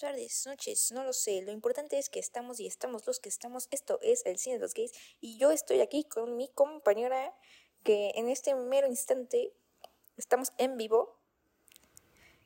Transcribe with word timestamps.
tardes, 0.00 0.46
noches, 0.46 0.90
no 0.92 1.04
lo 1.04 1.12
sé. 1.12 1.42
Lo 1.42 1.52
importante 1.52 1.98
es 1.98 2.08
que 2.08 2.18
estamos 2.18 2.58
y 2.58 2.66
estamos 2.66 3.06
los 3.06 3.20
que 3.20 3.28
estamos. 3.28 3.68
Esto 3.70 3.98
es 4.02 4.24
el 4.24 4.38
cine 4.38 4.56
de 4.56 4.62
los 4.62 4.72
gays. 4.72 4.92
Y 5.20 5.38
yo 5.38 5.50
estoy 5.50 5.80
aquí 5.80 6.04
con 6.04 6.36
mi 6.36 6.48
compañera 6.48 7.34
que 7.84 8.12
en 8.14 8.30
este 8.30 8.54
mero 8.54 8.86
instante 8.88 9.52
estamos 10.16 10.52
en 10.56 10.78
vivo. 10.78 11.18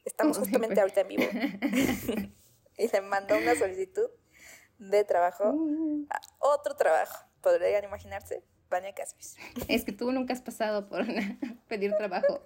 Estamos 0.04 0.36
justamente 0.36 0.80
ahorita 0.80 1.03
en 1.03 1.09
vivo. 1.09 1.22
y 2.77 2.89
le 2.89 3.00
mandó 3.03 3.39
una 3.39 3.55
solicitud 3.55 4.11
de 4.79 5.05
trabajo 5.05 5.55
a 6.11 6.21
otro 6.41 6.75
trabajo. 6.75 7.25
Podrían 7.41 7.84
imaginarse. 7.84 8.43
Vania 8.68 8.93
Caspis. 8.95 9.36
Es 9.68 9.84
que 9.84 9.93
tú 9.93 10.11
nunca 10.11 10.32
has 10.32 10.41
pasado 10.41 10.89
por 10.89 11.07
pedir 11.68 11.95
trabajo. 11.96 12.43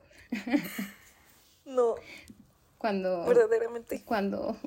No, 1.64 1.94
Cuando, 2.76 3.24
verdaderamente. 3.24 4.04
cuando 4.04 4.58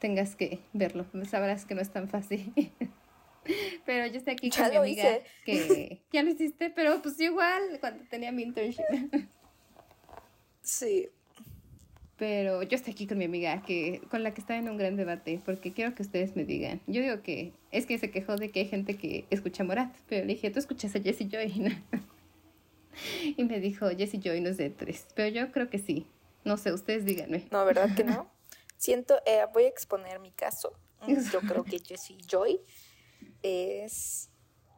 tengas 0.00 0.36
que 0.36 0.60
verlo, 0.72 1.06
sabrás 1.28 1.64
que 1.64 1.74
no 1.74 1.80
es 1.80 1.90
tan 1.90 2.08
fácil. 2.08 2.52
Pero 3.86 4.06
yo 4.06 4.18
estoy 4.18 4.32
aquí 4.32 4.50
Ya 4.50 4.64
con 4.64 4.70
mi 4.70 4.76
amiga 4.76 5.18
hice. 5.18 5.22
que 5.44 6.02
ya 6.12 6.22
lo 6.24 6.30
hiciste, 6.30 6.70
pero 6.70 7.00
pues 7.00 7.20
igual 7.20 7.78
cuando 7.80 8.02
tenía 8.08 8.32
mi 8.32 8.42
internship. 8.42 8.82
Sí. 10.62 11.08
Pero 12.18 12.62
yo 12.62 12.74
estoy 12.76 12.92
aquí 12.92 13.06
con 13.06 13.18
mi 13.18 13.26
amiga 13.26 13.62
que 13.62 14.00
con 14.10 14.22
la 14.24 14.32
que 14.34 14.40
está 14.40 14.56
en 14.56 14.68
un 14.68 14.78
gran 14.78 14.96
debate 14.96 15.40
porque 15.44 15.72
quiero 15.72 15.94
que 15.94 16.02
ustedes 16.02 16.34
me 16.34 16.44
digan. 16.44 16.80
Yo 16.88 17.02
digo 17.02 17.22
que 17.22 17.52
es 17.70 17.86
que 17.86 17.98
se 17.98 18.10
quejó 18.10 18.36
de 18.36 18.50
que 18.50 18.60
hay 18.60 18.66
gente 18.68 18.96
que 18.96 19.26
escucha 19.30 19.62
Morat, 19.64 19.94
pero 20.08 20.24
le 20.26 20.34
dije, 20.34 20.50
"¿Tú 20.50 20.58
escuchas 20.58 20.96
a 20.96 21.00
Jessie 21.00 21.28
Joy?" 21.30 21.52
y 23.36 23.44
me 23.44 23.60
dijo, 23.60 23.88
"Jessie 23.90 24.18
Joy 24.20 24.40
no 24.40 24.48
es 24.48 24.56
de 24.56 24.70
tres", 24.70 25.06
pero 25.14 25.28
yo 25.28 25.52
creo 25.52 25.68
que 25.70 25.78
sí. 25.78 26.06
No 26.44 26.56
sé, 26.56 26.72
ustedes 26.72 27.04
díganme. 27.04 27.44
No, 27.50 27.64
¿verdad 27.64 27.94
que 27.94 28.02
no? 28.04 28.28
Siento, 28.76 29.20
eh, 29.26 29.44
voy 29.52 29.64
a 29.64 29.68
exponer 29.68 30.18
mi 30.20 30.32
caso. 30.32 30.72
Yo 31.32 31.40
creo 31.40 31.64
que 31.64 31.78
Jessie 31.78 32.18
Joy 32.26 32.60
es 33.42 34.30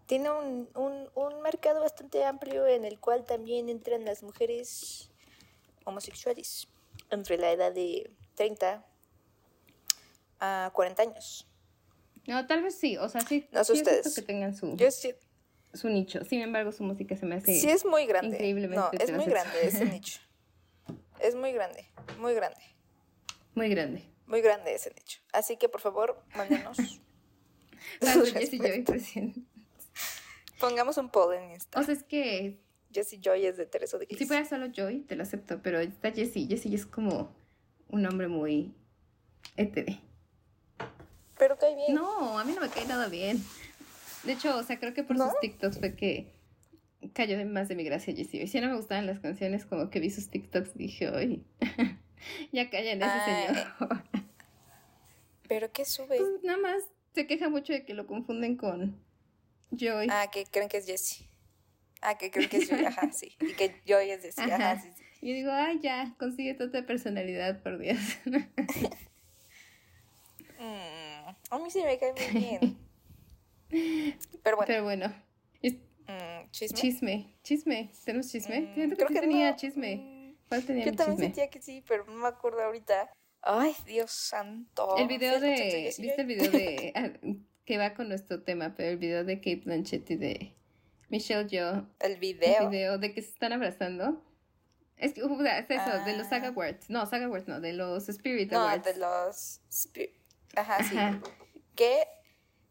tiene 0.06 0.30
un, 0.30 0.70
un, 0.74 1.10
un 1.14 1.42
mercado 1.42 1.82
bastante 1.82 2.24
amplio 2.24 2.66
en 2.66 2.86
el 2.86 2.98
cual 2.98 3.24
también 3.26 3.69
entran 3.69 4.06
las 4.06 4.22
mujeres 4.22 5.10
homosexuales 5.84 6.66
entre 7.10 7.36
la 7.36 7.52
edad 7.52 7.72
de 7.72 8.10
30 8.34 8.86
a 10.41 10.70
40 10.72 11.02
años. 11.02 11.46
No, 12.26 12.46
tal 12.46 12.62
vez 12.62 12.74
sí, 12.78 12.96
o 12.96 13.08
sea, 13.08 13.20
sí. 13.20 13.46
No 13.52 13.64
sé 13.64 13.74
sí 13.74 13.80
es 13.80 13.86
ustedes. 13.86 14.14
que 14.14 14.22
tengan 14.22 14.54
su, 14.54 14.76
Yo 14.76 14.91
sí, 14.91 15.14
su 15.74 15.88
nicho. 15.91 16.24
Sin 16.24 16.41
embargo, 16.41 16.72
su 16.72 16.84
música 16.84 17.14
se 17.16 17.26
me 17.26 17.34
hace 17.36 17.58
sí 17.60 17.69
es 17.69 17.84
muy 17.84 18.06
grande. 18.06 18.36
increíblemente 18.36 18.76
No, 18.80 18.91
es 18.92 19.12
muy 19.12 19.26
grande 19.26 19.66
ese 19.66 19.84
nicho. 19.92 20.20
Es 21.20 21.34
muy 21.34 21.52
grande, 21.52 21.86
muy 22.19 22.32
grande, 22.32 22.60
muy 23.59 23.69
grande. 23.69 24.05
muy 24.27 24.41
grande 24.41 24.75
ese 24.75 24.91
nicho. 24.95 25.20
Así 25.33 25.56
que 25.56 25.69
por 25.69 25.81
favor, 25.81 26.23
mándenos. 26.37 26.78
Jessie 28.33 28.59
Joy. 28.59 28.84
Pongamos 30.61 30.97
un 30.98 31.11
poll 31.11 31.34
en 31.34 31.50
Insta. 31.53 31.78
O 31.78 31.83
sea, 31.83 31.95
es 31.95 32.03
que 32.03 32.59
Jessie 32.92 33.20
Joy 33.23 33.47
es 33.47 33.56
de 33.56 33.67
Teresa 33.67 33.98
de 33.98 34.06
Gays. 34.06 34.19
Si 34.19 34.27
fuera 34.27 34.45
solo 34.45 34.67
Joy, 34.75 35.00
te 35.00 35.17
lo 35.17 35.23
acepto, 35.23 35.61
pero 35.62 35.78
está 35.81 36.11
Jessie. 36.12 36.47
Jessie 36.48 36.75
es 36.75 36.87
como 36.87 37.34
un 37.89 38.06
hombre 38.06 38.28
muy 38.28 38.75
hétero. 39.56 39.93
Pero 41.39 41.56
cae 41.59 41.75
bien. 41.75 41.95
No, 41.95 42.39
a 42.39 42.45
mí 42.45 42.53
no 42.53 42.61
me 42.61 42.69
cae 42.69 42.87
nada 42.87 43.09
bien. 43.09 43.43
De 44.25 44.33
hecho, 44.33 44.56
o 44.56 44.62
sea, 44.62 44.78
creo 44.81 44.95
que 44.95 45.05
por 45.05 45.17
¿No? 45.17 45.31
sus 45.31 45.41
TikToks 45.41 45.78
fue 45.78 45.95
que 45.95 46.33
cayó 47.12 47.39
de 47.39 47.45
más 47.45 47.69
de 47.69 47.77
mi 47.77 47.84
gracia 47.84 48.15
Jessie. 48.15 48.43
Y 48.43 48.48
si 48.48 48.61
no 48.61 48.69
me 48.69 48.77
gustaban 48.77 49.06
las 49.06 49.20
canciones, 49.20 49.65
como 49.65 49.91
que 49.91 50.00
vi 50.00 50.11
sus 50.11 50.28
TikToks 50.28 50.75
dije, 50.75 51.09
oye, 51.11 51.43
ya 52.52 52.70
callan 52.70 53.02
ese 53.02 53.11
Ah, 53.11 53.24
señor. 53.24 54.02
¿Pero 55.48 55.72
qué 55.72 55.84
sube? 55.84 56.16
Pues 56.19 56.43
nada 56.43 56.59
más 56.59 56.82
se 57.15 57.26
queja 57.26 57.48
mucho 57.48 57.72
de 57.72 57.84
que 57.84 57.94
lo 57.94 58.06
confunden 58.06 58.56
con 58.56 59.03
Joy. 59.70 60.09
Ah, 60.10 60.28
que 60.31 60.44
creen 60.44 60.69
que 60.69 60.76
es 60.78 60.87
Jessie. 60.87 61.26
Ah, 62.00 62.16
que 62.19 62.31
creen 62.31 62.48
que 62.48 62.59
es 62.59 62.69
Joy. 62.69 62.84
Ajá, 62.84 63.10
sí. 63.12 63.37
Y 63.41 63.54
que 63.54 63.81
Joy 63.87 64.10
es 64.10 64.22
Jessie. 64.22 64.44
Ajá, 64.44 64.72
Ajá. 64.72 64.81
sí, 64.81 64.88
sí. 64.97 65.03
Y 65.20 65.28
yo 65.31 65.34
digo, 65.34 65.50
ay, 65.53 65.81
ya, 65.82 66.15
consigue 66.19 66.54
toda 66.54 66.87
personalidad, 66.87 67.62
por 67.62 67.78
Dios. 67.78 67.98
Mm, 70.60 71.28
a 71.50 71.59
mí 71.60 71.70
sí 71.70 71.82
me 71.84 71.98
cae 71.98 72.12
muy 72.12 72.41
bien. 72.41 72.78
Pero 74.43 74.56
bueno, 74.56 74.66
Pero 74.66 74.82
bueno, 74.82 75.06
mm, 75.62 76.50
chisme. 76.50 76.78
chisme, 76.81 77.34
chisme, 77.44 77.91
¿tenemos 78.04 78.28
chisme? 78.28 78.60
Mm, 78.62 78.75
que 78.91 78.97
creo 78.97 79.09
que 79.09 79.20
tenía 79.20 79.50
no. 79.53 79.56
chisme. 79.56 80.18
¿Cuál 80.48 80.64
tenía 80.64 80.84
Yo 80.86 80.92
también 80.94 81.16
chisme? 81.16 81.25
sentía 81.26 81.50
que 81.50 81.60
sí, 81.62 81.84
pero 81.86 82.04
no 82.06 82.12
me 82.14 82.28
acuerdo 82.28 82.62
ahorita. 82.62 83.10
Ay, 83.42 83.75
Dios 83.86 84.10
santo. 84.10 84.97
El 84.97 85.06
video 85.09 85.38
¿Sí 85.38 85.47
escuchaste 85.47 85.76
de. 85.76 85.82
¿Viste 85.98 86.20
el 86.22 86.26
video 86.26 86.50
de. 86.50 86.92
ah, 86.94 87.10
que 87.64 87.78
va 87.78 87.94
con 87.94 88.09
nuestro 88.09 88.42
tema, 88.42 88.75
pero 88.76 88.91
el 88.91 88.97
video 88.97 89.25
de 89.25 89.37
Kate 89.37 89.62
Blanchett 89.64 90.10
y 90.10 90.16
de 90.16 90.54
Michelle 91.10 91.47
Yeoh. 91.48 91.87
El 92.00 92.12
El 92.12 92.16
video. 92.19 92.69
video 92.70 92.98
de 92.98 93.12
que 93.12 93.22
se 93.22 93.28
están 93.31 93.53
abrazando. 93.53 94.25
Es 94.97 95.12
que, 95.12 95.22
uh, 95.22 95.41
es 95.44 95.70
eso, 95.70 96.04
de 96.04 96.16
los 96.16 96.26
Ah. 96.26 96.31
Saga 96.31 96.48
Awards. 96.48 96.91
No, 96.91 97.06
Saga 97.06 97.26
Awards 97.26 97.47
no, 97.47 97.60
de 97.60 97.72
los 97.75 98.08
Spirit 98.08 98.50
No, 98.50 98.66
de 98.78 98.97
los... 98.97 99.60
Ajá, 100.56 100.82
sí. 100.82 100.97
Ajá. 100.97 101.20
Que 101.76 102.03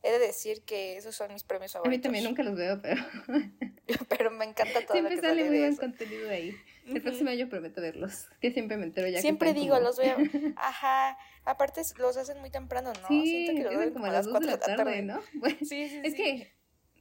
he 0.03 0.11
de 0.11 0.19
decir 0.19 0.63
que 0.66 0.97
esos 0.97 1.16
son 1.16 1.31
mis 1.31 1.43
premios 1.43 1.73
A 1.75 1.79
favoritos. 1.79 1.97
mí 1.97 2.03
también 2.03 2.23
nunca 2.25 2.43
los 2.43 2.55
veo, 2.57 2.81
pero 2.81 3.01
Pero 4.09 4.31
me 4.31 4.45
encanta 4.45 4.73
todo 4.81 4.87
lo 4.87 4.91
siempre 4.93 5.15
que 5.15 5.21
sale 5.21 5.41
sale 5.41 5.49
muy 5.49 5.59
buen 5.59 5.75
contenido 5.75 6.27
de 6.27 6.33
ahí. 6.35 6.55
El 6.87 7.01
próximo 7.01 7.29
año 7.29 7.49
prometo 7.49 7.81
verlos. 7.81 8.27
Que 8.39 8.51
siempre 8.51 8.77
me 8.77 8.85
entero 8.85 9.07
ya 9.09 9.19
Siempre 9.21 9.53
que 9.53 9.59
digo, 9.59 9.75
como- 9.75 9.87
los 9.87 9.97
veo. 9.97 10.17
Ajá. 10.57 11.17
Aparte 11.43 11.81
los 11.97 12.17
hacen 12.17 12.39
muy 12.39 12.49
temprano, 12.49 12.91
¿no? 13.01 13.07
Sí, 13.07 13.45
Siento 13.45 13.69
que 13.69 13.77
ven 13.77 13.93
como 13.93 14.05
a 14.05 14.09
las 14.11 14.25
2 14.25 14.39
de 14.39 14.45
la 14.47 14.59
tarde, 14.59 15.01
¿no? 15.01 15.19
Bueno, 15.33 15.57
Sí, 15.59 15.89
sí, 15.89 16.01
es 16.03 16.13
sí. 16.13 16.17
que 16.17 16.53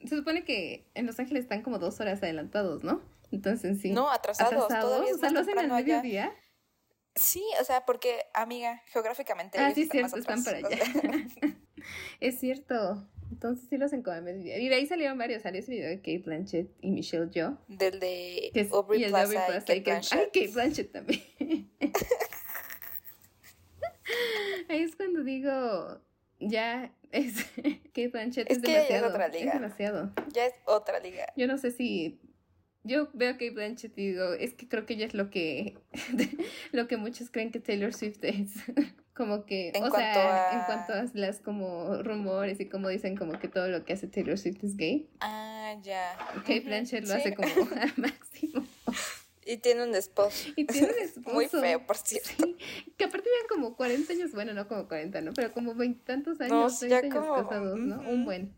se 0.07 0.17
supone 0.17 0.45
que 0.45 0.89
en 0.95 1.07
Los 1.07 1.19
Ángeles 1.19 1.45
están 1.45 1.63
como 1.63 1.79
dos 1.79 1.99
horas 2.01 2.23
adelantados, 2.23 2.85
¿no? 2.85 3.01
Entonces 3.33 3.81
sí. 3.81 3.91
No, 3.91 4.11
atrasados, 4.11 4.69
todavía 4.69 5.11
es 5.11 5.17
o 5.17 5.19
sea, 5.19 5.31
lo 5.31 5.41
hacen 5.41 5.59
al 5.59 5.69
mediodía. 5.69 6.33
Sí, 7.15 7.43
o 7.61 7.65
sea, 7.65 7.85
porque, 7.87 8.25
amiga, 8.35 8.83
geográficamente 8.87 9.59
Ah, 9.59 9.73
sí, 9.75 9.83
están 9.83 10.03
más 10.03 10.13
cierto, 10.13 10.33
están 10.33 10.45
para 10.45 10.59
allá. 10.59 11.57
es 12.21 12.39
cierto. 12.39 13.09
Entonces 13.31 13.69
sí 13.69 13.77
lo 13.77 13.87
hacen 13.87 14.03
como 14.03 14.17
al 14.17 14.23
mediodía. 14.23 14.59
Y 14.59 14.69
de 14.69 14.75
ahí 14.77 14.87
salieron 14.87 15.19
varios. 15.19 15.43
Salió 15.43 15.61
ese 15.61 15.73
video 15.73 15.89
de 15.89 15.97
Kate 15.99 16.23
Blanchett 16.25 16.69
y 16.81 16.91
Michelle 16.91 17.31
Yeoh. 17.31 17.59
Del 17.69 18.01
de 18.01 18.51
Que 18.55 18.61
es, 18.61 18.73
Aubrey 18.73 19.01
y 19.01 19.05
el 19.05 19.11
de 19.11 19.13
Plaza, 19.13 19.25
Aubrey 19.25 19.39
y 19.39 19.47
Plaza 19.51 19.67
Kate 19.67 19.77
y 19.77 19.83
Kate- 19.83 19.91
Blanchett. 19.91 20.19
Ay, 20.19 20.27
Kate 20.33 20.53
Blanchett 20.55 20.93
también. 20.93 21.71
Ahí 24.69 24.83
es 24.83 24.97
cuando 24.97 25.23
digo, 25.25 26.01
ya 26.39 26.93
es 27.13 27.45
Kate 27.57 28.09
Blanchett 28.09 28.51
Es 28.51 28.59
es, 28.59 28.63
que 28.63 28.71
ella 28.71 28.83
es 28.83 28.89
demasiado. 28.89 29.09
otra 29.15 29.29
liga. 29.29 29.47
Es 29.53 29.53
demasiado. 29.61 30.13
Ya 30.33 30.47
es 30.47 30.55
otra 30.65 31.01
liga. 31.01 31.27
Yo 31.37 31.47
no 31.47 31.59
sé 31.59 31.71
si 31.71 32.21
yo 32.87 33.09
veo 33.13 33.31
a 33.31 33.33
Kate 33.35 33.51
Blanchett 33.51 33.97
y 33.99 34.09
digo, 34.13 34.33
es 34.35 34.55
que 34.55 34.69
creo 34.69 34.87
que 34.87 34.95
ella 34.95 35.07
es 35.07 35.15
lo 35.15 35.31
que 35.31 35.77
lo 36.73 36.89
que 36.89 36.97
muchos 36.97 37.31
creen 37.31 37.51
que 37.51 37.61
Taylor 37.61 37.93
Swift 37.93 38.19
es. 38.23 38.53
Como 39.15 39.47
que, 39.47 39.69
En 39.71 39.77
o 39.77 39.89
cuanto 39.89 39.97
sea, 39.99 40.51
a- 40.51 40.53
en 40.61 40.65
cuanto 40.67 40.93
a 40.93 41.05
las 41.19 41.39
como 41.41 42.03
rumores 42.03 42.61
y 42.61 42.67
como 42.69 42.91
dicen 42.91 43.17
como 43.17 43.39
que 43.39 43.49
todo 43.49 43.67
lo 43.69 43.83
que 43.87 43.95
hace 43.95 44.09
Taylor 44.09 44.37
Swift 44.37 44.63
es 44.63 44.77
gay. 44.77 45.09
Ah, 45.21 45.75
ya. 45.83 46.19
Kate 46.43 46.61
Blanchett 46.61 47.07
lo 47.09 47.15
sí. 47.15 47.21
hace 47.21 47.35
como 47.35 47.49
al 47.81 47.93
máximo. 47.97 48.67
Y 49.47 49.57
tiene 49.57 49.85
un 49.85 49.95
esposo. 49.95 50.49
Y 50.55 50.67
tiene 50.67 50.89
un 50.89 50.99
esposo. 50.99 51.33
Muy 51.35 51.47
feo, 51.47 51.87
por 51.87 51.97
cierto. 51.97 52.29
Sí, 52.37 52.57
que 52.99 53.05
aparte 53.05 53.27
viven 53.31 53.47
como 53.49 53.75
40 53.77 54.13
años, 54.13 54.33
bueno, 54.33 54.53
no 54.53 54.69
como 54.69 54.87
40, 54.87 55.21
¿no? 55.23 55.33
Pero 55.33 55.51
como 55.55 55.75
veintitantos 55.75 56.39
años, 56.43 56.51
No, 56.53 56.69
sí, 56.69 56.89
ya 56.89 56.99
30 57.01 57.17
años 57.17 57.29
como- 57.31 57.43
casados, 57.49 57.79
¿no? 57.79 58.01
Un 58.11 58.25
buen. 58.27 58.53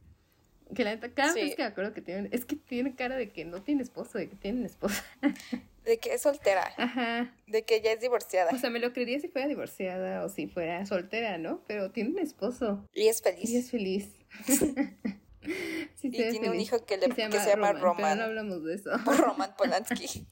Que 0.74 0.84
la 0.84 0.90
neta, 0.94 1.08
cada 1.10 1.32
Sí. 1.32 1.40
vez 1.40 1.56
que 1.56 1.62
me 1.62 1.68
acuerdo 1.68 1.94
que 1.94 2.02
tienen, 2.02 2.28
es 2.32 2.44
que 2.44 2.56
tiene 2.56 2.94
cara 2.94 3.16
de 3.16 3.30
que 3.30 3.44
no 3.44 3.62
tiene 3.62 3.82
esposo, 3.82 4.18
de 4.18 4.28
que 4.28 4.36
tienen 4.36 4.64
esposa. 4.66 5.04
De 5.84 5.96
que 5.96 6.12
es 6.12 6.20
soltera. 6.20 6.70
Ajá. 6.76 7.34
De 7.46 7.62
que 7.62 7.80
ya 7.80 7.92
es 7.92 8.00
divorciada. 8.00 8.50
O 8.54 8.58
sea, 8.58 8.68
me 8.68 8.78
lo 8.78 8.92
creería 8.92 9.18
si 9.20 9.28
fuera 9.28 9.48
divorciada 9.48 10.22
o 10.22 10.28
si 10.28 10.46
fuera 10.46 10.84
soltera, 10.84 11.38
¿no? 11.38 11.62
Pero 11.66 11.90
tiene 11.92 12.10
un 12.10 12.18
esposo 12.18 12.84
y 12.92 13.08
es 13.08 13.22
feliz. 13.22 13.48
y 13.48 13.56
es 13.56 13.70
feliz. 13.70 14.08
Sí, 15.94 16.08
Y 16.12 16.16
se 16.16 16.30
tiene 16.32 16.50
un 16.50 16.60
hijo 16.60 16.84
que 16.84 16.98
le- 16.98 17.08
que 17.08 17.14
se 17.14 17.48
llama 17.48 17.68
Pero 17.72 17.80
Roman. 17.80 18.18
no 18.18 18.24
hablamos 18.24 18.64
de 18.64 18.74
eso. 18.74 18.90
Por 19.04 19.16
Roman 19.18 19.54
Polanski. 19.56 20.26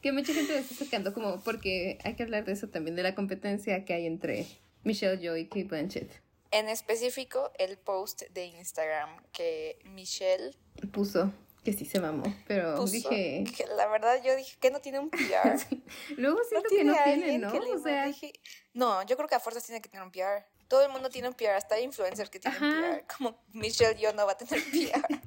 Que 0.00 0.10
mucha 0.12 0.32
gente 0.32 0.52
lo 0.52 0.58
está 0.58 0.74
sacando 0.74 1.12
como 1.12 1.40
porque 1.44 1.98
hay 2.02 2.14
que 2.14 2.22
hablar 2.24 2.44
de 2.44 2.52
eso 2.52 2.68
también, 2.68 2.96
de 2.96 3.02
la 3.02 3.14
competencia 3.14 3.84
que 3.84 3.94
hay 3.94 4.06
entre 4.06 4.46
Michelle 4.84 5.18
Yeoh 5.20 5.36
y 5.36 5.44
Kate 5.46 5.64
Blanchett. 5.64 6.10
En 6.50 6.68
específico, 6.68 7.52
el 7.58 7.76
post 7.78 8.22
de 8.30 8.46
Instagram 8.46 9.22
que 9.32 9.78
Michelle 9.84 10.56
Puso 10.92 11.32
que 11.64 11.72
sí 11.74 11.84
se 11.84 12.00
mamó, 12.00 12.22
pero 12.46 12.76
puso. 12.76 12.92
dije... 13.10 13.44
que 13.54 13.66
la 13.76 13.86
verdad, 13.88 14.22
yo 14.24 14.34
dije 14.36 14.56
que 14.58 14.70
no 14.70 14.80
tiene 14.80 15.00
un 15.00 15.10
PR. 15.10 15.58
Luego 16.16 16.38
siento 16.48 16.68
que 16.70 16.84
no 16.84 16.94
tiene, 17.04 17.36
¿no? 17.38 17.48
O 17.52 17.78
sea, 17.82 18.06
dije- 18.06 18.32
no, 18.72 19.02
yo 19.04 19.16
creo 19.16 19.28
que 19.28 19.34
a 19.34 19.40
fuerzas 19.40 19.64
tiene 19.66 19.82
que 19.82 19.88
tener 19.90 20.02
un 20.06 20.10
PR. 20.12 20.46
Todo 20.68 20.84
el 20.86 20.90
mundo 20.92 21.10
tiene 21.10 21.28
un 21.28 21.34
PR, 21.34 21.56
hasta 21.56 21.74
hay 21.74 21.84
influencers 21.84 22.30
que 22.30 22.40
tienen 22.40 22.62
Ajá. 22.62 22.98
PR. 23.00 23.16
Como 23.18 23.42
Michelle, 23.52 23.98
yo 24.00 24.12
no 24.14 24.24
va 24.24 24.32
a 24.32 24.36
tener 24.38 24.62
PR. 24.72 25.20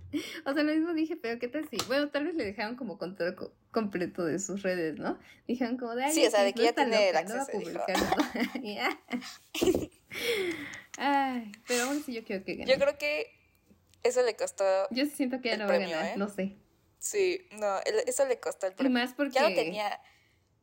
O 0.46 0.54
sea, 0.54 0.64
lo 0.64 0.74
mismo 0.74 0.94
dije, 0.94 1.16
pero 1.16 1.38
¿qué 1.38 1.48
tal 1.48 1.68
si? 1.70 1.78
Bueno, 1.88 2.10
tal 2.10 2.26
vez 2.26 2.34
le 2.36 2.46
dejaron 2.46 2.76
como 2.76 2.98
control 2.98 3.36
co- 3.36 3.54
completo 3.72 4.26
de 4.26 4.40
sus 4.40 4.64
redes, 4.64 4.98
¿no? 4.98 5.20
Dijeron 5.48 5.78
como 5.78 5.94
de, 5.96 6.12
Sí, 6.12 6.26
o 6.26 6.32
sea, 6.32 6.44
de 6.44 6.54
que 6.54 6.64
ya 6.64 6.74
tiene 6.74 7.10
el 7.10 7.14
loca, 7.16 7.28
no 7.28 7.36
va 7.36 7.42
a 7.42 7.44
acceso, 7.44 7.60
publicar, 7.60 7.98
¿no? 8.00 8.08
Ay, 10.98 11.52
pero 11.68 11.84
aún 11.84 11.98
así 12.00 12.14
yo 12.14 12.24
quiero 12.24 12.44
que 12.44 12.56
gane. 12.56 12.72
Yo 12.72 12.78
creo 12.80 12.98
que 12.98 13.28
eso 14.04 14.24
le 14.24 14.36
costó. 14.36 14.64
Yo 14.92 15.06
siento 15.06 15.42
que 15.42 15.50
ya 15.50 15.58
no 15.58 15.68
va 15.68 15.76
a 15.76 15.78
ganar, 15.78 16.06
¿eh? 16.06 16.14
no 16.18 16.28
sé. 16.30 16.56
Sí, 17.00 17.48
no, 17.52 17.80
eso 18.06 18.26
le 18.28 18.40
costó 18.40 18.68
el 18.68 18.74
Y 18.74 18.76
premio. 18.76 18.94
más 19.00 19.14
porque 19.14 19.34
Ya 19.36 19.50
lo 19.50 19.56
tenía. 19.56 20.00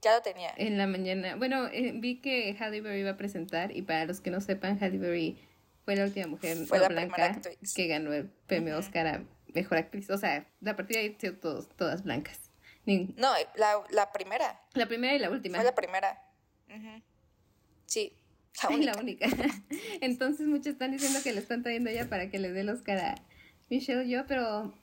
Ya 0.01 0.15
lo 0.15 0.23
tenía. 0.23 0.55
en 0.57 0.79
la 0.79 0.87
mañana, 0.87 1.35
bueno, 1.35 1.67
eh, 1.73 1.91
vi 1.93 2.21
que 2.21 2.57
Halle 2.61 2.81
Berry 2.81 3.01
iba 3.01 3.11
a 3.11 3.17
presentar 3.17 3.77
y 3.77 3.83
para 3.83 4.05
los 4.05 4.21
que 4.21 4.31
no 4.31 4.41
sepan, 4.41 4.79
Halle 4.81 4.97
Berry 4.99 5.45
fue 5.85 5.97
la 5.97 6.05
última 6.05 6.29
mujer 6.29 6.57
Fue 6.67 6.79
no 6.79 6.83
la 6.85 6.89
blanca 6.91 7.41
que 7.75 7.87
ganó 7.89 8.13
el 8.13 8.29
premio. 8.47 8.79
Oscar 8.79 9.07
a 9.09 9.25
Mejor 9.55 9.79
Actriz. 9.79 10.09
O 10.11 10.17
sea, 10.19 10.47
a 10.65 10.77
partir 10.77 10.97
de 10.99 11.03
ahí 11.03 11.11
todos, 11.41 11.69
todas 11.71 12.05
blancas. 12.05 12.51
Ni- 12.85 13.13
No, 13.17 13.33
la, 13.57 13.83
la 13.91 14.13
primera. 14.13 14.61
La 14.75 14.87
primera 14.87 15.15
y 15.15 15.19
la 15.19 15.31
última. 15.31 15.57
Fue 15.57 15.65
la 15.65 15.75
primera. 15.75 16.23
Ujú. 16.69 17.03
Sí, 17.87 18.13
la 18.62 18.69
única. 18.71 18.93
la 18.93 19.00
única. 19.00 19.27
Entonces 20.00 20.47
muchos 20.47 20.69
están 20.69 20.93
diciendo 20.93 21.21
que 21.23 21.33
le 21.33 21.41
están 21.41 21.62
trayendo 21.62 21.91
ya 21.91 22.09
para 22.09 22.31
que 22.31 22.39
le 22.39 22.53
dé 22.53 22.61
el 22.61 22.69
Oscar 22.71 22.99
a 22.99 23.15
Michelle 23.71 24.09
yo, 24.09 24.27
pero 24.27 24.75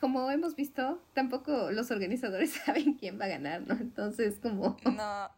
como 0.00 0.30
hemos 0.30 0.56
visto, 0.56 1.02
tampoco 1.14 1.70
los 1.70 1.90
organizadores 1.90 2.50
saben 2.66 2.94
quién 2.94 3.20
va 3.20 3.26
a 3.26 3.28
ganar, 3.28 3.62
¿no? 3.62 3.74
Entonces 3.74 4.38
como... 4.40 4.76
No. 4.84 5.30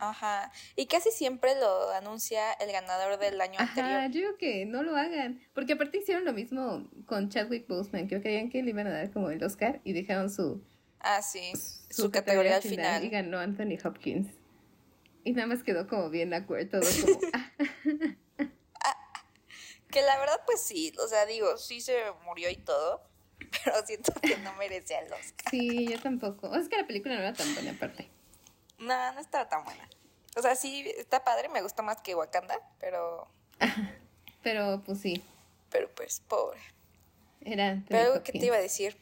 Ajá. 0.00 0.52
Y 0.76 0.86
casi 0.86 1.10
siempre 1.10 1.50
lo 1.58 1.90
anuncia 1.90 2.52
el 2.60 2.70
ganador 2.70 3.18
del 3.18 3.40
año 3.40 3.56
Ajá, 3.58 3.80
anterior. 3.80 4.10
yo 4.12 4.20
digo 4.20 4.38
que 4.38 4.64
no 4.66 4.84
lo 4.84 4.96
hagan, 4.96 5.40
porque 5.54 5.72
aparte 5.72 5.98
hicieron 5.98 6.24
lo 6.24 6.32
mismo 6.32 6.88
con 7.06 7.28
Chadwick 7.28 7.66
Boseman, 7.66 8.06
que 8.06 8.20
creían 8.20 8.50
que 8.50 8.62
le 8.62 8.70
iban 8.70 8.86
a 8.86 8.90
dar 8.90 9.10
como 9.10 9.30
el 9.30 9.42
Oscar 9.42 9.80
y 9.82 9.94
dejaron 9.94 10.30
su, 10.30 10.62
Ah, 11.00 11.22
sí. 11.22 11.52
Su, 11.90 12.10
categoría 12.10 12.56
al 12.56 12.62
final. 12.62 13.04
y 13.04 13.08
ganó 13.08 13.38
Anthony 13.38 13.78
Hopkins. 13.84 14.28
Y 15.28 15.32
nada 15.32 15.46
más 15.46 15.62
quedó 15.62 15.86
como 15.86 16.08
bien 16.08 16.32
acuerdo, 16.32 16.80
todo 16.80 16.90
como... 17.02 17.20
ah, 18.82 19.22
Que 19.90 20.00
la 20.00 20.18
verdad, 20.18 20.40
pues 20.46 20.62
sí. 20.62 20.94
O 21.04 21.06
sea, 21.06 21.26
digo, 21.26 21.58
sí 21.58 21.82
se 21.82 21.98
murió 22.24 22.48
y 22.48 22.56
todo. 22.56 23.02
Pero 23.62 23.84
siento 23.84 24.14
que 24.22 24.38
no 24.38 24.54
merecía 24.54 25.00
el 25.00 25.12
Oscar. 25.12 25.50
sí, 25.50 25.86
yo 25.86 26.00
tampoco. 26.00 26.54
Es 26.56 26.70
que 26.70 26.78
la 26.78 26.86
película 26.86 27.14
no 27.14 27.20
era 27.20 27.34
tan 27.34 27.52
buena 27.52 27.72
aparte. 27.72 28.08
No, 28.78 29.12
no 29.12 29.20
estaba 29.20 29.46
tan 29.50 29.64
buena. 29.64 29.86
O 30.34 30.40
sea, 30.40 30.54
sí, 30.54 30.90
está 30.96 31.22
padre. 31.22 31.50
Me 31.50 31.60
gustó 31.60 31.82
más 31.82 32.00
que 32.00 32.14
Wakanda. 32.14 32.58
Pero, 32.80 33.28
Pero 34.42 34.82
pues 34.86 34.98
sí, 35.00 35.22
pero 35.70 35.90
pues, 35.94 36.22
pobre. 36.26 36.60
era 37.42 37.82
Pero 37.86 38.12
algo 38.12 38.22
que 38.22 38.32
te 38.32 38.46
iba 38.46 38.56
a 38.56 38.60
decir. 38.60 38.96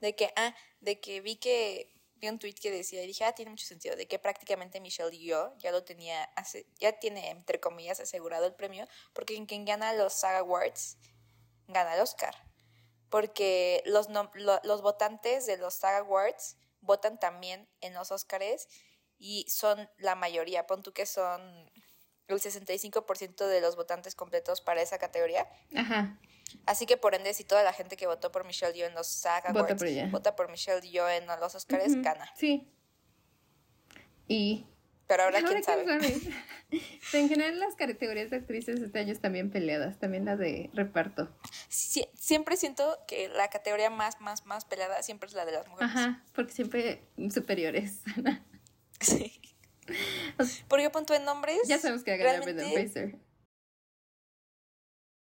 De 0.00 0.16
que, 0.16 0.32
ah, 0.34 0.56
de 0.80 0.98
que 0.98 1.20
vi 1.20 1.36
que 1.36 1.89
vi 2.20 2.28
un 2.28 2.38
tweet 2.38 2.54
que 2.54 2.70
decía 2.70 3.02
y 3.02 3.06
dije, 3.06 3.24
ah, 3.24 3.32
tiene 3.34 3.50
mucho 3.50 3.66
sentido, 3.66 3.96
de 3.96 4.06
que 4.06 4.18
prácticamente 4.18 4.80
Michelle 4.80 5.14
y 5.14 5.24
yo 5.26 5.54
ya 5.58 5.72
lo 5.72 5.82
tenía, 5.84 6.24
ase- 6.36 6.66
ya 6.78 6.98
tiene, 6.98 7.30
entre 7.30 7.60
comillas, 7.60 8.00
asegurado 8.00 8.46
el 8.46 8.54
premio, 8.54 8.86
porque 9.12 9.44
quien, 9.46 9.64
gana 9.64 9.92
los 9.94 10.12
SAG 10.14 10.36
Awards 10.36 10.98
gana 11.66 11.94
el 11.94 12.00
Oscar. 12.00 12.34
Porque 13.08 13.82
los, 13.86 14.08
nom- 14.08 14.30
lo- 14.34 14.60
los 14.64 14.82
votantes 14.82 15.46
de 15.46 15.56
los 15.56 15.74
SAG 15.74 15.96
Awards 16.02 16.56
votan 16.80 17.18
también 17.18 17.68
en 17.80 17.94
los 17.94 18.10
Oscars 18.12 18.68
y 19.18 19.46
son 19.50 19.90
la 19.98 20.14
mayoría, 20.14 20.66
pon 20.66 20.82
tú 20.82 20.92
que 20.92 21.06
son 21.06 21.70
el 22.34 22.40
65% 22.40 23.46
de 23.46 23.60
los 23.60 23.76
votantes 23.76 24.14
completos 24.14 24.60
para 24.60 24.82
esa 24.82 24.98
categoría. 24.98 25.46
Ajá, 25.74 26.18
Así 26.66 26.84
que 26.84 26.96
por 26.96 27.14
ende, 27.14 27.32
si 27.32 27.44
toda 27.44 27.62
la 27.62 27.72
gente 27.72 27.96
que 27.96 28.06
votó 28.08 28.32
por 28.32 28.44
Michelle 28.44 28.72
Yeoh 28.74 28.88
en 28.88 28.94
los 28.94 29.06
SAG 29.06 29.44
Vota 29.48 29.60
Awards 29.60 29.78
por 29.78 29.86
ella. 29.86 30.08
vota 30.10 30.34
por 30.36 30.50
Michelle 30.50 30.80
Yeoh 30.88 31.08
en 31.08 31.26
los 31.26 31.54
Oscars, 31.54 31.92
Ujú, 31.92 32.02
gana. 32.02 32.28
Sí. 32.36 32.68
Y 34.26 34.66
Pero 35.06 35.24
ahora, 35.24 35.42
quién 35.46 35.62
sabe. 35.62 35.84
en 37.12 37.28
general 37.28 37.58
las 37.60 37.74
categorías 37.76 38.30
de 38.30 38.36
actrices 38.38 38.80
este 38.80 38.98
año 38.98 39.12
están 39.12 39.32
bien 39.32 39.50
peleadas, 39.50 39.98
también 40.00 40.24
la 40.24 40.36
de 40.36 40.70
reparto. 40.74 41.28
Sie- 41.68 42.08
siempre 42.14 42.56
siento 42.56 42.98
que 43.06 43.28
la 43.28 43.48
categoría 43.48 43.90
más, 43.90 44.20
más, 44.20 44.44
más 44.46 44.64
peleada 44.64 45.02
siempre 45.04 45.28
es 45.28 45.34
la 45.34 45.44
de 45.44 45.52
las 45.52 45.68
mujeres. 45.68 45.94
Ajá, 45.94 46.24
porque 46.34 46.52
siempre 46.52 47.04
superiores. 47.32 48.00
Sí. 49.00 49.39
Porque 50.68 50.90
punto 50.90 51.14
en 51.14 51.24
nombres. 51.24 51.58
ya 51.66 51.78
sabemos 51.78 52.02
que 52.04 52.10
va 52.12 52.14
a 52.16 52.18
ganar 52.18 52.42
Brendan 52.42 52.72
Fraser. 52.72 53.16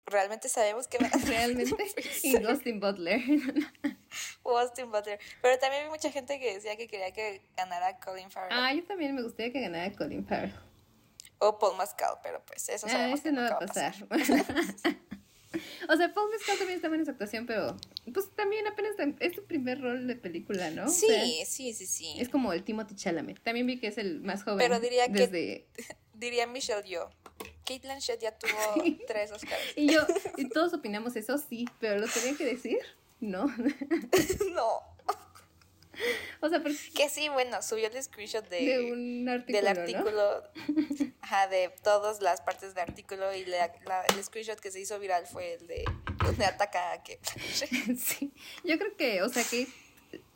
realmente 0.06 0.48
sabemos 0.48 0.88
que 0.88 0.98
va 0.98 1.06
a 1.06 1.10
ganar 1.10 1.26
Realmente. 1.28 1.76
y 2.22 2.36
Austin 2.44 2.80
Butler. 2.80 3.20
Austin 4.44 4.90
Butler. 4.90 5.20
Pero 5.40 5.58
también 5.58 5.84
vi 5.84 5.90
mucha 5.90 6.10
gente 6.10 6.40
que 6.40 6.54
decía 6.54 6.76
que 6.76 6.88
quería 6.88 7.12
que 7.12 7.42
ganara 7.56 7.98
Colin 8.00 8.30
Farrell 8.30 8.58
ah, 8.58 8.72
yo 8.74 8.84
también 8.84 9.14
me 9.14 9.22
gustaría 9.22 9.52
que 9.52 9.60
ganara 9.60 9.92
Colin 9.94 10.26
Farrell. 10.26 10.52
o 11.38 11.58
Paul 11.58 11.78
Mescal, 11.78 12.18
pero 12.22 12.44
pues 12.44 12.68
eso 12.68 12.86
Ah, 12.88 12.90
sabemos 12.90 13.20
ese 13.20 13.28
que 13.28 13.32
no 13.32 13.42
va 13.42 13.48
a 13.48 13.58
pasar. 13.60 13.94
o 15.88 15.96
sea, 15.96 16.12
Paul 16.14 16.30
Mescal 16.30 16.58
también 16.58 16.76
está 16.76 16.88
en 16.94 17.04
su 17.04 17.10
actuación, 17.10 17.46
pero 17.46 17.76
pues 18.12 18.30
también 18.36 18.66
apenas 18.66 18.94
es 19.20 19.34
su 19.34 19.44
primer 19.44 19.80
rol 19.80 20.06
de 20.06 20.16
película, 20.16 20.70
¿no? 20.70 20.84
O 20.84 20.88
Sí, 20.88 21.06
sea, 21.08 21.24
sí, 21.46 21.72
sí, 21.72 21.86
sí. 21.86 22.14
es 22.18 22.28
como 22.28 22.52
el 22.52 22.62
Timothy 22.62 22.94
Chalamet. 22.94 23.40
También 23.40 23.66
vi 23.66 23.78
que 23.78 23.88
es 23.88 23.98
el 23.98 24.20
más 24.20 24.44
joven. 24.44 24.58
Pero 24.58 24.80
diría 24.80 25.10
que-. 25.10 25.66
Diría 26.14 26.46
Michelle 26.46 26.82
Yeoh. 26.86 27.08
Kate 27.64 27.80
Blanchett 27.80 28.20
ya 28.20 28.36
tuvo 28.36 28.52
tres 29.06 29.32
Oscars. 29.32 29.60
Y 29.74 29.90
yo, 29.92 30.00
y 30.36 30.48
todos 30.50 30.74
opinamos 30.74 31.16
eso, 31.16 31.38
sí, 31.38 31.66
pero 31.78 31.98
lo 31.98 32.06
tenía 32.08 32.36
que 32.36 32.44
decir, 32.44 32.78
no. 33.20 33.46
no. 34.54 34.80
o 36.40 36.48
sea, 36.48 36.62
porque 36.62 36.76
Que 36.94 37.08
sí, 37.08 37.28
bueno, 37.28 37.62
subió 37.62 37.88
el 37.88 38.02
screenshot 38.02 38.48
de, 38.48 38.60
de 38.64 38.92
un 38.92 39.28
artículo, 39.28 39.64
del 39.66 39.74
¿no? 39.74 39.80
artículo, 39.82 40.42
ajá, 41.20 41.48
de 41.48 41.70
todas 41.82 42.20
las 42.22 42.40
partes 42.40 42.74
del 42.74 42.82
artículo 42.82 43.34
y 43.34 43.44
la- 43.44 43.72
la- 43.86 44.04
el 44.14 44.22
screenshot 44.24 44.58
que 44.60 44.70
se 44.70 44.80
hizo 44.80 44.98
viral 44.98 45.26
fue 45.26 45.54
el 45.54 45.66
de 45.66 45.84
donde 46.24 46.44
ataca 46.44 46.92
a 46.92 46.98
Kate. 46.98 47.20
Sí, 47.96 48.32
yo 48.64 48.78
creo 48.78 48.96
que, 48.96 49.22
o 49.22 49.28
sea, 49.28 49.42
que 49.44 49.66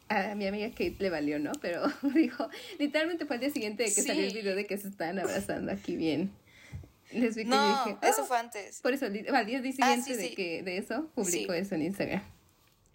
a 0.09 0.35
mi 0.35 0.47
amiga 0.47 0.69
Kate 0.71 0.97
le 0.99 1.11
valió, 1.11 1.39
¿no? 1.39 1.53
Pero 1.61 1.83
dijo, 2.15 2.49
literalmente 2.79 3.25
fue 3.27 3.37
al 3.37 3.41
día 3.41 3.51
siguiente 3.51 3.85
de 3.85 3.89
que 3.89 4.03
Sí. 4.03 4.07
salió 4.07 4.25
el 4.27 4.33
video 4.35 4.55
de 4.55 4.67
que 4.67 4.77
se 4.79 4.89
estaban 4.89 5.19
abrazando 5.19 5.73
aquí 5.73 5.97
bien. 5.97 6.31
Les 7.13 7.37
vi 7.37 7.45
que 7.45 7.51
No, 7.51 7.85
dije, 7.85 7.99
eso 8.03 8.23
"Oh". 8.23 8.27
fue 8.27 8.39
antes. 8.39 8.81
Por 8.81 8.93
eso, 8.93 9.07
al 9.07 9.13
día 9.13 9.59
siguiente 9.63 9.83
Ah, 9.83 9.97
sí, 10.03 10.15
de 10.15 10.29
sí. 10.31 10.35
que 10.35 10.63
de 10.63 10.79
eso, 10.79 11.11
publicó 11.15 11.53
eso 11.53 11.75
en 11.77 11.83
Instagram. 11.83 12.23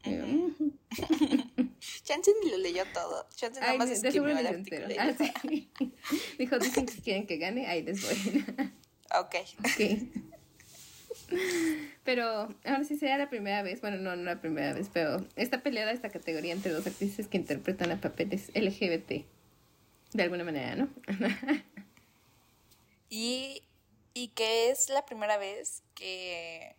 Ujú. 0.05 0.15
"Mm". 0.59 0.71
Chance 2.03 2.31
ni 2.43 2.51
lo 2.51 2.57
leyó 2.57 2.83
todo. 2.93 3.27
Chance 3.35 3.59
nada 3.59 3.75
más 3.75 3.89
escribió 3.89 4.27
el 4.27 4.47
artículo. 4.47 4.87
Ah, 4.97 5.13
sí. 5.17 5.71
Dijo, 6.37 6.57
dicen 6.59 6.85
que 6.85 7.01
quieren 7.01 7.27
que 7.27 7.37
gane, 7.37 7.67
ahí 7.67 7.83
les 7.83 8.01
voy. 8.01 8.45
Ok. 9.19 9.35
Ok. 9.59 10.25
Pero 12.03 12.49
ahora 12.65 12.83
sí 12.83 12.97
sería 12.97 13.17
la 13.17 13.29
primera 13.29 13.61
vez, 13.61 13.81
bueno, 13.81 13.97
no, 13.97 14.15
no 14.15 14.23
la 14.23 14.41
primera 14.41 14.73
vez, 14.73 14.89
pero 14.91 15.25
está 15.35 15.61
peleada 15.61 15.91
esta 15.91 16.09
categoría 16.09 16.53
entre 16.53 16.71
dos 16.71 16.87
actrices 16.87 17.27
que 17.27 17.37
interpretan 17.37 17.91
a 17.91 18.01
papeles 18.01 18.49
LGBT. 18.55 19.25
De 20.13 20.23
alguna 20.23 20.43
manera, 20.43 20.75
¿no? 20.75 20.89
Y, 23.11 23.63
y 24.13 24.27
que 24.29 24.69
es 24.69 24.89
la 24.89 25.03
primera 25.03 25.39
vez 25.39 25.81
que 25.95 26.75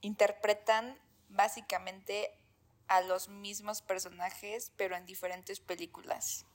interpretan 0.00 0.98
básicamente 1.32 2.30
a 2.88 3.00
los 3.00 3.28
mismos 3.28 3.82
personajes, 3.82 4.72
pero 4.76 4.96
en 4.96 5.06
diferentes 5.06 5.60
películas. 5.60 6.46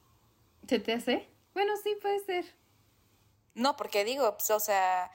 ¿Se 0.68 0.80
te 0.80 0.94
hace? 0.94 1.30
Bueno, 1.54 1.74
sí, 1.84 1.96
puede 2.02 2.20
ser. 2.20 2.46
No, 3.56 3.76
porque 3.76 4.04
digo, 4.06 4.38
pues, 4.38 4.52
o 4.52 4.60
sea, 4.60 5.10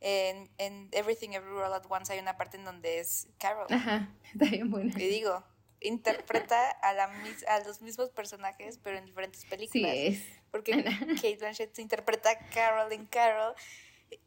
en, 0.00 0.50
en 0.58 0.88
Everything 0.92 1.30
Everywhere 1.30 1.66
All 1.68 1.72
at 1.74 1.86
Once 1.88 2.12
hay 2.12 2.18
una 2.18 2.36
parte 2.36 2.58
en 2.58 2.64
donde 2.64 2.98
es 3.00 3.28
Carol. 3.38 3.66
Ajá, 3.70 4.10
está 4.32 4.44
bien 4.46 4.70
buena. 4.70 4.92
Y 5.00 5.06
digo, 5.08 5.42
interpreta 5.80 6.70
a, 6.70 6.92
la, 6.92 7.08
mis- 7.08 7.46
a 7.46 7.60
los 7.60 7.80
mismos 7.80 8.10
personajes, 8.10 8.78
pero 8.82 8.98
en 8.98 9.06
diferentes 9.06 9.42
Sí 9.42 9.48
películas. 9.48 9.92
es. 9.94 10.22
Porque 10.50 10.84
Kate 11.16 11.36
Blanchett 11.38 11.78
interpreta 11.78 12.30
a 12.30 12.38
Carol 12.50 12.92
en 12.92 13.06
Carol 13.06 13.54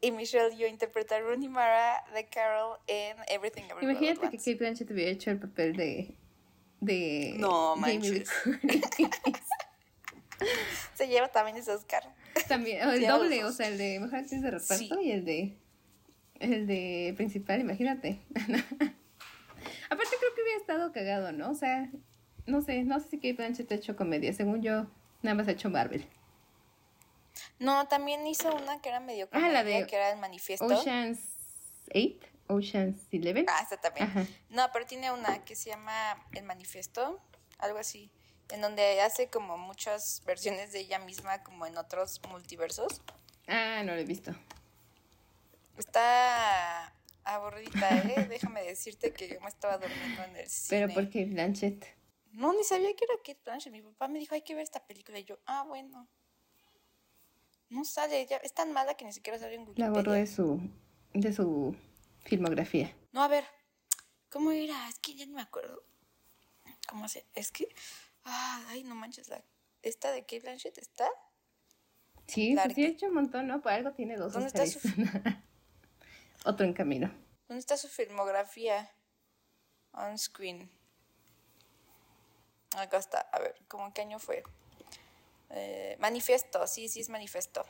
y 0.00 0.10
Michelle 0.12 0.54
Yeoh 0.56 0.68
interpreta 0.68 1.16
a 1.16 1.20
Rooney 1.20 1.48
Mara 1.48 2.04
de 2.14 2.26
Carol 2.26 2.78
en 2.86 3.16
Everything 3.28 3.62
Everywhere 3.64 3.82
All 3.82 3.96
at 3.96 4.02
Imagínate 4.02 4.30
que. 4.30 4.38
Kate 4.38 4.54
Blanchett 4.54 4.90
hubiera 4.90 5.10
hecho 5.10 5.30
el 5.30 5.38
papel 5.38 5.76
de... 5.76 6.14
de 6.80 7.34
No 7.38 7.76
Jamie. 7.76 8.24
Se 10.94 11.06
lleva 11.08 11.28
también 11.28 11.56
ese 11.56 11.72
Oscar. 11.72 12.02
También, 12.48 12.86
o 12.88 12.92
el 12.92 13.06
doble, 13.06 13.44
o 13.44 13.52
sea, 13.52 13.68
el 13.68 13.78
de 13.78 14.00
mejor 14.00 14.20
actriz 14.20 14.42
de 14.42 14.50
reparto 14.50 14.74
Sí. 14.76 14.90
y 15.02 15.10
el 15.12 15.24
de 15.24 15.56
el 16.40 16.66
de 16.66 17.12
principal, 17.16 17.60
imagínate. 17.60 18.20
Aparte 19.90 20.16
creo 20.18 20.34
que 20.34 20.42
hubiera 20.42 20.58
estado 20.58 20.92
cagado, 20.92 21.32
¿no? 21.32 21.50
O 21.50 21.54
sea, 21.54 21.90
no 22.46 22.62
sé, 22.62 22.82
no 22.84 22.98
sé 23.00 23.08
si 23.10 23.16
Kate 23.18 23.34
Blanchett 23.34 23.70
ha 23.72 23.74
hecho 23.74 23.94
comedia, 23.94 24.32
según 24.32 24.62
yo, 24.62 24.86
nada 25.22 25.34
más 25.34 25.48
ha 25.48 25.52
hecho 25.52 25.68
Marvel. 25.68 26.06
No, 27.60 27.86
también 27.88 28.26
hizo 28.26 28.52
una 28.54 28.80
que 28.80 28.88
era 28.88 29.00
medio 29.00 29.28
Ah, 29.32 29.48
la 29.50 29.62
de 29.62 29.86
que 29.86 29.94
era 29.94 30.10
el 30.10 30.18
manifiesto. 30.18 30.64
Ocean's 30.64 31.20
8 31.94 32.26
Ocean's 32.48 33.06
Eleven. 33.12 33.44
Ah, 33.48 33.60
esta 33.62 33.76
también. 33.76 34.06
Ajá. 34.08 34.26
No, 34.48 34.68
pero 34.72 34.86
tiene 34.86 35.12
una 35.12 35.44
que 35.44 35.54
se 35.54 35.70
llama 35.70 35.92
El 36.32 36.44
Manifiesto, 36.44 37.20
algo 37.58 37.78
así, 37.78 38.10
en 38.48 38.62
donde 38.62 39.02
hace 39.02 39.28
como 39.28 39.58
muchas 39.58 40.22
versiones 40.24 40.72
de 40.72 40.80
ella 40.80 40.98
misma 40.98 41.42
como 41.44 41.66
en 41.66 41.76
otros 41.76 42.20
multiversos. 42.28 43.02
Ah, 43.46 43.82
no 43.84 43.92
lo 43.94 44.00
he 44.00 44.04
visto. 44.04 44.34
Está 45.76 46.92
aburrida, 47.24 47.90
¿eh? 48.08 48.26
Déjame 48.28 48.62
decirte 48.62 49.12
que 49.12 49.28
yo 49.28 49.40
me 49.42 49.48
estaba 49.48 49.76
durmiendo 49.76 50.24
en 50.24 50.36
el 50.36 50.48
cine. 50.48 50.86
Pero 50.88 50.94
porque 50.94 51.26
Blanchett. 51.26 51.86
No, 52.32 52.52
ni 52.54 52.64
sabía 52.64 52.94
que 52.96 53.04
era 53.04 53.14
Kate 53.18 53.40
Blanchett. 53.44 53.72
Mi 53.72 53.82
papá 53.82 54.08
me 54.08 54.18
dijo, 54.18 54.34
hay 54.34 54.42
que 54.42 54.54
ver 54.54 54.62
esta 54.62 54.84
película. 54.86 55.18
Y 55.18 55.24
yo, 55.24 55.38
ah, 55.46 55.64
bueno. 55.68 56.08
No 57.70 57.84
sale, 57.84 58.26
ya 58.26 58.36
es 58.38 58.52
tan 58.52 58.72
mala 58.72 58.94
que 58.94 59.04
ni 59.04 59.12
siquiera 59.12 59.38
sale 59.38 59.54
en 59.54 59.60
La 59.60 59.66
Wikipedia. 59.68 59.90
borró 59.92 60.12
de 60.12 60.26
su, 60.26 60.60
de 61.14 61.32
su 61.32 61.74
filmografía. 62.24 62.94
No, 63.12 63.22
a 63.22 63.28
ver, 63.28 63.44
¿cómo 64.28 64.50
era? 64.50 64.88
Es 64.88 64.98
que 64.98 65.14
ya 65.14 65.24
no 65.26 65.34
me 65.36 65.42
acuerdo. 65.42 65.82
¿Cómo 66.88 67.08
se? 67.08 67.26
Es 67.34 67.50
que. 67.52 67.68
Ah, 68.24 68.64
ay, 68.68 68.82
no 68.84 68.94
manches. 68.94 69.28
La, 69.28 69.42
¿Esta 69.82 70.10
de 70.12 70.22
Kate 70.22 70.40
Blanchett 70.40 70.76
está? 70.78 71.08
Sí, 72.26 72.54
pues 72.60 72.74
sí, 72.74 72.84
he 72.84 72.88
hecho 72.88 73.06
un 73.06 73.14
montón, 73.14 73.46
¿no? 73.46 73.60
Por 73.62 73.72
algo 73.72 73.92
tiene 73.92 74.16
dos 74.16 74.32
¿Dónde 74.32 74.48
está 74.48 74.66
su- 74.66 74.80
Otro 76.44 76.66
en 76.66 76.72
camino. 76.72 77.12
¿Dónde 77.48 77.60
está 77.60 77.76
su 77.76 77.88
filmografía? 77.88 78.90
On 79.92 80.16
screen. 80.18 80.70
Acá 82.76 82.98
está. 82.98 83.20
A 83.32 83.38
ver, 83.40 83.56
¿cómo 83.68 83.92
qué 83.92 84.02
año 84.02 84.18
fue? 84.18 84.42
Eh, 85.50 85.96
manifiesto, 85.98 86.66
sí, 86.66 86.88
sí 86.88 87.00
es 87.00 87.08
manifiesto. 87.08 87.64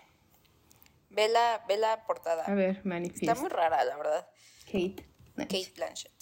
Ve 1.08 1.28
la, 1.28 1.64
ve 1.66 1.76
la 1.76 2.04
portada. 2.06 2.44
A 2.44 2.54
ver, 2.54 2.76
Está 2.76 2.88
manifiesto. 2.88 3.40
muy 3.40 3.48
rara, 3.50 3.84
la 3.84 3.96
verdad. 3.96 4.28
Kate. 4.66 5.08
Kate 5.36 5.72
Blanchett. 5.74 6.12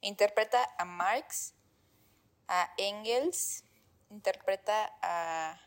Interpreta 0.00 0.58
a 0.78 0.84
Marx, 0.84 1.54
a 2.48 2.72
Engels, 2.78 3.64
interpreta 4.10 4.92
a, 5.02 5.60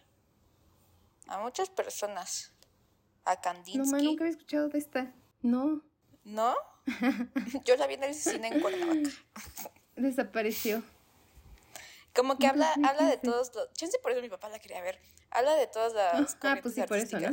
a 1.28 1.38
muchas 1.40 1.70
personas. 1.70 2.54
A 3.26 3.36
No, 3.36 3.42
Kandinsky. 3.42 3.92
man, 3.92 4.04
nunca 4.04 4.24
había 4.24 4.32
escuchado 4.32 4.70
de 4.70 4.78
esta. 4.80 5.14
No, 5.42 5.84
¿No? 6.24 6.56
Yo 7.66 7.76
la 7.78 7.86
vi 7.88 7.94
en 7.96 8.04
el 8.04 8.16
cine 8.16 8.48
en 8.48 8.62
Cuernavaca. 8.62 9.10
desapareció. 9.96 10.84
Como 12.16 12.38
que 12.38 12.48
habla, 12.48 12.74
habla 12.84 13.06
de 13.08 13.18
todos 13.18 13.54
los. 13.56 13.72
Chance 13.74 14.00
por 14.02 14.12
eso 14.12 14.22
mi 14.22 14.30
papá 14.30 14.50
la 14.50 14.60
quería 14.60 14.82
ver. 14.82 15.00
Habla 15.32 15.54
de 15.56 15.68
todas 15.68 15.94
las. 15.94 16.38
Ah, 16.42 16.58
pues 16.62 16.76
sí, 16.76 16.82
por 16.84 16.98
eso, 16.98 17.20
¿no? 17.20 17.30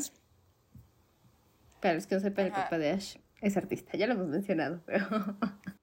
Para 1.80 1.95
los 1.95 2.06
que 2.06 2.14
no 2.14 2.21
sepan, 2.21 2.47
el 2.47 2.52
papá 2.52 2.78
de 2.78 2.90
Ash 2.90 3.16
es 3.40 3.56
artista. 3.56 3.97
Ya 3.97 4.06
lo 4.06 4.14
hemos 4.14 4.28
mencionado, 4.28 4.83
pero 4.87 5.06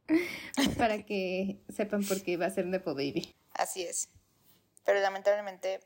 para 0.78 1.04
que 1.06 1.60
sepan 1.70 2.04
por 2.04 2.22
qué 2.22 2.38
va 2.38 2.48
a 2.48 2.50
ser 2.50 2.66
Nepo 2.66 2.94
Baby. 2.94 3.34
Así 3.54 3.84
es. 3.84 4.10
Pero 4.86 5.00
lamentablemente 5.00 5.80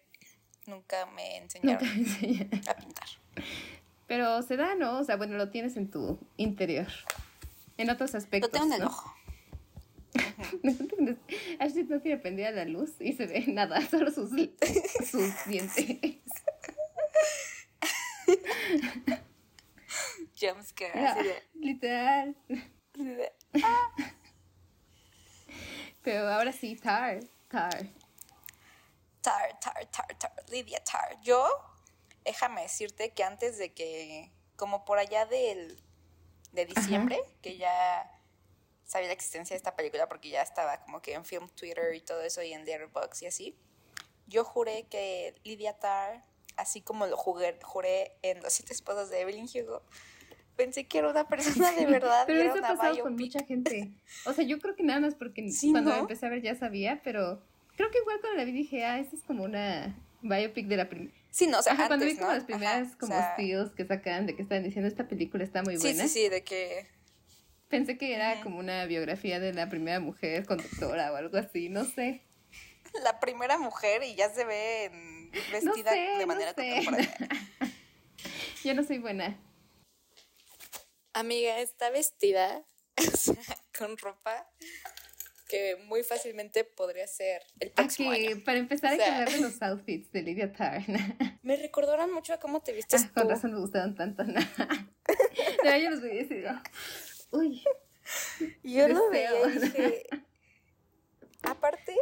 nunca 0.65 1.05
me 1.07 1.37
enseñaron 1.37 1.81
Nunca 1.83 1.93
me 1.95 2.01
enseñaron. 2.01 2.69
a 2.69 2.73
pintar. 2.75 3.07
Pero 4.07 4.41
se 4.41 4.55
da, 4.57 4.75
¿no? 4.75 4.99
O 4.99 5.03
sea, 5.03 5.17
bueno, 5.17 5.37
lo 5.37 5.49
tienes 5.49 5.75
en 5.77 5.91
tu 5.91 6.19
interior. 6.37 6.87
En 7.77 7.89
otros 7.89 8.13
Lo 8.13 8.19
aspectos. 8.19 8.51
tengo 8.51 8.65
en 8.67 8.73
el 8.73 8.79
¿no? 8.81 8.87
ojo. 8.87 9.13
Ashley 11.59 11.83
no 11.85 11.99
tiene 11.99 12.17
prendida 12.19 12.51
la 12.51 12.65
luz 12.65 12.91
y 12.99 13.13
se 13.13 13.25
ve 13.25 13.45
nada, 13.47 13.81
solo 13.89 14.11
sus, 14.11 14.29
sus 14.29 15.45
dientes. 15.45 16.19
Jumpscare. 20.39 20.91
Ah, 20.95 21.11
Así 21.13 21.23
de, 21.23 21.43
Literal. 21.55 22.35
así 22.93 23.03
de, 23.03 23.33
Pero 26.03 26.27
ahora 26.29 26.51
sí, 26.51 26.75
Tar. 26.75 27.19
Tar. 27.49 27.87
Tar, 29.21 29.59
tar, 29.59 29.85
tar, 29.87 30.17
tar. 30.17 30.31
Lidia 30.49 30.81
Tar. 30.83 31.19
Yo, 31.21 31.45
déjame 32.23 32.61
decirte 32.61 33.11
que 33.13 33.23
antes 33.23 33.57
de 33.57 33.73
que, 33.73 34.31
como 34.55 34.85
por 34.85 34.99
allá 34.99 35.25
del, 35.25 35.81
de 36.51 36.65
diciembre, 36.65 37.19
que 37.41 37.57
ya 37.57 38.09
sabía 38.87 39.07
la 39.07 39.13
existencia 39.13 39.53
de 39.53 39.57
esta 39.57 39.75
película 39.75 40.07
porque 40.09 40.29
ya 40.29 40.41
estaba 40.41 40.79
como 40.81 41.01
que 41.01 41.13
en 41.13 41.23
Film 41.25 41.47
Twitter 41.49 41.93
y 41.93 42.01
todo 42.01 42.21
eso 42.23 42.41
y 42.41 42.53
en 42.53 42.65
Letterboxd 42.65 43.21
y 43.21 43.25
así, 43.27 43.55
yo 44.25 44.43
juré 44.43 44.87
que 44.89 45.35
Lidia 45.43 45.73
Tar, 45.77 46.25
así 46.55 46.81
como 46.81 47.05
lo 47.05 47.15
jugué, 47.17 47.59
juré 47.61 48.13
en 48.23 48.41
Los 48.41 48.53
siete 48.53 48.73
esposos 48.73 49.09
de 49.11 49.21
Evelyn 49.21 49.45
Hugo, 49.53 49.83
pensé 50.55 50.87
que 50.87 50.97
era 50.97 51.09
una 51.09 51.27
persona 51.27 51.71
de 51.73 51.85
verdad. 51.85 52.23
Pero 52.25 52.39
era 52.39 52.49
eso 52.49 52.55
ha 52.55 52.59
una 52.71 52.75
pasado 52.81 53.03
con 53.03 53.15
mucha 53.15 53.43
gente. 53.45 53.91
O 54.25 54.33
sea, 54.33 54.43
yo 54.43 54.57
creo 54.59 54.75
que 54.75 54.83
nada 54.83 54.99
más 55.01 55.13
porque 55.15 55.47
Sí, 55.51 55.71
cuando 55.71 55.91
¿no? 55.91 55.97
empecé 55.99 56.25
a 56.25 56.29
ver 56.29 56.41
ya 56.41 56.55
sabía, 56.55 56.99
pero 57.03 57.41
creo 57.75 57.91
que 57.91 57.99
igual 57.99 58.19
cuando 58.21 58.37
la 58.39 58.43
vi 58.45 58.51
dije, 58.53 58.83
ah, 58.85 58.99
esta 58.99 59.15
es 59.15 59.23
como 59.23 59.43
una 59.43 59.95
biopic 60.21 60.65
de 60.67 60.77
la 60.77 60.89
primera. 60.89 61.13
Sí, 61.29 61.45
no, 61.45 61.59
o 61.59 61.61
sea, 61.61 61.73
Ajá, 61.73 61.87
cuando 61.87 62.05
antes, 62.05 62.15
vi 62.15 62.19
como 62.19 62.31
¿no? 62.31 62.35
las 62.37 62.45
primeras 62.45 62.87
Ajá, 62.87 62.95
o 62.95 62.99
como 62.99 63.13
sea, 63.13 63.33
steals 63.33 63.71
que 63.75 63.85
sacan 63.85 64.25
de 64.25 64.35
que 64.35 64.41
estaban 64.41 64.63
diciendo 64.63 64.87
esta 64.87 65.07
película 65.07 65.43
está 65.43 65.61
muy 65.61 65.75
Sí, 65.77 65.83
buena. 65.83 66.03
sí, 66.07 66.09
sí, 66.09 66.29
de 66.29 66.43
que 66.43 66.87
Pensé 67.69 67.97
que 67.97 68.13
era 68.15 68.41
como 68.41 68.59
una 68.59 68.85
biografía 68.85 69.39
de 69.39 69.53
la 69.53 69.67
primera 69.69 69.99
mujer 69.99 70.45
conductora 70.45 71.11
o 71.11 71.15
algo 71.15 71.37
así, 71.37 71.69
no 71.69 71.83
sé. 71.85 72.21
la 73.03 73.19
primera 73.19 73.57
mujer 73.57 74.03
y 74.03 74.15
ya 74.15 74.29
se 74.29 74.45
ve 74.45 74.85
en- 74.85 75.31
No 75.31 75.73
vestida 75.73 75.91
sé, 75.91 75.97
de 75.99 76.17
no 76.19 76.27
manera 76.27 76.53
sé. 76.53 76.55
contemporánea. 76.85 77.17
Yo 78.63 78.73
no 78.73 78.83
soy 78.83 78.99
buena. 78.99 79.37
Amiga, 81.13 81.59
está 81.59 81.89
vestida 81.89 82.63
con 83.77 83.97
ropa 83.97 84.49
que 85.49 85.77
muy 85.85 86.03
fácilmente 86.03 86.63
podría 86.65 87.07
ser 87.07 87.41
el 87.59 87.71
próximo 87.71 88.11
Aquí, 88.11 88.27
año. 88.27 88.43
para 88.43 88.57
empezar, 88.59 88.91
hay 88.91 88.99
O 88.99 89.01
sea- 89.01 89.05
que 89.05 89.11
hablar 89.21 89.29
de 89.31 89.41
los 89.41 89.61
outfits 89.61 90.11
de 90.11 90.21
Lydia 90.21 90.51
Tarn. 90.53 90.85
Me 91.41 91.55
recordaron 91.55 92.11
mucho 92.13 92.33
a 92.33 92.39
cómo 92.39 92.61
te 92.61 92.73
vistes 92.73 93.03
Ah, 93.05 93.11
con 93.13 93.23
tú. 93.23 93.29
razón 93.29 93.53
me 93.53 93.59
gustaron 93.59 93.95
tanto. 93.95 94.23
Pero 95.63 95.77
yo 95.77 95.89
los 95.91 96.01
voy 96.01 96.11
a 96.11 96.13
decir. 96.15 96.47
¿No? 97.31 97.39
Uy, 97.39 97.63
Yo 98.63 98.87
lo 98.87 99.09
veía 99.09 99.47
y 99.47 99.59
dije. 99.59 100.03
Aparte, 101.43 101.95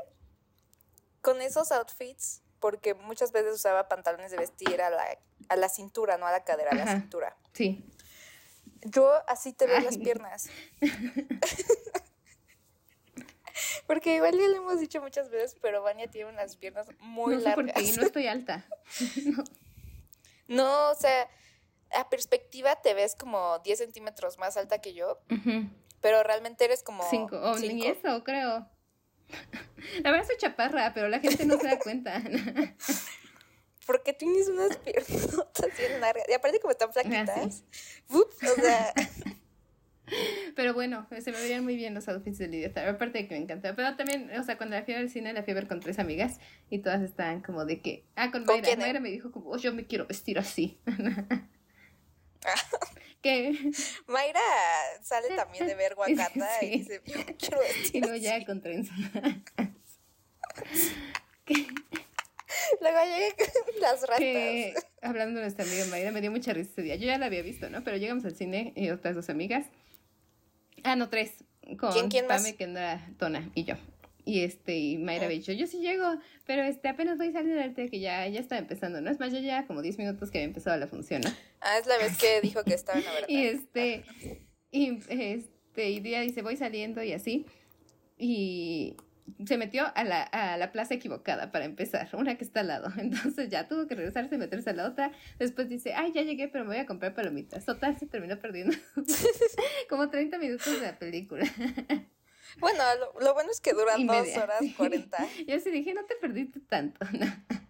con 1.22 1.42
esos 1.42 1.72
outfits, 1.72 2.42
porque 2.60 2.94
muchas 2.94 3.32
veces 3.32 3.56
usaba 3.56 3.88
pantalones 3.88 4.32
de 4.32 4.38
vestir 4.38 4.82
a 4.82 4.90
la, 4.90 5.18
a 5.50 5.56
la 5.56 5.70
cintura, 5.70 6.18
no 6.18 6.28
a 6.28 6.32
la 6.32 6.44
cadera, 6.44 6.72
a 6.72 6.76
la 6.76 6.84
Ajá. 6.84 7.00
cintura. 7.00 7.38
sí. 7.54 7.90
Yo 8.88 9.12
así 9.28 9.52
te 9.52 9.66
veo 9.66 9.78
Ay. 9.78 9.84
las 9.86 9.98
piernas. 9.98 10.48
Porque 13.88 14.16
igual 14.16 14.34
ya 14.38 14.48
lo 14.48 14.58
hemos 14.58 14.80
dicho 14.80 15.02
muchas 15.02 15.30
veces, 15.30 15.56
pero 15.62 15.82
Vania 15.82 16.10
tiene 16.10 16.30
unas 16.30 16.58
piernas 16.58 16.88
muy 17.00 17.36
no 17.36 17.42
sé 17.42 17.52
por 17.56 17.66
largas. 17.66 17.84
qué, 17.84 17.94
no 17.94 18.02
estoy 18.04 18.28
alta. 18.28 18.66
No, 20.48 20.92
o 20.92 20.96
sea, 20.96 21.28
a 21.96 22.10
perspectiva 22.10 22.76
te 22.82 22.94
ves 22.94 23.16
como 23.16 23.60
10 23.60 23.80
centímetros 23.80 24.38
más 24.38 24.58
alta 24.58 24.80
que 24.80 24.94
yo, 24.94 25.20
Ujú. 25.32 25.70
pero 26.02 26.24
realmente 26.24 26.66
eres 26.66 26.84
como 26.84 27.04
Cinco, 27.10 27.38
o 27.38 27.58
ni 27.60 27.70
cinco. 27.70 27.88
eso, 27.88 28.24
creo. 28.24 28.70
La 30.04 30.12
verdad 30.12 30.28
soy 30.28 30.38
chaparra, 30.38 30.94
pero 30.94 31.08
la 31.10 31.20
gente 31.20 31.46
no 31.46 31.58
se 31.60 31.68
da 31.68 31.80
cuenta. 31.80 32.22
Porque 33.88 34.14
tienes 34.14 34.48
unas 34.50 34.78
piernas 34.78 35.78
bien 35.78 36.00
largas. 36.02 36.26
Y 36.28 36.34
aparte 36.34 36.60
como 36.60 36.72
están 36.72 36.90
Ah, 36.90 36.94
flaquitas. 36.94 37.64
ups, 38.10 38.44
o 38.44 38.56
sea, 38.56 38.94
Pero 40.56 40.74
bueno, 40.74 41.08
se 41.20 41.32
me 41.32 41.40
veían 41.40 41.64
muy 41.64 41.76
bien 41.76 41.94
los 41.94 42.08
outfits 42.08 42.38
de 42.38 42.70
Tarr. 42.70 42.90
Aparte 42.90 43.20
de 43.20 43.28
que 43.28 43.36
me 43.36 43.42
encantaba. 43.42 43.76
Pero 43.76 43.96
también, 43.96 44.32
o 44.40 44.44
sea, 44.44 44.58
cuando 44.58 44.76
la 44.76 44.84
fui 44.84 44.94
al 44.94 45.10
cine, 45.10 45.34
la 45.34 45.44
fui 45.44 45.52
a 45.52 45.56
ver 45.56 45.68
con 45.68 45.80
tres 45.82 46.00
amigas 46.00 46.40
y 46.70 46.80
todas 46.80 47.02
estaban 47.02 47.42
como 47.42 47.66
de 47.66 47.82
que. 47.82 48.06
Ah, 48.16 48.32
con 48.32 48.46
¿Con 48.46 48.62
Mayra. 48.62 48.76
Mayra 48.78 49.00
me 49.00 49.10
dijo 49.10 49.32
como, 49.32 49.50
"Oh, 49.52 49.58
yo 49.58 49.74
me 49.74 49.86
quiero 49.88 50.06
vestir 50.08 50.38
así. 50.40 50.80
que. 53.22 53.72
Mayra 54.08 54.40
sale 55.02 55.30
también 55.36 55.68
de 55.68 55.76
ver 55.76 55.94
Wakanda 55.98 56.48
Sí. 56.60 56.66
y 56.66 56.78
dice, 56.80 57.02
yo 57.06 57.16
quiero 57.38 57.60
vestir 57.60 57.96
Y 57.96 58.00
luego 58.02 58.16
así". 58.16 58.24
ya 58.24 58.46
con 58.46 58.62
trenzas. 58.62 58.96
Luego 62.82 62.98
llegué 63.04 63.36
con 63.38 63.82
las 63.82 64.02
rastas. 64.02 64.18
que 64.20 64.74
hablando 65.02 65.40
de 65.40 65.46
nuestra 65.46 65.66
amiga 65.66 65.86
Mayra, 65.86 66.12
me 66.12 66.22
dio 66.22 66.32
mucha 66.32 66.54
risa 66.54 66.72
ese 66.72 66.82
día. 66.82 66.96
Yo 66.96 67.06
ya 67.08 67.18
la 67.18 67.26
había 67.28 67.42
visto, 67.42 67.70
¿no? 67.70 67.84
Pero 67.84 67.98
llegamos 67.98 68.26
al 68.26 68.36
cine 68.36 68.74
y 68.76 68.90
otras 68.90 69.16
dos 69.16 69.30
amigas. 69.30 69.66
Ah, 70.84 70.96
no, 70.96 71.10
tres. 71.10 71.32
Con 71.80 71.92
¿Quién- 71.92 72.10
quién? 72.10 72.28
Pame, 72.28 72.56
Kendra, 72.56 73.08
Tona 73.18 73.50
y 73.56 73.64
yo. 73.66 73.76
Y 74.26 74.40
este, 74.42 74.78
y 74.78 74.98
Mayra 74.98 75.26
había 75.26 75.38
dicho, 75.38 75.52
yo 75.52 75.68
sí 75.68 75.80
llego, 75.80 76.04
pero 76.48 76.64
este, 76.64 76.90
apenas 76.90 77.20
voy 77.20 77.32
saliendo 77.32 77.62
del 77.62 77.76
té 77.76 77.90
que 77.90 78.00
ya, 78.00 78.28
ya 78.28 78.40
estaba 78.40 78.60
empezando, 78.60 79.00
¿no? 79.00 79.12
Es 79.12 79.20
más, 79.20 79.32
ya 79.32 79.40
ya 79.40 79.68
como 79.68 79.84
10 79.84 80.00
minutos 80.00 80.32
que 80.32 80.40
había 80.40 80.48
empezado 80.48 80.78
la 80.78 80.88
función, 80.88 81.22
¿no? 81.22 81.30
Ah, 81.62 81.78
es 81.80 81.86
la 81.86 81.98
vez 82.00 82.18
que 82.18 82.42
dijo 82.42 82.64
que 82.64 82.74
estaba 82.74 82.98
en 82.98 83.06
la 83.06 83.12
verdad. 83.12 83.30
Y 83.30 83.46
este, 83.46 84.04
y 84.72 85.00
este, 85.10 85.90
y 85.92 86.00
día 86.00 86.22
dice, 86.22 86.42
voy 86.42 86.58
saliendo 86.58 87.04
y 87.04 87.14
así. 87.14 87.46
Y, 88.18 88.98
se 89.46 89.58
metió 89.58 89.86
a 89.96 90.04
la, 90.04 90.22
a 90.22 90.56
la 90.58 90.72
plaza 90.72 90.94
equivocada 90.94 91.52
para 91.52 91.66
empezar, 91.66 92.08
una 92.14 92.36
que 92.36 92.44
está 92.44 92.62
al 92.62 92.68
lado. 92.68 92.92
Entonces 92.98 93.50
ya 93.50 93.68
tuvo 93.68 93.88
que 93.88 93.96
regresarse 93.96 94.36
y 94.36 94.38
meterse 94.38 94.72
a 94.72 94.74
la 94.74 94.88
otra. 94.88 95.12
Después 95.40 95.70
dice, 95.70 95.94
ay, 95.94 96.12
ya 96.14 96.22
llegué, 96.22 96.48
pero 96.48 96.64
me 96.64 96.72
voy 96.72 96.80
a 96.80 96.86
comprar 96.86 97.14
palomitas. 97.14 97.66
Total, 97.66 97.98
se 97.98 98.06
terminó 98.06 98.40
perdiendo 98.40 98.76
como 99.90 100.10
30 100.10 100.38
minutos 100.38 100.80
de 100.80 100.86
la 100.86 100.98
película. 100.98 101.46
Bueno, 102.58 102.84
lo, 103.20 103.34
bueno 103.34 103.52
es 103.52 103.60
que 103.60 103.74
duran 103.74 104.06
dos 104.08 104.28
horas 104.38 104.62
cuarenta. 104.78 105.28
Yo 105.48 105.60
sí 105.60 105.72
dije, 105.72 105.94
no 105.94 106.06
te 106.06 106.16
perdiste 106.16 106.60
tanto. 106.62 107.06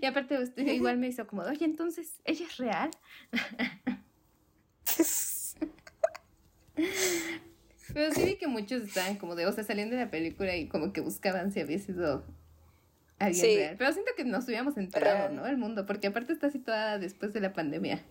Y 0.00 0.06
aparte, 0.06 0.36
usted 0.42 0.66
igual 0.66 0.98
me 0.98 1.06
hizo 1.06 1.24
como, 1.28 1.42
oye, 1.42 1.64
entonces, 1.64 2.20
¿ella 2.24 2.44
es 2.46 2.56
real? 2.56 2.90
Pero 7.94 8.12
sí 8.12 8.24
vi 8.24 8.36
que 8.36 8.48
muchos 8.48 8.82
estaban 8.82 9.16
como 9.18 9.36
de, 9.36 9.46
o 9.46 9.52
sea, 9.52 9.62
saliendo 9.62 9.96
de 9.96 10.04
la 10.04 10.10
película 10.10 10.56
y 10.56 10.66
como 10.68 10.92
que 10.92 11.00
buscaban 11.00 11.52
si 11.52 11.60
había 11.60 11.78
sido 11.78 12.24
alguien 13.20 13.56
real. 13.56 13.76
Pero 13.78 13.92
siento 13.92 14.10
que 14.16 14.24
nos 14.24 14.46
hubiéramos 14.46 14.76
enterado, 14.76 15.30
¿no? 15.30 15.46
El 15.46 15.58
mundo, 15.58 15.86
porque 15.86 16.08
aparte 16.08 16.32
está 16.32 16.50
situada 16.50 16.98
después 16.98 17.32
de 17.32 17.40
la 17.40 17.52
pandemia. 17.52 18.04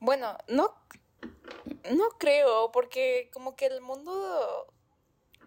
Bueno, 0.00 0.36
no, 0.48 0.74
no 1.94 2.08
creo, 2.18 2.70
porque 2.72 3.30
como 3.32 3.56
que 3.56 3.66
el 3.66 3.80
mundo 3.80 4.72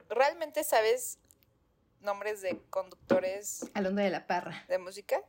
realmente 0.09 0.63
sabes 0.63 1.19
nombres 2.01 2.41
de 2.41 2.59
conductores. 2.69 3.69
Alondra 3.73 4.03
de 4.03 4.09
la 4.09 4.27
Parra. 4.27 4.65
¿De 4.67 4.77
música? 4.77 5.21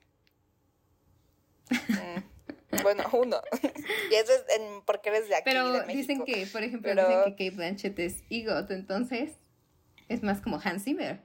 Mm, 1.71 2.83
bueno, 2.83 3.05
uno. 3.13 3.41
y 4.11 4.15
eso 4.15 4.33
es 4.33 4.45
porque 4.85 5.11
eres 5.11 5.29
de 5.29 5.37
aquí. 5.37 5.45
Pero 5.45 5.83
dicen 5.85 6.25
que, 6.25 6.47
por 6.47 6.63
ejemplo, 6.63 6.91
dicen 6.93 7.25
que 7.25 7.31
Kate 7.31 7.51
Blanchett 7.51 7.99
es 7.99 8.23
EGOT, 8.31 8.71
entonces 8.71 9.33
es 10.09 10.23
más 10.23 10.41
como 10.41 10.61
Hans 10.63 10.85
Zimmer. 10.85 11.21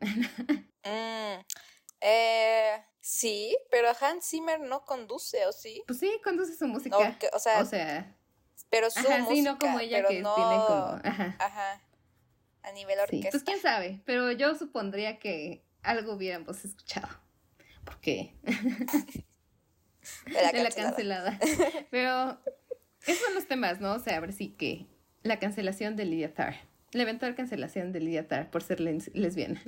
mm, 0.00 1.40
eh, 2.00 2.84
sí, 3.00 3.56
pero 3.70 3.88
Hans 4.00 4.26
Zimmer 4.28 4.60
no 4.60 4.84
conduce, 4.84 5.46
¿o 5.46 5.52
sí? 5.52 5.82
Pues 5.86 5.98
sí, 5.98 6.20
conduce 6.24 6.56
su 6.56 6.66
música. 6.66 7.18
o 7.32 7.38
sea, 7.38 7.60
o 7.60 7.64
sea 7.64 8.16
pero 8.72 8.90
su 8.90 8.98
música, 8.98 9.26
sí, 9.28 9.42
no 9.42 9.56
como 9.56 9.78
ella 9.78 10.04
que 10.08 10.20
no... 10.20 10.34
tiene 10.34 10.56
como, 10.56 11.00
ajá. 11.04 11.36
Ajá 11.38 11.80
a 12.62 12.72
nivel 12.72 12.98
orquesta. 13.00 13.30
pues 13.30 13.42
quién 13.42 13.60
sabe, 13.60 14.00
pero 14.04 14.30
yo 14.32 14.54
supondría 14.54 15.18
que 15.18 15.64
algo 15.82 16.14
hubiéramos 16.14 16.64
escuchado. 16.64 17.08
Porque 17.84 18.34
de 18.42 20.62
la, 20.62 20.70
cancelada. 20.74 21.38
Pero 21.90 22.38
esos 23.06 23.24
son 23.24 23.34
los 23.34 23.46
temas, 23.46 23.80
¿no? 23.80 23.94
O 23.94 23.98
sea, 23.98 24.16
a 24.16 24.20
ver 24.20 24.32
si 24.32 24.50
que 24.50 24.86
la 25.22 25.38
cancelación 25.38 25.96
de 25.96 26.04
Lydia 26.04 26.34
Tarr. 26.34 26.54
La 26.92 27.02
eventual 27.02 27.34
cancelación 27.34 27.92
de 27.92 28.00
Lydia 28.00 28.28
Tarr 28.28 28.50
por 28.50 28.62
ser 28.62 28.80
lesbiana. 28.80 29.62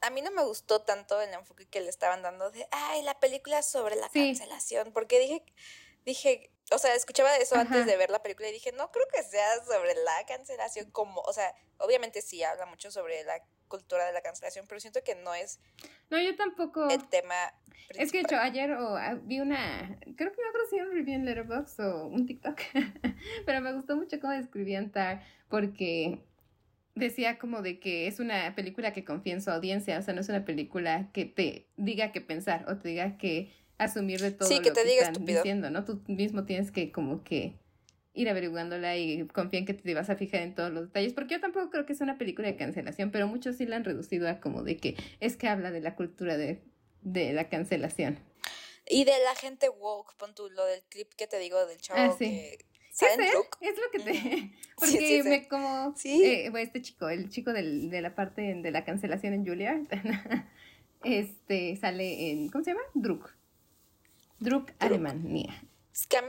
a 0.00 0.10
mí 0.10 0.22
no 0.22 0.30
me 0.32 0.42
gustó 0.42 0.80
tanto 0.80 1.20
el 1.20 1.32
enfoque 1.32 1.68
que 1.68 1.80
le 1.80 1.90
estaban 1.90 2.22
dando 2.22 2.50
de, 2.50 2.66
ay, 2.72 3.02
la 3.02 3.20
película 3.20 3.62
sobre 3.62 3.96
la 3.96 4.08
cancelación, 4.08 4.92
porque 4.92 5.20
dije, 5.20 5.44
dije, 6.04 6.50
o 6.70 6.78
sea, 6.78 6.94
escuchaba 6.94 7.36
eso 7.36 7.56
antes 7.56 7.86
de 7.86 7.96
ver 7.96 8.10
la 8.10 8.22
película 8.22 8.48
y 8.48 8.52
dije, 8.52 8.72
no 8.72 8.90
creo 8.90 9.06
que 9.12 9.22
sea 9.22 9.64
sobre 9.64 9.94
la 9.94 10.26
cancelación 10.26 10.90
como, 10.90 11.20
o 11.20 11.32
sea, 11.32 11.54
obviamente 11.78 12.22
sí 12.22 12.42
habla 12.42 12.66
mucho 12.66 12.90
sobre 12.90 13.24
la 13.24 13.42
cultura 13.68 14.06
de 14.06 14.12
la 14.12 14.20
cancelación, 14.20 14.66
pero 14.68 14.80
siento 14.80 15.00
que 15.04 15.14
no 15.14 15.34
es... 15.34 15.60
No, 16.10 16.20
yo 16.20 16.34
tampoco... 16.36 16.88
El 16.88 17.08
tema... 17.08 17.34
Es 17.90 18.12
que 18.12 18.18
de 18.18 18.24
hecho 18.24 18.36
ayer 18.36 18.72
o 18.72 18.96
ah, 18.96 19.18
vi 19.22 19.40
una, 19.40 19.98
creo 20.16 20.32
que 20.32 20.42
me 20.42 20.48
acuerdo 20.48 20.66
si 20.68 20.80
un 20.80 20.92
review 20.92 21.16
en 21.16 21.24
Letterboxd 21.24 21.80
o 21.80 22.06
un 22.06 22.26
TikTok, 22.26 22.60
pero 23.46 23.60
me 23.60 23.72
gustó 23.72 23.96
mucho 23.96 24.20
cómo 24.20 24.32
describían 24.32 24.92
Tar, 24.92 25.24
porque 25.48 26.20
decía 26.94 27.38
como 27.38 27.62
de 27.62 27.80
que 27.80 28.06
es 28.06 28.20
una 28.20 28.54
película 28.54 28.92
que 28.92 29.04
confía 29.04 29.34
en 29.34 29.42
su 29.42 29.50
audiencia, 29.50 29.98
o 29.98 30.02
sea, 30.02 30.14
no 30.14 30.20
es 30.20 30.28
una 30.28 30.44
película 30.44 31.10
que 31.12 31.24
te 31.24 31.66
diga 31.76 32.12
qué 32.12 32.20
pensar 32.20 32.66
o 32.68 32.78
te 32.78 32.90
diga 32.90 33.18
que 33.18 33.52
asumir 33.84 34.20
de 34.20 34.30
todo 34.30 34.48
sí, 34.48 34.60
que 34.60 34.68
lo 34.68 34.74
te 34.74 34.82
que 34.82 34.88
diga 34.90 35.02
están 35.06 35.24
diciendo, 35.24 35.70
¿no? 35.70 35.84
Tú 35.84 36.02
mismo 36.06 36.44
tienes 36.44 36.70
que 36.70 36.92
como 36.92 37.24
que 37.24 37.54
ir 38.12 38.28
averiguándola 38.28 38.96
y 38.96 39.26
confía 39.28 39.60
en 39.60 39.66
que 39.66 39.74
te 39.74 39.94
vas 39.94 40.10
a 40.10 40.16
fijar 40.16 40.42
en 40.42 40.54
todos 40.54 40.70
los 40.70 40.86
detalles, 40.86 41.12
porque 41.12 41.34
yo 41.34 41.40
tampoco 41.40 41.70
creo 41.70 41.86
que 41.86 41.92
es 41.92 42.00
una 42.00 42.18
película 42.18 42.48
de 42.48 42.56
cancelación, 42.56 43.10
pero 43.10 43.26
muchos 43.26 43.56
sí 43.56 43.66
la 43.66 43.76
han 43.76 43.84
reducido 43.84 44.28
a 44.28 44.40
como 44.40 44.62
de 44.62 44.76
que 44.76 44.96
es 45.20 45.36
que 45.36 45.48
habla 45.48 45.70
de 45.70 45.80
la 45.80 45.94
cultura 45.96 46.36
de, 46.36 46.60
de 47.02 47.32
la 47.32 47.48
cancelación. 47.48 48.18
Y 48.86 49.04
de 49.04 49.12
la 49.24 49.34
gente 49.36 49.68
woke, 49.68 50.14
pon 50.16 50.34
tú 50.34 50.50
lo 50.50 50.64
del 50.66 50.82
clip 50.88 51.12
que 51.14 51.26
te 51.26 51.38
digo 51.38 51.64
del 51.66 51.78
chavo 51.78 52.00
ah, 52.00 52.16
sí. 52.18 52.26
que 52.26 52.58
es, 53.06 53.18
es 53.60 53.78
lo 53.78 53.90
que 53.92 53.98
te... 54.00 54.52
Porque 54.76 55.22
me 55.24 55.48
como... 55.48 55.94
Eh, 56.04 56.50
este 56.56 56.82
chico, 56.82 57.08
el 57.08 57.30
chico 57.30 57.52
del, 57.52 57.90
de 57.90 58.02
la 58.02 58.14
parte 58.14 58.54
de 58.54 58.70
la 58.70 58.84
cancelación 58.84 59.32
en 59.34 59.46
Julia, 59.46 59.80
este 61.04 61.76
sale 61.76 62.30
en... 62.30 62.50
¿Cómo 62.50 62.64
se 62.64 62.72
llama? 62.72 62.82
Druk. 62.94 63.39
Druk, 64.40 64.72
Alemania. 64.78 65.62
Scam, 65.94 66.26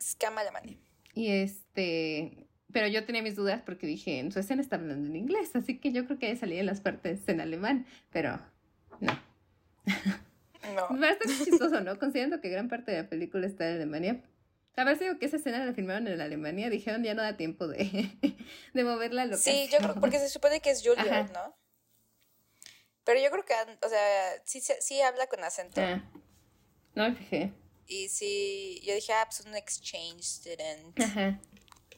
scam, 0.00 0.36
Alemania. 0.36 0.76
Y 1.14 1.30
este, 1.30 2.48
pero 2.72 2.88
yo 2.88 3.04
tenía 3.04 3.22
mis 3.22 3.36
dudas 3.36 3.62
porque 3.64 3.86
dije, 3.86 4.18
en 4.18 4.32
su 4.32 4.40
escena 4.40 4.62
está 4.62 4.76
hablando 4.76 5.06
en 5.06 5.16
inglés, 5.16 5.54
así 5.54 5.78
que 5.78 5.92
yo 5.92 6.04
creo 6.06 6.18
que 6.18 6.36
salía 6.36 6.60
en 6.60 6.66
las 6.66 6.80
partes 6.80 7.28
en 7.28 7.40
alemán, 7.40 7.86
pero 8.10 8.40
no. 9.00 9.12
No. 10.74 10.88
Bastante 10.98 11.44
chistoso, 11.44 11.80
¿no? 11.80 11.98
Considerando 11.98 12.40
que 12.40 12.48
gran 12.48 12.68
parte 12.68 12.92
de 12.92 13.02
la 13.02 13.08
película 13.08 13.46
está 13.46 13.68
en 13.68 13.76
Alemania. 13.76 14.22
A 14.76 14.84
ver, 14.84 14.98
digo 14.98 15.18
que 15.18 15.26
esa 15.26 15.36
escena 15.36 15.64
la 15.64 15.74
filmaron 15.74 16.08
en 16.08 16.20
Alemania, 16.20 16.70
dijeron 16.70 17.04
ya 17.04 17.14
no 17.14 17.22
da 17.22 17.36
tiempo 17.36 17.68
de, 17.68 18.10
de 18.74 18.84
moverla 18.84 19.22
a 19.22 19.36
Sí, 19.36 19.68
yo 19.70 19.78
creo, 19.78 19.94
porque 19.96 20.18
se 20.18 20.28
supone 20.28 20.60
que 20.60 20.70
es 20.70 20.82
Julia, 20.82 21.30
¿no? 21.32 21.54
Pero 23.04 23.20
yo 23.20 23.30
creo 23.30 23.44
que, 23.44 23.54
o 23.84 23.88
sea, 23.88 24.42
sí, 24.44 24.60
sí 24.60 25.00
habla 25.02 25.26
con 25.26 25.44
acento. 25.44 25.80
Ah. 25.80 26.02
No 26.94 27.08
me 27.08 27.16
fijé. 27.16 27.52
Y 27.86 28.08
sí, 28.08 28.80
yo 28.84 28.94
dije, 28.94 29.12
ah, 29.12 29.26
pues 29.26 29.44
un 29.46 29.54
exchange 29.54 30.22
student. 30.22 30.98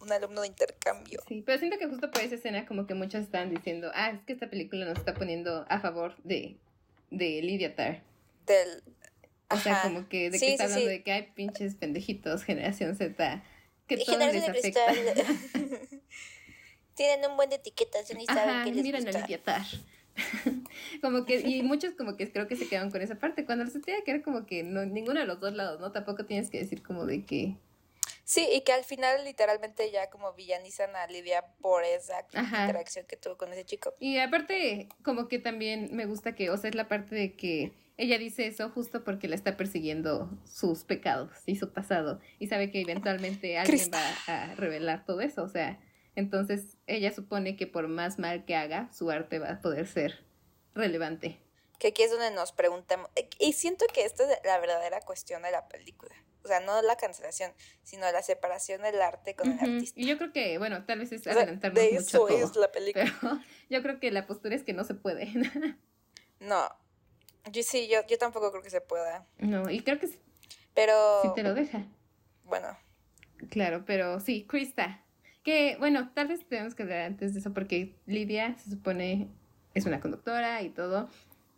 Un 0.01 0.13
alumno 0.13 0.43
de 0.43 0.49
intercambio. 0.49 1.23
Sí, 1.29 1.43
pero 1.47 1.59
siento 1.59 1.79
que 1.79 1.87
justo 1.87 2.11
por 2.11 2.21
esa 2.21 2.35
escena 2.35 2.67
como 2.67 2.87
que 2.87 2.95
muchos 2.95 3.23
están 3.23 3.51
diciendo, 3.51 3.91
ah, 3.95 4.11
es 4.11 4.23
que 4.25 4.33
esta 4.33 4.51
película 4.51 4.85
nos 4.85 4.99
está 4.99 5.15
poniendo 5.15 5.65
a 5.69 5.81
favor 5.81 6.17
de, 6.25 6.57
de 7.11 7.43
Lydia 7.43 7.75
Tarr. 7.75 8.03
Del... 8.47 8.83
O 9.51 9.57
sea, 9.57 9.83
como 9.83 10.09
que 10.09 10.31
de 10.31 10.39
que 10.39 10.53
está 10.53 10.65
hablando 10.65 10.87
de 10.87 11.03
que 11.03 11.13
hay 11.13 11.23
pinches 11.35 11.75
pendejitos, 11.77 12.43
generación 12.43 12.97
Z, 12.97 13.45
que 13.87 13.99
todo 13.99 14.19
les 14.19 14.49
afecta. 14.49 14.81
Tienen 16.95 17.31
un 17.31 17.37
buen 17.37 17.51
de 17.51 17.57
etiquetas, 17.57 18.11
y 18.11 18.27
saben 18.27 18.65
qué 18.65 18.73
les 18.73 18.83
miren 18.83 19.05
gusta. 19.05 19.19
a 19.19 19.23
Lydia 19.23 19.43
Tarr. 19.43 19.67
como 21.03 21.25
que, 21.25 21.41
y 21.41 21.63
muchos 21.63 21.95
como 21.95 22.17
que 22.17 22.31
creo 22.31 22.47
que 22.47 22.57
se 22.57 22.69
quedan 22.69 22.91
con 22.91 23.03
esa 23.03 23.19
parte, 23.19 23.45
cuando 23.45 23.67
se 23.67 23.81
tiene 23.81 24.03
que 24.05 24.13
ver 24.13 24.23
como 24.23 24.47
que 24.47 24.63
no, 24.63 24.85
ninguno 24.85 25.21
de 25.21 25.27
los 25.27 25.41
dos 25.41 25.55
lados, 25.55 25.81
¿no? 25.81 25.93
Tampoco 25.93 26.25
tienes 26.25 26.51
que 26.51 26.59
decir 26.59 26.83
como 26.83 27.07
de 27.07 27.25
que... 27.25 27.57
Sí, 28.27 28.47
y 28.51 28.63
que 28.63 28.73
al 28.73 28.85
final 28.85 29.23
literalmente 29.25 29.91
ya 29.91 30.09
como 30.09 30.33
villanizan 30.33 30.97
a 30.97 31.07
Lidia 31.07 31.45
por 31.61 31.85
esa 31.85 32.21
interacción 32.33 33.05
que 33.07 33.19
tuvo 33.19 33.37
con 33.37 33.53
ese 33.53 33.67
chico. 33.67 33.93
Y 34.01 34.17
aparte, 34.17 34.89
como 35.03 35.29
que 35.29 35.39
también 35.39 35.91
me 35.93 36.07
gusta 36.07 36.35
que, 36.35 36.49
o 36.49 36.57
sea, 36.57 36.71
es 36.71 36.75
la 36.75 36.89
parte 36.89 37.15
de 37.15 37.37
que 37.37 37.73
ella 37.97 38.19
dice 38.19 38.47
eso 38.47 38.71
justo 38.71 39.05
porque 39.05 39.29
la 39.29 39.35
está 39.35 39.57
persiguiendo 39.57 40.31
sus 40.45 40.85
pecados 40.85 41.31
y 41.47 41.57
su 41.57 41.73
pasado 41.73 42.21
y 42.39 42.49
sabe 42.49 42.71
que 42.71 42.81
eventualmente 42.81 43.59
alguien 43.59 43.91
va 43.93 44.03
a 44.27 44.55
revelar 44.55 45.05
todo 45.05 45.21
eso, 45.21 45.45
o 45.45 45.49
sea, 45.49 45.79
entonces 46.17 46.74
ella 46.87 47.13
supone 47.13 47.57
que 47.57 47.67
por 47.67 47.89
más 47.89 48.19
mal 48.19 48.45
que 48.45 48.57
haga, 48.57 48.93
su 48.93 49.11
arte 49.11 49.39
va 49.39 49.51
a 49.51 49.61
poder 49.61 49.87
ser 49.87 50.25
relevante. 50.75 51.41
Que 51.79 51.89
aquí 51.89 52.03
es 52.03 52.11
donde 52.11 52.31
nos 52.31 52.53
preguntamos, 52.53 53.11
y 53.39 53.53
siento 53.53 53.87
que 53.93 54.05
esta 54.05 54.25
es 54.25 54.39
la 54.45 54.59
verdadera 54.59 55.01
cuestión 55.01 55.43
de 55.43 55.51
la 55.51 55.69
película. 55.69 56.15
O 56.45 56.47
sea, 56.49 56.61
no 56.61 56.83
la 56.83 56.97
cancelación, 56.97 57.53
sino 57.83 58.11
la 58.13 58.23
separación 58.23 58.83
del 58.83 59.01
arte 59.01 59.35
con 59.35 59.53
el 59.53 59.59
artista. 59.59 59.99
Y 59.99 60.07
yo 60.07 60.19
creo 60.19 60.31
que, 60.31 60.59
bueno, 60.59 60.85
tal 60.85 60.99
vez 60.99 61.11
es 61.11 61.27
adelantarnos 61.27 61.83
de 61.83 61.97
eso 61.97 62.29
es 62.29 62.55
la 62.57 62.71
película. 62.71 63.07
Pero 63.21 63.41
yo 63.71 63.83
creo 63.83 63.99
que 63.99 64.11
la 64.11 64.27
postura 64.27 64.55
es 64.55 64.63
que 64.63 64.75
no 64.75 64.85
se 64.85 64.95
puede. 64.95 65.33
no. 66.41 66.69
Yo 67.51 67.63
sí, 67.63 67.89
yo, 67.89 68.07
yo 68.07 68.19
tampoco 68.19 68.51
creo 68.51 68.63
que 68.63 68.71
se 68.71 68.83
pueda. 68.83 69.27
No, 69.39 69.71
y 69.71 69.81
creo 69.81 69.99
que 69.99 70.09
Pero... 70.75 71.23
Si 71.23 71.35
te 71.35 71.43
lo 71.43 71.55
deja. 71.55 71.87
Bueno. 72.45 72.79
Claro, 73.51 73.85
pero 73.87 74.21
sí, 74.21 74.47
Krista, 74.47 75.04
que, 75.45 75.77
bueno, 75.79 76.11
tal 76.15 76.29
vez 76.29 76.45
tenemos 76.47 76.75
que 76.75 76.83
hablar 76.83 77.03
antes 77.03 77.35
de 77.35 77.41
eso 77.41 77.53
porque 77.53 77.95
Lidia 78.07 78.57
se 78.59 78.71
supone 78.71 79.29
es 79.75 79.87
una 79.87 80.01
conductora 80.01 80.63
y 80.63 80.71
todo. 80.71 81.09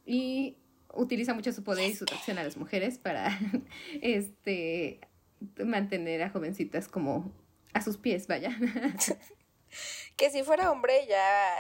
Y 0.05 0.57
utiliza 0.93 1.35
mucho 1.35 1.53
su 1.53 1.63
poder 1.63 1.91
y 1.91 1.95
su 1.95 2.05
atracción 2.05 2.39
a 2.39 2.45
las 2.45 2.57
mujeres 2.57 2.99
para 2.99 3.39
este 4.03 5.01
mantener 5.65 6.23
a 6.23 6.31
jovencitas 6.31 6.89
como 6.89 7.33
a 7.73 7.81
sus 7.81 7.97
pies, 7.97 8.27
vaya. 8.27 8.59
que 10.17 10.31
si 10.31 10.43
fuera 10.43 10.71
hombre 10.71 11.07
ya 11.09 11.59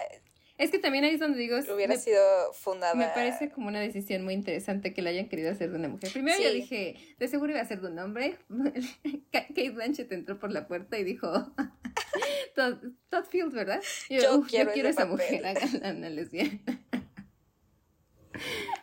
es 0.59 0.71
que 0.71 0.79
también 0.79 1.05
ahí 1.05 1.15
es 1.15 1.21
donde 1.21 1.39
digo. 1.39 1.59
Hubiera 1.75 1.97
sido 1.97 2.23
fundada. 2.55 2.95
Me 2.95 3.09
parece 3.09 3.51
como 3.51 3.69
una 3.69 3.81
decisión 3.81 4.25
muy 4.25 4.33
interesante 4.35 4.95
que 4.95 5.03
la 5.03 5.11
hayan 5.11 5.29
querido 5.29 5.51
hacer 5.51 5.71
de 5.71 5.77
una 5.77 5.89
mujer. 5.89 6.11
Primero 6.13 6.43
yo 6.43 6.51
dije, 6.51 6.97
de 7.19 7.29
seguro 7.29 7.53
iba 7.53 7.61
a 7.61 7.67
ser 7.67 7.83
de 7.83 7.89
un 7.89 7.99
hombre. 7.99 8.37
Kate 9.33 9.71
Blanchett 9.71 10.11
entró 10.13 10.39
por 10.39 10.53
la 10.53 10.67
puerta 10.67 10.99
y 10.99 11.05
dijo: 11.05 11.53
Todd, 12.55 12.75
Todd 13.11 13.25
Fields, 13.25 13.55
¿verdad? 13.55 13.83
Yo 14.09 14.39
uf, 14.39 14.49
quiero 14.49 14.71
esa 14.89 15.09
papel. 15.09 15.11
mujer, 15.43 15.47
háganla 15.47 16.11
lesbiana. 16.11 16.59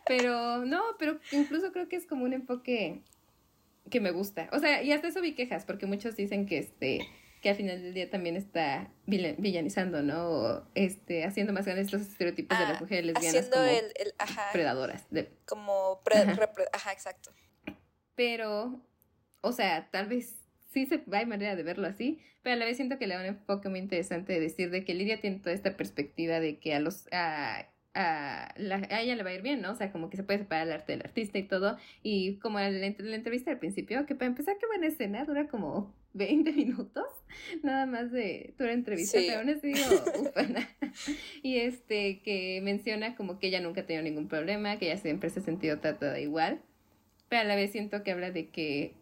Pero 0.06 0.66
no, 0.66 0.82
pero 1.00 1.20
incluso 1.32 1.72
creo 1.72 1.88
que 1.88 1.96
es 1.96 2.06
como 2.06 2.26
un 2.26 2.34
enfoque 2.34 3.04
que 3.90 4.00
me 4.02 4.12
gusta. 4.12 4.50
O 4.52 4.60
sea, 4.60 4.82
y 4.82 4.92
hasta 4.92 5.08
eso 5.08 5.22
vi 5.22 5.36
quejas, 5.36 5.64
porque 5.66 5.86
muchos 5.86 6.16
dicen 6.16 6.46
que 6.46 6.58
este 6.58 7.08
que 7.42 7.50
al 7.50 7.56
final 7.58 7.82
del 7.82 7.94
día 7.94 8.10
también 8.10 8.38
está 8.38 8.90
villa- 9.06 9.36
villanizando, 9.38 10.02
¿no? 10.02 10.30
O, 10.30 10.68
este, 10.76 11.26
haciendo 11.26 11.52
más 11.52 11.66
grandes 11.66 11.88
estos 11.88 12.02
estereotipos 12.08 12.58
de 12.58 12.64
Ah, 12.64 12.70
las 12.70 12.80
mujeres 12.82 13.06
lesbianas 13.06 13.36
haciendo 13.48 13.58
como 13.58 13.68
el, 13.80 13.86
el- 13.98 14.14
ajá, 14.18 14.50
predadoras. 14.54 15.06
de- 15.12 15.30
como 15.46 16.02
pre- 16.06 16.20
Ajá. 16.20 16.36
repre- 16.36 16.70
ajá, 16.72 16.94
exacto. 16.94 17.32
pero, 18.16 18.82
o 19.42 19.52
sea, 19.52 19.90
tal 19.92 20.08
vez 20.08 20.36
sí 20.74 20.86
se 20.86 21.02
hay 21.12 21.26
manera 21.26 21.56
de 21.56 21.64
verlo 21.64 21.88
así, 21.88 22.20
pero 22.42 22.56
a 22.56 22.58
la 22.58 22.66
vez 22.66 22.78
siento 22.78 22.98
que 22.98 23.08
le 23.08 23.14
da 23.16 23.22
un 23.22 23.28
enfoque 23.28 23.70
muy 23.70 23.80
interesante 23.80 24.34
de 24.34 24.40
decir 24.40 24.70
de 24.72 24.84
que 24.84 24.94
Lidia 24.94 25.20
tiene 25.22 25.40
toda 25.40 25.54
esta 25.54 25.78
perspectiva 25.78 26.40
de 26.40 26.58
que 26.58 26.74
a 26.74 26.80
los 26.80 27.08
a, 27.12 27.68
a, 27.94 28.54
la- 28.58 28.88
a 28.90 29.02
ella 29.02 29.16
le 29.16 29.24
va 29.24 29.30
a 29.30 29.34
ir 29.36 29.42
bien, 29.44 29.62
¿no? 29.62 29.72
O 29.72 29.76
sea, 29.76 29.92
como 29.92 30.10
que 30.10 30.18
se 30.18 30.24
puede 30.24 30.40
separar 30.40 30.68
el 30.68 30.74
arte 30.74 30.94
del 30.94 31.02
artista 31.04 31.38
y 31.38 31.44
todo, 31.44 31.78
y 32.02 32.38
como 32.40 32.60
en 32.60 32.82
la, 32.82 32.94
la 32.98 33.16
entrevista 33.16 33.52
al 33.52 33.60
principio, 33.60 34.06
que 34.08 34.16
para 34.16 34.28
empezar, 34.28 34.58
qué 34.60 34.66
buena 34.66 34.88
escena, 34.88 35.26
dura 35.26 35.48
como 35.48 35.94
20 36.14 36.52
minutos, 36.54 37.06
nada 37.64 37.86
más 37.86 38.12
de 38.12 38.54
la 38.58 38.72
entrevista, 38.74 39.20
Sí. 39.20 39.26
pero 39.28 39.40
aún 39.42 39.50
así 39.50 39.68
digo, 39.74 39.86
ufana. 40.22 40.68
Y 41.44 41.58
este, 41.58 42.22
que 42.22 42.60
menciona 42.64 43.16
como 43.16 43.40
que 43.40 43.48
ella 43.48 43.60
nunca 43.62 43.82
ha 43.82 43.86
tenido 43.86 44.04
ningún 44.04 44.28
problema, 44.28 44.78
que 44.80 44.86
ella 44.92 44.98
siempre 44.98 45.30
se 45.30 45.40
ha 45.40 45.44
sentido 45.44 45.80
tratada 45.80 46.20
igual, 46.20 46.62
pero 47.30 47.42
a 47.42 47.46
la 47.46 47.56
vez 47.56 47.72
siento 47.72 48.04
que 48.04 48.12
habla 48.12 48.32
de 48.32 48.50
que 48.50 48.94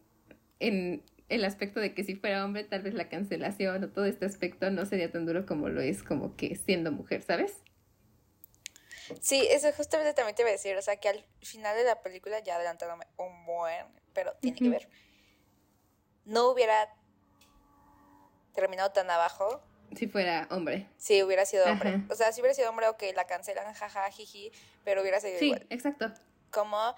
en 0.60 1.02
el 1.32 1.46
aspecto 1.46 1.80
de 1.80 1.94
que 1.94 2.04
si 2.04 2.15
fuera 2.15 2.44
hombre, 2.46 2.63
tal 2.63 2.82
vez 2.82 2.94
la 2.94 3.10
cancelación 3.10 3.84
o 3.84 3.89
todo 3.89 4.06
este 4.06 4.26
aspecto 4.26 4.70
no 4.70 4.86
sería 4.86 5.12
tan 5.12 5.26
duro 5.26 5.46
como 5.46 5.70
lo 5.70 5.82
es 5.82 6.04
como 6.04 6.36
que 6.36 6.56
siendo 6.56 6.91
mujer, 6.91 7.22
¿sabes? 7.24 7.58
Sí, 9.20 9.46
eso 9.50 9.72
justamente 9.74 10.13
también 10.13 10.36
te 10.36 10.41
iba 10.44 10.50
a 10.50 10.54
decir, 10.54 10.78
o 10.78 10.82
sea, 10.82 10.96
que 10.98 11.10
al 11.10 11.26
final 11.41 11.76
de 11.76 11.84
la 11.84 12.02
película, 12.02 12.39
ya 12.39 12.56
adelantándome 12.56 13.06
un 13.17 13.46
buen, 13.46 13.86
pero 14.13 14.34
tiene 14.39 14.58
que 14.58 14.70
ver, 14.70 14.89
no 16.26 16.50
hubiera 16.50 16.94
terminado 18.54 18.91
tan 18.91 19.10
abajo 19.10 19.62
Si 19.96 20.08
fuera 20.08 20.48
hombre. 20.52 20.88
si 20.98 21.24
hubiera 21.24 21.46
sido 21.46 21.65
hombre. 21.65 21.89
Ajá. 21.89 22.06
O 22.10 22.15
sea, 22.15 22.32
si 22.32 22.41
hubiera 22.41 22.54
sido 22.54 22.70
hombre, 22.70 22.88
ok, 22.88 23.04
la 23.15 23.26
cancelan, 23.26 23.74
jaja, 23.74 24.10
jiji, 24.12 24.52
pero 24.86 25.02
hubiera 25.02 25.20
sido 25.20 25.39
Sí, 25.39 25.46
igual. 25.48 25.65
exacto. 25.70 26.12
Como, 26.50 26.96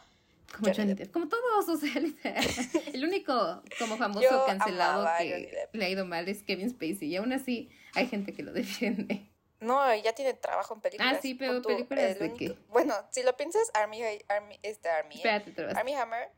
Como 0.52 0.74
Johnny 0.74 0.94
Depp. 0.94 1.12
Como 1.12 1.28
todos, 1.30 1.68
o 1.70 1.78
sea, 1.78 1.92
el 2.94 3.04
único 3.06 3.64
como 3.80 3.98
famoso 3.98 4.44
cancelado 4.46 5.08
que 5.18 5.68
le 5.74 5.86
ha 5.86 5.90
ido 5.90 6.06
mal 6.06 6.28
es 6.30 6.44
Kevin 6.44 6.70
Spacey 6.70 7.08
y 7.08 7.16
aún 7.16 7.34
así 7.34 7.70
hay 7.96 8.08
gente 8.08 8.34
que 8.34 8.44
lo 8.44 8.54
defiende. 8.54 9.30
no, 9.60 9.96
ya 9.96 10.14
tiene 10.14 10.34
trabajo 10.34 10.76
en 10.76 10.82
películas. 10.82 11.16
Ah, 11.18 11.20
sí, 11.22 11.34
pero 11.36 11.62
tú, 11.62 11.70
películas 11.70 12.04
el 12.04 12.20
de 12.20 12.26
único- 12.26 12.38
qué? 12.38 12.58
Bueno, 12.70 12.94
si 13.12 13.24
lo 13.24 13.36
piensas, 13.38 13.72
Army, 13.74 14.02
Army, 14.30 14.60
este 14.62 14.90
Army. 14.90 15.22
Army 15.76 15.94
Hammer, 15.96 16.30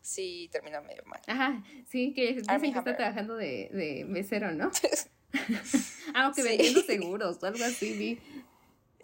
sí 0.00 0.48
terminó 0.50 0.82
medio 0.82 1.02
mal. 1.04 1.20
Ajá, 1.26 1.62
sí, 1.86 2.12
que 2.14 2.32
dicen 2.34 2.60
que 2.72 2.78
está 2.78 2.96
trabajando 2.96 3.36
de, 3.36 3.68
de 3.72 4.04
mesero, 4.08 4.50
¿no? 4.52 4.70
ah, 6.14 6.28
o 6.30 6.34
que 6.34 6.42
Sí. 6.42 6.48
vendiendo 6.48 6.80
seguros 6.82 7.38
o 7.42 7.46
algo 7.46 7.64
así, 7.64 7.92
vi. 7.92 8.20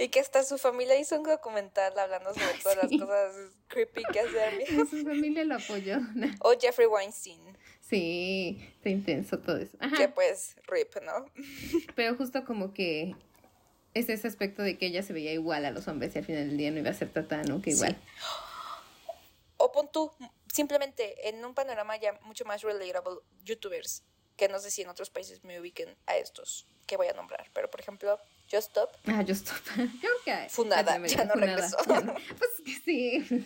Y 0.03 0.09
que 0.09 0.21
hasta 0.21 0.43
su 0.43 0.59
familia 0.59 0.99
hizo 0.99 1.17
un 1.17 1.23
documental 1.23 1.97
hablando 1.99 2.35
sobre 2.35 2.55
todas 2.63 2.89
Sí. 2.89 2.99
las 2.99 3.07
cosas 3.09 3.37
creepy 3.69 4.03
que 4.13 4.21
hace 4.21 4.43
Army. 4.45 4.65
Su 4.67 5.03
familia 5.05 5.45
lo 5.45 5.57
apoyó. 5.57 5.99
O 6.41 6.53
Jeffrey 6.59 6.87
Weinstein, 6.87 7.57
Sí, 7.81 8.59
está 8.77 8.89
intenso 8.89 9.39
todo 9.39 9.59
eso. 9.59 9.77
Ajá. 9.81 9.97
que 9.97 10.09
pues, 10.09 10.57
rip, 10.67 10.95
¿no? 11.03 11.27
Pero 11.95 12.17
justo 12.17 12.45
como 12.45 12.73
que 12.73 13.15
es 13.95 14.09
ese 14.09 14.27
aspecto 14.27 14.63
de 14.63 14.79
que 14.79 14.87
ella 14.87 15.03
se 15.03 15.13
veía 15.13 15.33
igual 15.33 15.65
a 15.67 15.71
los 15.71 15.87
hombres 15.89 16.15
y 16.15 16.19
al 16.19 16.25
final 16.25 16.49
del 16.49 16.57
día 16.57 16.71
no 16.71 16.79
iba 16.79 16.91
a 16.91 16.95
ser 16.95 17.13
tratada 17.13 17.43
nunca 17.45 17.65
Sí. 17.71 17.77
igual. 17.77 17.97
O 19.59 19.71
pon 19.71 19.89
tú, 19.93 20.11
simplemente 20.53 21.29
en 21.29 21.45
un 21.45 21.55
panorama 21.55 21.97
ya 21.97 22.19
mucho 22.23 22.45
más 22.45 22.63
relatable, 22.63 23.19
youtubers, 23.45 24.03
que 24.37 24.49
no 24.49 24.59
sé 24.59 24.71
si 24.71 24.83
en 24.83 24.89
otros 24.89 25.11
países 25.11 25.45
me 25.45 25.61
ubiquen 25.61 25.97
a 26.07 26.17
estos 26.17 26.67
que 26.87 26.97
voy 26.97 27.07
a 27.09 27.13
nombrar, 27.13 27.49
pero 27.53 27.71
por 27.71 27.81
ejemplo, 27.81 28.19
Just 28.51 28.69
Stop, 28.69 28.91
Ah, 29.07 29.23
yo 29.27 29.35
stop. 29.35 29.57
Que 30.25 30.49
Fundada, 30.49 30.99
ya 31.07 31.25
no 31.25 31.33
fundada, 31.33 31.35
regresó. 31.35 31.77
ya 31.89 32.01
no. 32.01 32.15
Pues 32.39 32.51
que 32.65 32.73
sí. 32.85 33.27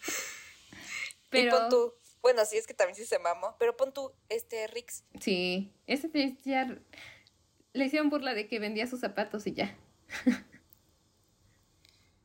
y 0.00 1.30
Pero 1.30 1.50
pon 1.58 1.68
tú, 1.68 1.94
bueno, 2.22 2.44
sí 2.44 2.56
es 2.56 2.66
que 2.66 2.74
también 2.74 2.96
sí 2.96 3.04
se 3.04 3.18
mamó, 3.18 3.56
pero 3.58 3.76
pon 3.76 3.92
tú, 3.92 4.12
este, 4.28 4.66
Rix, 4.68 5.04
sí, 5.20 5.72
ese 5.86 6.08
ya 6.44 6.66
le 7.74 7.84
hicieron 7.84 8.08
burla 8.10 8.34
de 8.34 8.48
que 8.48 8.58
vendía 8.58 8.86
sus 8.86 9.00
zapatos 9.00 9.46
y 9.46 9.52
ya. 9.54 9.76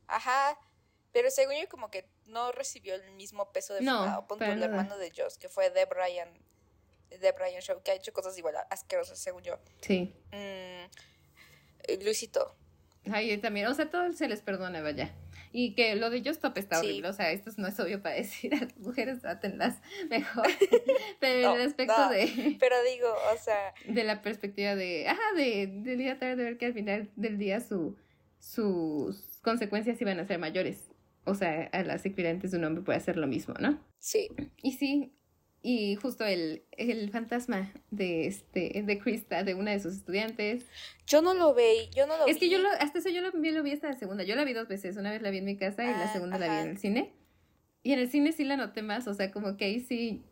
ajá, 0.06 0.58
pero 1.12 1.30
según 1.30 1.54
yo 1.60 1.68
como 1.68 1.90
que 1.90 2.08
no 2.26 2.50
recibió 2.52 2.94
el 2.94 3.10
mismo 3.12 3.52
peso 3.52 3.74
de 3.74 3.82
No, 3.82 3.98
fundado. 3.98 4.26
Pon 4.26 4.38
tú 4.38 4.44
el 4.44 4.62
hermano 4.62 4.96
de 4.98 5.12
Joss, 5.14 5.38
que 5.38 5.48
fue 5.48 5.70
Deb 5.70 5.92
Ryan, 5.92 6.30
Deb 7.20 7.36
Ryan 7.38 7.60
Show, 7.62 7.82
que 7.82 7.90
ha 7.90 7.94
hecho 7.94 8.12
cosas 8.12 8.36
igual 8.38 8.54
asquerosas, 8.70 9.18
según 9.18 9.42
yo. 9.42 9.58
Sí. 9.80 10.14
Mm, 10.32 12.02
Luisito, 12.04 12.56
Ay, 13.12 13.36
también, 13.36 13.66
o 13.66 13.74
sea, 13.74 13.90
todo 13.90 14.10
se 14.14 14.28
les 14.28 14.40
perdona, 14.40 14.80
vaya. 14.80 15.12
Y 15.52 15.74
que 15.74 15.94
lo 15.94 16.08
de 16.08 16.18
Just 16.20 16.36
Stop 16.36 16.56
está 16.56 16.80
Sí. 16.80 16.86
horrible, 16.86 17.08
o 17.10 17.12
sea, 17.12 17.30
esto 17.32 17.50
no 17.58 17.68
es 17.68 17.78
obvio 17.78 18.00
para 18.02 18.14
decir 18.24 18.54
a 18.54 18.60
las 18.60 18.76
mujeres, 18.78 19.20
trátenlas 19.20 19.76
mejor. 20.08 20.46
Pero 21.20 21.50
No, 21.50 21.56
el 21.56 21.66
aspecto 21.66 21.94
no. 21.98 22.10
de, 22.10 22.56
pero 22.58 22.76
digo, 22.82 23.14
o 23.32 23.36
sea, 23.36 23.74
de 23.86 24.04
la 24.04 24.22
perspectiva 24.22 24.74
de, 24.74 25.06
ajá, 25.06 25.20
de, 25.36 25.66
de 25.66 25.96
Lidia 25.96 26.18
Tyler, 26.18 26.36
de 26.38 26.44
ver 26.44 26.56
que 26.58 26.66
al 26.66 26.72
final 26.74 27.10
del 27.16 27.36
día 27.38 27.60
su, 27.60 27.96
sus 28.38 29.38
consecuencias 29.42 30.00
iban 30.00 30.18
a 30.18 30.26
ser 30.26 30.38
mayores. 30.38 30.90
O 31.26 31.34
sea, 31.34 31.68
a 31.72 31.82
las 31.82 32.04
equivalentes 32.06 32.50
de 32.52 32.58
un 32.58 32.64
hombre 32.64 32.82
puede 32.84 32.98
hacer 32.98 33.16
lo 33.16 33.26
mismo, 33.26 33.54
¿no? 33.60 33.78
sí, 33.98 34.28
Y 34.62 34.72
sí, 34.72 35.13
y 35.66 35.96
justo 35.96 36.26
el, 36.26 36.62
el 36.72 37.10
fantasma 37.10 37.72
de 37.90 38.26
este, 38.26 38.82
de 38.84 38.98
Krista, 38.98 39.42
de 39.44 39.54
una 39.54 39.70
de 39.70 39.80
sus 39.80 39.94
estudiantes. 39.94 40.66
yo 41.06 41.22
no 41.22 41.32
lo 41.32 41.54
veí, 41.54 41.88
yo 41.96 42.06
no 42.06 42.18
lo 42.18 42.26
Es 42.26 42.36
que 42.36 42.44
vi. 42.44 42.50
yo 42.50 42.58
lo, 42.58 42.68
hasta 42.68 42.98
eso 42.98 43.08
yo 43.08 43.22
lo, 43.22 43.32
vi- 43.32 43.50
lo 43.50 43.62
vi 43.62 43.72
hasta 43.72 43.88
la 43.88 43.98
segunda. 43.98 44.24
Yo 44.24 44.36
la 44.36 44.44
vi 44.44 44.52
dos 44.52 44.68
veces. 44.68 44.98
Una 44.98 45.10
vez 45.10 45.22
la 45.22 45.30
vi 45.30 45.38
en 45.38 45.46
mi 45.46 45.56
casa 45.56 45.82
y 45.82 45.86
la 45.86 46.04
Ah, 46.04 46.12
segunda 46.12 46.38
la 46.38 46.48
vi 46.48 46.62
en 46.64 46.68
el 46.72 46.78
cine. 46.78 47.14
Y 47.82 47.92
en 47.94 47.98
el 47.98 48.10
cine 48.10 48.32
sí 48.32 48.44
la 48.44 48.58
noté 48.58 48.82
más, 48.82 49.08
o 49.08 49.14
sea, 49.14 49.30
como 49.32 49.56
que 49.56 49.64
ahí 49.64 49.80
sí. 49.80 50.22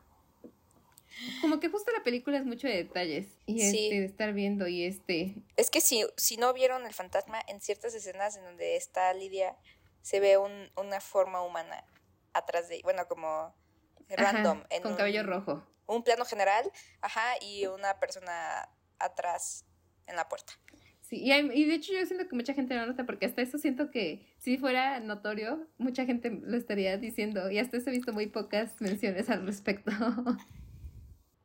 Como 1.40 1.60
que 1.60 1.68
justo 1.68 1.90
la 1.96 2.02
película 2.02 2.36
es 2.38 2.44
mucho 2.44 2.66
de 2.68 2.74
detalles. 2.76 3.26
Y 3.46 3.58
Sí. 3.60 3.84
este, 3.86 4.00
de 4.00 4.04
estar 4.06 4.32
viendo 4.34 4.68
y 4.68 4.84
este. 4.84 5.34
Es 5.56 5.70
que 5.70 5.80
si, 5.80 6.04
si 6.16 6.36
no 6.36 6.52
vieron 6.52 6.86
el 6.86 6.92
fantasma, 6.92 7.40
en 7.48 7.60
ciertas 7.60 7.94
escenas 7.94 8.36
en 8.36 8.44
donde 8.44 8.76
está 8.76 9.12
Lidia, 9.14 9.56
se 10.02 10.20
ve 10.20 10.36
un, 10.36 10.70
una 10.76 11.00
forma 11.00 11.42
humana 11.42 11.84
atrás 12.34 12.68
de, 12.68 12.80
bueno, 12.82 13.06
como 13.08 13.54
random. 14.16 14.59
ajá, 14.59 14.66
en 14.70 14.83
con 14.83 14.92
un- 14.92 14.98
cabello 14.98 15.22
rojo. 15.22 15.66
Un 15.87 16.03
plano 16.05 16.25
general, 16.25 16.70
ajá, 17.01 17.25
y 17.40 17.66
una 17.66 17.98
persona 18.01 18.68
atrás 18.98 19.64
en 20.07 20.16
la 20.16 20.29
puerta. 20.29 20.53
Sí, 21.01 21.18
y, 21.22 21.33
hay- 21.33 21.51
y 21.53 21.64
de 21.66 21.75
hecho 21.75 21.92
yo 21.92 22.07
siento 22.07 22.27
que 22.27 22.35
mucha 22.35 22.55
gente 22.55 22.75
no 22.75 22.87
nota 22.87 23.05
porque 23.05 23.27
hasta 23.27 23.42
eso 23.42 23.59
siento 23.59 23.90
que 23.90 24.27
si 24.38 24.57
fuera 24.57 24.98
notorio, 25.01 25.68
mucha 25.77 26.07
gente 26.07 26.31
lo 26.31 26.57
estaría 26.57 26.96
diciendo 26.96 27.51
y 27.51 27.59
hasta 27.59 27.77
eso 27.77 27.90
he 27.90 27.92
visto 27.92 28.12
muy 28.14 28.27
pocas 28.29 28.81
menciones 28.81 29.29
al 29.29 29.44
respecto 29.44 29.90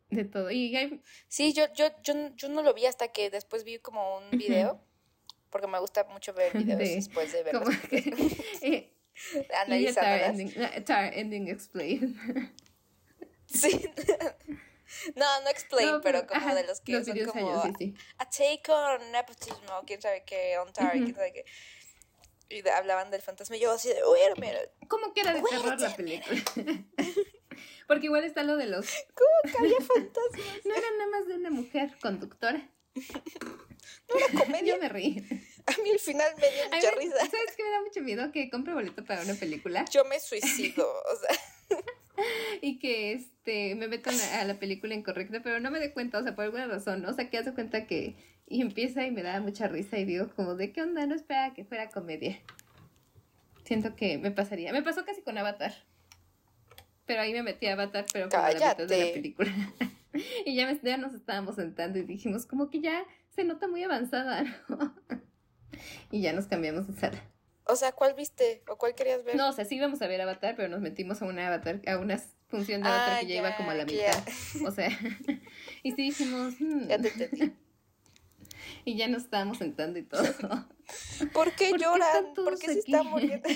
de 0.09 0.23
todo. 0.25 0.51
Y 0.51 0.75
hay, 0.75 1.01
Sí, 1.27 1.53
yo, 1.53 1.65
yo, 1.73 1.87
yo, 2.03 2.13
yo 2.35 2.49
no 2.49 2.61
lo 2.61 2.73
vi 2.73 2.85
hasta 2.85 3.09
que 3.09 3.29
después 3.29 3.63
vi 3.63 3.79
como 3.79 4.17
un 4.17 4.31
video, 4.37 4.79
porque 5.49 5.67
me 5.67 5.79
gusta 5.79 6.05
mucho 6.05 6.33
ver 6.33 6.53
videos 6.57 6.79
De- 6.79 6.95
después 6.95 7.31
de 7.33 7.43
como 7.51 7.65
verlos, 7.65 7.87
que 7.89 8.37
eh, 8.61 8.96
analizándolas. 9.65 10.29
ending, 10.29 10.51
eh, 10.55 10.81
Tar 10.81 11.13
ending 11.13 11.47
explain. 11.49 12.17
Sí. 13.49 13.89
no, 15.15 15.41
no 15.41 15.49
explain, 15.49 15.89
No, 15.89 16.01
pero, 16.01 16.27
como 16.27 16.41
ajá, 16.41 16.53
de 16.53 16.65
los 16.65 16.81
que 16.81 17.01
son 17.05 17.17
como 17.25 17.49
ellos, 17.63 17.63
sí, 17.79 17.93
sí. 17.93 17.93
a 18.17 18.29
take 18.29 18.61
on 18.69 19.11
nepotism, 19.13 19.63
o 19.71 19.83
quién 19.85 20.01
sabe 20.01 20.25
qué, 20.25 20.57
on 20.59 20.73
Tar, 20.73 20.95
Ujú. 20.95 21.05
quién 21.05 21.15
sabe 21.15 21.31
qué. 21.31 21.45
Y 22.49 22.61
de- 22.61 22.71
hablaban 22.71 23.09
del 23.09 23.21
fantasma 23.21 23.55
y 23.55 23.61
yo 23.61 23.71
así 23.71 23.87
de, 23.87 23.95
wait 24.05 24.31
a 24.37 24.39
minute, 24.39 24.69
¿Cómo 24.89 25.13
que 25.13 25.21
era 25.21 25.33
de 25.33 25.41
terror 25.43 25.79
la 25.79 25.95
película? 25.95 26.41
Porque 27.87 28.05
igual 28.07 28.25
está 28.25 28.43
lo 28.43 28.57
de 28.57 28.65
los... 28.67 28.85
¿cómo 29.15 29.53
que 29.53 29.57
había 29.59 29.79
fantasmas? 29.79 30.65
No 30.65 30.75
era 30.75 30.87
nada 30.97 31.09
más 31.11 31.27
de 31.27 31.35
una 31.35 31.49
mujer 31.49 31.97
conductora. 32.01 32.69
No 34.09 34.15
era 34.17 34.45
comedia. 34.45 34.75
Yo 34.75 34.81
me 34.81 34.89
reí. 34.89 35.17
A 35.65 35.81
mí 35.83 35.91
al 35.91 35.99
final 35.99 36.31
me 36.37 36.49
dio 36.49 36.63
mucha 36.71 36.91
me- 36.91 37.01
risa. 37.03 37.17
¿Sabes 37.17 37.55
qué 37.57 37.63
me 37.63 37.69
da 37.71 37.81
mucho 37.81 38.01
miedo? 38.01 38.31
Que 38.31 38.49
compre 38.49 38.73
boleto 38.73 39.03
para 39.03 39.21
una 39.23 39.33
película 39.33 39.83
Yo 39.91 40.05
me 40.05 40.19
suicido, 40.19 40.87
o 40.89 41.15
sea, 41.15 41.79
y 42.61 42.79
que 42.79 43.13
este 43.13 43.75
me 43.75 43.87
meto 43.87 44.09
a 44.33 44.43
la 44.45 44.59
película 44.59 44.93
incorrecta, 44.95 45.41
pero 45.43 45.59
no 45.59 45.69
me 45.71 45.79
dé 45.79 45.91
cuenta, 45.93 46.19
o 46.19 46.23
sea, 46.23 46.35
por 46.35 46.45
alguna 46.45 46.67
razón, 46.67 47.01
¿no? 47.01 47.09
O 47.09 47.13
sea, 47.13 47.29
que 47.29 47.37
hace 47.37 47.53
cuenta 47.53 47.85
que... 47.85 48.15
Y 48.49 48.61
empieza 48.61 49.05
y 49.05 49.11
me 49.11 49.23
da 49.23 49.41
mucha 49.41 49.67
risa 49.67 49.97
y 49.97 50.05
digo 50.05 50.29
como, 50.33 50.55
¿de 50.55 50.71
qué 50.71 50.81
onda? 50.81 51.05
No 51.05 51.15
esperaba 51.15 51.53
que 51.53 51.65
fuera 51.65 51.89
comedia. 51.89 52.39
Siento 53.65 53.93
que 53.97 54.17
me 54.17 54.31
pasaría. 54.31 54.71
Me 54.71 54.81
pasó 54.81 55.03
casi 55.03 55.21
con 55.21 55.37
Avatar. 55.37 55.73
Pero 57.07 57.21
ahí 57.21 57.33
me 57.33 57.41
metí 57.41 57.65
a 57.65 57.73
Avatar, 57.73 58.05
pero 58.13 58.29
como 58.29 58.43
la 58.43 58.53
mitad 58.53 58.77
de 58.77 59.05
la 59.07 59.13
película. 59.13 59.51
y 60.45 60.55
ya, 60.55 60.67
me, 60.67 60.79
ya 60.83 60.97
nos 60.97 61.13
estábamos 61.13 61.55
sentando 61.55 61.97
y 61.97 62.03
dijimos, 62.03 62.45
como 62.45 62.69
que 62.69 62.81
ya 62.81 63.05
se 63.29 63.43
nota 63.45 63.67
muy 63.67 63.81
avanzada, 63.83 64.43
¿no? 64.67 64.93
y 66.11 66.21
ya 66.21 66.33
nos 66.33 66.45
cambiamos 66.45 66.87
de 66.87 66.93
sala. 66.99 67.23
O 67.63 67.75
sea, 67.75 67.91
¿cuál 67.93 68.13
viste 68.13 68.63
o 68.67 68.77
cuál 68.77 68.93
querías 68.93 69.23
ver? 69.23 69.35
No, 69.35 69.49
o 69.49 69.51
sea, 69.51 69.65
sí 69.65 69.75
íbamos 69.75 70.01
a 70.01 70.07
ver 70.07 70.21
Avatar, 70.21 70.55
pero 70.55 70.69
nos 70.69 70.81
metimos 70.81 71.21
a 71.21 71.25
una 71.25 71.47
Avatar, 71.47 71.81
a 71.87 71.97
una 71.97 72.17
función 72.47 72.81
de 72.81 72.89
Avatar 72.89 73.17
ah, 73.17 73.19
que 73.21 73.27
ya, 73.27 73.35
iba 73.39 73.57
como 73.57 73.71
a 73.71 73.75
la 73.75 73.85
mitad. 73.85 74.23
O 74.65 74.71
sea, 74.71 74.89
y 75.83 75.91
sí 75.91 76.03
dijimos, 76.03 76.55
hmm". 76.59 76.87
ya 76.87 76.99
te 76.99 77.07
entendí. 77.09 77.53
Y 78.85 78.95
ya 78.95 79.07
nos 79.07 79.23
estábamos 79.23 79.57
sentando 79.57 79.99
y 79.99 80.03
todo. 80.03 80.23
¿Por 81.33 81.51
qué 81.53 81.71
lloran? 81.77 82.33
¿Por 82.33 82.57
qué 82.57 82.67
se 82.67 82.79
están 82.79 83.07
muriendo? 83.07 83.47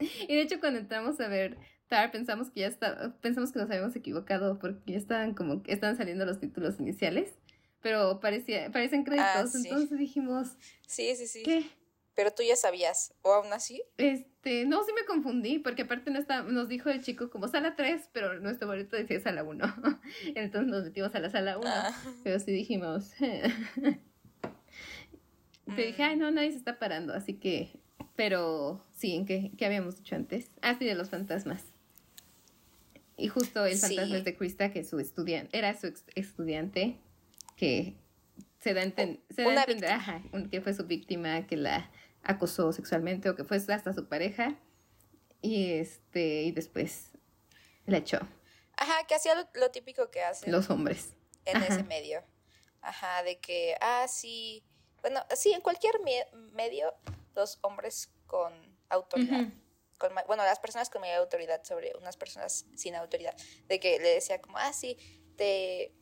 y 0.00 0.34
de 0.34 0.40
hecho 0.40 0.60
cuando 0.60 0.78
entramos 0.78 1.20
a 1.20 1.28
ver 1.28 1.58
Tar 1.90 2.12
pensamos 2.12 2.50
que 2.50 2.60
ya 2.60 2.68
está, 2.68 3.14
pensamos 3.20 3.50
que 3.50 3.58
nos 3.58 3.68
habíamos 3.68 3.96
equivocado 3.96 4.60
porque 4.60 4.92
ya 4.92 4.98
estaban 4.98 5.34
como 5.34 5.64
que 5.64 5.72
estaban 5.72 5.96
saliendo 5.96 6.24
los 6.24 6.38
títulos 6.38 6.78
iniciales, 6.78 7.34
pero 7.82 8.20
parecía, 8.20 8.70
parecen 8.70 9.02
créditos, 9.02 9.54
ah, 9.54 9.58
entonces 9.58 9.98
dijimos 9.98 10.56
Sí, 10.86 11.16
sí, 11.16 11.26
sí. 11.26 11.42
¿Qué? 11.42 11.64
Pero 12.14 12.30
tú 12.30 12.44
ya 12.44 12.54
sabías, 12.54 13.12
o 13.22 13.32
aún 13.32 13.52
así. 13.52 13.82
Este, 13.96 14.66
no, 14.66 14.84
sí 14.84 14.92
me 14.94 15.04
confundí, 15.04 15.58
porque 15.58 15.82
aparte 15.82 16.12
no 16.12 16.20
está, 16.20 16.42
nos 16.42 16.68
dijo 16.68 16.90
el 16.90 17.02
chico 17.02 17.28
como 17.28 17.48
sala 17.48 17.74
3, 17.74 18.10
pero 18.12 18.38
nuestro 18.38 18.68
boleto 18.68 18.94
decía 18.96 19.18
sala 19.18 19.42
1. 19.42 19.64
Entonces 20.36 20.70
nos 20.70 20.84
metimos 20.84 21.12
a 21.14 21.18
la 21.18 21.30
sala 21.30 21.58
1. 21.58 21.68
Ah. 21.68 21.90
Pero 22.22 22.38
sí 22.38 22.52
dijimos. 22.52 23.10
Te 25.76 25.82
dije, 25.82 26.02
ay, 26.02 26.16
no, 26.16 26.30
nadie 26.30 26.52
se 26.52 26.58
está 26.58 26.78
parando, 26.78 27.14
así 27.14 27.34
que. 27.34 27.80
Pero 28.16 28.84
sí, 28.92 29.14
¿en 29.14 29.24
qué, 29.24 29.50
qué 29.56 29.66
habíamos 29.66 29.96
dicho 29.96 30.14
antes? 30.14 30.50
Ah, 30.62 30.76
sí, 30.78 30.84
de 30.84 30.94
los 30.94 31.08
fantasmas. 31.08 31.64
Y 33.20 33.28
justo 33.28 33.66
el 33.66 33.76
fantasma 33.76 34.16
es 34.16 34.24
de 34.24 34.36
Krista, 34.36 34.72
que 34.72 34.82
su 34.82 34.98
estudiante, 34.98 35.56
era 35.56 35.78
su 35.78 35.92
estudiante, 36.14 36.98
que 37.56 37.94
se 38.60 38.72
da, 38.72 38.82
se 38.82 39.42
da 39.42 39.50
a 39.50 39.64
entender 39.64 39.90
ajá, 39.90 40.22
que 40.50 40.60
fue 40.60 40.72
su 40.72 40.86
víctima, 40.86 41.46
que 41.46 41.56
la 41.56 41.90
acosó 42.22 42.72
sexualmente 42.72 43.28
o 43.28 43.36
que 43.36 43.44
fue 43.44 43.58
hasta 43.58 43.92
su 43.92 44.08
pareja. 44.08 44.56
Y 45.42 45.72
este, 45.72 46.42
y 46.42 46.52
después 46.52 47.12
la 47.86 47.98
echó. 47.98 48.18
Ajá, 48.76 49.06
que 49.06 49.14
hacía 49.14 49.34
lo, 49.54 49.70
típico 49.70 50.10
que 50.10 50.22
hacen. 50.22 50.50
Los 50.50 50.70
hombres. 50.70 51.14
En 51.44 51.62
ese 51.62 51.82
medio. 51.84 52.22
Ajá, 52.80 53.22
de 53.22 53.38
que, 53.38 53.74
ah, 53.80 54.06
sí, 54.08 54.64
bueno, 55.02 55.20
sí, 55.34 55.52
en 55.52 55.60
cualquier 55.60 55.94
medio, 56.52 56.94
los 57.34 57.58
hombres 57.62 58.10
con 58.26 58.52
autoridad, 58.88 59.48
con, 60.00 60.12
bueno, 60.26 60.42
las 60.42 60.58
personas 60.58 60.90
con 60.90 61.02
mayor 61.02 61.18
autoridad 61.18 61.62
sobre 61.62 61.92
unas 62.00 62.16
personas 62.16 62.66
sin 62.74 62.96
autoridad, 62.96 63.36
de 63.68 63.78
que 63.78 64.00
le 64.00 64.14
decía 64.14 64.40
como, 64.40 64.58
ah, 64.58 64.72
sí, 64.72 64.96
te, 65.36 65.92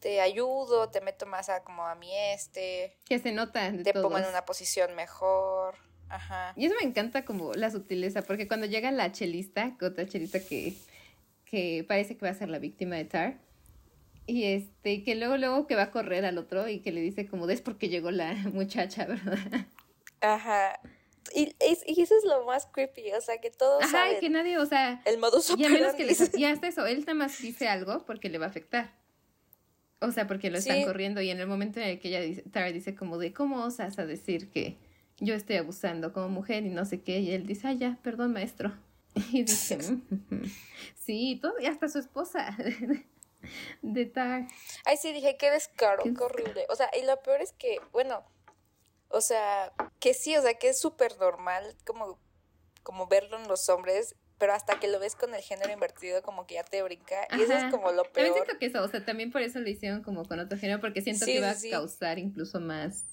te 0.00 0.20
ayudo, 0.20 0.90
te 0.90 1.00
meto 1.00 1.24
más 1.24 1.48
a 1.48 1.62
como 1.62 1.86
a 1.86 1.94
mi 1.94 2.14
este. 2.14 2.98
Que 3.06 3.18
se 3.18 3.32
nota. 3.32 3.72
te 3.82 3.94
pongo 3.94 4.18
en 4.18 4.26
una 4.26 4.44
posición 4.44 4.94
mejor. 4.94 5.76
Ajá. 6.08 6.52
Y 6.56 6.66
eso 6.66 6.74
me 6.80 6.86
encanta 6.86 7.24
como 7.24 7.54
la 7.54 7.70
sutileza, 7.70 8.22
porque 8.22 8.48
cuando 8.48 8.66
llega 8.66 8.90
la 8.90 9.12
chelista, 9.12 9.76
otra 9.80 10.06
chelista 10.06 10.40
que, 10.40 10.74
que 11.44 11.84
parece 11.86 12.16
que 12.16 12.26
va 12.26 12.32
a 12.32 12.34
ser 12.34 12.48
la 12.48 12.58
víctima 12.58 12.96
de 12.96 13.04
Tar, 13.04 13.38
y 14.26 14.44
este, 14.44 15.04
que 15.04 15.14
luego, 15.14 15.36
luego 15.36 15.66
que 15.66 15.76
va 15.76 15.84
a 15.84 15.90
correr 15.90 16.24
al 16.24 16.36
otro 16.36 16.68
y 16.68 16.80
que 16.80 16.92
le 16.92 17.00
dice 17.00 17.26
como, 17.26 17.48
es 17.48 17.60
porque 17.60 17.88
llegó 17.88 18.10
la 18.10 18.34
muchacha, 18.52 19.06
¿verdad? 19.06 19.66
Ajá. 20.20 20.80
Y, 21.34 21.54
y, 21.86 22.02
eso 22.02 22.16
es 22.16 22.24
lo 22.24 22.44
más 22.44 22.66
creepy, 22.66 23.12
o 23.12 23.20
sea, 23.20 23.38
que 23.38 23.50
todos 23.50 23.82
Ajá, 23.82 24.12
y 24.12 24.18
que 24.20 24.30
nadie, 24.30 24.58
o 24.58 24.66
sea... 24.66 25.02
El 25.04 25.18
modus 25.18 25.50
operandi. 25.50 25.76
Y, 25.76 25.80
menos 25.80 25.94
que 25.94 26.04
le, 26.04 26.12
y 26.40 26.44
hasta 26.44 26.68
eso, 26.68 26.86
él 26.86 27.00
nada 27.00 27.14
más 27.14 27.40
dice 27.40 27.68
algo 27.68 28.04
porque 28.04 28.28
le 28.28 28.38
va 28.38 28.46
a 28.46 28.48
afectar. 28.48 28.98
O 30.00 30.12
sea, 30.12 30.26
porque 30.26 30.50
lo 30.50 30.58
están 30.58 30.84
corriendo 30.84 31.20
y 31.20 31.30
en 31.30 31.40
el 31.40 31.48
momento 31.48 31.80
en 31.80 31.88
el 31.88 31.98
que 31.98 32.08
ella 32.08 32.20
dice, 32.20 32.42
Tara 32.42 32.70
dice 32.70 32.94
como 32.94 33.18
de, 33.18 33.32
¿cómo 33.32 33.64
osas 33.64 33.98
a 33.98 34.06
decir 34.06 34.48
que 34.50 34.78
yo 35.18 35.34
estoy 35.34 35.56
abusando 35.56 36.12
como 36.12 36.28
mujer 36.28 36.64
y 36.64 36.70
no 36.70 36.84
sé 36.84 37.02
qué? 37.02 37.18
Y 37.18 37.32
él 37.32 37.46
dice, 37.46 37.66
ah, 37.68 37.72
ya, 37.72 37.98
perdón, 38.02 38.32
maestro. 38.32 38.72
Y 39.32 39.42
dice, 39.42 39.76
mm, 39.92 40.02
mm, 40.10 40.34
mm". 40.34 40.52
sí, 40.94 41.38
todo, 41.42 41.54
y 41.60 41.66
hasta 41.66 41.88
su 41.88 41.98
esposa. 41.98 42.56
de 43.82 44.06
tag. 44.06 44.48
Ay, 44.84 44.96
sí, 44.96 45.12
dije, 45.12 45.36
qué 45.36 45.50
descaro, 45.50 46.04
qué, 46.04 46.22
horrible. 46.22 46.66
O 46.68 46.76
sea, 46.76 46.88
y 47.00 47.04
lo 47.04 47.20
peor 47.22 47.40
es 47.40 47.52
que, 47.52 47.78
bueno, 47.92 48.24
o 49.08 49.20
sea, 49.20 49.72
que 50.00 50.14
sí, 50.14 50.36
o 50.36 50.42
sea, 50.42 50.54
que 50.54 50.68
es 50.68 50.80
súper 50.80 51.18
normal 51.18 51.76
como, 51.86 52.18
como 52.82 53.06
verlo 53.06 53.38
en 53.38 53.48
los 53.48 53.68
hombres, 53.68 54.16
pero 54.38 54.52
hasta 54.52 54.78
que 54.78 54.88
lo 54.88 55.00
ves 55.00 55.16
con 55.16 55.34
el 55.34 55.42
género 55.42 55.72
invertido, 55.72 56.22
como 56.22 56.46
que 56.46 56.54
ya 56.54 56.64
te 56.64 56.82
brinca. 56.82 57.26
Y 57.36 57.42
eso 57.42 57.54
es 57.54 57.64
como 57.72 57.90
lo 57.90 58.04
peor. 58.04 58.12
También 58.12 58.34
siento 58.34 58.58
que 58.58 58.66
eso, 58.66 58.82
o 58.82 58.88
sea, 58.88 59.04
también 59.04 59.32
por 59.32 59.42
eso 59.42 59.58
lo 59.60 59.68
hicieron 59.68 60.02
como 60.02 60.24
con 60.24 60.38
otro 60.38 60.58
género, 60.58 60.80
porque 60.80 61.02
siento 61.02 61.26
que 61.26 61.40
va 61.40 61.50
a 61.50 61.56
causar 61.70 62.18
incluso 62.18 62.60
más 62.60 63.04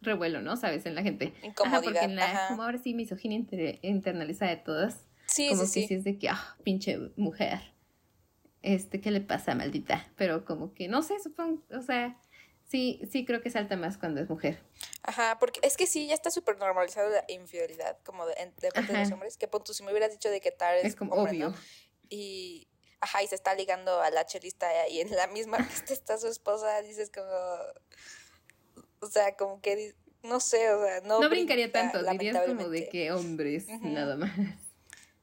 revuelo, 0.00 0.40
¿no? 0.40 0.56
¿Sabes? 0.56 0.86
En 0.86 0.94
la 0.94 1.02
gente. 1.02 1.34
Incomodidad. 1.42 1.78
Ajá, 1.78 1.82
porque 1.82 2.04
en 2.04 2.16
la, 2.16 2.48
como 2.48 2.62
ahora 2.62 2.78
sí, 2.78 2.94
misoginia 2.94 3.44
internalizada 3.82 4.50
de 4.50 4.56
todas. 4.56 5.06
Sí, 5.26 5.48
como 5.48 5.64
sí, 5.66 5.82
que 5.82 5.88
sí. 5.88 5.94
es 5.94 6.04
de 6.04 6.18
que, 6.18 6.28
ah, 6.28 6.56
pinche 6.64 6.98
mujer 7.16 7.60
este, 8.62 9.00
¿qué 9.00 9.10
le 9.10 9.20
pasa, 9.20 9.54
maldita? 9.54 10.06
Pero 10.16 10.44
como 10.44 10.74
que, 10.74 10.88
no 10.88 11.02
sé, 11.02 11.18
supongo, 11.20 11.62
o 11.70 11.82
sea, 11.82 12.18
sí, 12.70 13.00
sí 13.10 13.24
creo 13.24 13.42
que 13.42 13.50
salta 13.50 13.76
más 13.76 13.98
cuando 13.98 14.20
es 14.20 14.28
mujer. 14.28 14.60
Ajá, 15.02 15.38
porque 15.38 15.60
es 15.62 15.76
que 15.76 15.86
sí, 15.86 16.06
ya 16.06 16.14
está 16.14 16.30
súper 16.30 16.58
normalizado 16.58 17.10
la 17.10 17.24
infidelidad, 17.28 17.98
como 18.04 18.26
de, 18.26 18.34
de 18.60 18.70
parte 18.70 18.92
de 18.92 19.00
los 19.00 19.12
hombres, 19.12 19.36
que 19.36 19.48
punto, 19.48 19.74
si 19.74 19.82
me 19.82 19.90
hubieras 19.90 20.12
dicho 20.12 20.30
de 20.30 20.40
que 20.40 20.52
tal 20.52 20.76
es, 20.78 20.94
como 20.94 21.14
obvio. 21.14 21.52
Y, 22.08 22.68
ajá, 23.00 23.22
y 23.22 23.26
se 23.26 23.34
está 23.34 23.54
ligando 23.54 24.00
a 24.00 24.10
la 24.10 24.24
chelista 24.24 24.88
y 24.88 25.00
en 25.00 25.10
la 25.10 25.26
misma 25.26 25.58
que 25.86 25.92
está 25.92 26.16
su 26.18 26.28
esposa, 26.28 26.80
dices 26.82 27.10
como, 27.10 27.26
o 29.00 29.06
sea, 29.06 29.36
como 29.36 29.60
que, 29.60 29.94
no 30.22 30.38
sé, 30.40 30.72
o 30.72 30.84
sea, 30.84 31.00
no. 31.00 31.20
No 31.20 31.28
brincaría 31.28 31.72
tanto, 31.72 32.02
dirías 32.04 32.46
como 32.46 32.68
de 32.68 32.88
que 32.88 33.10
hombres, 33.12 33.66
nada 33.80 34.16
más. 34.16 34.30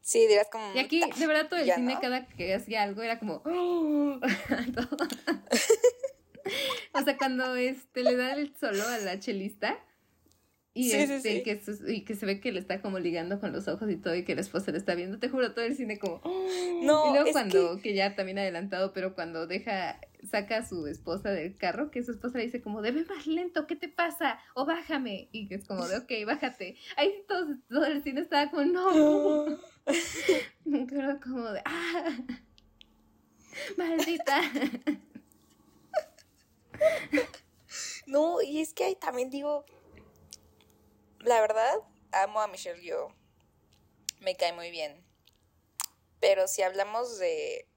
Sí, 0.01 0.25
dirás 0.25 0.47
como... 0.49 0.73
Y 0.73 0.79
aquí, 0.79 1.01
de 1.01 1.27
verdad, 1.27 1.49
todo 1.49 1.59
el 1.59 1.69
cine, 1.69 1.97
cada 2.01 2.25
que 2.27 2.53
hacía 2.55 2.83
algo, 2.83 3.01
era 3.01 3.19
como... 3.19 3.41
o 6.93 7.01
sea, 7.03 7.17
cuando 7.17 7.55
este, 7.55 8.03
le 8.03 8.15
da 8.15 8.33
el 8.33 8.53
solo 8.55 8.87
a 8.87 8.97
la 8.99 9.19
chelista 9.19 9.77
y, 10.77 10.91
este, 10.91 11.41
Que, 11.41 11.59
y 11.87 12.01
que 12.01 12.15
se 12.15 12.25
ve 12.27 12.39
que 12.39 12.51
le 12.51 12.59
está 12.59 12.83
como 12.83 12.99
ligando 12.99 13.39
con 13.39 13.51
los 13.51 13.67
ojos 13.67 13.89
y 13.89 13.95
todo 13.95 14.13
y 14.13 14.23
que 14.23 14.35
la 14.35 14.41
esposa 14.41 14.71
le 14.71 14.77
está 14.77 14.93
viendo, 14.93 15.17
te 15.17 15.27
juro, 15.27 15.53
todo 15.53 15.65
el 15.65 15.75
cine 15.75 15.97
como... 15.97 16.21
No, 16.83 17.09
y 17.09 17.13
luego 17.13 17.31
cuando, 17.31 17.79
que... 17.81 17.95
ya 17.95 18.15
también 18.15 18.37
adelantado, 18.37 18.93
pero 18.93 19.15
cuando 19.15 19.47
deja, 19.47 19.99
saca 20.29 20.57
a 20.57 20.67
su 20.67 20.85
esposa 20.85 21.31
del 21.31 21.55
carro, 21.55 21.89
que 21.89 22.03
su 22.03 22.11
esposa 22.11 22.37
le 22.37 22.45
dice 22.45 22.61
como, 22.61 22.83
debe 22.83 23.03
más 23.05 23.25
lento, 23.25 23.65
¿qué 23.65 23.75
te 23.75 23.89
pasa? 23.89 24.39
O 24.53 24.67
bájame. 24.67 25.29
Y 25.31 25.47
que 25.47 25.55
es 25.55 25.65
como 25.65 25.87
de, 25.87 25.97
ok, 25.97 26.11
bájate. 26.27 26.75
Ahí 26.95 27.11
todo, 27.27 27.57
todo 27.67 27.85
el 27.85 28.03
cine 28.03 28.21
estaba 28.21 28.51
como, 28.51 28.63
no. 28.65 29.45
Me 30.65 30.83
acuerdo 30.83 31.19
como 31.19 31.51
de, 31.51 31.61
¡ah! 31.65 32.15
¡Maldita! 33.77 34.41
No, 38.05 38.41
y 38.41 38.61
es 38.61 38.73
que 38.73 38.85
ahí 38.85 38.95
también 38.95 39.29
digo, 39.29 39.65
la 41.19 41.41
verdad, 41.41 41.75
amo 42.11 42.41
a 42.41 42.47
Michelle 42.47 42.81
Yeoh. 42.81 43.13
Me 44.21 44.35
cae 44.35 44.53
muy 44.53 44.71
bien. 44.71 45.03
Pero 46.19 46.47
si 46.47 46.61
hablamos 46.61 47.19
de... 47.19 47.67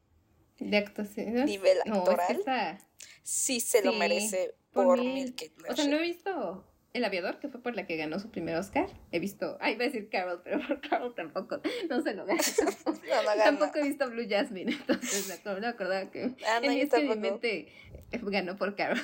De 0.59 0.77
actuación. 0.77 1.45
Nivel 1.45 1.79
actoral. 1.81 2.79
Sí 3.23 3.61
se 3.61 3.83
lo 3.83 3.93
merece 3.93 4.55
por, 4.73 4.99
mil 4.99 5.35
O 5.69 5.77
sea, 5.77 5.87
no 5.87 5.97
he 5.97 6.03
visto 6.03 6.65
el 6.93 7.05
Aviador, 7.05 7.39
que 7.39 7.49
fue 7.49 7.63
por 7.63 7.77
la 7.77 7.87
que 7.87 7.97
ganó 7.97 8.19
su 8.19 8.31
primer 8.31 8.57
Oscar. 8.57 8.89
He 9.13 9.21
visto, 9.21 9.57
ay, 9.61 9.75
iba 9.75 9.85
a 9.85 9.87
decir 9.87 10.09
Carol, 10.09 10.41
pero 10.43 10.61
por 10.67 10.81
Carol 10.81 11.15
tampoco, 11.15 11.61
no 11.89 12.03
se 12.03 12.15
lo 12.15 12.27
ganó. 12.27 12.41
tampoco 13.45 13.79
he 13.79 13.85
visto 13.85 14.09
Blue 14.11 14.27
Jasmine, 14.29 14.73
entonces 14.81 15.29
me 15.29 15.35
acuerdo, 15.67 16.11
que 16.11 16.35
ah, 16.47 16.61
no, 16.61 16.71
en 16.71 17.09
mi 17.09 17.17
mente 17.17 17.69
ganó 18.23 18.57
por 18.57 18.77
Carol. 18.77 19.01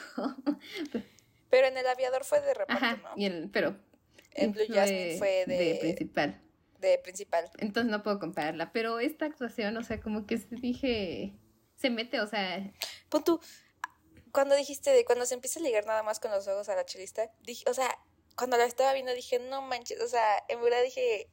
pero 1.50 1.66
en 1.66 1.76
El 1.76 1.86
Aviador 1.86 2.24
fue 2.24 2.40
de 2.40 2.54
reparto, 2.54 2.84
Ajá, 2.84 2.96
¿no? 3.02 3.10
Y 3.16 3.26
el, 3.26 3.50
pero 3.50 3.76
en 4.32 4.52
Blue 4.52 4.64
Jasmine 4.68 5.18
fue 5.18 5.44
de, 5.46 5.56
de 5.56 5.78
principal. 5.80 6.42
De 6.78 6.98
principal. 6.98 7.50
Entonces 7.58 7.90
no 7.90 8.02
puedo 8.02 8.18
compararla, 8.18 8.72
pero 8.72 9.00
esta 9.00 9.26
actuación, 9.26 9.76
o 9.76 9.82
sea, 9.82 10.00
como 10.00 10.26
que 10.26 10.36
dije, 10.50 11.34
se 11.76 11.90
mete, 11.90 12.20
o 12.20 12.26
sea... 12.26 12.72
Pon 13.08 13.24
tú, 13.24 13.40
cuando 14.32 14.54
dijiste 14.54 14.90
de 14.90 15.04
cuando 15.04 15.24
se 15.24 15.34
empieza 15.34 15.60
a 15.60 15.62
ligar 15.62 15.86
nada 15.86 16.02
más 16.02 16.20
con 16.20 16.30
los 16.30 16.46
ojos 16.46 16.68
a 16.68 16.76
la 16.76 16.84
chelista, 16.84 17.30
dije, 17.42 17.64
o 17.70 17.74
sea, 17.74 17.98
cuando 18.36 18.58
la 18.58 18.66
estaba 18.66 18.92
viendo 18.92 19.14
dije, 19.14 19.38
no 19.38 19.62
manches, 19.62 20.00
o 20.00 20.08
sea, 20.08 20.44
en 20.48 20.60
verdad 20.60 20.82
dije, 20.82 21.30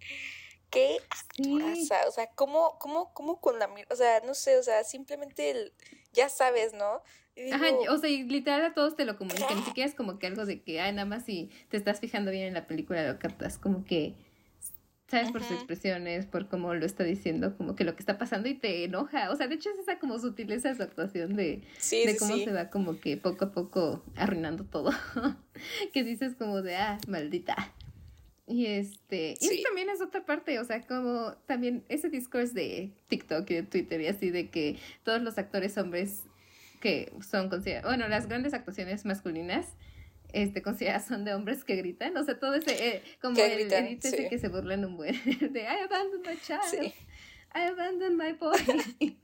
qué 0.70 1.00
pasa, 1.38 2.08
o 2.08 2.12
sea, 2.12 2.28
¿cómo, 2.28 2.80
cómo, 2.80 3.14
cómo 3.14 3.42
con 3.42 3.60
la 3.60 3.70
o 3.90 3.96
sea, 3.96 4.22
no 4.22 4.34
sé, 4.34 4.58
o 4.58 4.64
sea, 4.64 4.84
simplemente 4.86 5.52
el, 5.52 5.74
ya 6.14 6.30
sabes, 6.30 6.74
¿no? 6.74 7.04
Ajá, 7.52 7.66
o 7.90 7.98
sea, 7.98 8.10
y 8.10 8.24
literal 8.24 8.64
a 8.64 8.74
todos 8.74 8.96
te 8.96 9.06
lo 9.06 9.18
comunican, 9.18 9.58
ni 9.58 9.64
siquiera 9.64 9.90
es 9.90 9.96
como 9.96 10.20
que 10.20 10.28
algo 10.28 10.46
de 10.46 10.62
que, 10.62 10.80
ay, 10.80 10.94
nada 10.94 11.06
más 11.06 11.26
si 11.26 11.50
te 11.70 11.78
estás 11.78 12.00
fijando 12.00 12.32
bien 12.32 12.46
en 12.46 12.54
la 12.54 12.68
película 12.68 13.08
lo 13.12 13.18
captas, 13.18 13.58
como 13.58 13.86
que 13.86 14.16
¿sabes? 15.14 15.32
Por 15.32 15.44
sus 15.44 15.52
expresiones, 15.52 16.26
por 16.26 16.48
cómo 16.48 16.74
lo 16.74 16.86
está 16.86 17.04
diciendo, 17.04 17.56
como 17.56 17.76
que 17.76 17.84
lo 17.84 17.96
que 17.96 18.00
está 18.00 18.18
pasando 18.18 18.50
y 18.50 18.56
te 18.56 18.84
enoja. 18.86 19.30
O 19.30 19.36
sea, 19.36 19.48
de 19.48 19.56
hecho 19.56 19.70
es 19.70 19.78
esa 19.80 20.00
como 20.00 20.18
sutileza 20.18 20.74
su 20.74 20.82
actuación 20.82 21.36
de, 21.36 21.62
de 21.92 22.18
cómo 22.18 22.36
se 22.38 22.52
va 22.52 22.70
como 22.70 23.00
que 23.00 23.18
poco 23.18 23.46
a 23.46 23.52
poco 23.52 24.04
arruinando 24.16 24.64
todo. 24.64 24.92
que 25.94 26.04
dices 26.04 26.36
como 26.36 26.62
de, 26.62 26.78
ah, 26.78 26.98
maldita. 27.08 27.56
Y 28.48 28.66
este, 28.66 29.36
y 29.40 29.64
también 29.64 29.90
es 29.90 30.02
otra 30.02 30.26
parte, 30.26 30.60
o 30.60 30.66
sea, 30.66 30.82
como 30.86 31.34
también 31.46 31.86
ese 31.88 32.10
discurso 32.10 32.54
de 32.54 32.92
TikTok 33.08 33.50
y 33.52 33.54
de 33.56 33.64
Twitter 33.64 34.02
y 34.02 34.08
así 34.08 34.32
de 34.32 34.50
que 34.50 34.78
todos 35.04 35.22
los 35.22 35.38
actores 35.38 35.78
hombres 35.78 36.24
que 36.84 37.14
son 37.22 37.50
considerados, 37.50 37.90
bueno, 37.90 38.10
las 38.10 38.28
grandes 38.28 38.54
actuaciones 38.54 39.06
masculinas, 39.06 39.78
este, 40.34 40.62
consideradas 40.62 41.08
son 41.08 41.24
de 41.24 41.34
hombres 41.34 41.64
que 41.64 41.78
gritan, 41.78 42.18
o 42.18 42.24
sea, 42.26 42.38
todo 42.38 42.56
ese, 42.56 42.88
eh, 42.88 43.02
como 43.22 43.40
el 43.40 43.54
gritan, 43.54 43.86
ese 43.86 44.28
que 44.28 44.38
se 44.38 44.50
burlan 44.50 44.84
un 44.84 44.98
buen, 44.98 45.14
de 45.54 45.62
I 45.62 45.86
abandoned 45.86 46.28
my 46.28 46.38
child, 46.42 46.94
I 47.56 47.68
abandoned 47.72 48.18
my 48.18 48.34
boy. 48.34 48.60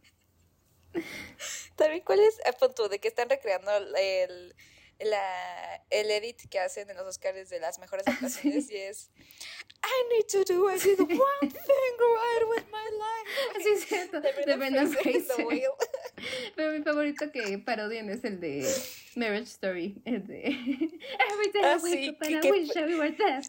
También, 1.75 2.01
¿cuál 2.05 2.21
es 2.21 2.39
el 2.45 2.53
punto 2.53 2.87
de 2.87 2.99
que 2.99 3.09
están 3.09 3.29
recreando 3.29 3.69
el 3.75 4.55
la, 4.99 5.83
el 5.89 6.11
edit 6.11 6.49
que 6.49 6.59
hacen 6.59 6.89
en 6.89 6.97
los 6.97 7.05
Oscars 7.05 7.49
de 7.49 7.59
las 7.59 7.79
mejores 7.79 8.05
actuaciones 8.07 8.69
y 8.69 8.77
es 8.77 9.09
I 9.81 10.03
need 10.13 10.27
to 10.27 10.43
do 10.43 10.69
I 10.69 10.77
did 10.77 10.99
one 10.99 11.49
thing 11.49 11.97
right 11.99 12.45
with 12.49 12.65
my 12.71 12.89
life. 12.91 13.29
Sí, 13.63 13.69
es 13.69 13.85
cierto. 13.85 14.19
De 14.19 14.57
Brendan 14.57 14.89
Fraser. 14.89 15.45
Pero 16.55 16.71
mi 16.71 16.81
favorito 16.83 17.31
que 17.31 17.59
parodian 17.59 18.09
es 18.09 18.23
el 18.23 18.39
de 18.39 18.67
Marriage 19.15 19.51
Story. 19.51 20.01
El 20.05 20.25
de 20.27 20.47
Every 20.47 21.51
day 21.53 21.61
I 21.61 21.65
ah, 21.65 21.77
wake 21.81 22.09
up 22.09 22.17
and 22.21 22.45
I 22.45 22.51
wish 22.51 22.75
I 22.75 22.97
were 22.97 23.11
dead. 23.11 23.43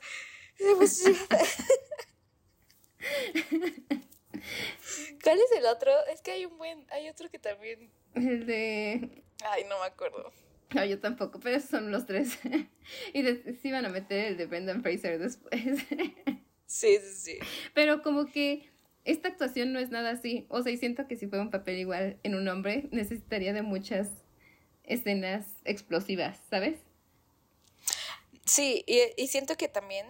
¿Cuál 5.22 5.40
es 5.40 5.52
el 5.56 5.64
otro? 5.66 5.92
Es 6.06 6.20
que 6.20 6.32
hay 6.32 6.44
un 6.44 6.58
buen, 6.58 6.86
hay 6.90 7.08
otro 7.08 7.30
que 7.30 7.38
también. 7.38 7.90
El 8.14 8.44
de. 8.46 9.22
Ay, 9.44 9.64
no 9.64 9.80
me 9.80 9.86
acuerdo. 9.86 10.30
No, 10.74 10.84
yo 10.84 11.00
tampoco, 11.00 11.40
pero 11.40 11.60
son 11.60 11.90
los 11.90 12.06
tres. 12.06 12.38
y 13.12 13.22
de, 13.22 13.56
sí 13.60 13.68
iban 13.68 13.84
a 13.84 13.88
meter 13.88 14.26
el 14.26 14.36
de 14.36 14.46
Brendan 14.46 14.82
Fraser 14.82 15.18
después. 15.18 15.60
sí, 16.66 16.98
sí, 16.98 17.12
sí. 17.12 17.38
Pero 17.74 18.02
como 18.02 18.26
que 18.26 18.70
esta 19.04 19.28
actuación 19.28 19.72
no 19.72 19.80
es 19.80 19.90
nada 19.90 20.10
así. 20.10 20.46
O 20.48 20.62
sea, 20.62 20.72
y 20.72 20.76
siento 20.76 21.06
que 21.08 21.16
si 21.16 21.26
fuera 21.26 21.42
un 21.42 21.50
papel 21.50 21.78
igual 21.78 22.18
en 22.22 22.34
un 22.34 22.46
hombre, 22.48 22.88
necesitaría 22.92 23.52
de 23.52 23.62
muchas 23.62 24.10
escenas 24.84 25.46
explosivas, 25.64 26.38
¿sabes? 26.48 26.80
Sí, 28.44 28.84
y, 28.86 29.00
y 29.16 29.28
siento 29.28 29.56
que 29.56 29.68
también 29.68 30.06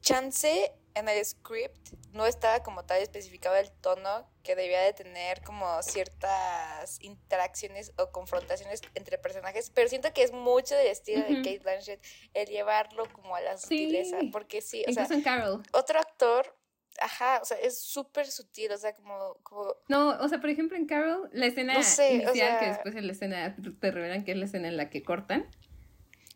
chance 0.00 0.72
en 0.94 1.08
el 1.08 1.24
script 1.24 1.90
no 2.12 2.26
estaba 2.26 2.62
como 2.62 2.84
tal 2.84 3.00
especificado 3.00 3.56
el 3.56 3.70
tono 3.70 4.28
que 4.42 4.56
debía 4.56 4.80
de 4.82 4.92
tener 4.92 5.42
como 5.42 5.82
ciertas 5.82 6.98
interacciones 7.00 7.92
o 7.96 8.10
confrontaciones 8.10 8.82
entre 8.94 9.18
personajes, 9.18 9.70
pero 9.70 9.88
siento 9.88 10.12
que 10.12 10.22
es 10.22 10.32
mucho 10.32 10.74
del 10.74 10.88
estilo 10.88 11.22
de 11.22 11.36
Kate 11.36 11.60
Blanchett 11.60 12.02
el 12.34 12.48
llevarlo 12.48 13.04
como 13.12 13.36
a 13.36 13.40
la 13.40 13.56
sutileza, 13.56 14.18
porque 14.30 14.60
sí, 14.60 14.84
o 14.86 14.92
sea, 14.92 15.06
en 15.10 15.22
Carol. 15.22 15.62
otro 15.72 15.98
actor 15.98 16.56
Ajá, 17.00 17.40
o 17.40 17.44
sea, 17.44 17.56
es 17.56 17.80
súper 17.80 18.26
sutil, 18.26 18.70
o 18.70 18.76
sea, 18.76 18.94
como, 18.94 19.36
como... 19.42 19.74
No, 19.88 20.10
o 20.10 20.28
sea, 20.28 20.40
por 20.40 20.50
ejemplo, 20.50 20.76
en 20.76 20.86
Carol, 20.86 21.30
la 21.32 21.46
escena 21.46 21.74
inicial, 21.74 22.58
que 22.58 22.66
después 22.66 22.94
en 22.94 23.06
la 23.06 23.12
escena 23.12 23.56
te 23.80 23.90
revelan 23.90 24.24
que 24.24 24.32
es 24.32 24.36
la 24.36 24.44
escena 24.44 24.68
en 24.68 24.76
la 24.76 24.90
que 24.90 25.02
cortan, 25.02 25.48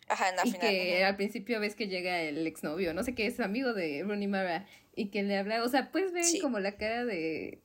Ajá, 0.09 0.31
en 0.31 0.37
la 0.37 0.47
y 0.47 0.53
que 0.53 1.05
al 1.05 1.17
principio 1.17 1.59
ves 1.61 1.75
que 1.75 1.89
llega 1.89 2.23
el 2.23 2.47
exnovio, 2.47 2.95
no 2.95 3.03
sé 3.03 3.15
qué, 3.15 3.27
es 3.27 3.41
amigo 3.41 3.75
de 3.75 4.03
Rooney 4.05 4.29
Mara, 4.29 4.67
y 4.95 5.09
que 5.09 5.23
le 5.23 5.37
habla, 5.37 5.63
o 5.65 5.69
sea, 5.69 5.91
pues 5.91 6.13
ven 6.13 6.25
como 6.41 6.61
la 6.61 6.77
cara 6.77 7.05
de 7.05 7.61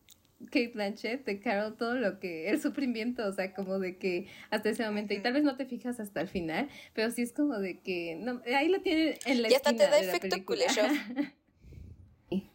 Kate 0.46 0.72
Blanchett, 0.74 1.24
de 1.26 1.40
Carol, 1.40 1.78
todo 1.78 1.96
lo 1.96 2.20
que, 2.20 2.50
el 2.50 2.62
sufrimiento, 2.62 3.26
o 3.26 3.32
sea, 3.32 3.54
como 3.54 3.80
de 3.80 3.98
que 3.98 4.28
hasta 4.50 4.70
ese 4.70 4.84
momento, 4.86 5.14
y 5.14 5.20
tal 5.20 5.34
vez 5.34 5.44
no 5.44 5.56
te 5.56 5.66
fijas 5.66 6.00
hasta 6.00 6.22
el 6.22 6.28
final, 6.28 6.70
pero 6.94 7.12
sí 7.12 7.22
es 7.22 7.32
como 7.32 7.60
de 7.60 7.80
que, 7.80 8.16
no, 8.16 8.42
ahí 8.48 8.70
lo 8.70 8.82
tiene 8.82 9.20
en 9.26 9.42
la 9.42 9.50
Y 9.50 9.54
hasta 9.54 9.72
te 9.76 9.84
da 9.84 10.00
efecto. 10.00 10.38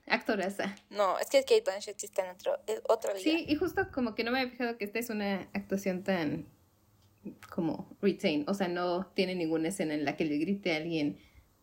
Actoraza. 0.06 0.74
No, 0.88 1.18
es 1.18 1.28
que 1.28 1.40
Kate 1.42 1.62
Blanchett 1.64 1.98
sí 1.98 2.06
está 2.06 2.24
en 2.24 2.30
otro, 2.30 2.58
otro 2.88 3.12
día. 3.12 3.22
Sí, 3.22 3.44
y 3.46 3.56
justo 3.56 3.88
como 3.92 4.14
que 4.14 4.24
no 4.24 4.30
me 4.30 4.40
había 4.40 4.50
fijado 4.52 4.78
que 4.78 4.84
esta 4.84 4.98
es 4.98 5.10
una 5.10 5.48
actuación 5.52 6.02
tan 6.02 6.46
como 7.50 7.96
retain, 8.00 8.44
o 8.48 8.54
sea, 8.54 8.68
no 8.68 9.06
tiene 9.14 9.34
ninguna 9.34 9.68
escena 9.68 9.94
en 9.94 10.04
la 10.04 10.16
que 10.16 10.24
le 10.24 10.38
grite 10.38 10.72
a 10.72 10.76
alguien, 10.76 11.18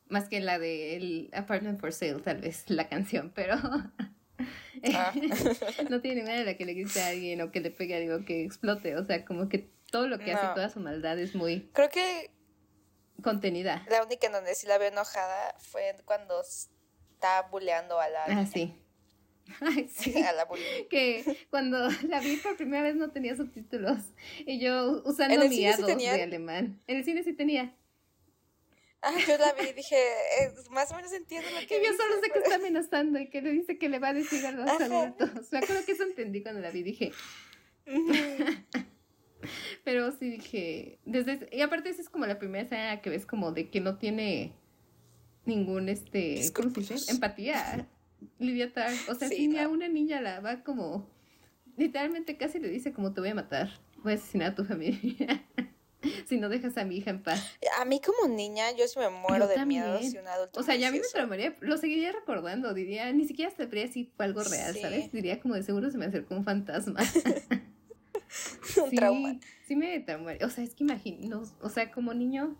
más 0.07 0.29
que 0.29 0.39
la 0.39 0.59
de 0.59 0.95
el 0.95 1.29
Apartment 1.33 1.79
for 1.79 1.91
Sale, 1.91 2.21
tal 2.21 2.41
vez, 2.41 2.69
la 2.69 2.87
canción, 2.87 3.31
pero 3.33 3.55
ah. 4.95 5.13
no 5.89 6.01
tiene 6.01 6.17
ninguna 6.17 6.39
en 6.39 6.45
la 6.45 6.57
que 6.57 6.65
le 6.65 6.73
grite 6.73 7.01
a 7.01 7.07
alguien 7.07 7.41
o 7.41 7.51
que 7.51 7.61
le 7.61 7.71
pegue 7.71 7.95
algo 7.95 8.25
que 8.25 8.43
explote, 8.43 8.95
o 8.95 9.05
sea, 9.05 9.25
como 9.25 9.49
que 9.49 9.69
todo 9.91 10.07
lo 10.07 10.17
que 10.17 10.33
hace, 10.33 10.47
toda 10.55 10.69
su 10.69 10.79
maldad 10.79 11.19
es 11.19 11.35
muy... 11.35 11.69
Creo 11.71 11.89
que... 11.89 12.31
Contenida. 13.21 13.85
La 13.89 14.03
única 14.03 14.25
en 14.25 14.33
donde 14.33 14.55
sí 14.55 14.65
la 14.65 14.79
veo 14.79 14.89
enojada 14.89 15.55
fue 15.59 15.95
cuando 16.03 16.41
está 16.41 17.43
buleando 17.51 17.99
a 17.99 18.09
la... 18.09 18.23
Ah, 18.25 18.45
sí. 18.47 18.75
Ay, 19.61 19.89
sí. 19.93 20.13
que 20.89 21.23
cuando 21.49 21.89
la 22.07 22.19
vi 22.19 22.37
por 22.37 22.55
primera 22.55 22.83
vez 22.83 22.95
no 22.95 23.11
tenía 23.11 23.35
subtítulos. 23.35 23.99
Y 24.45 24.59
yo 24.59 25.01
usando 25.05 25.47
mi 25.47 25.63
A2 25.63 25.95
de 25.95 26.23
alemán. 26.23 26.81
En 26.87 26.97
el 26.97 27.05
cine 27.05 27.23
sí 27.23 27.33
tenía. 27.33 27.75
Ah, 29.01 29.13
yo 29.27 29.37
la 29.37 29.51
vi 29.53 29.69
y 29.69 29.73
dije, 29.73 29.97
eh, 29.97 30.53
más 30.71 30.89
o 30.91 30.95
menos 30.95 31.11
entiendo 31.11 31.49
lo 31.51 31.67
que 31.67 31.77
Y 31.77 31.85
yo 31.85 31.91
solo 31.93 32.21
sé 32.21 32.29
que 32.31 32.39
está 32.39 32.55
amenazando 32.55 33.19
y 33.19 33.29
que 33.29 33.41
le 33.41 33.51
dice 33.51 33.77
que 33.77 33.89
le 33.89 33.99
va 33.99 34.09
a 34.09 34.13
decir 34.13 34.45
a 34.45 34.51
los 34.51 34.69
adultos. 34.69 35.51
Me 35.51 35.57
acuerdo 35.57 35.85
que 35.85 35.91
eso 35.91 36.03
entendí 36.03 36.41
cuando 36.41 36.61
la 36.61 36.71
vi. 36.71 36.83
Dije. 36.83 37.11
Pero 39.83 40.09
sí 40.13 40.29
dije. 40.29 40.99
Desde, 41.03 41.49
y 41.51 41.59
aparte, 41.59 41.89
esa 41.89 42.01
es 42.01 42.09
como 42.09 42.25
la 42.25 42.39
primera 42.39 42.63
escena 42.63 43.01
que 43.01 43.09
ves 43.09 43.25
como 43.25 43.51
de 43.51 43.69
que 43.69 43.81
no 43.81 43.97
tiene 43.97 44.53
ningún 45.43 45.89
este. 45.89 46.39
¿Cómo 46.53 46.69
se 46.69 46.93
dice? 46.93 47.11
Empatía 47.11 47.89
Lidia 48.39 48.73
Tar. 48.73 48.91
O 49.09 49.15
sea, 49.15 49.27
si 49.29 49.47
ni 49.47 49.59
a 49.59 49.69
una 49.69 49.87
niña 49.87 50.21
la 50.21 50.39
va 50.39 50.63
como. 50.63 51.09
Literalmente 51.75 52.37
casi 52.37 52.59
le 52.59 52.69
dice 52.69 52.93
como 52.93 53.13
te 53.13 53.21
voy 53.21 53.29
a 53.29 53.35
matar. 53.35 53.69
Voy 54.03 54.13
a 54.13 54.15
asesinar 54.15 54.51
a 54.51 54.55
tu 54.55 54.65
familia. 54.65 55.43
si 56.25 56.37
no 56.37 56.49
dejas 56.49 56.77
a 56.77 56.85
mi 56.85 56.97
hija 56.97 57.09
en 57.09 57.23
paz. 57.23 57.57
A 57.79 57.85
mí 57.85 58.01
como 58.01 58.33
niña, 58.33 58.71
yo 58.77 58.87
sí 58.87 58.99
me 58.99 59.09
muero 59.09 59.47
de 59.47 59.65
miedo 59.65 59.99
si 60.01 60.17
un 60.17 60.27
adulto. 60.27 60.59
O 60.59 60.63
sea, 60.63 60.75
ya 60.75 60.89
a 60.89 60.91
mí 60.91 60.99
me 60.99 61.07
traumaría, 61.11 61.55
lo 61.61 61.77
seguiría 61.77 62.11
recordando, 62.11 62.73
diría, 62.73 63.11
ni 63.11 63.25
siquiera 63.25 63.51
sabría 63.51 63.87
si 63.87 64.05
fue 64.15 64.25
algo 64.25 64.43
real, 64.43 64.75
¿sabes? 64.75 65.11
Diría 65.11 65.39
como 65.39 65.55
de 65.55 65.63
seguro 65.63 65.89
se 65.89 65.97
me 65.97 66.05
acercó 66.05 66.35
un 66.35 66.43
fantasma. 66.43 66.99
un 68.83 68.91
trauma. 68.91 69.39
Sí 69.67 69.75
me 69.75 69.99
traumaría. 69.99 70.45
O 70.45 70.49
sea, 70.49 70.63
es 70.63 70.75
que 70.75 70.83
imagino, 70.83 71.43
o 71.61 71.69
sea, 71.69 71.91
como 71.91 72.13
niño, 72.13 72.57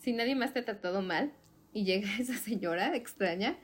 si 0.00 0.12
nadie 0.12 0.34
más 0.34 0.52
te 0.52 0.60
ha 0.60 0.64
tratado 0.64 1.02
mal 1.02 1.32
y 1.72 1.84
llega 1.84 2.08
esa 2.18 2.36
señora 2.36 2.94
extraña, 2.96 3.58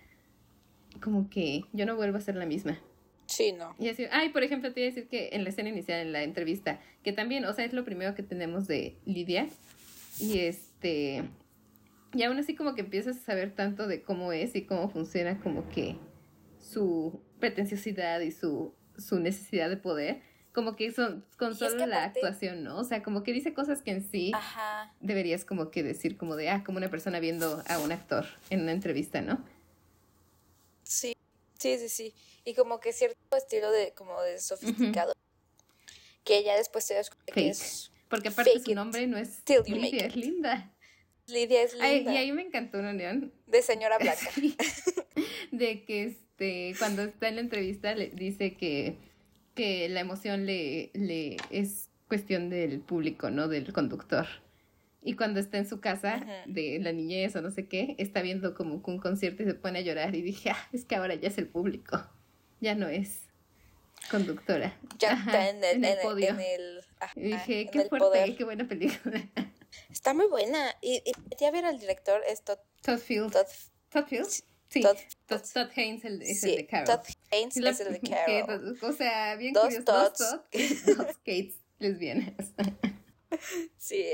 como 1.00 1.30
que 1.30 1.64
yo 1.72 1.86
no 1.86 1.96
vuelvo 1.96 2.18
a 2.18 2.20
ser 2.20 2.36
la 2.36 2.46
misma. 2.46 2.78
Sí, 3.26 3.52
no. 3.52 3.76
Y 3.78 3.88
así, 3.88 4.06
ay, 4.10 4.30
por 4.30 4.42
ejemplo, 4.42 4.72
te 4.72 4.80
iba 4.80 4.88
a 4.88 4.92
decir 4.92 5.08
que 5.08 5.30
en 5.32 5.44
la 5.44 5.50
escena 5.50 5.68
inicial, 5.68 6.00
en 6.00 6.12
la 6.12 6.24
entrevista, 6.24 6.80
que 7.04 7.12
también, 7.12 7.44
o 7.44 7.52
sea, 7.52 7.64
es 7.64 7.72
lo 7.72 7.84
primero 7.84 8.14
que 8.14 8.24
tenemos 8.24 8.66
de 8.66 8.96
Lidia. 9.04 9.48
Y 10.18 10.40
este. 10.40 11.22
Y 12.12 12.22
aún 12.24 12.38
así, 12.38 12.56
como 12.56 12.74
que 12.74 12.80
empiezas 12.80 13.18
a 13.18 13.20
saber 13.20 13.54
tanto 13.54 13.86
de 13.86 14.02
cómo 14.02 14.32
es 14.32 14.56
y 14.56 14.62
cómo 14.62 14.90
funciona, 14.90 15.38
como 15.38 15.68
que 15.68 15.96
su 16.58 17.22
pretenciosidad 17.38 18.20
y 18.20 18.32
su, 18.32 18.74
su 18.98 19.20
necesidad 19.20 19.70
de 19.70 19.76
poder, 19.76 20.22
como 20.52 20.74
que 20.74 20.90
son 20.90 21.24
con 21.36 21.54
solo 21.54 21.86
la 21.86 22.04
actuación, 22.04 22.64
¿no? 22.64 22.78
O 22.78 22.84
sea, 22.84 23.04
como 23.04 23.22
que 23.22 23.32
dice 23.32 23.54
cosas 23.54 23.82
que 23.82 23.92
en 23.92 24.02
sí 24.02 24.32
deberías 25.00 25.44
como 25.44 25.70
que 25.70 25.84
decir 25.84 26.16
como 26.16 26.34
de, 26.34 26.50
ah, 26.50 26.64
como 26.64 26.78
una 26.78 26.88
persona 26.88 27.20
viendo 27.20 27.62
a 27.68 27.78
un 27.78 27.92
actor 27.92 28.26
en 28.50 28.62
una 28.62 28.72
entrevista, 28.72 29.22
¿no? 29.22 29.44
Sí, 31.60 31.78
sí, 31.78 31.88
sí. 31.90 32.14
Y 32.44 32.54
como 32.54 32.80
que 32.80 32.92
cierto 32.92 33.36
estilo 33.36 33.70
de, 33.70 33.92
como 33.92 34.20
de 34.22 34.40
sofisticado. 34.40 35.12
Que 36.24 36.42
ya 36.42 36.56
después 36.56 36.84
se 36.84 36.94
descubre 36.94 37.32
que 37.32 37.48
es. 37.50 37.90
Porque 38.08 38.28
aparte 38.28 38.58
su 38.60 38.74
nombre 38.74 39.06
no 39.06 39.18
es 39.18 39.42
Lidia, 39.68 40.06
es 40.06 40.16
linda. 40.16 40.74
Lidia 41.26 41.62
es 41.62 41.74
linda. 41.74 42.12
y 42.12 42.16
ahí 42.16 42.32
me 42.32 42.42
encantó 42.42 42.78
una 42.78 42.90
unión. 42.90 43.32
De 43.46 43.62
señora 43.62 43.98
blanca. 44.00 44.30
De 45.50 45.84
que 45.84 46.04
este, 46.04 46.74
cuando 46.78 47.02
está 47.02 47.28
en 47.28 47.36
la 47.36 47.40
entrevista 47.42 47.94
le 47.94 48.08
dice 48.08 48.56
que, 48.56 48.96
que 49.54 49.88
la 49.90 50.00
emoción 50.00 50.46
le, 50.46 50.90
le 50.94 51.36
es 51.50 51.90
cuestión 52.08 52.48
del 52.48 52.80
público, 52.80 53.30
no 53.30 53.48
del 53.48 53.72
conductor. 53.72 54.26
Y 55.02 55.14
cuando 55.14 55.40
está 55.40 55.56
en 55.58 55.66
su 55.68 55.80
casa 55.80 56.24
de 56.46 56.78
la 56.80 56.92
niñez 56.92 57.34
o 57.36 57.40
no 57.40 57.50
sé 57.50 57.66
qué, 57.68 57.94
está 57.98 58.20
viendo 58.22 58.54
como 58.54 58.74
un 58.84 58.98
concierto 58.98 59.42
y 59.42 59.46
se 59.46 59.54
pone 59.54 59.78
a 59.78 59.82
llorar. 59.82 60.14
Y 60.14 60.20
dije, 60.22 60.50
ah, 60.50 60.68
es 60.72 60.84
que 60.84 60.94
ahora 60.96 61.14
ya 61.14 61.28
es 61.28 61.38
el 61.38 61.46
público, 61.48 62.06
ya 62.60 62.74
no 62.74 62.86
es 62.88 63.22
conductora. 64.10 64.78
Ya 64.98 65.12
está 65.14 65.48
en 65.50 65.64
el, 65.64 65.84
en 65.84 65.98
podio. 66.02 66.36
y 67.16 67.20
dije, 67.22 67.68
qué 67.72 67.84
fuerte, 67.86 68.34
qué 68.36 68.44
buena 68.44 68.68
película. 68.68 69.22
Está 69.90 70.12
muy 70.14 70.26
buena. 70.26 70.74
Y, 70.82 71.02
y 71.40 71.44
a 71.44 71.50
ver 71.50 71.64
al 71.64 71.78
director, 71.78 72.20
es 72.28 72.42
Todd, 72.42 72.58
Todd 72.82 72.98
Field. 72.98 73.32
Todd, 73.32 73.46
Todd 73.90 74.04
Field. 74.06 74.28
Sí, 74.68 74.82
Todd, 74.82 74.96
Todd, 75.26 75.40
Todd 75.52 75.68
Haynes 75.76 76.04
el- 76.04 76.22
es 76.22 76.40
sí, 76.42 76.50
el 76.50 76.56
de 76.58 76.66
Carol. 76.66 76.86
Todd 76.86 77.00
Haynes 77.32 77.56
La- 77.56 77.70
es 77.70 77.80
el 77.80 77.92
de 77.94 78.00
que, 78.02 78.10
Carol. 78.46 78.78
o 78.82 78.92
sea, 78.92 79.34
bien 79.36 79.52
Dos 79.52 79.64
curioso. 79.64 79.84
Dos 79.84 80.12
Todds. 80.12 80.84
Todd, 80.84 80.96
dos 81.06 81.16
Kates 81.24 81.54
lesbianas. 81.78 82.34
Sí. 83.76 84.04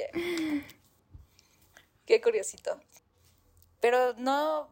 Qué 2.04 2.20
curiosito. 2.20 2.80
Pero 3.80 4.14
no, 4.14 4.68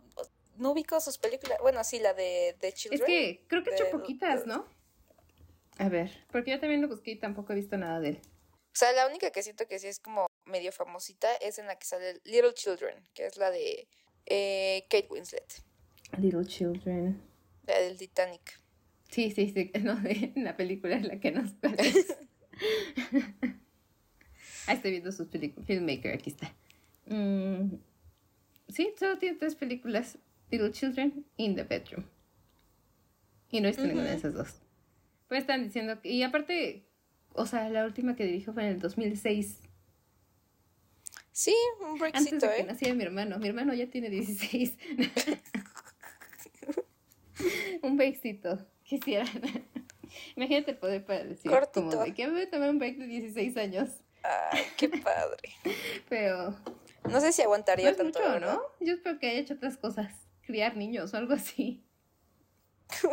no 0.57 0.71
ubico 0.73 1.01
sus 1.01 1.19
películas. 1.19 1.59
Bueno, 1.61 1.83
sí, 1.85 1.99
la 1.99 2.15
de, 2.15 2.57
de 2.61 2.73
Children. 2.73 3.01
Es 3.01 3.07
que 3.07 3.45
creo 3.49 3.63
que 3.63 3.71
he 3.71 3.75
hecho 3.75 3.91
poquitas, 3.91 4.47
¿no? 4.47 4.67
A 5.79 5.89
ver, 5.89 6.25
porque 6.31 6.53
yo 6.53 6.61
también 6.61 6.81
lo 6.81 6.89
busqué 6.89 7.13
y 7.13 7.17
tampoco 7.17 7.53
he 7.53 7.57
visto 7.57 7.77
nada 7.77 8.01
de 8.01 8.11
él. 8.11 8.21
O 8.75 8.77
sea, 8.77 8.93
la 8.93 9.07
única 9.07 9.31
que 9.31 9.43
siento 9.43 9.67
que 9.67 9.79
sí 9.79 9.89
es 9.89 9.99
como 9.99 10.27
medio 10.45 10.73
famosita 10.73 11.33
es 11.37 11.59
en 11.59 11.67
la 11.67 11.79
que 11.79 11.87
sale 11.87 12.21
Little 12.25 12.55
Children, 12.55 13.09
que 13.15 13.27
es 13.27 13.37
la 13.37 13.51
de 13.51 13.89
eh, 14.27 14.87
Kate 14.91 15.07
Winslet, 15.11 15.63
Little 16.19 16.45
Children. 16.45 17.21
la 17.67 17.81
del 17.81 17.97
Titanic. 17.99 18.61
Sí, 19.11 19.31
sí, 19.31 19.53
sí, 19.53 19.71
no, 19.81 19.97
de 19.97 20.33
la 20.37 20.57
película 20.57 20.97
es 20.97 21.05
la 21.05 21.19
que 21.21 21.31
nos 21.31 21.53
parece. 21.61 22.29
Ah, 24.67 24.73
estoy 24.73 24.93
viendo 24.93 25.13
sus 25.13 25.29
películas. 25.29 25.67
Filmmaker, 25.67 26.15
aquí 26.15 26.31
está. 26.31 26.53
Mm, 27.07 27.77
sí, 28.69 28.93
solo 28.99 29.19
tiene 29.19 29.39
tres 29.39 29.55
películas. 29.55 30.19
Little 30.51 30.71
Children 30.73 31.25
in 31.37 31.57
the 31.57 31.65
Bedroom. 31.65 32.05
Y 33.51 33.61
no 33.61 33.69
he 33.69 33.71
visto 33.71 33.85
ninguna 33.85 34.11
de 34.11 34.17
esas 34.17 34.35
dos. 34.35 34.61
Pues 35.29 35.41
están 35.41 35.65
diciendo 35.65 36.01
que... 36.01 36.11
Y 36.11 36.23
aparte, 36.23 36.85
o 37.33 37.47
sea, 37.47 37.69
la 37.71 37.85
última 37.85 38.15
que 38.17 38.25
dirigió 38.25 38.53
fue 38.53 38.65
en 38.65 38.71
el 38.71 38.81
2006. 38.81 39.61
Sí, 41.33 41.55
un 41.81 41.87
Antes 41.87 42.01
breakcito, 42.01 42.47
de 42.47 42.57
que 42.57 42.61
¿eh? 42.61 42.65
naciera 42.65 42.95
mi 42.95 43.03
hermano. 43.03 43.39
Mi 43.39 43.49
hermano 43.49 43.75
ya 43.75 43.89
tiene 43.89 44.11
16. 44.11 44.77
un 47.83 47.97
breakcito. 47.97 48.65
Quisiera. 48.85 49.25
Imagínate 50.37 50.73
el 50.73 50.77
poder 50.77 51.05
para 51.05 51.25
decir 51.25 51.51
como 51.51 51.59
Cortito. 51.59 52.05
de 52.05 52.15
que 52.15 52.27
me 52.27 52.33
voy 52.35 52.43
a 52.43 52.51
tomar 52.51 52.71
un 52.71 52.79
break 52.79 52.99
de 52.99 53.07
16 53.07 53.57
años. 53.57 53.89
Ay, 54.25 54.63
qué 54.77 54.89
padre. 54.89 55.55
Pero 56.09 56.55
No 57.09 57.21
sé 57.21 57.33
si 57.33 57.43
no 57.43 57.47
aguantaría 57.47 57.91
es 57.91 57.97
tanto, 57.97 58.19
mucho. 58.21 58.41
¿no? 58.41 58.63
Yo 58.81 58.95
espero 58.95 59.19
que 59.19 59.29
haya 59.31 59.41
hecho 59.41 59.55
otras 59.55 59.77
cosas. 59.77 60.13
Criar 60.47 60.77
niños 60.77 61.13
o 61.15 61.17
algo 61.17 61.35
así. 61.35 61.85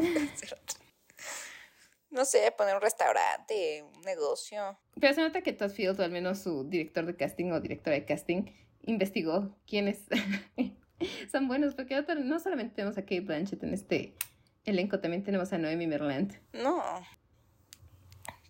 No 2.10 2.26
sé, 2.26 2.52
poner 2.58 2.76
un 2.76 2.82
restaurante, 2.82 3.84
un 3.84 4.02
negocio. 4.02 4.78
Pero 5.00 5.14
se 5.14 5.22
nota 5.22 5.42
que 5.42 5.54
Todd 5.54 5.72
Field, 5.72 5.98
o 6.00 6.04
al 6.04 6.12
menos 6.12 6.40
su 6.40 6.66
director 6.68 7.06
de 7.06 7.16
casting 7.16 7.52
o 7.52 7.62
directora 7.62 7.96
de 7.96 8.04
casting, 8.06 8.52
investigó 8.82 9.56
quiénes 9.66 10.00
son 11.32 11.48
buenos. 11.48 11.74
Porque 11.74 11.96
no- 12.02 12.16
no 12.16 12.40
solamente 12.42 12.76
tenemos 12.76 12.98
a 12.98 13.04
Kate 13.04 13.22
Blanchett 13.22 13.64
en 13.64 13.74
este 13.74 14.14
elenco, 14.66 15.00
también 15.00 15.24
tenemos 15.24 15.54
a 15.54 15.58
Noemi 15.58 15.88
Merland. 15.88 16.38
No. 16.52 16.84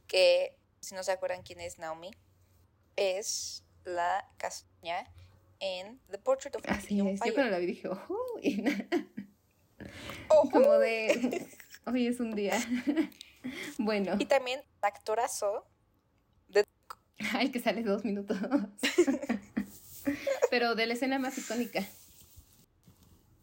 Que, 0.08 0.58
si 0.80 0.96
no 0.96 1.04
se 1.04 1.12
acuerdan 1.12 1.44
quién 1.44 1.60
es 1.60 1.78
Naomi, 1.78 2.10
es 2.96 3.64
la 3.84 4.28
castaña 4.38 5.06
en 5.60 6.00
The 6.10 6.18
Portrait 6.18 6.56
of 6.56 6.64
Así 6.68 7.00
es. 7.08 7.20
Yo 7.26 7.34
cuando 7.34 7.52
la 7.52 7.60
vi 7.60 7.68
dije, 7.68 7.88
"Oh", 7.88 8.40
y 8.42 8.64
Oh, 10.30 10.50
como 10.50 10.78
de, 10.78 11.48
hoy 11.86 12.08
es 12.08 12.20
un 12.20 12.36
día. 12.36 12.58
bueno, 13.78 14.16
Y 14.20 14.26
también 14.26 14.62
actorazo. 14.82 15.68
ay, 17.34 17.52
que 17.52 17.60
sale 17.60 17.84
dos 17.84 18.06
minutos. 18.06 18.38
Pero 20.50 20.76
de 20.76 20.86
la 20.88 20.94
escena 20.94 21.20
más 21.20 21.38
icónica. 21.38 21.86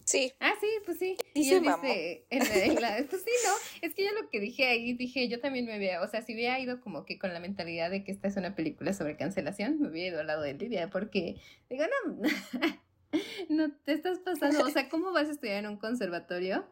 Sí, 0.08 0.32
Ah, 0.40 0.52
sí, 0.60 0.66
pues 0.84 0.98
sí. 0.98 1.16
Sí 1.34 1.42
Y 1.42 1.52
él 1.52 1.62
dice, 1.62 2.24
en 2.30 2.38
la- 2.48 2.64
en 2.64 2.74
la- 2.80 3.06
pues 3.10 3.22
sí, 3.22 3.30
¿no? 3.44 3.52
Es 3.86 3.94
que 3.94 4.04
yo 4.04 4.12
lo 4.12 4.30
que 4.30 4.40
dije 4.40 4.66
ahí, 4.66 4.94
dije, 4.94 5.28
yo 5.28 5.38
también 5.40 5.66
me 5.66 5.74
había, 5.74 6.00
o 6.00 6.08
sea, 6.08 6.22
si 6.22 6.34
hubiera 6.34 6.58
ido 6.58 6.80
como 6.80 7.04
que 7.04 7.18
con 7.18 7.32
la 7.34 7.40
mentalidad 7.40 7.90
de 7.90 8.04
que 8.04 8.12
esta 8.12 8.26
es 8.28 8.36
una 8.36 8.54
película 8.54 8.92
sobre 8.94 9.16
cancelación, 9.16 9.80
me 9.80 9.88
hubiera 9.88 10.08
ido 10.08 10.20
al 10.20 10.26
lado 10.28 10.42
de 10.42 10.54
Lidia, 10.54 10.88
porque 10.88 11.36
digo, 11.68 11.84
no, 12.06 12.22
no 13.48 13.72
te 13.84 13.92
estás 13.92 14.18
pasando, 14.20 14.64
o 14.64 14.70
sea, 14.70 14.88
¿cómo 14.90 15.12
vas 15.12 15.28
a 15.28 15.32
estudiar 15.32 15.58
en 15.58 15.66
un 15.70 15.76
conservatorio 15.76 16.64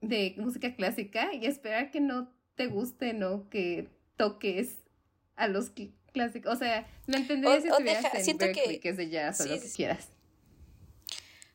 de 0.00 0.34
música 0.38 0.74
clásica 0.74 1.32
y 1.34 1.46
esperar 1.46 1.90
que 1.90 2.00
no 2.00 2.32
te 2.54 2.66
guste, 2.66 3.12
no 3.14 3.48
que 3.50 3.88
toques 4.16 4.76
a 5.36 5.48
los 5.48 5.74
cl- 5.74 5.92
clásicos? 6.12 6.52
O 6.52 6.56
sea, 6.56 6.86
lo 7.06 7.16
entendería 7.16 7.58
O- 7.58 7.60
si 7.60 7.68
o 7.68 7.72
estuvieras 7.72 8.14
en 8.14 8.24
siento 8.24 8.46
que- 8.46 8.52
Berkeley, 8.52 8.78
que, 8.80 8.88
es 8.90 8.96
de 8.96 9.08
jazz 9.10 9.40
o 9.40 9.44
sí, 9.44 9.48
lo 9.50 9.60
que 9.60 9.68
quieras. 9.68 10.08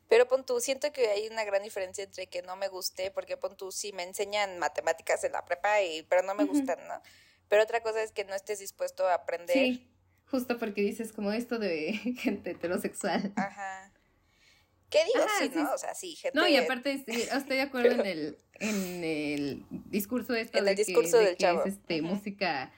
Pero 0.10 0.28
pon 0.28 0.46
tú, 0.46 0.60
siento 0.60 0.92
que 0.92 1.08
hay 1.08 1.28
una 1.28 1.44
gran 1.44 1.64
diferencia 1.64 2.04
entre 2.04 2.28
que 2.28 2.42
no 2.42 2.56
me 2.56 2.68
guste, 2.68 3.12
porque 3.12 3.38
pon 3.38 3.56
tú, 3.58 3.72
sí 3.72 3.92
me 3.94 4.04
enseñan 4.04 4.58
matemáticas 4.60 5.24
en 5.24 5.34
la 5.34 5.44
prepa, 5.46 5.82
y, 5.82 6.04
pero 6.04 6.22
no 6.24 6.34
me 6.36 6.46
gustan, 6.46 6.80
¿no? 6.88 7.02
Pero 7.50 7.64
otra 7.64 7.82
cosa 7.82 8.02
es 8.04 8.12
que 8.12 8.24
no 8.26 8.34
estés 8.36 8.60
dispuesto 8.60 9.08
a 9.08 9.14
aprender. 9.16 9.54
Sí, 9.56 9.88
justo 10.30 10.58
porque 10.58 10.82
dices 10.82 11.14
como 11.14 11.32
esto 11.32 11.60
de 11.60 11.94
gente 12.20 12.52
heterosexual. 12.52 13.34
Ajá. 13.36 13.92
¿Qué 14.90 15.00
digo? 15.04 15.26
Ajá, 15.26 15.40
sí, 15.40 15.50
sí, 15.54 15.60
¿no? 15.60 15.74
O 15.74 15.78
sea, 15.78 15.94
sí, 15.96 16.16
gente. 16.16 16.38
No, 16.40 16.48
y 16.48 16.56
aparte 16.56 16.92
estoy 17.08 17.56
de 17.58 17.62
acuerdo 17.62 17.92
en 17.92 18.06
el, 18.06 18.38
en 18.60 19.04
el 19.04 19.66
discurso 19.90 20.34
esto 20.34 20.58
En 20.60 20.66
de 20.66 20.72
el 20.72 20.78
que, 20.78 20.86
discurso 20.86 21.18
de 21.18 21.26
del 21.26 21.38
que 21.38 21.44
chavo. 21.44 21.62
es 21.66 21.74
este, 21.74 22.02
música 22.02 22.72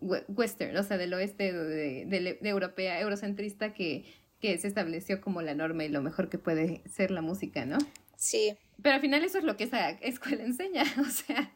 we- 0.00 0.24
western, 0.28 0.76
o 0.76 0.82
sea, 0.84 0.96
del 0.96 1.12
oeste, 1.14 1.52
de, 1.52 2.04
de- 2.06 2.38
de 2.40 2.48
europea, 2.48 3.00
eurocentrista, 3.00 3.74
que, 3.74 4.04
que 4.40 4.56
se 4.58 4.68
estableció 4.68 5.20
como 5.20 5.42
la 5.42 5.54
norma 5.54 5.84
y 5.84 5.88
lo 5.88 6.02
mejor 6.02 6.28
que 6.28 6.38
puede 6.38 6.82
ser 6.88 7.10
la 7.10 7.22
música, 7.22 7.64
¿no? 7.64 7.78
Sí, 8.16 8.56
Pero 8.82 8.94
al 8.94 9.00
final 9.00 9.24
eso 9.24 9.38
es 9.38 9.44
lo 9.44 9.56
que 9.56 9.64
esa 9.64 9.90
escuela 9.90 10.42
enseña, 10.44 10.84
o 11.00 11.04
sea, 11.04 11.52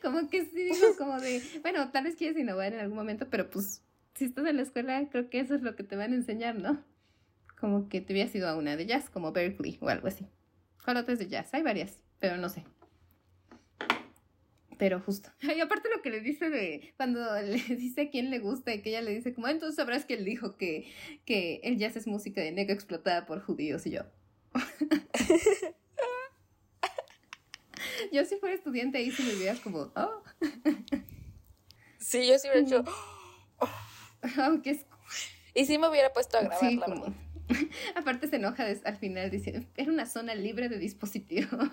como 0.00 0.28
que 0.28 0.44
sí 0.44 0.62
digo 0.64 0.76
como 0.98 1.20
de, 1.20 1.42
bueno, 1.62 1.90
tal 1.90 2.04
vez 2.04 2.16
quieres 2.16 2.38
innovar 2.38 2.72
en 2.72 2.80
algún 2.80 2.96
momento, 2.96 3.28
pero 3.30 3.50
pues 3.50 3.82
si 4.14 4.26
estás 4.26 4.46
en 4.46 4.56
la 4.56 4.62
escuela, 4.62 5.08
creo 5.10 5.30
que 5.30 5.40
eso 5.40 5.54
es 5.54 5.62
lo 5.62 5.76
que 5.76 5.84
te 5.84 5.96
van 5.96 6.12
a 6.12 6.16
enseñar, 6.16 6.56
¿no? 6.56 6.82
Como 7.58 7.88
que 7.88 8.00
te 8.00 8.12
hubieras 8.12 8.34
ido 8.34 8.48
a 8.48 8.56
una 8.56 8.76
de 8.76 8.86
jazz, 8.86 9.08
como 9.08 9.32
Berkeley 9.32 9.78
o 9.80 9.88
algo 9.88 10.08
así. 10.08 10.26
¿Cuál 10.84 10.96
otra 10.96 11.12
es 11.12 11.20
de 11.20 11.28
jazz? 11.28 11.54
Hay 11.54 11.62
varias, 11.62 12.02
pero 12.18 12.36
no 12.36 12.48
sé. 12.48 12.64
Pero 14.82 14.98
justo. 14.98 15.30
Y 15.56 15.60
aparte 15.60 15.88
lo 15.94 16.02
que 16.02 16.10
le 16.10 16.20
dice 16.20 16.50
de 16.50 16.92
cuando 16.96 17.20
le 17.40 17.56
dice 17.76 18.00
a 18.00 18.10
quién 18.10 18.30
le 18.30 18.40
gusta 18.40 18.74
y 18.74 18.82
que 18.82 18.88
ella 18.88 19.00
le 19.00 19.14
dice 19.14 19.32
como, 19.32 19.46
"Ah, 19.46 19.52
entonces 19.52 19.76
sabrás 19.76 20.04
que 20.04 20.14
él 20.14 20.24
dijo 20.24 20.56
que, 20.56 20.92
que 21.24 21.60
el 21.62 21.78
jazz 21.78 21.94
es 21.94 22.08
música 22.08 22.40
de 22.40 22.50
negro 22.50 22.74
explotada 22.74 23.24
por 23.24 23.40
judíos 23.40 23.86
y 23.86 23.92
yo. 23.92 24.02
yo 28.12 28.24
si 28.24 28.34
fuera 28.38 28.56
estudiante 28.56 28.98
ahí 28.98 29.12
sí 29.12 29.22
me 29.22 29.34
hubiera 29.34 29.54
como, 29.54 29.92
oh, 29.94 30.24
sí, 31.98 32.26
yo 32.26 32.36
sí 32.40 32.48
hubiera 32.48 32.66
hecho. 32.66 32.84
oh, 33.60 34.62
qué 34.64 34.70
es 34.70 34.84
Y 35.54 35.64
sí 35.64 35.78
me 35.78 35.88
hubiera 35.88 36.12
puesto 36.12 36.38
a 36.38 36.40
grabar, 36.40 36.58
Sí, 36.58 36.74
la 36.74 36.86
como-. 36.86 37.14
Aparte 37.94 38.26
se 38.26 38.34
enoja 38.34 38.66
al 38.84 38.96
final 38.96 39.30
diciendo, 39.30 39.64
era 39.76 39.92
una 39.92 40.06
zona 40.06 40.34
libre 40.34 40.68
de 40.68 40.78
dispositivos. 40.78 41.70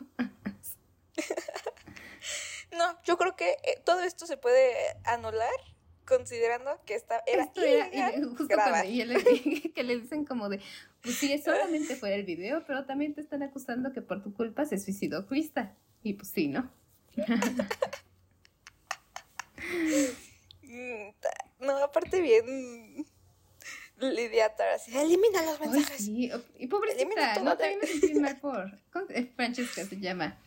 No, 2.71 2.97
yo 3.03 3.17
creo 3.17 3.35
que 3.35 3.51
eh, 3.63 3.81
todo 3.83 4.01
esto 4.01 4.25
se 4.27 4.37
puede 4.37 4.73
anular 5.05 5.49
considerando 6.05 6.81
que 6.85 6.95
esta 6.95 7.21
era 7.27 7.43
Esto 7.43 7.61
era 7.61 7.87
y 7.93 8.21
justo 8.37 8.47
cuando 8.55 8.83
dije 8.89 9.71
que 9.75 9.83
le 9.83 9.99
dicen 9.99 10.25
como 10.25 10.49
de, 10.49 10.59
pues 11.01 11.15
sí, 11.15 11.31
es 11.33 11.43
solamente 11.43 11.95
fuera 11.99 12.15
el 12.15 12.23
video, 12.25 12.63
pero 12.65 12.85
también 12.85 13.13
te 13.13 13.21
están 13.21 13.43
acusando 13.43 13.93
que 13.93 14.01
por 14.01 14.21
tu 14.23 14.33
culpa 14.33 14.65
se 14.65 14.77
suicidó 14.79 15.25
Krista. 15.27 15.75
Y 16.01 16.13
pues 16.13 16.29
sí, 16.29 16.47
¿no? 16.47 16.71
No, 21.59 21.77
aparte 21.83 22.21
bien 22.21 23.05
Lidia 23.97 24.53
así, 24.73 24.97
elimina 24.97 25.43
los 25.43 25.59
Ay, 25.59 25.69
mensajes. 25.69 26.05
sí, 26.05 26.31
y 26.57 26.67
pobrecita, 26.67 27.39
no, 27.41 27.51
de- 27.51 27.57
también 27.57 27.79
me 27.81 27.87
sentí 27.87 28.13
mal 28.13 28.39
por, 28.39 28.71
¿cómo 28.93 29.07
se- 29.07 29.25
Francesca 29.35 29.83
se 29.85 29.99
llama, 29.99 30.37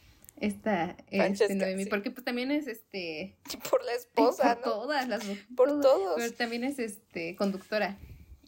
esta, 0.41 0.97
este, 1.11 1.55
Noemi, 1.55 1.85
sí. 1.85 1.91
porque 1.91 2.11
pues 2.11 2.25
también 2.25 2.51
es 2.51 2.67
este, 2.67 3.37
Por 3.71 3.85
la 3.85 3.93
esposa, 3.95 4.57
por 4.57 4.67
¿no? 4.67 4.73
todas 4.73 5.09
las 5.09 5.25
Por 5.57 5.69
todo- 5.69 5.81
todos. 5.81 6.15
Pero 6.17 6.33
también 6.35 6.65
es 6.65 6.79
este 6.79 7.37
conductora. 7.37 7.97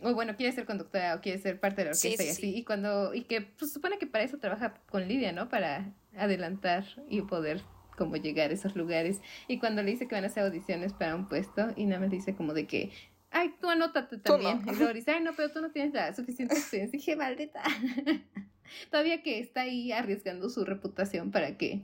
O 0.03 0.12
bueno, 0.12 0.37
quiere 0.37 0.53
ser 0.53 0.66
conductora 0.66 1.14
o 1.14 1.20
quiere 1.20 1.39
ser 1.39 1.59
parte 1.61 1.76
de 1.76 1.85
la 1.87 1.91
orquesta 1.93 2.22
sí, 2.22 2.28
y 2.28 2.30
así. 2.32 2.41
sí. 2.43 2.57
Y 2.57 2.64
cuando, 2.64 3.14
y 3.14 3.22
que 3.22 3.41
pues, 3.43 3.72
supone 3.72 3.97
que 3.99 4.07
para 4.07 4.24
eso 4.24 4.39
trabaja 4.39 4.74
con 4.91 5.07
Lidia, 5.09 5.32
¿no? 5.32 5.49
Para 5.49 5.95
adelantar 6.16 6.85
y 7.09 7.22
poder 7.22 7.62
como 7.97 8.16
llegar 8.16 8.51
a 8.51 8.55
esos 8.55 8.74
lugares. 8.76 9.20
Y 9.49 9.59
cuando 9.61 9.82
le 9.82 9.93
dice 9.93 10.07
que 10.09 10.14
van 10.16 10.24
a 10.24 10.26
hacer 10.26 10.43
audiciones 10.45 10.93
para 10.93 11.14
un 11.14 11.28
puesto, 11.28 11.68
y 11.76 11.87
nada 11.87 12.01
más 12.01 12.11
dice 12.11 12.35
como 12.35 12.53
de 12.53 12.66
que, 12.66 12.91
ay, 13.30 13.55
tú 13.61 13.70
anótate 13.70 14.16
Tú 14.18 14.22
también. 14.32 14.62
no. 14.66 14.72
Y 14.72 14.76
luego 14.76 14.93
dice, 14.93 15.12
ay, 15.12 15.22
no, 15.22 15.32
pero 15.37 15.51
tú 15.53 15.61
no 15.62 15.70
tienes 15.70 15.95
la 15.95 16.12
suficiente 16.14 16.55
experiencia. 16.59 16.99
Dije, 16.99 17.16
maldita. 17.16 17.62
Todavía 18.90 19.22
que 19.22 19.38
está 19.40 19.62
ahí 19.62 19.92
arriesgando 19.92 20.48
su 20.50 20.64
reputación 20.64 21.30
para 21.30 21.56
que 21.56 21.82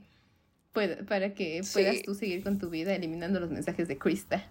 pueda, 0.73 1.03
para 1.05 1.33
que 1.33 1.63
Sí. 1.63 1.73
puedas 1.73 2.01
tú 2.03 2.15
seguir 2.15 2.43
con 2.43 2.57
tu 2.59 2.69
vida 2.69 2.93
eliminando 2.95 3.39
los 3.39 3.49
mensajes 3.51 3.87
de 3.87 3.97
Krista. 3.97 4.43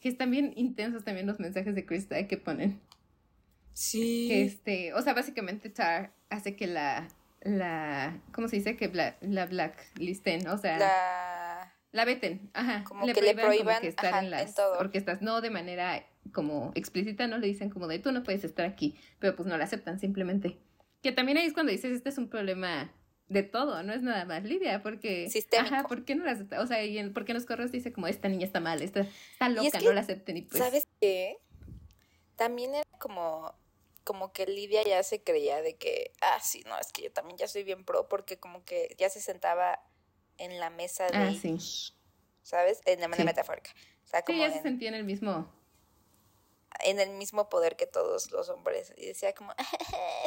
Que 0.00 0.08
están 0.08 0.30
bien 0.30 0.52
intensos 0.56 1.04
también 1.04 1.26
los 1.26 1.40
mensajes 1.40 1.74
de 1.74 1.84
Krista 1.84 2.26
que 2.26 2.36
ponen. 2.36 2.72
Que 2.72 3.74
Sí. 3.74 4.32
este, 4.32 4.92
o 4.94 5.02
sea, 5.02 5.14
básicamente 5.14 5.70
Tar 5.70 6.12
hace 6.28 6.56
que 6.56 6.66
la 6.66 7.08
la, 7.42 8.20
¿cómo 8.32 8.48
se 8.48 8.56
dice? 8.56 8.76
Que 8.76 8.88
bla, 8.88 9.16
la 9.22 9.46
blacklisten, 9.46 10.46
o 10.48 10.58
sea, 10.58 10.78
La... 10.78 11.74
la 11.92 12.04
veten, 12.04 12.50
ajá. 12.52 12.84
Como 12.84 13.06
que 13.06 13.22
le 13.22 13.34
prohíban, 13.34 13.80
que 13.80 13.88
estar 13.88 14.06
ajá, 14.12 14.18
en 14.18 14.24
en 14.26 14.30
las 14.30 14.54
todo. 14.54 14.78
orquestas, 14.78 15.22
no 15.22 15.40
de 15.40 15.48
manera 15.48 16.04
como 16.32 16.70
explícita, 16.74 17.26
no 17.28 17.38
le 17.38 17.46
dicen 17.46 17.70
como 17.70 17.86
de 17.88 17.98
tú 17.98 18.12
no 18.12 18.24
puedes 18.24 18.44
estar 18.44 18.66
aquí, 18.66 18.94
pero 19.18 19.36
pues 19.36 19.48
no 19.48 19.56
la 19.56 19.64
aceptan 19.64 19.98
simplemente. 19.98 20.58
Que 21.02 21.12
también 21.12 21.38
ahí 21.38 21.46
es 21.46 21.52
cuando 21.52 21.72
dices, 21.72 21.92
este 21.92 22.08
es 22.10 22.18
un 22.18 22.28
problema 22.28 22.92
de 23.28 23.42
todo, 23.44 23.82
no 23.84 23.92
es 23.92 24.02
nada 24.02 24.24
más 24.24 24.42
Lidia, 24.42 24.82
porque... 24.82 25.30
Sistémico. 25.30 25.74
Ajá, 25.74 25.88
¿por 25.88 26.04
qué 26.04 26.16
no 26.16 26.24
la 26.24 26.32
aceptan? 26.32 26.60
O 26.60 26.66
sea, 26.66 26.84
y 26.84 26.98
en, 26.98 27.12
porque 27.14 27.32
en 27.32 27.36
los 27.36 27.46
correos 27.46 27.70
dice 27.70 27.92
como, 27.92 28.08
esta 28.08 28.28
niña 28.28 28.44
está 28.44 28.58
mal, 28.60 28.82
esta 28.82 29.00
está 29.32 29.48
loca, 29.48 29.68
es 29.68 29.72
que, 29.72 29.84
no 29.84 29.92
la 29.92 30.00
acepten 30.00 30.36
y 30.36 30.42
pues... 30.42 30.62
¿Sabes 30.62 30.88
qué? 31.00 31.38
También 32.34 32.74
era 32.74 32.84
como, 32.98 33.54
como 34.02 34.32
que 34.32 34.46
Lidia 34.46 34.82
ya 34.84 35.02
se 35.04 35.22
creía 35.22 35.62
de 35.62 35.76
que, 35.76 36.12
ah, 36.20 36.40
sí, 36.42 36.64
no, 36.66 36.76
es 36.78 36.90
que 36.92 37.02
yo 37.02 37.12
también 37.12 37.38
ya 37.38 37.46
soy 37.46 37.62
bien 37.62 37.84
pro, 37.84 38.08
porque 38.08 38.38
como 38.38 38.64
que 38.64 38.94
ya 38.98 39.08
se 39.08 39.20
sentaba 39.20 39.80
en 40.36 40.58
la 40.58 40.70
mesa 40.70 41.06
de, 41.06 41.16
Ah, 41.16 41.32
sí. 41.32 41.56
¿sabes? 42.42 42.80
En 42.84 43.00
la 43.00 43.06
manera 43.06 43.30
Sí. 43.30 43.36
metafórica. 43.36 43.70
O 44.04 44.08
sea, 44.08 44.24
Sí, 44.26 44.38
ya 44.38 44.50
se 44.50 44.56
en, 44.56 44.62
sentía 44.64 44.88
en 44.88 44.94
el 44.96 45.04
mismo... 45.04 45.52
en 46.84 47.00
el 47.00 47.10
mismo 47.10 47.48
poder 47.48 47.76
que 47.76 47.86
todos 47.86 48.30
los 48.30 48.48
hombres. 48.48 48.92
Y 48.96 49.06
decía 49.06 49.32
como, 49.34 49.52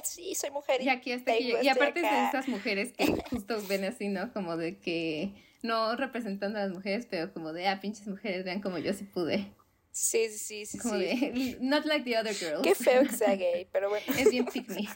sí, 0.03 0.35
soy 0.35 0.51
mujer. 0.51 0.81
Y 0.81 0.89
aquí 0.89 1.11
hasta 1.11 1.33
aquí. 1.33 1.47
tengo 1.47 1.61
Y 1.61 1.69
aparte 1.69 2.01
de 2.01 2.07
acá". 2.07 2.29
esas 2.29 2.47
mujeres 2.47 2.93
que 2.93 3.05
justo 3.29 3.61
ven 3.67 3.85
así, 3.85 4.09
¿no? 4.09 4.31
Como 4.33 4.57
de 4.57 4.79
que 4.79 5.33
no 5.61 5.95
representando 5.95 6.59
a 6.59 6.63
las 6.63 6.71
mujeres, 6.71 7.07
pero 7.09 7.31
como 7.33 7.53
de, 7.53 7.67
ah, 7.67 7.79
pinches 7.79 8.07
mujeres, 8.07 8.43
vean 8.43 8.61
como 8.61 8.77
yo 8.77 8.93
sí 8.93 9.05
pude. 9.05 9.53
Sí, 9.91 10.29
sí, 10.29 10.37
sí, 10.37 10.65
sí. 10.65 10.79
Como 10.79 10.95
sí. 10.95 11.05
de, 11.05 11.57
not 11.61 11.85
like 11.85 12.03
the 12.03 12.17
other 12.17 12.33
girls. 12.33 12.63
Qué 12.63 12.75
feo 12.75 13.03
que 13.03 13.15
sea 13.15 13.35
gay, 13.35 13.65
pero 13.71 13.89
bueno. 13.89 14.05
Es 14.17 14.29
bien 14.29 14.45
pick 14.45 14.67
me. 14.69 14.87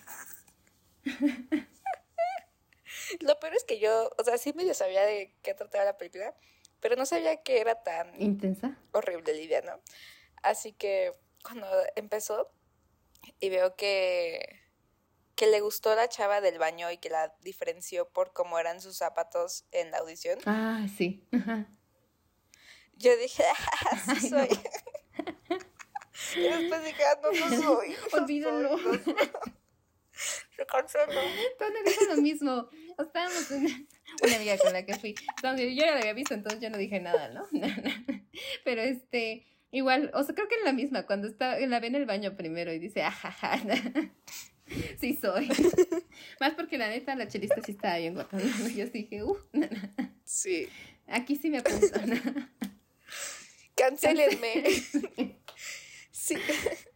Lo 3.22 3.40
peor 3.40 3.56
es 3.56 3.64
que 3.64 3.80
yo, 3.80 4.12
o 4.18 4.24
sea, 4.24 4.38
sí 4.38 4.54
medio 4.54 4.74
sabía 4.74 5.06
de 5.06 5.34
qué 5.42 5.54
trataba 5.54 5.86
la 5.86 5.98
película, 5.98 6.36
pero 6.82 6.96
no 6.96 7.06
sabía 7.06 7.42
que 7.42 7.60
era 7.62 7.76
tan 7.76 8.20
Intensa. 8.22 8.78
horrible 8.92 9.34
Lidia, 9.34 9.62
¿no? 9.62 9.80
Así 10.44 10.74
que 10.74 11.14
cuando 11.44 11.68
empezó 11.96 12.52
y 13.40 13.50
veo 13.50 13.76
que, 13.76 14.62
que 15.36 15.48
le 15.48 15.60
gustó 15.62 15.96
la 15.96 16.10
chava 16.10 16.42
del 16.42 16.60
baño 16.60 16.92
y 16.92 16.98
que 16.98 17.10
la 17.10 17.34
diferenció 17.42 18.10
por 18.10 18.34
cómo 18.34 18.60
eran 18.60 18.82
sus 18.82 18.98
zapatos 18.98 19.66
en 19.72 19.92
la 19.92 19.98
audición, 20.00 20.40
Ah, 20.46 20.86
sí. 20.98 21.28
Ajá. 21.34 21.68
yo 22.94 23.16
dije, 23.18 23.44
ah, 23.46 23.98
sí 24.20 24.32
Ay, 24.36 24.50
soy. 24.50 24.50
no. 25.50 25.58
y 26.36 26.42
después 26.62 26.84
dije, 26.84 27.04
ah, 27.06 27.20
no, 27.22 27.32
no 27.32 27.62
soy. 27.62 27.96
no 28.12 28.18
Olvídalo. 28.18 28.78
soy, 28.78 29.08
no 31.10 31.84
dijo 31.86 32.06
lo 32.16 32.22
mismo. 32.22 32.70
Estábamos 32.98 33.52
en 33.52 33.88
una 34.24 34.36
amiga 34.36 34.58
con 34.58 34.74
la 34.74 34.84
que 34.86 34.96
fui. 34.98 35.14
Entonces, 35.38 35.68
yo 35.76 35.86
ya 35.86 35.92
la 35.94 36.00
había 36.00 36.14
visto, 36.14 36.34
entonces 36.34 36.60
yo 36.62 36.70
no 36.72 36.78
dije 36.78 37.00
nada, 37.00 37.30
¿no? 37.30 37.48
Pero 38.64 38.82
este, 38.82 39.46
igual, 39.72 40.12
o 40.14 40.24
sea, 40.24 40.34
creo 40.36 40.48
que 40.48 40.56
es 40.56 40.64
la 40.64 40.74
misma, 40.74 41.06
cuando 41.06 41.28
está, 41.28 41.60
la 41.60 41.80
ve 41.80 41.88
en 41.88 41.96
el 41.96 42.06
baño 42.06 42.36
primero 42.36 42.72
y 42.74 42.80
dice, 42.80 43.04
ajaja. 43.04 43.60
Sí 45.00 45.16
soy. 45.16 45.48
Más 46.42 46.54
porque 46.56 46.78
la 46.78 46.90
neta, 46.90 47.16
la 47.16 47.30
chelista 47.30 47.62
sí 47.66 47.72
estaba 47.72 48.00
bien 48.00 48.16
guapa. 48.16 48.38
Yo 48.76 48.86
dije, 48.88 49.24
uh, 49.24 49.38
Sí. 50.26 50.68
aquí 51.08 51.38
sí 51.38 51.50
me 51.50 51.60
apunto. 51.60 51.88
Cancélenme. 53.76 54.64
Sí, 56.12 56.36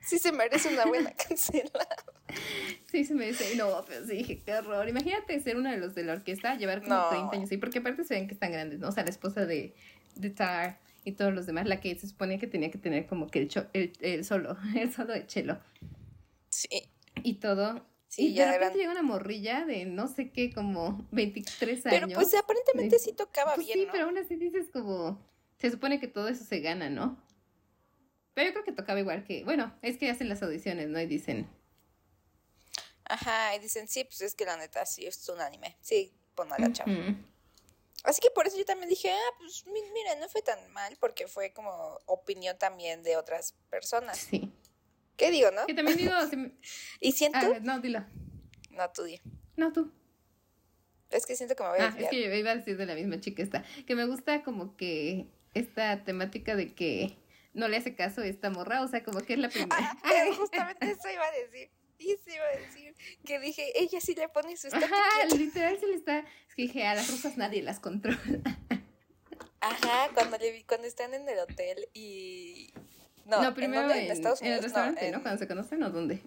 sí 0.02 0.20
se 0.20 0.34
merece 0.34 0.74
una 0.74 0.86
buena 0.86 1.14
cancela. 1.14 1.88
Sí, 2.92 3.06
se 3.06 3.14
me 3.14 3.28
dice, 3.28 3.56
no, 3.56 3.86
pero 3.88 4.06
sí 4.06 4.18
dije, 4.18 4.42
qué 4.44 4.56
horror. 4.56 4.90
Imagínate 4.90 5.40
ser 5.40 5.56
uno 5.56 5.72
de 5.72 5.78
los 5.78 5.96
de 5.96 6.04
la 6.04 6.14
orquesta, 6.14 6.56
llevar 6.58 6.82
como 6.82 6.96
No. 6.96 7.10
30 7.10 7.36
años, 7.38 7.48
sí, 7.50 7.56
porque 7.56 7.80
aparte 7.80 8.04
se 8.04 8.16
ven 8.16 8.28
que 8.28 8.34
están 8.34 8.52
grandes, 8.52 8.80
¿no? 8.80 8.90
O 8.90 8.92
sea, 8.92 9.04
la 9.06 9.10
esposa 9.10 9.46
de, 9.46 9.74
de 10.16 10.30
Tar 10.32 10.82
y 11.04 11.14
todos 11.14 11.34
los 11.34 11.46
demás, 11.46 11.66
la 11.68 11.80
que 11.82 11.96
se 11.96 12.08
supone 12.08 12.38
que 12.40 12.48
tenía 12.48 12.70
que 12.72 12.78
tener 12.78 13.08
como 13.08 13.28
que 13.28 13.40
el, 13.40 13.48
cho- 13.50 13.68
el, 13.74 13.94
el 14.02 14.24
solo, 14.26 14.58
el 14.76 14.92
solo 14.94 15.14
de 15.14 15.26
chelo 15.28 15.60
Sí. 16.50 16.90
y 17.24 17.36
todo. 17.36 17.86
Sí, 18.08 18.28
y 18.28 18.36
de 18.36 18.46
repente 18.46 18.66
eran- 18.66 18.78
llega 18.78 18.92
una 18.92 19.02
morrilla 19.04 19.66
de 19.66 19.86
no 19.86 20.08
sé 20.08 20.32
qué, 20.32 20.52
como 20.54 21.08
23 21.12 21.86
años. 21.86 22.00
Pero 22.02 22.14
pues 22.14 22.34
aparentemente 22.36 23.00
sí 23.00 23.14
tocaba 23.14 23.56
Pues 23.56 23.68
bien, 23.68 23.80
sí, 23.80 23.86
¿no? 23.86 23.92
pero 23.94 24.06
aún 24.06 24.18
así 24.18 24.36
dices 24.36 24.70
como, 24.72 25.26
se 25.60 25.72
supone 25.72 26.00
que 26.00 26.08
todo 26.08 26.28
eso 26.28 26.44
se 26.44 26.60
gana, 26.60 26.90
¿no? 26.90 27.18
Pero 28.34 28.48
yo 28.50 28.54
creo 28.54 28.66
que 28.66 28.72
tocaba 28.74 29.00
igual 29.00 29.24
que, 29.24 29.44
bueno, 29.46 29.74
es 29.82 29.98
que 29.98 30.10
hacen 30.10 30.28
las 30.30 30.44
audiciones, 30.44 30.88
¿no? 30.90 31.00
Y 31.00 31.06
dicen, 31.06 31.48
Ajá, 33.06 33.56
y 33.56 33.60
dicen, 33.60 33.88
sí, 33.88 34.04
pues 34.06 34.22
es 34.22 34.36
que 34.36 34.46
la 34.46 34.56
neta 34.58 34.86
sí 34.86 35.06
es 35.06 35.28
un 35.30 35.42
anime. 35.42 35.76
Sí, 35.82 36.14
pon 36.36 36.52
a 36.54 36.58
la 36.60 36.72
chava. 36.72 36.92
Así 38.04 38.20
que 38.22 38.30
por 38.32 38.48
eso 38.48 38.58
yo 38.58 38.66
también 38.66 38.90
dije, 38.90 39.12
ah, 39.12 39.34
pues 39.38 39.66
mi- 39.68 39.82
mira, 39.94 40.16
no 40.16 40.28
fue 40.30 40.42
tan 40.42 40.72
mal, 40.72 40.98
porque 41.00 41.28
fue 41.28 41.54
como 41.54 41.72
opinión 42.08 42.58
también 42.58 43.04
de 43.04 43.18
otras 43.18 43.54
personas. 43.70 44.18
sí. 44.18 44.52
¿Qué 45.18 45.30
digo, 45.30 45.52
no? 45.52 45.68
Que 45.68 45.76
también 45.76 45.98
digo, 45.98 46.12
se 46.28 46.36
me- 46.38 46.52
Y 47.00 47.12
siento. 47.12 47.38
Ah, 47.40 47.60
no, 47.62 47.80
dilo. 47.80 48.04
No, 48.72 48.90
tú 48.92 49.04
di. 49.04 49.22
No, 49.56 49.72
tú. 49.72 49.92
Es 51.12 51.26
que 51.28 51.36
siento 51.36 51.56
que 51.56 51.62
me 51.64 51.70
voy 51.70 51.80
a 51.80 51.84
Ah, 51.84 51.88
es 51.90 51.94
desviar. 51.94 52.10
que 52.12 52.24
yo 52.24 52.34
iba 52.34 52.52
a 52.52 52.56
decir 52.56 52.78
de 52.78 52.86
la 52.88 52.96
misma 52.96 53.20
chica 53.20 53.44
esta. 53.44 53.64
Que 53.86 53.96
me 53.96 54.06
gusta 54.06 54.44
como 54.44 54.76
que 54.78 55.28
esta 55.54 56.04
temática 56.06 56.56
de 56.56 56.74
que 56.74 57.18
no 57.54 57.68
le 57.68 57.78
hace 57.78 57.96
caso 57.96 58.22
a 58.22 58.26
esta 58.26 58.50
morra. 58.50 58.82
O 58.82 58.88
sea, 58.88 59.04
como 59.04 59.20
que 59.20 59.34
es 59.34 59.40
la 59.40 59.50
primera. 59.50 59.76
Ah, 60.04 60.26
justamente 60.38 60.90
eso 60.90 61.10
iba 61.12 61.26
a 61.26 61.32
decir. 61.34 61.70
Y 62.00 62.12
eso 62.14 62.30
iba 62.34 62.46
a 62.46 62.58
decir. 62.58 62.91
Que 63.26 63.40
dije, 63.40 63.72
ella 63.80 64.00
sí 64.02 64.16
le 64.16 64.30
pone 64.30 64.56
su 64.58 64.68
Ajá, 64.68 65.26
literal 65.38 65.80
se 65.80 65.88
le 65.88 65.96
está. 65.96 66.20
Es 66.20 66.56
que 66.56 66.64
dije, 66.64 66.86
a 66.86 66.96
las 66.96 67.10
rusas 67.10 67.38
nadie 67.38 67.62
las 67.62 67.80
controla. 67.80 68.20
Ajá, 69.60 70.10
cuando, 70.14 70.38
le 70.38 70.52
vi, 70.52 70.64
cuando 70.64 70.88
están 70.88 71.14
en 71.14 71.28
el 71.30 71.40
hotel 71.40 71.88
y. 71.94 72.74
No, 73.26 73.42
No, 73.42 73.50
¿en 73.50 73.54
primero 73.54 73.84
dónde? 73.84 74.00
en, 74.00 74.06
¿En 74.06 74.12
Estados 74.12 74.42
en 74.42 74.48
el 74.48 74.54
Unidos? 74.54 74.66
restaurante, 74.66 75.12
¿no? 75.12 75.18
en- 75.18 75.22
Cuando 75.24 75.40
se 75.40 75.48
conocen 75.48 75.84
o 75.84 75.90
dónde. 75.92 76.22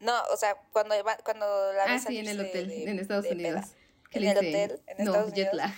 No, 0.00 0.14
o 0.32 0.36
sea, 0.36 0.54
cuando, 0.72 0.94
cuando 1.24 1.72
la 1.74 1.84
Ah, 1.84 1.92
ves 1.92 2.04
sí, 2.06 2.18
en 2.18 2.28
el 2.28 2.40
hotel, 2.40 2.68
de- 2.68 2.90
en 2.90 2.98
Estados 2.98 3.26
Unidos. 3.30 3.64
En 4.12 4.24
el 4.24 4.36
hotel, 4.36 4.82
en 4.86 5.04
no, 5.04 5.12
Estados 5.12 5.32
jet 5.34 5.52
Unidos. 5.52 5.54
lag. 5.56 5.74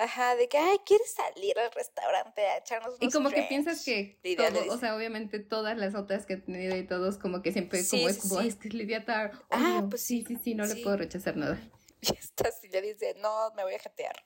Ajá, 0.00 0.34
de 0.34 0.48
que, 0.48 0.56
ay, 0.56 0.78
¿quieres 0.86 1.12
salir 1.12 1.58
al 1.58 1.70
restaurante 1.72 2.40
a 2.40 2.56
echarnos 2.56 2.94
unos 2.94 3.02
Y 3.02 3.10
como 3.10 3.28
que 3.28 3.42
piensas 3.42 3.84
que 3.84 4.18
todo, 4.34 4.72
o 4.72 4.78
sea, 4.78 4.96
obviamente 4.96 5.40
todas 5.40 5.76
las 5.76 5.94
otras 5.94 6.24
que 6.24 6.34
he 6.34 6.36
tenido 6.38 6.74
y 6.74 6.86
todos 6.86 7.18
como 7.18 7.42
que 7.42 7.52
siempre 7.52 7.82
Sí, 7.82 7.98
como 7.98 8.08
es 8.08 8.16
como, 8.16 8.40
sí. 8.40 8.48
es 8.48 8.56
que 8.56 8.68
es 8.68 8.74
Lidia 8.74 9.04
Tar. 9.04 9.32
Ah, 9.50 9.76
obvio, 9.76 9.90
pues 9.90 10.02
sí, 10.02 10.24
sí, 10.26 10.36
sí, 10.36 10.40
sí, 10.42 10.54
no 10.54 10.64
le 10.64 10.76
puedo 10.76 10.96
rechazar 10.96 11.36
nada. 11.36 11.60
Y 12.00 12.16
esta 12.16 12.50
sí 12.50 12.70
le 12.70 12.80
dice, 12.80 13.14
no, 13.18 13.50
me 13.54 13.62
voy 13.62 13.74
a 13.74 13.78
jatear. 13.78 14.16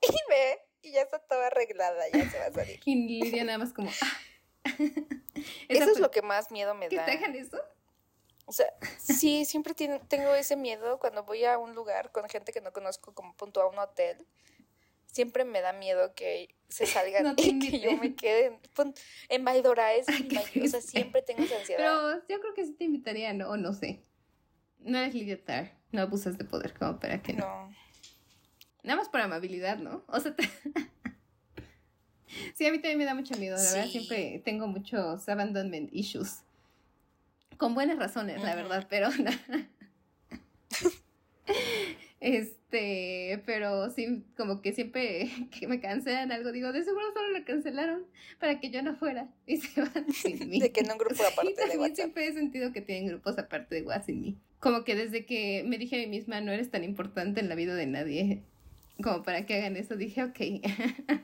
Y 0.00 0.30
ve, 0.30 0.60
y 0.82 0.92
ya 0.92 1.02
está 1.02 1.18
toda 1.18 1.48
arreglada, 1.48 2.08
ya 2.12 2.30
se 2.30 2.38
va 2.38 2.46
a 2.46 2.52
salir. 2.52 2.78
Y 2.84 3.20
Lidia 3.20 3.42
nada 3.42 3.58
más 3.58 3.72
como, 3.72 3.90
ah. 3.90 4.64
Eso 5.68 5.90
es 5.90 5.98
lo 5.98 6.12
que 6.12 6.22
más 6.22 6.52
miedo 6.52 6.72
me 6.76 6.88
¿Que 6.88 6.98
da. 6.98 7.04
te 7.04 7.12
hagan 7.12 7.34
eso? 7.34 7.60
O 8.44 8.52
sea, 8.52 8.72
sí, 8.98 9.44
siempre 9.44 9.74
tengo 9.74 10.34
ese 10.36 10.54
miedo 10.54 11.00
cuando 11.00 11.24
voy 11.24 11.44
a 11.44 11.58
un 11.58 11.74
lugar 11.74 12.12
con 12.12 12.28
gente 12.28 12.52
que 12.52 12.60
no 12.60 12.72
conozco, 12.72 13.12
como 13.12 13.34
punto 13.34 13.60
a 13.60 13.68
un 13.68 13.76
hotel. 13.76 14.24
Siempre 15.16 15.46
me 15.46 15.62
da 15.62 15.72
miedo 15.72 16.14
que 16.14 16.54
se 16.68 16.84
salgan 16.86 17.22
No 17.24 17.34
y 17.38 17.58
que 17.58 17.80
yo 17.80 17.96
me 17.96 18.14
quede 18.14 18.46
en, 18.48 18.94
en 19.30 19.44
Valdoraes. 19.46 20.06
Ay, 20.10 20.16
y 20.20 20.28
qué 20.28 20.34
May- 20.34 20.66
o 20.66 20.68
sea, 20.68 20.82
siempre 20.82 21.22
tengo 21.22 21.42
esa 21.42 21.56
ansiedad. 21.58 21.78
Pero 21.78 22.22
yo 22.28 22.38
creo 22.40 22.52
que 22.54 22.66
sí 22.66 22.74
te 22.74 22.84
invitaría, 22.84 23.32
¿no? 23.32 23.48
O 23.48 23.56
no 23.56 23.72
sé. 23.72 24.02
No 24.80 24.98
eres 24.98 25.14
Lidia 25.14 25.42
Tar. 25.42 25.72
No 25.90 26.02
abusas 26.02 26.36
de 26.36 26.44
poder 26.44 26.74
como 26.74 27.00
para 27.00 27.22
que 27.22 27.32
no. 27.32 27.46
No. 27.46 27.74
Nada 28.82 28.96
más 28.98 29.08
por 29.08 29.22
amabilidad, 29.22 29.78
¿no? 29.78 30.04
O 30.06 30.20
sea, 30.20 30.36
te- 30.36 30.50
sí, 32.54 32.66
a 32.66 32.70
mí 32.70 32.76
también 32.78 32.98
me 32.98 33.04
da 33.06 33.14
mucho 33.14 33.34
miedo. 33.38 33.56
La 33.56 33.62
verdad, 33.62 33.86
siempre 33.88 34.42
tengo 34.44 34.66
muchos 34.66 35.26
abandonment 35.30 35.88
issues. 35.94 36.42
Con 37.56 37.74
buenas 37.74 37.98
razones, 37.98 38.42
la 38.42 38.54
verdad, 38.54 38.86
pero. 38.90 39.08
Este, 42.26 43.40
pero 43.46 43.88
sí, 43.90 44.24
como 44.36 44.60
que 44.60 44.72
siempre 44.72 45.30
que 45.56 45.68
me 45.68 45.78
cancelan 45.78 46.32
algo, 46.32 46.50
digo, 46.50 46.72
de 46.72 46.82
seguro 46.82 47.06
solo 47.14 47.38
lo 47.38 47.44
cancelaron 47.44 48.04
para 48.40 48.58
que 48.58 48.70
yo 48.70 48.82
no 48.82 48.96
fuera 48.96 49.28
y 49.46 49.58
se 49.58 49.80
van 49.80 50.06
sin 50.12 50.48
mí. 50.48 50.58
De 50.58 50.72
que 50.72 50.80
en 50.80 50.90
un 50.90 50.98
grupo 50.98 51.22
aparte 51.22 51.52
y 51.52 51.70
de 51.70 51.78
WhatsApp. 51.78 51.94
siempre 51.94 52.26
he 52.26 52.32
sentido 52.32 52.72
que 52.72 52.80
tienen 52.80 53.06
grupos 53.06 53.38
aparte 53.38 53.76
de 53.76 53.82
WhatsApp 53.82 54.06
sin 54.06 54.20
mí. 54.20 54.38
Como 54.58 54.82
que 54.82 54.96
desde 54.96 55.24
que 55.24 55.62
me 55.68 55.78
dije 55.78 55.94
a 55.94 55.98
mí 56.00 56.08
misma, 56.08 56.40
no 56.40 56.50
eres 56.50 56.68
tan 56.68 56.82
importante 56.82 57.38
en 57.38 57.48
la 57.48 57.54
vida 57.54 57.76
de 57.76 57.86
nadie, 57.86 58.42
como 59.00 59.22
para 59.22 59.46
que 59.46 59.54
hagan 59.54 59.76
eso, 59.76 59.94
dije, 59.94 60.24
ok. 60.24 60.40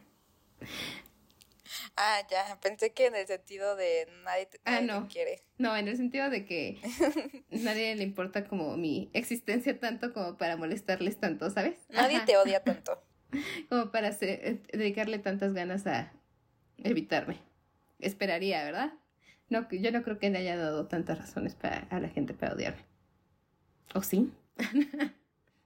Ah, 1.97 2.21
ya, 2.31 2.59
pensé 2.61 2.93
que 2.93 3.07
en 3.07 3.15
el 3.17 3.27
sentido 3.27 3.77
de 3.77 4.07
nadie 4.25 4.47
te, 4.47 4.61
Ah, 4.65 4.73
nadie 4.81 4.87
te 4.87 4.93
no. 4.93 5.09
quiere. 5.09 5.43
No, 5.59 5.77
en 5.77 5.89
el 5.89 5.97
sentido 5.97 6.29
de 6.31 6.45
que 6.45 6.81
nadie 7.51 7.95
le 7.95 8.03
importa 8.05 8.45
como 8.47 8.77
mi 8.77 9.11
existencia 9.13 9.79
tanto 9.79 10.13
como 10.13 10.37
para 10.39 10.57
molestarles 10.57 11.19
tanto, 11.19 11.51
¿sabes? 11.51 11.77
Nadie 11.89 12.17
Ajá. 12.17 12.27
te 12.27 12.37
odia 12.37 12.63
tanto. 12.65 13.03
Como 13.71 13.91
para 13.91 14.09
hacer- 14.09 14.41
eh, 14.47 14.63
dedicarle 14.73 15.19
tantas 15.19 15.55
ganas 15.55 15.87
a 15.87 16.13
evitarme. 16.79 17.39
Esperaría, 17.99 18.63
¿verdad? 18.65 18.93
No, 19.49 19.67
yo 19.71 19.91
no 19.91 20.03
creo 20.03 20.19
que 20.19 20.29
le 20.29 20.39
haya 20.39 20.57
dado 20.59 20.87
tantas 20.87 21.19
razones 21.19 21.55
para, 21.55 21.87
a 21.91 21.99
la 22.01 22.09
gente 22.09 22.35
para 22.35 22.53
odiarme. 22.55 22.83
¿O 23.95 24.03
sí? 24.03 24.31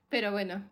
Pero 0.08 0.30
bueno, 0.30 0.68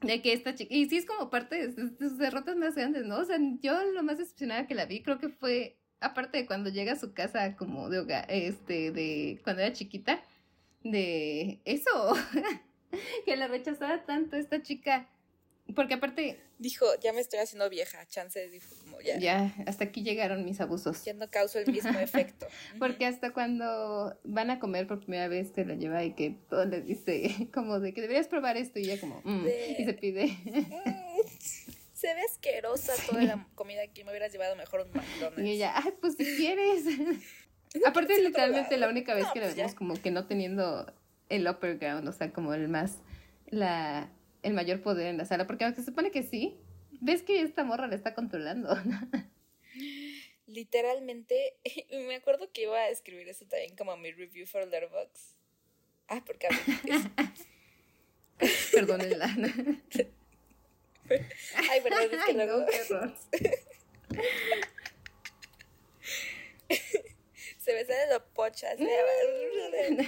de 0.00 0.22
que 0.22 0.32
esta 0.32 0.54
chica, 0.54 0.74
y 0.74 0.88
sí 0.88 0.96
es 0.96 1.06
como 1.06 1.30
parte 1.30 1.68
de, 1.68 1.90
sus 1.98 2.18
derrotas 2.18 2.56
más 2.56 2.74
grandes, 2.74 3.04
¿no? 3.04 3.18
O 3.18 3.24
sea, 3.24 3.38
yo 3.60 3.84
lo 3.92 4.02
más 4.02 4.18
decepcionada 4.18 4.66
que 4.66 4.74
la 4.74 4.86
vi 4.86 5.02
creo 5.02 5.18
que 5.18 5.28
fue, 5.28 5.78
aparte 6.00 6.38
de 6.38 6.46
cuando 6.46 6.70
llega 6.70 6.92
a 6.92 6.98
su 6.98 7.12
casa 7.12 7.56
como 7.56 7.88
de 7.90 7.98
hogar, 7.98 8.26
este, 8.28 8.92
de 8.92 9.40
cuando 9.44 9.62
era 9.62 9.72
chiquita, 9.72 10.22
de 10.82 11.60
eso, 11.64 12.14
que 13.26 13.36
la 13.36 13.48
rechazaba 13.48 14.04
tanto 14.04 14.36
esta 14.36 14.62
chica 14.62 15.08
porque 15.74 15.94
aparte. 15.94 16.40
Dijo, 16.58 16.86
ya 17.00 17.12
me 17.12 17.20
estoy 17.20 17.38
haciendo 17.38 17.68
vieja. 17.70 18.06
Chance 18.06 18.48
dijo, 18.50 18.74
como 18.82 19.00
ya. 19.00 19.18
Ya, 19.18 19.54
hasta 19.66 19.84
aquí 19.84 20.02
llegaron 20.02 20.44
mis 20.44 20.60
abusos. 20.60 21.04
Ya 21.04 21.14
no 21.14 21.30
causo 21.30 21.58
el 21.58 21.70
mismo 21.70 21.90
efecto. 22.00 22.46
Porque 22.78 23.06
hasta 23.06 23.32
cuando 23.32 24.18
van 24.24 24.50
a 24.50 24.58
comer 24.58 24.86
por 24.86 25.00
primera 25.00 25.28
vez, 25.28 25.52
te 25.52 25.64
la 25.64 25.74
lleva 25.74 26.04
y 26.04 26.12
que 26.14 26.36
todo 26.48 26.64
le 26.64 26.80
dice, 26.82 27.48
como 27.54 27.80
de 27.80 27.92
que 27.92 28.00
deberías 28.00 28.28
probar 28.28 28.56
esto, 28.56 28.78
y 28.78 28.84
ella, 28.84 29.00
como, 29.00 29.20
mm", 29.24 29.46
y 29.78 29.84
se 29.84 29.94
pide. 29.94 30.26
Mm, 30.26 30.64
se 31.94 32.14
ve 32.14 32.22
asquerosa 32.22 32.92
toda 33.08 33.22
la 33.22 33.48
comida 33.54 33.82
aquí. 33.82 34.04
Me 34.04 34.10
hubieras 34.10 34.32
llevado 34.32 34.56
mejor 34.56 34.82
un 34.82 34.92
McDonald's. 34.92 35.46
Y 35.46 35.50
ella, 35.50 35.72
ay, 35.76 35.92
pues 36.00 36.16
si 36.16 36.24
quieres. 36.36 36.84
Aparte, 37.86 38.20
literalmente 38.20 38.76
la 38.76 38.88
única 38.88 39.14
vez 39.14 39.26
que 39.32 39.40
la 39.40 39.46
pues 39.46 39.56
vemos, 39.56 39.74
como 39.74 39.94
que 39.94 40.10
no 40.10 40.26
teniendo 40.26 40.92
el 41.28 41.48
upper 41.48 41.78
ground, 41.78 42.08
o 42.08 42.12
sea, 42.12 42.32
como 42.32 42.52
el 42.54 42.68
más. 42.68 42.98
La 43.46 44.10
el 44.42 44.54
mayor 44.54 44.80
poder 44.82 45.06
en 45.06 45.18
la 45.18 45.24
sala, 45.24 45.46
porque 45.46 45.64
aunque 45.64 45.80
se 45.80 45.86
supone 45.86 46.10
que 46.10 46.22
sí, 46.22 46.58
ves 47.00 47.22
que 47.22 47.42
esta 47.42 47.64
morra 47.64 47.86
la 47.86 47.94
está 47.96 48.14
controlando. 48.14 48.76
Literalmente, 50.46 51.56
me 51.90 52.16
acuerdo 52.16 52.50
que 52.52 52.62
iba 52.62 52.76
a 52.76 52.88
escribir 52.88 53.28
eso 53.28 53.44
también 53.46 53.76
como 53.76 53.96
mi 53.96 54.10
review 54.12 54.46
for 54.46 54.66
Letterboxd. 54.66 55.36
Ah, 56.08 56.22
porque 56.26 56.48
Perdónenla. 58.72 59.26
Ay, 61.54 61.80
perdón, 61.82 62.08
es 62.12 62.24
que 62.24 62.32
luego... 62.32 62.66
error. 62.68 63.14
se 67.58 67.74
me 67.74 67.84
sale 67.84 68.12
lo 68.12 68.24
pocha, 68.32 68.76
se 68.76 68.84
Mm, 68.84 70.00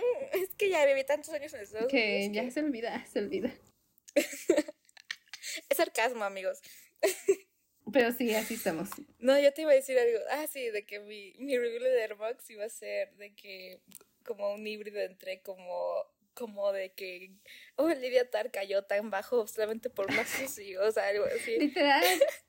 es 0.32 0.54
que 0.56 0.70
ya 0.70 0.84
viví 0.86 1.04
tantos 1.04 1.32
años 1.32 1.52
en 1.54 1.60
Estados 1.60 1.88
que 1.88 2.30
ya 2.32 2.50
se 2.50 2.60
olvida, 2.60 3.04
se 3.06 3.18
olvida. 3.20 3.52
es 4.14 5.76
sarcasmo, 5.76 6.24
amigos. 6.24 6.60
Pero 7.92 8.12
sí, 8.12 8.34
así 8.34 8.54
estamos. 8.54 8.90
No, 9.18 9.38
yo 9.38 9.52
te 9.52 9.62
iba 9.62 9.70
a 9.70 9.74
decir 9.74 9.96
algo. 9.98 10.18
Ah, 10.30 10.46
sí, 10.48 10.70
de 10.70 10.84
que 10.84 10.98
mi, 10.98 11.34
mi 11.38 11.56
review 11.56 11.82
de 11.82 12.02
Airbox 12.02 12.50
iba 12.50 12.64
a 12.64 12.68
ser 12.68 13.14
de 13.16 13.34
que 13.34 13.80
como 14.24 14.52
un 14.52 14.66
híbrido 14.66 15.00
entre 15.00 15.40
como 15.40 16.04
como 16.36 16.70
de 16.70 16.92
que, 16.92 17.32
oh, 17.76 17.88
Lidia 17.88 18.30
Tar 18.30 18.50
cayó 18.50 18.82
tan 18.82 19.10
bajo 19.10 19.46
solamente 19.48 19.88
por 19.88 20.10
una 20.10 20.24
sushi, 20.26 20.76
o 20.76 20.92
sea, 20.92 21.08
algo 21.08 21.24
así. 21.24 21.58
Literal. 21.58 22.04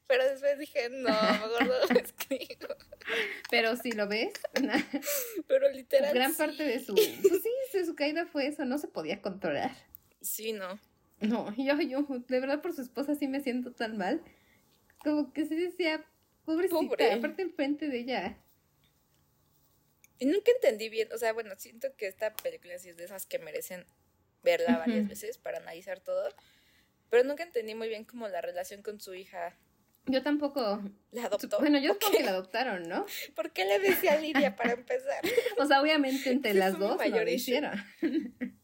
Pero 0.08 0.30
después 0.30 0.60
dije, 0.60 0.90
no, 0.90 1.10
mejor 1.10 1.68
no 1.68 1.94
lo 1.94 2.00
escribo. 2.00 2.76
Pero 3.50 3.78
si 3.78 3.94
lo 3.94 4.08
ves, 4.08 4.34
pero 5.60 5.74
literal. 5.74 6.14
Gran 6.14 6.36
parte 6.36 6.64
de 6.64 6.80
su, 6.80 6.94
pues 6.96 7.44
sí, 7.72 7.86
su 7.86 7.96
caída 7.96 8.26
fue 8.26 8.48
eso, 8.48 8.66
no 8.66 8.78
se 8.78 8.88
podía 8.88 9.22
controlar. 9.22 9.72
Sí, 10.22 10.54
no. 10.54 10.80
No, 11.20 11.54
yo, 11.58 11.82
yo, 11.82 12.06
de 12.28 12.40
verdad 12.40 12.62
por 12.62 12.74
su 12.74 12.82
esposa 12.82 13.16
sí 13.16 13.28
me 13.28 13.42
siento 13.42 13.72
tan 13.72 13.98
mal. 13.98 14.22
Como 15.04 15.34
que 15.34 15.46
sí 15.46 15.56
decía, 15.56 16.06
pobrecita, 16.46 16.80
Pobre. 16.80 17.14
aparte 17.14 17.42
enfrente 17.42 17.88
de 17.88 18.00
ella. 18.00 18.38
Y 20.20 20.26
nunca 20.26 20.52
entendí 20.52 20.90
bien, 20.90 21.10
o 21.14 21.18
sea, 21.18 21.34
bueno, 21.34 21.54
siento 21.58 21.96
que 21.96 22.08
esta 22.08 22.34
película 22.36 22.78
sí 22.80 22.90
es 22.90 22.98
de 22.98 23.06
esas 23.06 23.28
que 23.28 23.38
merecen 23.38 23.86
verla 24.44 24.78
varias 24.80 25.08
veces 25.08 25.38
para 25.38 25.60
analizar 25.60 26.00
todo, 26.00 26.30
pero 27.10 27.24
nunca 27.24 27.44
entendí 27.44 27.76
muy 27.76 27.88
bien 27.88 28.04
como 28.04 28.28
la 28.28 28.42
relación 28.42 28.82
con 28.82 29.00
su 29.00 29.14
hija. 29.14 29.56
Yo 30.08 30.24
tampoco. 30.24 30.82
¿La 31.12 31.26
adoptó? 31.26 31.60
Bueno, 31.60 31.80
yo 31.80 31.98
creo 31.98 32.12
que 32.12 32.24
la 32.24 32.32
adoptaron, 32.32 32.84
¿no? 32.84 33.06
¿Por 33.36 33.52
qué 33.52 33.66
le 33.66 33.80
decía 33.80 34.14
a 34.14 34.18
Lidia 34.22 34.56
para 34.56 34.74
empezar? 34.74 35.22
o 35.58 35.66
sea, 35.66 35.82
obviamente 35.82 36.32
entre 36.32 36.54
las 36.54 36.80
dos 36.80 36.98
lo 37.06 37.30
hicieron. 37.30 37.74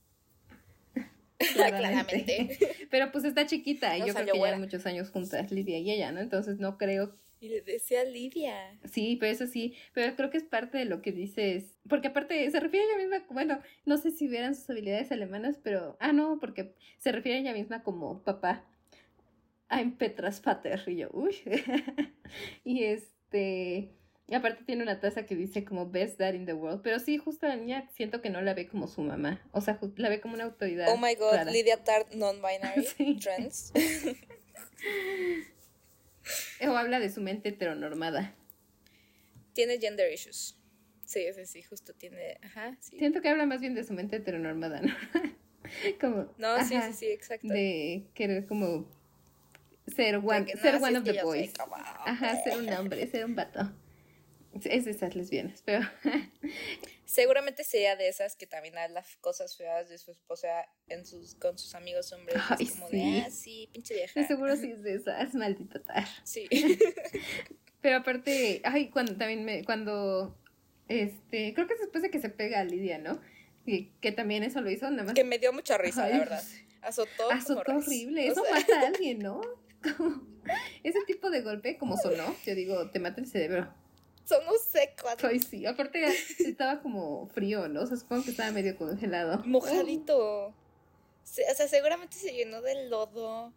Claramente. 1.37 2.57
Pero 2.89 3.11
pues 3.11 3.25
está 3.25 3.45
chiquita 3.45 3.97
y 3.97 4.07
yo 4.07 4.13
creo 4.13 4.25
que 4.25 4.31
llevan 4.31 4.61
muchos 4.61 4.85
años 4.85 5.09
juntas, 5.09 5.51
Lidia 5.51 5.77
y 5.77 5.91
ella, 5.91 6.11
¿no? 6.13 6.21
Entonces 6.21 6.57
no 6.59 6.77
creo 6.77 7.13
y 7.43 7.49
le 7.49 7.59
decía 7.59 8.05
Lidia. 8.05 8.55
Sí, 8.85 9.17
pero 9.19 9.33
eso 9.33 9.47
sí, 9.47 9.75
pero 9.91 10.15
creo 10.15 10.29
que 10.29 10.37
es 10.37 10.45
parte 10.45 10.77
de 10.77 10.85
lo 10.85 11.01
que 11.01 11.11
dices, 11.11 11.77
porque 11.89 12.07
aparte 12.07 12.49
se 12.49 12.57
refiere 12.61 12.85
a 12.85 12.87
ella 12.87 12.97
misma, 12.99 13.25
bueno, 13.31 13.59
no 13.83 13.97
sé 13.97 14.11
si 14.11 14.29
vieran 14.29 14.55
sus 14.55 14.69
habilidades 14.69 15.11
alemanas, 15.11 15.59
pero, 15.61 15.97
ah, 15.99 16.13
no, 16.13 16.39
porque 16.39 16.73
se 16.99 17.11
refiere 17.11 17.39
a 17.39 17.41
ella 17.41 17.51
misma 17.51 17.83
como 17.83 18.23
papá. 18.23 18.65
I'm 19.69 19.97
Petras 19.97 20.41
Vater, 20.41 20.83
y 20.87 20.97
yo, 20.97 21.09
uy. 21.11 21.35
y 22.63 22.83
este, 22.83 23.89
y 24.27 24.35
aparte 24.35 24.63
tiene 24.63 24.83
una 24.83 24.99
taza 24.99 25.25
que 25.25 25.35
dice 25.35 25.65
como 25.65 25.89
best 25.89 26.19
dad 26.19 26.33
in 26.33 26.45
the 26.45 26.53
world, 26.53 26.81
pero 26.81 26.99
sí, 26.99 27.17
justo 27.17 27.47
la 27.47 27.55
niña 27.55 27.89
siento 27.93 28.21
que 28.21 28.29
no 28.29 28.41
la 28.41 28.53
ve 28.53 28.67
como 28.67 28.87
su 28.87 29.01
mamá, 29.01 29.41
o 29.51 29.61
sea, 29.61 29.79
la 29.97 30.09
ve 30.09 30.21
como 30.21 30.35
una 30.35 30.45
autoridad. 30.45 30.87
Oh 30.89 30.97
my 30.97 31.15
god, 31.15 31.51
Lidia 31.51 31.83
Tart 31.83 32.13
non-binary 32.13 33.19
trans. 33.21 33.71
O 36.65 36.77
habla 36.77 36.99
de 36.99 37.09
su 37.09 37.19
mente 37.19 37.49
heteronormada. 37.49 38.33
Tiene 39.53 39.77
gender 39.77 40.11
issues. 40.13 40.57
Sí, 41.05 41.25
sí, 41.35 41.45
sí, 41.45 41.61
justo 41.61 41.93
tiene. 41.93 42.37
Ajá, 42.41 42.77
Siento 42.79 43.21
que 43.21 43.29
habla 43.29 43.45
más 43.45 43.59
bien 43.59 43.75
de 43.75 43.83
su 43.83 43.93
mente 43.93 44.15
heteronormada, 44.17 44.81
¿no? 44.81 44.93
como. 45.99 46.33
No, 46.37 46.63
sí, 46.65 46.75
sí, 46.87 46.93
sí, 46.93 47.05
exacto. 47.07 47.47
De 47.47 48.07
querer 48.13 48.45
como 48.45 48.87
ser 49.87 50.17
one, 50.17 50.47
ser 50.61 50.75
one 50.81 50.97
of 50.97 51.03
the 51.03 51.21
boys. 51.21 51.51
Ajá, 52.05 52.43
ser 52.43 52.57
un 52.57 52.69
hombre, 52.69 53.07
ser 53.07 53.25
un 53.25 53.35
vato. 53.35 53.71
Es 54.63 54.85
de 54.85 54.91
esas 54.91 55.15
lesbianas, 55.15 55.61
pero. 55.65 55.81
Seguramente 57.05 57.63
sería 57.63 57.95
de 57.95 58.07
esas 58.07 58.35
que 58.35 58.47
también 58.47 58.77
habla 58.77 59.03
cosas 59.21 59.57
feas 59.57 59.89
de 59.89 59.97
su 59.97 60.11
esposa 60.11 60.67
en 60.87 61.05
sus, 61.05 61.35
con 61.35 61.57
sus 61.57 61.75
amigos 61.75 62.11
hombres. 62.13 62.37
Ay, 62.49 62.67
como 62.67 62.89
sí. 62.89 62.97
de, 62.97 63.21
ah, 63.21 63.29
sí, 63.29 63.69
pinche 63.71 63.93
vieja. 63.95 64.27
seguro 64.27 64.55
sí 64.55 64.71
es 64.75 64.83
de 64.83 64.95
esas, 64.95 65.33
maldito 65.33 65.81
tar. 65.81 66.07
Sí. 66.23 66.47
pero 67.81 67.97
aparte, 67.97 68.61
ay, 68.63 68.89
cuando 68.89 69.15
también 69.15 69.43
me, 69.43 69.63
cuando, 69.63 70.37
este, 70.87 71.53
creo 71.53 71.67
que 71.67 71.73
es 71.73 71.81
después 71.81 72.03
de 72.03 72.11
que 72.11 72.19
se 72.19 72.29
pega 72.29 72.59
a 72.59 72.63
Lidia, 72.63 72.99
¿no? 72.99 73.19
Y 73.65 73.91
que 74.01 74.11
también 74.11 74.43
eso 74.43 74.61
lo 74.61 74.69
hizo 74.69 74.89
nada 74.89 75.03
más. 75.03 75.13
Que 75.13 75.23
me 75.23 75.39
dio 75.39 75.51
mucha 75.51 75.77
risa, 75.77 76.07
la 76.07 76.17
verdad. 76.17 76.43
Azotó. 76.81 77.31
Azotó 77.31 77.77
horrible. 77.77 78.27
Eso 78.27 78.43
mata 78.51 78.81
a 78.81 78.87
alguien, 78.87 79.19
¿no? 79.19 79.41
ese 80.83 80.99
tipo 81.05 81.29
de 81.29 81.41
golpe, 81.41 81.77
como 81.77 81.97
sonó, 81.97 82.35
yo 82.45 82.55
digo, 82.55 82.89
te 82.91 82.99
mata 82.99 83.21
el 83.21 83.27
cerebro. 83.27 83.73
Somos 84.25 84.61
secos. 84.61 85.15
Ay, 85.23 85.39
sí. 85.39 85.65
Aparte 85.65 86.05
estaba 86.39 86.81
como 86.81 87.27
frío, 87.27 87.67
¿no? 87.67 87.81
O 87.81 87.85
sea, 87.85 87.97
supongo 87.97 88.23
que 88.23 88.31
estaba 88.31 88.51
medio 88.51 88.77
congelado. 88.77 89.43
Mojadito. 89.45 90.47
o 90.47 90.53
sea, 91.23 91.67
seguramente 91.67 92.15
se 92.15 92.33
llenó 92.33 92.61
de 92.61 92.87
lodo. 92.87 93.53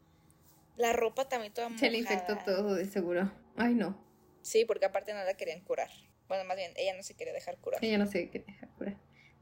La 0.77 0.93
ropa 0.93 1.29
también 1.29 1.53
toda 1.53 1.69
mojada. 1.69 1.87
Se 1.87 1.91
le 1.91 1.99
infectó 1.99 2.37
todo, 2.45 2.75
de 2.75 2.85
seguro. 2.85 3.33
Ay, 3.57 3.75
no. 3.75 3.97
Sí, 4.43 4.65
porque 4.65 4.87
aparte 4.87 5.15
no 5.15 5.25
la 5.25 5.35
querían 5.35 5.61
curar. 5.61 5.91
Bueno, 6.29 6.45
más 6.45 6.57
bien, 6.57 6.73
ella 6.77 6.95
no 6.97 7.03
se 7.03 7.15
quería 7.15 7.33
dejar 7.33 7.59
curar. 7.59 7.83
Ella 7.85 7.99
no 7.99 8.07
se 8.07 8.29
quería 8.29 8.47
dejar 8.47 8.69
curar. 8.71 8.97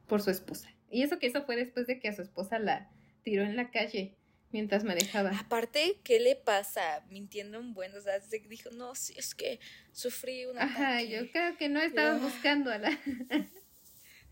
Por 0.07 0.23
su 0.23 0.31
esposa. 0.31 0.69
Y 0.91 1.03
eso 1.03 1.19
que 1.19 1.27
eso 1.27 1.45
fue 1.45 1.57
después 1.57 1.87
de 1.87 1.99
que 1.99 2.09
a 2.09 2.15
su 2.15 2.23
esposa 2.23 2.59
la 2.59 2.91
tiró 3.23 3.43
en 3.43 3.57
la 3.57 3.71
calle 3.71 4.15
mientras 4.55 4.85
manejaba. 4.85 5.37
Aparte, 5.37 5.99
¿qué 6.05 6.21
le 6.21 6.37
pasa? 6.37 7.05
Mintiendo 7.11 7.59
en 7.59 7.75
buenos, 7.75 7.99
o 7.99 8.03
sea, 8.03 8.21
dijo, 8.49 8.71
no, 8.71 8.95
sí, 8.95 9.13
es 9.17 9.35
que 9.35 9.59
sufrí 9.91 10.47
una. 10.47 10.63
Ajá, 10.63 11.03
yo 11.03 11.29
creo 11.33 11.57
que 11.57 11.69
no 11.69 11.81
estaban 11.81 12.23
buscando 12.23 12.71
a 12.71 12.79
la... 12.79 12.91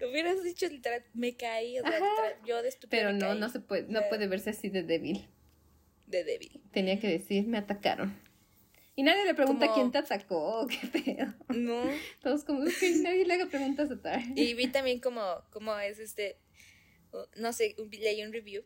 Hubieras 0.01 0.45
dicho 0.45 0.69
literal, 0.69 1.05
me 1.13 1.37
caí, 1.37 1.81
o 1.81 1.83
sea, 1.83 1.99
yo 2.47 2.63
de 2.63 2.73
Pero 2.89 3.13
no, 3.13 3.35
no 3.35 3.49
se 3.49 3.59
puede, 3.59 3.89
no 3.89 4.01
puede 4.09 4.29
verse 4.29 4.51
así 4.51 4.69
de 4.69 4.85
débil. 4.85 5.29
De 6.07 6.23
débil. 6.23 6.61
Tenía 6.73 7.01
que 7.01 7.09
decir, 7.09 7.45
me 7.49 7.59
atacaron. 7.59 8.17
Y 8.95 9.03
nadie 9.03 9.25
le 9.25 9.35
pregunta 9.35 9.73
quién 9.75 9.91
te 9.91 9.99
atacó, 9.99 10.69
qué 10.69 10.87
pedo. 10.87 11.35
No. 11.49 11.83
Todos 12.23 12.45
como, 12.45 12.63
es 12.63 12.79
que 12.79 12.91
nadie 12.97 13.25
le 13.25 13.35
haga 13.35 13.47
preguntas 13.47 13.91
a 13.91 14.01
Tar. 14.01 14.23
Y 14.37 14.55
vi 14.55 14.69
también 14.69 15.01
como, 15.01 15.23
como 15.51 15.77
es 15.79 15.99
este, 15.99 16.37
no 17.37 17.53
sé, 17.53 17.75
leí 17.91 18.23
un 18.23 18.33
review 18.33 18.63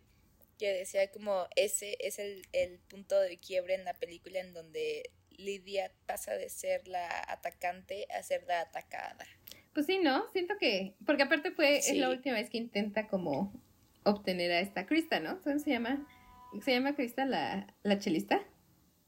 que 0.58 0.72
decía 0.72 1.10
como 1.10 1.46
ese 1.56 1.96
es 2.00 2.18
el, 2.18 2.42
el 2.52 2.78
punto 2.80 3.20
de 3.20 3.38
quiebre 3.38 3.74
en 3.74 3.84
la 3.84 3.94
película 3.94 4.40
en 4.40 4.54
donde 4.54 5.10
Lidia 5.30 5.92
pasa 6.06 6.34
de 6.34 6.48
ser 6.48 6.88
la 6.88 7.08
atacante 7.28 8.06
a 8.16 8.22
ser 8.22 8.44
la 8.44 8.60
atacada. 8.60 9.26
Pues 9.74 9.86
sí, 9.86 9.98
¿no? 9.98 10.30
Siento 10.32 10.54
que, 10.58 10.94
porque 11.04 11.24
aparte 11.24 11.50
fue, 11.50 11.78
es 11.78 11.94
la 11.96 12.08
última 12.08 12.36
vez 12.36 12.48
que 12.48 12.56
intenta 12.56 13.08
como 13.08 13.52
obtener 14.04 14.52
a 14.52 14.60
esta 14.60 14.86
Krista, 14.86 15.20
¿no? 15.20 15.42
¿Cómo 15.42 15.58
se 15.58 15.70
llama? 15.70 16.06
¿Se 16.64 16.72
llama 16.72 16.94
Krista 16.94 17.26
la, 17.26 17.74
la 17.82 17.98
chelista? 17.98 18.42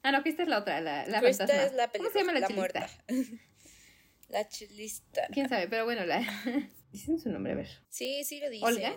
Ah, 0.02 0.12
no, 0.12 0.22
Krista 0.22 0.42
es 0.42 0.48
la 0.48 0.58
otra, 0.58 0.80
la, 0.80 1.06
la 1.06 1.20
Krista 1.20 1.44
es 1.44 1.72
la 1.72 1.88
¿Cómo 1.88 2.10
se 2.10 2.18
llama 2.18 2.32
la, 2.32 2.40
la 2.40 2.48
Muerta. 2.50 2.86
la 4.28 4.46
chelista. 4.48 5.26
¿Quién 5.32 5.48
sabe? 5.48 5.68
Pero 5.68 5.84
bueno, 5.84 6.04
la... 6.04 6.20
dicen 6.92 7.18
su 7.18 7.30
nombre, 7.30 7.52
a 7.52 7.56
ver. 7.56 7.68
Sí, 7.88 8.24
sí 8.24 8.40
lo 8.40 8.50
dicen. 8.50 8.68
¿Olga? 8.68 8.94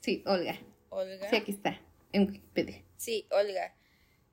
Sí, 0.00 0.22
Olga. 0.26 0.58
Olga. 0.94 1.28
Sí, 1.30 1.36
aquí 1.36 1.52
está, 1.52 1.80
en 2.12 2.28
Wikipedia. 2.28 2.82
Sí, 2.96 3.26
Olga. 3.30 3.74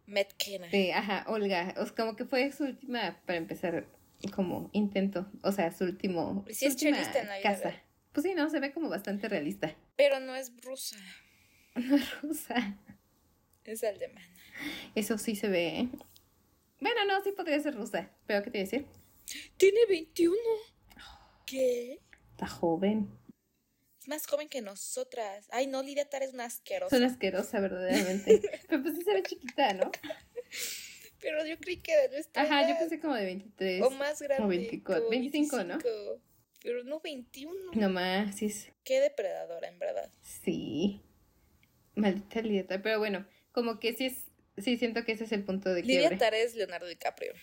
Metcalf. 0.05 0.69
Sí, 0.71 0.91
ajá, 0.91 1.25
Olga. 1.27 1.73
O 1.77 1.85
sea, 1.85 1.95
como 1.95 2.15
que 2.15 2.25
fue 2.25 2.51
su 2.51 2.63
última, 2.65 3.21
para 3.25 3.37
empezar, 3.37 3.87
como 4.35 4.69
intento. 4.73 5.25
O 5.43 5.51
sea, 5.51 5.71
su 5.71 5.85
último. 5.85 6.43
Sí 6.47 6.55
su 6.55 6.65
es 6.67 6.73
última 6.73 6.97
chelista 6.97 7.21
en 7.21 7.27
la 7.27 7.37
vida 7.37 7.49
casa. 7.51 7.69
real. 7.69 7.83
Pues 8.11 8.23
sí, 8.25 8.33
no, 8.35 8.49
se 8.49 8.59
ve 8.59 8.73
como 8.73 8.89
bastante 8.89 9.29
realista. 9.29 9.75
Pero 9.95 10.19
no 10.19 10.35
es 10.35 10.51
rusa, 10.63 10.97
Rusa. 12.21 12.77
es 13.63 13.83
alemana. 13.83 14.27
Eso 14.95 15.17
sí 15.17 15.35
se 15.35 15.47
ve, 15.47 15.67
¿eh? 15.79 15.89
Bueno, 16.81 17.05
no, 17.05 17.23
sí 17.23 17.31
podría 17.31 17.59
ser 17.59 17.75
rusa. 17.75 18.09
Pero, 18.25 18.43
¿qué 18.43 18.51
te 18.51 18.57
iba 18.57 18.63
a 18.67 18.69
decir? 18.69 18.85
Tiene 19.57 19.79
21. 19.87 20.35
¿Qué? 21.45 21.99
Está 22.31 22.47
joven. 22.47 23.09
Es 24.01 24.07
más 24.07 24.25
joven 24.25 24.49
que 24.49 24.61
nosotras. 24.61 25.47
Ay, 25.51 25.67
no, 25.67 25.83
Lidia 25.83 26.09
Tar 26.09 26.23
es 26.23 26.33
una 26.33 26.45
asquerosa. 26.45 26.95
Son 26.95 27.05
asquerosa, 27.05 27.59
verdaderamente. 27.59 28.41
Pero 28.67 28.81
pues 28.81 28.95
sí 28.95 29.03
se 29.03 29.13
ve 29.13 29.21
chiquita, 29.21 29.73
¿no? 29.73 29.91
Pero 31.19 31.45
yo 31.45 31.55
creí 31.59 31.77
que 31.77 31.95
de 31.95 32.09
nuestra 32.09 32.41
Ajá, 32.41 32.67
yo 32.67 32.75
pensé 32.79 32.99
como 32.99 33.13
de 33.13 33.25
23. 33.25 33.83
O 33.83 33.91
más 33.91 34.19
grande. 34.19 34.47
24, 34.47 35.07
25, 35.07 35.63
¿no? 35.65 35.77
Pero 36.63 36.83
no 36.83 36.99
21. 36.99 37.53
No 37.73 37.89
más, 37.89 38.37
sí, 38.37 38.47
es- 38.47 38.71
Qué 38.83 38.99
depredadora, 38.99 39.67
en 39.67 39.77
verdad. 39.77 40.11
sí. 40.21 41.01
Maldita 41.93 42.41
Lidia 42.41 42.65
Pero 42.67 42.99
bueno, 42.99 43.27
como 43.51 43.79
que 43.79 43.93
sí 43.93 44.05
es. 44.05 44.25
Sí, 44.57 44.77
siento 44.77 45.03
que 45.03 45.11
ese 45.11 45.25
es 45.25 45.31
el 45.31 45.43
punto 45.43 45.69
de 45.73 45.81
Lidia 45.83 45.99
quiebre. 45.99 46.17
Tar 46.17 46.33
es 46.33 46.55
Leonardo 46.55 46.87
DiCaprio. 46.87 47.33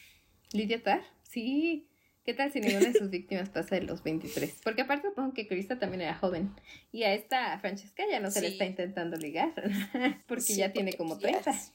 ¿Lidia 0.52 0.82
Tar? 0.82 1.02
Sí. 1.22 1.87
¿Qué 2.28 2.34
tal 2.34 2.52
si 2.52 2.60
ninguna 2.60 2.90
de 2.90 2.92
sus 2.92 3.08
víctimas 3.08 3.48
pasa 3.48 3.76
de 3.76 3.80
los 3.80 4.02
23? 4.02 4.60
Porque 4.62 4.82
aparte 4.82 5.08
supongo 5.08 5.32
que 5.32 5.48
Krista 5.48 5.78
también 5.78 6.02
era 6.02 6.14
joven. 6.14 6.54
Y 6.92 7.04
a 7.04 7.14
esta 7.14 7.58
Francesca 7.58 8.02
ya 8.06 8.20
no 8.20 8.30
se 8.30 8.42
le 8.42 8.48
está 8.48 8.66
intentando 8.66 9.16
ligar. 9.16 9.54
porque 10.28 10.42
Sí, 10.42 10.56
ya 10.56 10.70
tiene 10.70 10.92
como 10.92 11.14
ya 11.18 11.30
30. 11.40 11.50
es- 11.52 11.72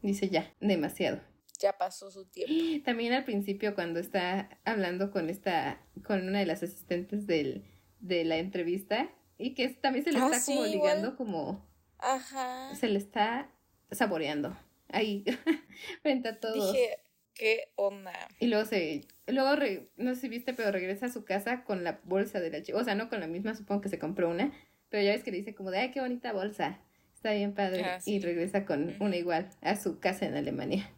Dice 0.00 0.30
ya, 0.30 0.50
demasiado. 0.62 1.20
Ya 1.58 1.76
pasó 1.76 2.10
su 2.10 2.24
tiempo. 2.24 2.54
También 2.86 3.12
al 3.12 3.24
principio 3.24 3.74
cuando 3.74 4.00
está 4.00 4.58
hablando 4.64 5.10
con 5.10 5.28
esta, 5.28 5.82
con 6.02 6.26
una 6.26 6.38
de 6.38 6.46
las 6.46 6.62
asistentes 6.62 7.26
del, 7.26 7.62
de 8.00 8.24
la 8.24 8.38
entrevista, 8.38 9.10
y 9.36 9.52
que 9.54 9.68
también 9.68 10.02
se 10.02 10.12
le 10.12 10.18
Ah, 10.18 10.30
está 10.32 10.46
como 10.46 10.64
sí, 10.64 10.70
ligando 10.70 11.08
igual. 11.08 11.16
como, 11.18 11.68
Ajá. 11.98 12.74
se 12.74 12.88
le 12.88 12.98
está 12.98 13.50
saboreando 13.90 14.56
ahí, 14.88 15.26
frente 16.02 16.30
a 16.30 16.40
todos. 16.40 16.72
Dije, 16.72 17.00
¿qué 17.38 17.70
onda? 17.76 18.12
Y 18.40 18.48
luego 18.48 18.64
se, 18.66 19.06
luego 19.26 19.56
re- 19.56 19.88
no 19.96 20.14
sé 20.14 20.22
si 20.22 20.28
viste, 20.28 20.52
pero 20.54 20.70
regresa 20.72 21.06
a 21.06 21.12
su 21.12 21.24
casa 21.24 21.64
con 21.64 21.84
la 21.84 22.00
bolsa 22.04 22.40
de 22.40 22.50
la 22.50 22.62
chica, 22.62 22.78
o 22.78 22.84
sea, 22.84 22.94
no 22.94 23.08
con 23.08 23.20
la 23.20 23.26
misma, 23.26 23.54
supongo 23.54 23.80
que 23.80 23.88
se 23.88 23.98
compró 23.98 24.28
una, 24.28 24.52
pero 24.90 25.02
ya 25.02 25.12
ves 25.12 25.22
que 25.22 25.30
le 25.30 25.38
dice 25.38 25.54
como 25.54 25.70
de, 25.70 25.78
ay, 25.78 25.90
qué 25.92 26.00
bonita 26.00 26.32
bolsa, 26.32 26.80
está 27.14 27.32
bien 27.32 27.54
padre, 27.54 27.82
Ah, 27.84 28.00
sí. 28.00 28.14
y 28.16 28.20
regresa 28.20 28.64
con 28.66 28.94
una 29.00 29.16
igual 29.16 29.48
a 29.62 29.76
su 29.76 29.98
casa 30.00 30.26
en 30.26 30.34
Alemania. 30.34 30.90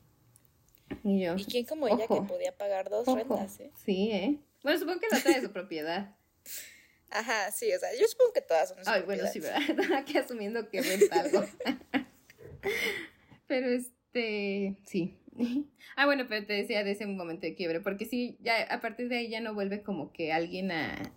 Y 1.04 1.20
yo, 1.22 1.36
¿Y 1.36 1.44
quién 1.44 1.64
como 1.66 1.86
ella 1.86 2.04
Ojo. 2.08 2.22
que 2.22 2.28
podía 2.28 2.56
pagar 2.56 2.90
dos 2.90 3.06
Ojo. 3.06 3.16
rentas, 3.16 3.60
eh? 3.60 3.70
Sí, 3.84 4.10
¿eh? 4.10 4.38
Bueno, 4.62 4.78
supongo 4.78 4.98
que 5.00 5.06
la 5.10 5.20
trae 5.20 5.36
de 5.40 5.46
su 5.46 5.52
propiedad. 5.52 6.16
Ajá, 7.12 7.50
sí, 7.52 7.72
o 7.72 7.78
sea, 7.78 7.88
yo 7.98 8.06
supongo 8.06 8.32
que 8.32 8.40
todas 8.40 8.68
son 8.68 8.78
de 8.78 8.84
su 8.84 8.90
Ay, 8.90 9.02
bueno, 9.02 9.24
sí, 9.32 9.40
¿verdad? 9.40 9.60
Aquí 9.96 10.16
asumiendo 10.18 10.68
que 10.68 10.80
renta 10.82 11.20
algo. 11.20 11.44
pero 13.46 13.68
este, 13.68 14.76
sí. 14.86 15.16
Ah, 15.96 16.06
bueno, 16.06 16.26
pero 16.28 16.46
te 16.46 16.52
decía 16.54 16.84
de 16.84 16.92
ese 16.92 17.06
momento 17.06 17.46
de 17.46 17.54
quiebre, 17.54 17.80
porque 17.80 18.06
sí, 18.06 18.38
ya 18.40 18.62
a 18.72 18.80
partir 18.80 19.08
de 19.08 19.18
ahí 19.18 19.28
ya 19.28 19.40
no 19.40 19.54
vuelve 19.54 19.82
como 19.82 20.12
que 20.12 20.32
alguien 20.32 20.70
a, 20.70 21.12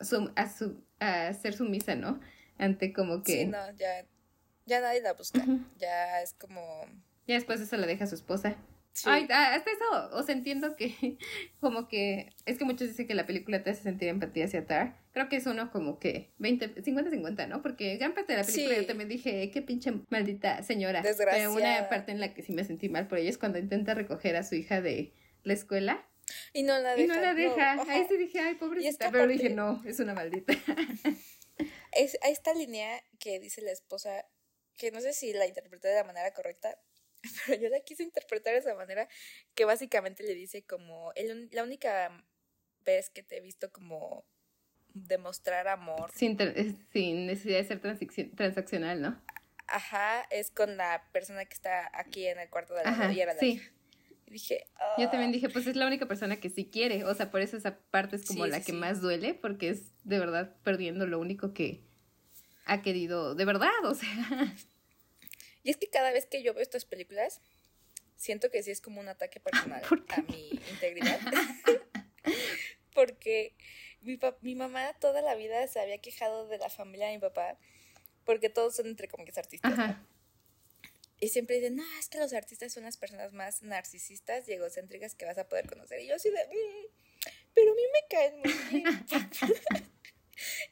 sum- 0.00 0.32
a, 0.36 0.48
su, 0.48 0.82
a 0.98 1.32
ser 1.34 1.54
sumisa, 1.54 1.94
¿no? 1.94 2.20
Ante 2.58 2.92
como 2.92 3.22
que... 3.22 3.42
Sí, 3.42 3.46
no, 3.46 3.58
ya, 3.76 4.06
ya 4.66 4.80
nadie 4.80 5.02
la 5.02 5.12
busca. 5.12 5.44
Ya 5.78 6.20
es 6.22 6.34
como... 6.34 6.60
Ya 7.26 7.34
después 7.34 7.60
eso 7.60 7.76
la 7.76 7.86
deja 7.86 8.04
a 8.04 8.06
su 8.06 8.14
esposa. 8.16 8.56
sí. 8.92 9.08
Ay, 9.08 9.26
ah, 9.30 9.54
hasta 9.54 9.70
eso, 9.70 10.16
o 10.16 10.22
sea, 10.22 10.34
entiendo 10.34 10.76
que 10.76 11.18
como 11.60 11.88
que, 11.88 12.30
es 12.46 12.58
que 12.58 12.64
muchos 12.64 12.88
dicen 12.88 13.06
que 13.06 13.14
la 13.14 13.26
película 13.26 13.62
te 13.62 13.70
hace 13.70 13.82
sentir 13.82 14.08
empatía 14.08 14.46
hacia 14.46 14.66
Tar. 14.66 15.03
Creo 15.14 15.28
que 15.28 15.36
es 15.36 15.46
uno 15.46 15.70
como 15.70 16.00
que 16.00 16.32
20, 16.38 16.82
50-50, 16.82 17.46
¿no? 17.48 17.62
Porque 17.62 17.96
gran 17.96 18.14
parte 18.14 18.32
de 18.32 18.40
la 18.40 18.44
película 18.44 18.74
Sí. 18.74 18.80
yo 18.80 18.86
también 18.86 19.08
dije, 19.08 19.48
qué 19.52 19.62
pinche 19.62 19.92
maldita 20.10 20.60
señora. 20.64 21.02
Desgraciada. 21.02 21.38
Pero 21.38 21.52
una 21.52 21.88
parte 21.88 22.10
en 22.10 22.18
la 22.18 22.34
que 22.34 22.42
sí 22.42 22.52
me 22.52 22.64
sentí 22.64 22.88
mal 22.88 23.06
por 23.06 23.18
ella 23.18 23.30
es 23.30 23.38
cuando 23.38 23.58
intenta 23.60 23.94
recoger 23.94 24.34
a 24.34 24.42
su 24.42 24.56
hija 24.56 24.80
de 24.80 25.14
la 25.44 25.52
escuela 25.52 26.04
y 26.52 26.64
no 26.64 26.76
la 26.80 26.96
y 26.96 27.02
deja. 27.02 27.14
no 27.14 27.20
la 27.20 27.34
deja. 27.34 27.82
Ahí 27.92 28.06
sí 28.08 28.16
dije, 28.16 28.40
ay, 28.40 28.46
Y 28.46 28.50
es 28.50 28.58
que 28.58 28.58
pobrecita, 28.58 29.10
pero 29.12 29.28
dije, 29.28 29.50
no, 29.50 29.82
es 29.86 30.00
una 30.00 30.14
maldita. 30.14 30.52
Es, 31.92 32.18
a 32.22 32.28
esta 32.28 32.52
línea 32.52 33.00
que 33.20 33.38
dice 33.38 33.62
la 33.62 33.70
esposa, 33.70 34.26
que 34.76 34.90
no 34.90 35.00
sé 35.00 35.12
si 35.12 35.32
la 35.32 35.46
interpreté 35.46 35.86
de 35.86 35.94
la 35.94 36.02
manera 36.02 36.32
correcta, 36.32 36.76
pero 37.46 37.62
yo 37.62 37.68
la 37.68 37.78
quise 37.78 38.02
interpretar 38.02 38.52
de 38.54 38.58
esa 38.58 38.74
manera, 38.74 39.08
que 39.54 39.64
básicamente 39.64 40.24
le 40.24 40.34
dice 40.34 40.64
como, 40.64 41.12
el, 41.14 41.48
la 41.52 41.62
única 41.62 42.26
vez 42.84 43.10
que 43.10 43.22
te 43.22 43.36
he 43.36 43.40
visto 43.40 43.70
como 43.70 44.26
demostrar 44.94 45.68
amor, 45.68 46.10
sin, 46.14 46.36
eh, 46.40 46.74
sin 46.92 47.26
necesidad 47.26 47.58
de 47.58 47.64
ser 47.64 47.82
transacci- 47.82 48.34
transaccional, 48.34 49.02
¿no? 49.02 49.20
ajá, 49.66 50.22
es 50.30 50.50
con 50.50 50.76
la 50.76 51.04
persona 51.12 51.44
que 51.46 51.54
está 51.54 51.90
aquí 51.98 52.26
en 52.26 52.38
el 52.38 52.48
cuarto 52.50 52.74
de 52.74 52.84
la 52.84 52.90
Ajá, 52.90 53.12
y 53.12 53.20
era 53.20 53.34
la 53.34 53.40
sí. 53.40 53.52
hija. 53.52 53.70
Y 54.26 54.30
dije, 54.32 54.66
Yo 54.98 55.06
"Ah". 55.06 55.10
también 55.10 55.32
dije, 55.32 55.48
pues 55.48 55.66
es 55.66 55.74
la 55.76 55.86
única 55.86 56.06
persona 56.06 56.36
que 56.38 56.48
sí 56.50 56.66
quiere, 56.70 57.04
o 57.04 57.14
sea, 57.14 57.30
por 57.30 57.40
eso 57.40 57.56
esa 57.56 57.78
parte 57.90 58.16
es 58.16 58.24
como 58.24 58.44
Sí, 58.44 58.50
la 58.50 58.58
sí, 58.58 58.64
que 58.66 58.72
sí. 58.72 58.78
más 58.78 59.00
duele, 59.00 59.34
porque 59.34 59.70
es 59.70 59.92
de 60.04 60.18
verdad 60.18 60.54
perdiendo 60.62 61.06
lo 61.06 61.18
único 61.18 61.52
que 61.54 61.82
ha 62.66 62.82
querido, 62.82 63.34
de 63.34 63.44
verdad, 63.44 63.84
o 63.84 63.94
sea, 63.94 64.54
Y 65.64 65.70
es 65.70 65.76
que 65.78 65.88
cada 65.88 66.12
vez 66.12 66.26
que 66.26 66.42
yo 66.42 66.52
veo 66.54 66.62
estas 66.62 66.84
películas, 66.84 67.40
siento 68.16 68.50
que 68.50 68.62
sí 68.62 68.70
es 68.70 68.80
como 68.82 69.00
un 69.00 69.08
ataque 69.08 69.40
personal 69.80 69.82
a 70.10 70.22
mi 70.22 70.50
integridad. 70.70 71.18
Porque 72.94 73.54
mi, 74.04 74.18
mi 74.42 74.54
mamá 74.54 74.92
toda 75.00 75.22
la 75.22 75.34
vida 75.34 75.66
se 75.68 75.80
había 75.80 75.98
quejado 75.98 76.46
de 76.48 76.58
la 76.58 76.68
familia 76.70 77.06
de 77.08 77.14
mi 77.14 77.18
papá, 77.20 77.58
porque 78.24 78.48
todos 78.48 78.76
son 78.76 78.86
entre 78.86 79.08
comillas 79.08 79.38
artistas. 79.38 79.76
¿no? 79.76 79.82
ajá, 79.82 80.06
Y 81.20 81.28
siempre 81.28 81.56
dicen, 81.56 81.76
no, 81.76 81.84
es 81.98 82.08
que 82.08 82.18
los 82.18 82.32
artistas 82.32 82.72
son 82.72 82.84
las 82.84 82.96
personas 82.96 83.32
más 83.32 83.62
narcisistas 83.62 84.48
y 84.48 84.52
egocéntricas 84.52 85.14
que 85.14 85.24
vas 85.26 85.38
a 85.38 85.48
poder 85.48 85.66
conocer. 85.68 86.00
Y 86.00 86.08
yo 86.08 86.14
así 86.16 86.30
de, 86.30 86.36
"Mm, 86.36 87.30
pero 87.54 87.72
a 87.72 87.74
mí 87.74 87.82
me 87.92 88.08
caen 88.08 88.38
muy 88.40 88.52
bien. 88.70 88.84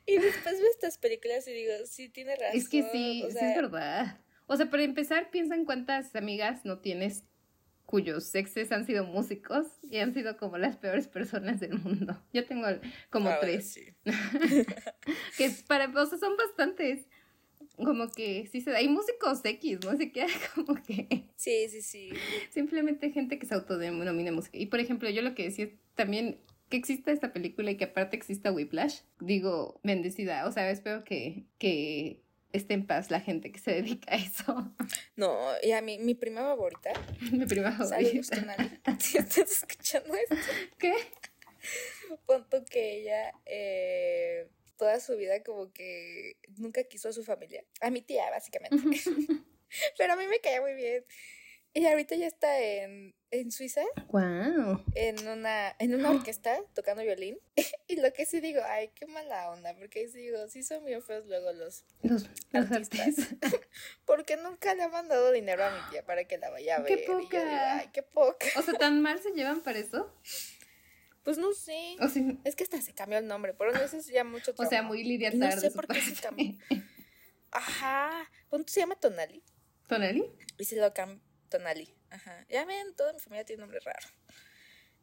y 0.06 0.18
después 0.18 0.60
veo 0.60 0.70
estas 0.70 0.98
películas 0.98 1.46
y 1.48 1.52
digo, 1.52 1.72
sí, 1.86 2.08
tiene 2.08 2.36
razón. 2.36 2.56
es 2.56 2.68
que 2.68 2.82
sí, 2.90 3.22
o 3.24 3.30
sí 3.30 3.38
es 3.40 3.54
verdad. 3.56 4.20
O 4.46 4.56
sea, 4.56 4.68
para 4.68 4.82
empezar, 4.82 5.30
piensa 5.30 5.54
en 5.54 5.64
cuántas 5.64 6.14
amigas 6.16 6.64
no 6.64 6.80
tienes 6.80 7.24
cuyos 7.92 8.34
exes 8.34 8.72
han 8.72 8.86
sido 8.86 9.04
músicos 9.04 9.66
y 9.82 9.98
han 9.98 10.14
sido 10.14 10.38
como 10.38 10.56
las 10.56 10.78
peores 10.78 11.08
personas 11.08 11.60
del 11.60 11.78
mundo. 11.78 12.18
Yo 12.32 12.46
tengo 12.46 12.66
como 13.10 13.28
ahora 13.28 13.40
tres. 13.42 13.74
sí. 13.74 13.82
que 15.36 15.44
es 15.44 15.62
para, 15.64 15.90
o 15.90 16.06
sea, 16.06 16.18
son 16.18 16.34
bastantes. 16.38 17.06
Como 17.76 18.10
que 18.10 18.48
sí 18.50 18.62
se 18.62 18.70
da. 18.70 18.78
Hay 18.78 18.88
músicos 18.88 19.44
X, 19.44 19.80
no 19.84 19.94
sé 19.98 20.10
qué, 20.10 20.26
como 20.54 20.74
que 20.82 21.28
Sí, 21.36 21.68
sí, 21.68 21.82
sí. 21.82 22.08
simplemente 22.48 23.10
gente 23.10 23.38
que 23.38 23.44
se 23.44 23.54
autodenomina 23.54 24.32
música. 24.32 24.56
Y 24.56 24.66
por 24.66 24.80
ejemplo, 24.80 25.10
yo 25.10 25.20
lo 25.20 25.34
que 25.34 25.44
decía 25.44 25.68
también 25.94 26.38
que 26.70 26.78
exista 26.78 27.12
esta 27.12 27.34
película 27.34 27.72
y 27.72 27.76
que 27.76 27.84
aparte 27.84 28.16
exista 28.16 28.52
Whiplash, 28.52 29.00
digo, 29.20 29.80
bendecida. 29.84 30.46
O 30.46 30.52
sea, 30.52 30.70
espero 30.70 31.04
que, 31.04 31.44
que 31.58 32.21
esté 32.52 32.74
en 32.74 32.86
paz 32.86 33.10
la 33.10 33.20
gente 33.20 33.50
que 33.50 33.58
se 33.58 33.72
dedica 33.72 34.14
a 34.14 34.16
eso. 34.16 34.74
No, 35.16 35.36
y 35.62 35.72
a 35.72 35.82
mí, 35.82 35.98
mi 35.98 36.14
prima 36.14 36.40
favorita, 36.40 36.92
Mi 37.32 37.46
prima 37.46 37.72
favorita. 37.72 38.42
Si 38.98 39.18
estás 39.18 39.50
escuchando 39.50 40.14
esto, 40.14 40.36
¿Qué? 40.78 40.94
punto 42.26 42.64
que 42.64 42.98
ella 42.98 43.32
eh, 43.46 44.48
toda 44.76 45.00
su 45.00 45.16
vida 45.16 45.42
como 45.42 45.72
que 45.72 46.36
nunca 46.56 46.82
quiso 46.84 47.08
a 47.08 47.12
su 47.12 47.22
familia, 47.24 47.64
a 47.80 47.90
mi 47.90 48.02
tía 48.02 48.28
básicamente, 48.30 48.76
pero 49.96 50.12
a 50.12 50.16
mí 50.16 50.26
me 50.26 50.40
caía 50.40 50.60
muy 50.60 50.74
bien. 50.74 51.04
Y 51.74 51.86
ahorita 51.86 52.14
ya 52.16 52.26
está 52.26 52.60
en, 52.60 53.14
en 53.30 53.50
Suiza, 53.50 53.80
Wow. 54.08 54.84
en 54.94 55.26
una, 55.26 55.74
en 55.78 55.94
una 55.94 56.10
orquesta, 56.10 56.58
tocando 56.74 57.02
violín. 57.02 57.38
y 57.88 57.96
lo 57.96 58.12
que 58.12 58.26
sí 58.26 58.40
digo, 58.40 58.60
ay, 58.66 58.90
qué 58.94 59.06
mala 59.06 59.50
onda, 59.50 59.74
porque 59.78 60.00
ahí 60.00 60.08
sí 60.08 60.18
digo, 60.18 60.46
sí 60.48 60.62
son 60.62 60.84
bien 60.84 61.02
feos 61.02 61.24
luego 61.26 61.50
los... 61.54 61.84
Los, 62.02 62.24
los 62.52 62.70
Artistas. 62.70 63.28
Porque 64.04 64.36
nunca 64.36 64.74
le 64.74 64.82
han 64.82 64.90
mandado 64.90 65.32
dinero 65.32 65.64
a 65.64 65.70
mi 65.70 65.90
tía 65.90 66.04
para 66.04 66.24
que 66.24 66.36
la 66.36 66.50
vaya 66.50 66.76
a 66.76 66.84
¡Qué 66.84 66.96
ver. 66.96 67.04
Y 67.04 67.06
yo 67.06 67.16
digo, 67.16 67.28
poca! 67.30 67.78
ay, 67.78 67.88
qué 67.92 68.02
poca. 68.02 68.46
O 68.58 68.62
sea, 68.62 68.74
tan 68.74 69.00
mal 69.00 69.18
se 69.22 69.30
llevan 69.30 69.62
para 69.62 69.78
eso. 69.78 70.14
Pues 71.22 71.38
no 71.38 71.52
sé. 71.54 71.96
O 72.00 72.08
sea, 72.08 72.22
Es 72.44 72.54
que 72.54 72.64
hasta 72.64 72.82
se 72.82 72.92
cambió 72.92 73.16
el 73.18 73.26
nombre, 73.26 73.54
pero 73.54 73.72
no 73.72 73.88
sé 73.88 74.02
si 74.02 74.12
ya 74.12 74.24
mucho 74.24 74.50
o 74.56 74.56
sea 74.56 74.68
trauma. 74.68 74.88
muy 74.88 75.04
Lidia 75.04 75.30
no 75.30 75.50
sé 75.52 75.70
por 75.70 75.86
qué 75.88 76.02
se 76.02 76.20
cambió. 76.20 76.54
Ajá. 77.50 78.30
¿Cuánto 78.50 78.70
se 78.72 78.80
llama 78.80 78.96
Tonali? 78.96 79.42
¿Tonali? 79.88 80.24
Y 80.58 80.64
se 80.64 80.76
lo 80.76 80.92
cambió. 80.92 81.22
Tonali. 81.52 81.94
Ajá. 82.10 82.46
Ya 82.48 82.64
ven, 82.64 82.94
toda 82.96 83.12
mi 83.12 83.20
familia 83.20 83.44
tiene 83.44 83.60
nombre 83.60 83.78
raro. 83.80 84.08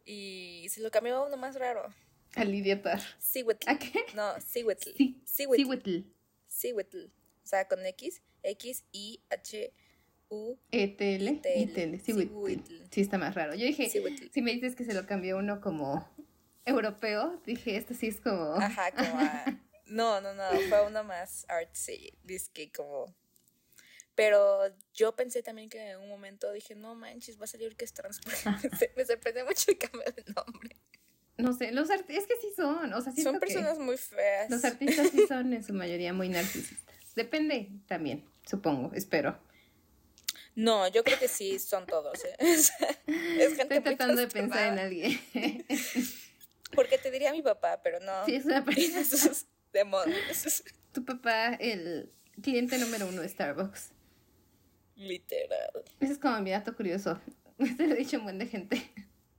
Y 0.04 0.68
se 0.70 0.82
lo 0.82 0.90
cambió 0.90 1.18
a 1.18 1.28
uno 1.28 1.38
más 1.38 1.56
raro. 1.56 1.94
A 2.36 2.44
Lidia 2.44 2.82
Tar. 2.82 3.00
Siwetl. 3.20 3.70
¿A 3.70 3.78
qué? 3.78 4.06
No, 4.16 4.40
Siwetl. 4.42 4.90
Sí. 4.98 5.22
Siwetl. 5.26 6.04
Siwetl. 6.48 7.06
sea, 7.44 7.68
con 7.68 7.86
X, 7.86 8.24
X, 8.42 8.84
I, 8.92 9.22
H, 9.30 9.74
U. 10.30 10.58
E, 10.72 10.88
T, 10.88 11.16
L, 11.16 11.32
T, 11.38 11.54
L. 11.54 11.62
I, 11.62 11.68
T, 11.68 11.84
L. 11.84 12.02
Sí, 12.92 13.02
está 13.02 13.18
más 13.18 13.36
raro. 13.36 13.54
Yo 13.56 13.66
dije, 13.66 13.90
si 14.32 14.42
me 14.42 14.52
dices 14.52 14.76
que 14.76 14.84
se 14.84 14.94
lo 14.94 15.06
cambió 15.06 15.38
uno 15.38 15.62
como 15.62 16.08
europeo, 16.66 17.42
dije, 17.46 17.76
esto 17.76 17.94
sí 17.94 18.08
es 18.08 18.20
como... 18.20 18.56
Ajá, 18.56 18.92
como 18.92 19.20
a... 19.20 19.46
No, 19.86 20.22
no, 20.22 20.36
no, 20.36 20.44
fue 20.70 20.86
uno 20.86 21.04
más 21.04 21.48
artsy, 21.50 22.14
que 22.54 22.72
como... 22.72 23.16
Pero 24.20 24.66
yo 24.94 25.16
pensé 25.16 25.42
también 25.42 25.70
que 25.70 25.92
en 25.92 26.00
un 26.02 26.10
momento 26.10 26.52
dije, 26.52 26.76
no 26.76 26.94
manches, 26.94 27.40
va 27.40 27.46
a 27.46 27.48
salir 27.48 27.78
que 27.78 27.86
es 27.86 27.94
trans. 27.94 28.20
me 28.98 29.06
sorprendió 29.06 29.46
mucho 29.46 29.72
el 29.72 29.78
cambio 29.78 30.04
de 30.14 30.26
nombre. 30.36 30.76
No 31.38 31.54
sé, 31.54 31.72
los 31.72 31.90
artistas, 31.90 32.18
es 32.18 32.28
que 32.28 32.36
sí 32.36 32.54
son, 32.54 32.92
o 32.92 33.00
sea, 33.00 33.14
Son 33.14 33.36
que 33.36 33.40
personas 33.40 33.80
muy 33.80 33.96
feas. 33.96 34.50
los 34.50 34.66
artistas 34.66 35.12
sí 35.12 35.26
son 35.26 35.54
en 35.54 35.64
su 35.64 35.72
mayoría 35.72 36.12
muy 36.12 36.28
narcisistas. 36.28 36.98
Depende 37.16 37.70
también, 37.88 38.26
supongo, 38.46 38.92
espero. 38.94 39.40
No, 40.54 40.90
yo 40.90 41.06
creo 41.06 41.18
que 41.18 41.30
sí 41.30 41.58
son 41.58 41.86
todos. 41.86 42.22
¿eh? 42.26 42.36
Es 42.40 42.72
gente 43.56 43.62
Estoy 43.62 43.80
muy 43.80 43.84
tratando 43.84 44.20
de 44.20 44.28
pensar 44.28 44.74
en 44.74 44.80
alguien. 44.80 45.18
Porque 46.76 46.98
te 46.98 47.10
diría 47.10 47.32
mi 47.32 47.42
papá, 47.42 47.80
pero 47.82 48.02
no. 48.02 48.26
Sí, 48.26 48.36
es 48.36 48.44
una 48.44 48.66
persona. 48.66 49.32
demonios. 49.72 50.64
Tu 50.92 51.06
papá, 51.06 51.54
el 51.54 52.12
cliente 52.42 52.78
número 52.78 53.08
uno 53.08 53.22
de 53.22 53.30
Starbucks. 53.30 53.94
Literal. 55.00 55.72
Ese 56.02 56.14
es 56.14 56.20
como 56.20 56.40
mi 56.42 56.52
dato 56.52 56.76
curioso. 56.76 57.20
Te 57.78 57.88
lo 57.88 57.96
he 57.96 57.98
dicho 57.98 58.18
a 58.18 58.20
un 58.20 58.26
buen 58.26 58.38
de 58.38 58.48
gente. 58.48 58.82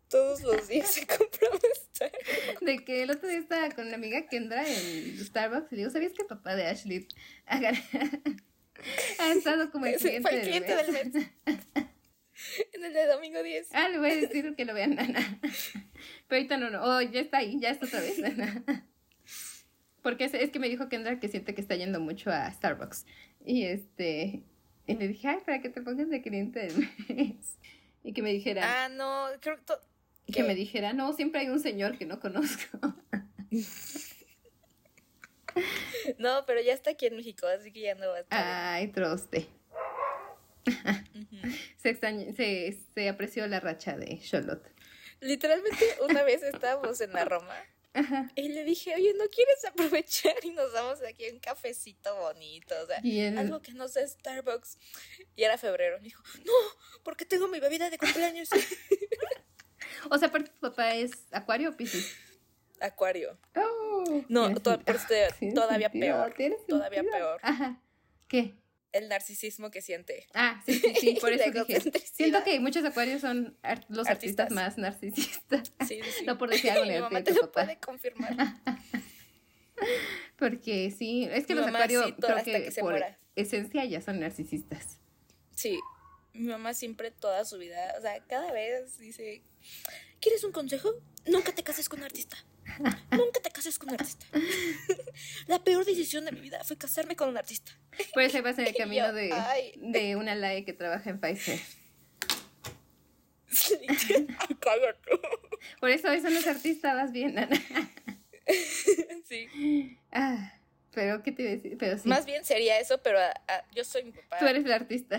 Todos 0.08 0.42
los 0.42 0.68
días 0.68 0.90
se 0.90 1.06
compra 1.06 1.48
un 1.52 1.60
Starbucks. 1.74 2.60
De 2.62 2.84
que 2.84 3.02
el 3.02 3.10
otro 3.10 3.28
día 3.28 3.38
estaba 3.38 3.70
con 3.70 3.86
una 3.86 3.96
amiga 3.96 4.26
Kendra 4.26 4.66
en 4.66 5.18
Starbucks 5.18 5.70
y 5.70 5.76
le 5.76 5.82
digo, 5.82 5.90
¿sabías 5.90 6.12
que 6.12 6.22
el 6.22 6.28
papá 6.28 6.56
de 6.56 6.66
Ashley 6.66 7.06
ha, 7.46 7.60
estado 9.36 9.70
como 9.70 9.84
el 9.84 9.96
cliente, 9.96 10.22
fue 10.22 10.40
el 10.40 10.48
cliente 10.48 10.74
del 10.74 10.92
del 10.92 11.12
mes? 11.12 11.30
En 12.72 12.82
el 12.82 12.94
de 12.94 13.06
domingo 13.06 13.42
10. 13.42 13.68
Ah, 13.72 13.90
le 13.90 13.98
voy 13.98 14.12
a 14.12 14.16
decir 14.16 14.54
que 14.56 14.64
lo 14.64 14.72
vean, 14.72 14.94
Nana. 14.94 15.38
Pero 16.26 16.38
ahorita 16.38 16.56
no, 16.56 16.70
no. 16.70 16.82
Oh, 16.82 17.02
ya 17.02 17.20
está 17.20 17.36
ahí, 17.38 17.60
ya 17.60 17.68
está 17.68 17.84
otra 17.84 18.00
vez, 18.00 18.18
Nana. 18.18 18.64
Porque 20.02 20.24
es, 20.24 20.32
es 20.32 20.50
que 20.50 20.58
me 20.58 20.70
dijo 20.70 20.88
Kendra 20.88 21.20
que 21.20 21.28
siente 21.28 21.54
que 21.54 21.60
está 21.60 21.76
yendo 21.76 22.00
mucho 22.00 22.30
a 22.30 22.50
Starbucks. 22.50 23.04
Y 23.44 23.64
este. 23.64 24.42
Y 24.90 24.96
le 24.96 25.08
dije, 25.08 25.28
ay, 25.28 25.38
para 25.44 25.60
que 25.60 25.68
te 25.68 25.80
pongas 25.82 26.08
de 26.10 26.20
cliente 26.22 26.60
del 26.60 26.88
mes. 27.08 27.58
Y 28.02 28.14
que 28.14 28.22
me 28.22 28.32
dijera. 28.32 28.62
Ah, 28.84 28.88
no, 28.88 29.26
creo 29.40 29.56
que. 29.56 29.74
y 30.26 30.32
que 30.32 30.42
me 30.42 30.54
dijera, 30.54 30.94
no, 30.94 31.12
siempre 31.12 31.42
hay 31.42 31.50
un 31.50 31.60
señor 31.60 31.98
que 31.98 32.06
no 32.06 32.18
conozco. 32.18 32.78
No, 36.18 36.44
pero 36.46 36.60
ya 36.60 36.72
está 36.72 36.90
aquí 36.90 37.06
en 37.06 37.16
México, 37.16 37.46
así 37.46 37.72
que 37.72 37.80
ya 37.80 37.94
no 37.96 38.08
va 38.08 38.16
a 38.16 38.20
estar. 38.20 38.44
Ay, 38.46 38.88
troste. 38.88 39.48
Se, 41.76 41.90
extrañó- 41.90 42.32
se, 42.36 42.78
se 42.94 43.08
apreció 43.08 43.46
la 43.46 43.58
racha 43.60 43.96
de 43.96 44.18
Charlotte. 44.20 44.70
Literalmente, 45.20 45.84
una 46.08 46.22
vez 46.22 46.42
estábamos 46.42 47.00
en 47.00 47.12
la 47.12 47.24
Roma. 47.24 47.54
Y 48.36 48.48
le 48.50 48.64
dije, 48.64 48.94
oye, 48.94 49.14
¿no 49.18 49.24
quieres 49.28 49.64
aprovechar 49.68 50.34
y 50.44 50.50
nos 50.50 50.72
damos 50.72 51.00
aquí 51.02 51.28
un 51.30 51.40
cafecito 51.40 52.14
bonito? 52.16 52.74
O 52.82 52.86
sea, 52.86 53.00
él- 53.28 53.38
algo 53.38 53.60
que 53.60 53.72
no 53.72 53.88
sea 53.88 54.06
Starbucks. 54.06 54.78
Y 55.36 55.42
era 55.42 55.58
febrero. 55.58 55.98
Me 55.98 56.04
dijo, 56.04 56.22
no, 56.44 56.52
porque 57.02 57.24
tengo 57.24 57.48
mi 57.48 57.58
bebida 57.60 57.90
de 57.90 57.98
cumpleaños. 57.98 58.48
O 60.10 60.16
sea, 60.18 60.28
aparte 60.28 60.50
tu 60.50 60.60
papá 60.60 60.94
es 60.94 61.12
Acuario 61.30 61.70
o 61.70 61.76
Piscis. 61.76 62.16
Acuario. 62.80 63.38
Oh, 63.56 64.22
No, 64.28 64.54
to- 64.54 64.80
por 64.80 64.96
este- 64.96 65.28
todavía 65.54 65.90
sentido, 65.90 66.16
peor, 66.32 66.56
todavía 66.68 67.00
sentido. 67.02 67.18
peor. 67.18 67.40
Ajá. 67.42 67.82
¿Qué? 68.28 68.54
El 68.92 69.08
narcisismo 69.08 69.70
que 69.70 69.82
siente. 69.82 70.26
Ah, 70.34 70.62
sí, 70.66 70.74
sí, 70.74 70.94
sí, 71.00 71.18
por 71.20 71.32
eso 71.32 71.50
dije. 71.50 71.80
Siento 72.12 72.42
que 72.42 72.58
muchos 72.60 72.84
acuarios 72.84 73.20
son 73.20 73.56
ar- 73.62 73.84
los 73.88 74.08
artistas, 74.08 74.46
Artistas. 74.46 74.50
más 74.50 74.78
narcisistas. 74.78 75.72
Sí, 75.86 76.00
sí. 76.18 76.24
No 76.24 76.38
por 76.38 76.50
decir 76.50 76.70
algo 76.72 76.84
Mi 76.92 76.98
mamá 76.98 77.22
te 77.22 77.32
lo 77.32 77.42
papá. 77.42 77.64
puede 77.64 77.78
confirmar. 77.78 78.36
Porque 80.36 80.90
sí, 80.90 81.28
es 81.30 81.46
que 81.46 81.54
Mi 81.54 81.60
los 81.60 81.68
acuarios 81.68 82.06
sí, 82.06 82.12
creo 82.20 82.42
que, 82.44 82.64
que 82.72 82.80
por 82.80 82.90
muera. 82.92 83.18
esencia 83.36 83.84
ya 83.84 84.00
son 84.00 84.20
narcisistas. 84.20 84.98
Sí, 85.54 85.78
mi 86.32 86.48
mamá 86.48 86.74
siempre 86.74 87.10
toda 87.10 87.44
su 87.44 87.58
vida, 87.58 87.94
o 87.98 88.00
sea, 88.02 88.22
cada 88.26 88.52
vez 88.52 88.98
dice, 88.98 89.42
¿quieres 90.20 90.44
un 90.44 90.52
consejo? 90.52 90.90
Nunca 91.26 91.52
te 91.54 91.62
cases 91.62 91.88
con 91.88 92.00
un 92.00 92.06
artista. 92.06 92.36
Nunca 93.10 93.40
te 93.42 93.50
cases 93.50 93.78
con 93.78 93.90
un 93.90 93.94
artista. 93.94 94.26
La 95.46 95.62
peor 95.62 95.84
decisión 95.84 96.24
de 96.24 96.32
mi 96.32 96.40
vida 96.40 96.62
fue 96.64 96.76
casarme 96.76 97.16
con 97.16 97.28
un 97.28 97.36
artista. 97.36 97.72
Por 98.12 98.22
eso 98.22 98.42
vas 98.42 98.58
en 98.58 98.66
el 98.66 98.74
camino 98.76 99.06
yo, 99.06 99.12
de, 99.12 99.72
de 99.76 100.16
una 100.16 100.34
LAE 100.34 100.64
que 100.64 100.72
trabaja 100.72 101.10
en 101.10 101.20
Pfizer. 101.20 101.60
Cállate. 104.60 105.10
Por 105.80 105.90
eso 105.90 106.10
eso 106.10 106.30
no 106.30 106.38
es 106.38 106.46
artista, 106.46 106.94
vas 106.94 107.12
bien, 107.12 107.38
Ana. 107.38 107.60
Sí. 109.26 109.98
Ah, 110.10 110.54
pero 110.92 111.22
¿qué 111.22 111.32
te 111.32 111.42
iba 111.42 111.50
a 111.52 111.54
decir? 111.54 111.76
Pero 111.78 111.98
sí. 111.98 112.08
Más 112.08 112.26
bien 112.26 112.44
sería 112.44 112.78
eso, 112.80 113.02
pero 113.02 113.18
ah, 113.20 113.34
ah, 113.48 113.64
yo 113.74 113.84
soy 113.84 114.04
mi 114.04 114.12
papá. 114.12 114.38
Tú 114.38 114.46
eres 114.46 114.64
la 114.64 114.76
artista. 114.76 115.16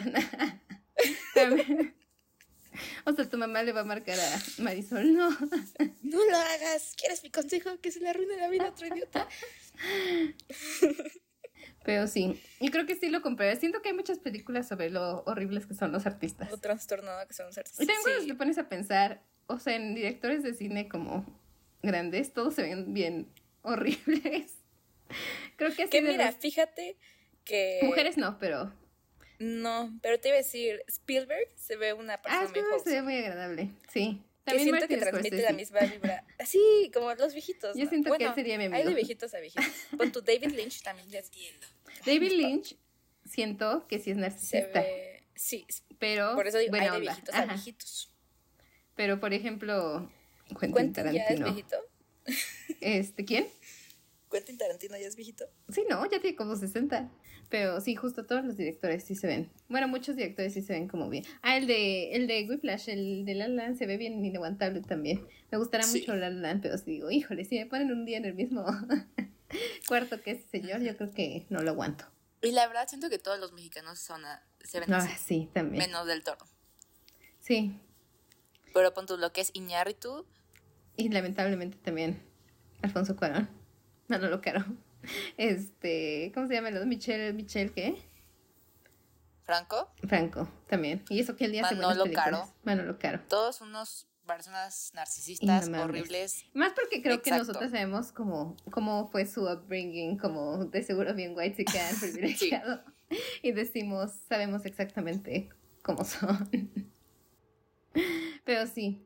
Ana. 1.36 1.94
o 3.06 3.14
sea, 3.14 3.30
tu 3.30 3.38
mamá 3.38 3.64
le 3.64 3.72
va 3.74 3.82
a 3.82 3.86
marcar 3.86 4.20
a 4.20 4.42
Marisol, 4.62 5.14
no. 5.16 5.30
No 6.04 6.18
lo 6.30 6.38
hagas. 6.38 6.94
¿Quieres 6.98 7.24
mi 7.24 7.30
consejo? 7.32 7.80
Que 7.82 7.92
se 7.92 8.00
le 8.00 8.10
arruine 8.10 8.38
la 8.38 8.50
vida 8.50 8.66
a 8.66 8.70
otro 8.70 8.88
idiota. 8.88 9.28
Pero 11.84 12.08
sí, 12.08 12.40
y 12.60 12.70
creo 12.70 12.86
que 12.86 12.96
sí 12.96 13.10
lo 13.10 13.22
compré. 13.24 13.56
Siento 13.56 13.82
que 13.82 13.90
hay 13.90 13.96
muchas 13.96 14.20
películas 14.20 14.68
sobre 14.68 14.90
lo 14.92 15.24
horribles 15.26 15.66
que 15.66 15.74
son 15.74 15.92
los 15.92 16.06
artistas. 16.06 16.52
O 16.52 16.58
trastornado 16.60 17.28
que 17.28 17.34
son 17.34 17.48
los 17.48 17.58
artistas. 17.58 17.82
Y 17.84 17.88
también 17.88 18.04
cuando 18.04 18.22
Sí. 18.22 18.28
te 18.28 18.36
pones 18.36 18.58
a 18.60 18.70
pensar, 18.70 19.24
o 19.48 19.58
sea, 19.60 19.76
en 19.76 19.96
directores 19.96 20.44
de 20.44 20.54
cine 20.54 20.88
como 20.88 21.26
grandes, 21.82 22.34
todos 22.34 22.54
se 22.54 22.62
ven 22.64 22.94
bien 22.94 23.32
horribles. 23.64 24.54
Creo 25.56 25.74
que 25.76 25.84
así 25.84 25.90
Que 25.90 26.02
mira, 26.04 26.28
los- 26.28 26.36
fíjate 26.36 26.98
que... 27.44 27.80
Mujeres 27.84 28.16
no, 28.18 28.38
pero... 28.38 28.72
No, 29.44 29.98
pero 30.04 30.20
te 30.20 30.28
iba 30.28 30.36
a 30.36 30.38
decir, 30.38 30.84
Spielberg 30.88 31.48
se 31.56 31.76
ve 31.76 31.94
una 31.94 32.14
Ah, 32.14 32.22
persona 32.22 32.44
es 32.44 32.52
muy 32.52 32.62
que 32.78 32.80
se 32.84 32.90
ve 32.92 33.02
muy 33.02 33.16
agradable, 33.18 33.70
sí. 33.92 34.22
que 34.22 34.44
También 34.46 34.68
siento 34.70 34.88
que 34.88 34.98
transmite 34.98 35.28
Scorsese. 35.30 35.52
la 35.52 35.58
misma 35.58 35.80
vibra. 35.80 36.26
Así, 36.40 36.92
como 36.94 37.12
los 37.16 37.34
viejitos. 37.34 37.76
Yo 37.76 37.86
¿no? 37.86 37.90
siento 37.90 38.14
que 38.18 38.24
él 38.26 38.36
sería 38.36 38.58
mi 38.60 38.66
Hay 38.66 38.70
amigo. 38.74 38.90
de 38.90 38.96
viejitos 38.96 39.34
a 39.34 39.40
viejitos. 39.40 39.66
Con 39.98 40.12
tu 40.12 40.22
David 40.22 40.52
Lynch 40.52 40.84
también 40.84 41.10
ya 41.10 41.20
entiendo. 41.20 41.66
David 42.06 42.32
Lynch, 42.34 42.76
siento 43.26 43.88
que 43.88 43.98
sí 43.98 44.12
es 44.12 44.18
Se 44.18 44.22
narcisista, 44.22 44.82
ve. 44.82 45.24
Sí, 45.34 45.66
pero 45.98 46.36
por 46.36 46.48
eso 46.48 46.60
digo, 46.60 46.76
hay 46.76 46.82
de 46.82 46.88
onda. 46.92 47.00
viejitos 47.00 47.34
a 47.34 47.40
Ajá. 47.40 47.54
viejitos. 47.54 48.14
Pero, 48.96 49.20
por 49.20 49.34
ejemplo, 49.34 50.12
Quentin 50.60 50.74
¿Quentin 50.94 51.04
ya 51.14 51.24
es 51.24 51.28
Tarantino. 51.40 51.46
viejito? 51.48 51.78
Este, 52.80 53.26
¿quién? 53.26 53.48
¿Quentin 54.32 54.58
Tarantino 54.58 54.98
ya 54.98 55.08
es 55.08 55.16
viejito? 55.16 55.46
Sí, 55.70 55.84
no, 55.90 56.04
ya 56.10 56.20
tiene 56.22 56.36
como 56.36 56.56
60. 56.56 57.10
Pero 57.52 57.80
sí, 57.82 57.96
justo 57.96 58.26
todos 58.26 58.44
los 58.46 58.56
directores 58.58 59.04
sí 59.04 59.14
se 59.14 59.28
ven. 59.28 59.52
Bueno, 59.68 59.88
muchos 59.88 60.16
directores 60.16 60.54
sí 60.54 60.62
se 60.62 60.72
ven 60.74 60.88
como 60.88 61.10
bien. 61.10 61.26
Ah, 61.44 61.58
el 61.58 61.68
de, 61.68 62.14
el 62.16 62.26
de 62.26 62.48
Whiplash, 62.50 62.88
el 62.90 63.26
de 63.26 63.36
La 63.36 63.48
La 63.50 63.66
Land, 63.66 63.78
se 63.78 63.86
ve 63.86 63.98
bien 63.98 64.24
inaguantable 64.26 64.82
también. 64.82 65.28
Me 65.52 65.58
gustará 65.58 65.84
Sí. 65.84 66.00
mucho 66.00 66.16
La 66.16 66.30
Land, 66.30 66.62
pero 66.64 66.78
sí 66.78 66.86
digo, 66.92 67.12
híjole, 67.12 67.44
si 67.46 67.60
me 67.60 67.66
ponen 67.68 67.92
un 67.92 68.06
día 68.06 68.18
en 68.18 68.26
el 68.26 68.34
mismo 68.34 68.66
cuarto 69.88 70.22
que 70.22 70.32
ese 70.32 70.48
señor, 70.48 70.82
yo 70.82 70.96
creo 70.98 71.12
que 71.12 71.46
no 71.50 71.62
lo 71.62 71.72
aguanto. 71.72 72.06
Y 72.42 72.52
la 72.54 72.66
verdad, 72.68 72.88
siento 72.88 73.10
que 73.10 73.20
todos 73.20 73.38
los 73.40 73.52
mexicanos 73.54 74.00
son 74.00 74.24
a- 74.26 74.42
se 74.64 74.80
ven 74.80 74.92
Ah, 74.94 74.98
así, 74.98 75.18
sí, 75.18 75.50
también. 75.54 75.80
menos 75.86 76.08
del 76.08 76.24
toro. 76.24 76.46
Sí, 77.40 77.78
Pero 78.74 78.94
pon 78.94 79.06
tú 79.06 79.18
lo 79.18 79.34
que 79.34 79.42
es 79.42 79.52
Iñárritu, 79.54 80.26
y 80.96 81.10
lamentablemente 81.10 81.78
también 81.80 82.22
Alfonso 82.82 83.16
Cuarón. 83.18 83.50
Manolo 84.08 84.40
Caro. 84.42 84.64
Este, 85.38 86.32
¿cómo 86.34 86.48
se 86.48 86.54
llama? 86.54 86.70
el 86.70 86.78
otro? 86.78 86.88
Michelle, 86.88 87.34
Michelle, 87.34 87.72
¿qué? 87.72 87.96
Franco, 89.44 89.92
Franco, 90.08 90.48
también. 90.68 91.04
Y 91.10 91.20
eso 91.20 91.36
que 91.36 91.46
el 91.46 91.52
día 91.52 91.64
Manolo 91.64 92.04
películas. 92.04 92.26
Caro. 92.26 92.54
Manolo 92.64 93.00
Caro. 93.00 93.20
todos 93.28 93.62
unos 93.62 94.08
personas 94.26 94.92
narcisistas, 94.94 95.68
Inmamables. 95.68 96.02
horribles. 96.02 96.46
Más 96.54 96.74
porque 96.74 97.02
creo 97.02 97.22
que 97.22 97.32
nosotros 97.32 97.72
sabemos 97.72 98.12
cómo, 98.12 98.56
cómo 98.72 99.10
fue 99.10 99.26
su 99.26 99.44
upbringing, 99.44 100.18
como 100.18 100.66
de 100.66 100.84
seguro 100.84 101.14
bien 101.14 101.34
white 101.36 101.58
chican, 101.58 101.96
privilegiado. 102.00 102.82
Y 103.42 103.52
decimos, 103.52 104.12
sabemos 104.30 104.66
exactamente 104.66 105.50
cómo 105.82 106.06
son. 106.06 106.50
Pero 108.46 108.68
sí. 108.68 109.06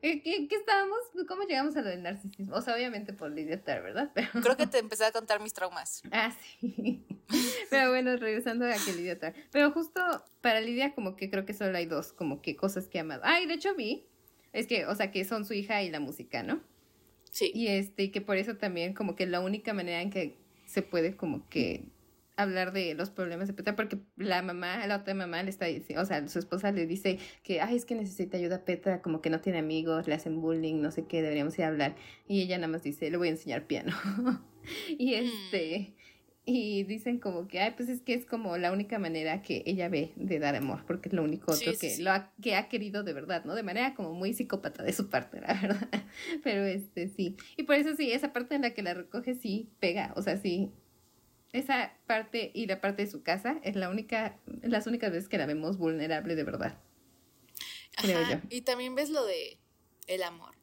¿Qué, 0.00 0.22
qué, 0.22 0.46
qué 0.48 0.56
estábamos? 0.56 0.98
¿Cómo 1.26 1.44
llegamos 1.44 1.74
a 1.76 1.82
lo 1.82 1.88
del 1.88 2.02
narcisismo? 2.02 2.54
O 2.54 2.60
sea, 2.60 2.74
obviamente 2.74 3.12
por 3.12 3.30
Lidia 3.30 3.62
Tar, 3.62 3.82
¿verdad? 3.82 4.10
Pero, 4.14 4.28
Creo 4.42 4.56
que 4.56 4.66
te 4.66 4.78
empecé 4.78 5.04
a 5.04 5.12
contar 5.12 5.40
mis 5.40 5.54
traumas. 5.54 6.02
ah, 6.12 6.34
sí. 6.60 7.04
Pero 7.70 7.90
bueno, 7.90 8.16
regresando 8.16 8.66
a 8.66 8.74
que 8.74 8.92
Lidia 8.92 9.18
Tar. 9.18 9.34
Pero 9.50 9.70
justo 9.72 10.00
para 10.42 10.60
Lidia 10.60 10.94
como 10.94 11.16
que 11.16 11.30
creo 11.30 11.46
que 11.46 11.54
solo 11.54 11.76
hay 11.76 11.86
dos 11.86 12.12
como 12.12 12.42
que 12.42 12.56
cosas 12.56 12.88
que 12.88 12.98
ha 12.98 13.02
amado. 13.02 13.22
Ay, 13.24 13.46
de 13.46 13.54
hecho 13.54 13.74
vi. 13.74 14.06
Es 14.52 14.66
que, 14.66 14.86
o 14.86 14.94
sea, 14.94 15.10
que 15.10 15.24
son 15.24 15.44
su 15.44 15.54
hija 15.54 15.82
y 15.82 15.90
la 15.90 16.00
música, 16.00 16.42
¿no? 16.42 16.60
Sí. 17.30 17.50
Y 17.54 17.68
este, 17.68 18.04
y 18.04 18.10
que 18.10 18.20
por 18.20 18.36
eso 18.36 18.56
también 18.56 18.94
como 18.94 19.16
que 19.16 19.26
la 19.26 19.40
única 19.40 19.74
manera 19.74 20.00
en 20.00 20.10
que 20.10 20.38
se 20.66 20.82
puede 20.82 21.16
como 21.16 21.48
que 21.48 21.84
hablar 22.36 22.72
de 22.72 22.94
los 22.94 23.10
problemas 23.10 23.48
de 23.48 23.54
Petra 23.54 23.74
porque 23.76 23.98
la 24.16 24.42
mamá, 24.42 24.86
la 24.86 24.96
otra 24.96 25.14
mamá 25.14 25.42
le 25.42 25.50
está 25.50 25.66
diciendo, 25.66 26.02
o 26.02 26.06
sea, 26.06 26.26
su 26.28 26.38
esposa 26.38 26.70
le 26.72 26.86
dice 26.86 27.18
que, 27.42 27.60
ay, 27.60 27.76
es 27.76 27.84
que 27.84 27.94
necesita 27.94 28.36
ayuda 28.36 28.64
Petra, 28.64 29.02
como 29.02 29.20
que 29.20 29.30
no 29.30 29.40
tiene 29.40 29.58
amigos, 29.58 30.06
le 30.06 30.14
hacen 30.14 30.40
bullying, 30.40 30.80
no 30.80 30.90
sé 30.90 31.06
qué, 31.06 31.22
deberíamos 31.22 31.58
ir 31.58 31.64
a 31.64 31.68
hablar. 31.68 31.96
Y 32.28 32.42
ella 32.42 32.58
nada 32.58 32.68
más 32.68 32.82
dice, 32.82 33.10
le 33.10 33.16
voy 33.16 33.28
a 33.28 33.32
enseñar 33.32 33.66
piano. 33.66 33.92
y 34.98 35.14
este, 35.14 35.94
y 36.48 36.84
dicen 36.84 37.18
como 37.18 37.48
que, 37.48 37.58
ay, 37.58 37.72
pues 37.76 37.88
es 37.88 38.00
que 38.00 38.14
es 38.14 38.24
como 38.24 38.56
la 38.56 38.70
única 38.70 39.00
manera 39.00 39.42
que 39.42 39.64
ella 39.66 39.88
ve 39.88 40.12
de 40.14 40.38
dar 40.38 40.54
amor, 40.54 40.84
porque 40.86 41.08
es 41.08 41.12
lo 41.12 41.24
único 41.24 41.50
otro 41.52 41.72
que, 41.78 41.96
Lo 41.98 42.12
ha, 42.12 42.32
que 42.40 42.54
ha 42.54 42.68
querido 42.68 43.02
de 43.02 43.12
verdad, 43.12 43.44
¿no? 43.44 43.56
De 43.56 43.64
manera 43.64 43.94
como 43.94 44.12
muy 44.12 44.32
psicópata 44.32 44.84
de 44.84 44.92
su 44.92 45.10
parte, 45.10 45.40
la 45.40 45.54
verdad. 45.60 45.88
Pero 46.44 46.64
este, 46.64 47.08
sí. 47.08 47.36
Y 47.56 47.64
por 47.64 47.74
eso 47.74 47.96
sí, 47.96 48.12
esa 48.12 48.32
parte 48.32 48.54
en 48.54 48.62
la 48.62 48.70
que 48.70 48.82
la 48.82 48.94
recoge 48.94 49.34
sí 49.34 49.70
pega, 49.80 50.12
o 50.14 50.22
sea, 50.22 50.36
sí. 50.36 50.70
Esa 51.56 51.94
parte 52.06 52.50
y 52.52 52.66
la 52.66 52.82
parte 52.82 53.06
de 53.06 53.10
su 53.10 53.22
casa 53.22 53.58
es 53.62 53.76
la 53.76 53.88
única, 53.88 54.38
las 54.60 54.86
únicas 54.86 55.10
veces 55.10 55.26
que 55.26 55.38
la 55.38 55.46
vemos 55.46 55.78
vulnerable 55.78 56.34
de 56.34 56.44
verdad. 56.44 56.78
Creo 57.96 58.28
yo. 58.28 58.36
Y 58.50 58.60
también 58.60 58.94
ves 58.94 59.08
lo 59.08 59.24
de 59.24 59.56
el 60.06 60.22
amor. 60.22 60.54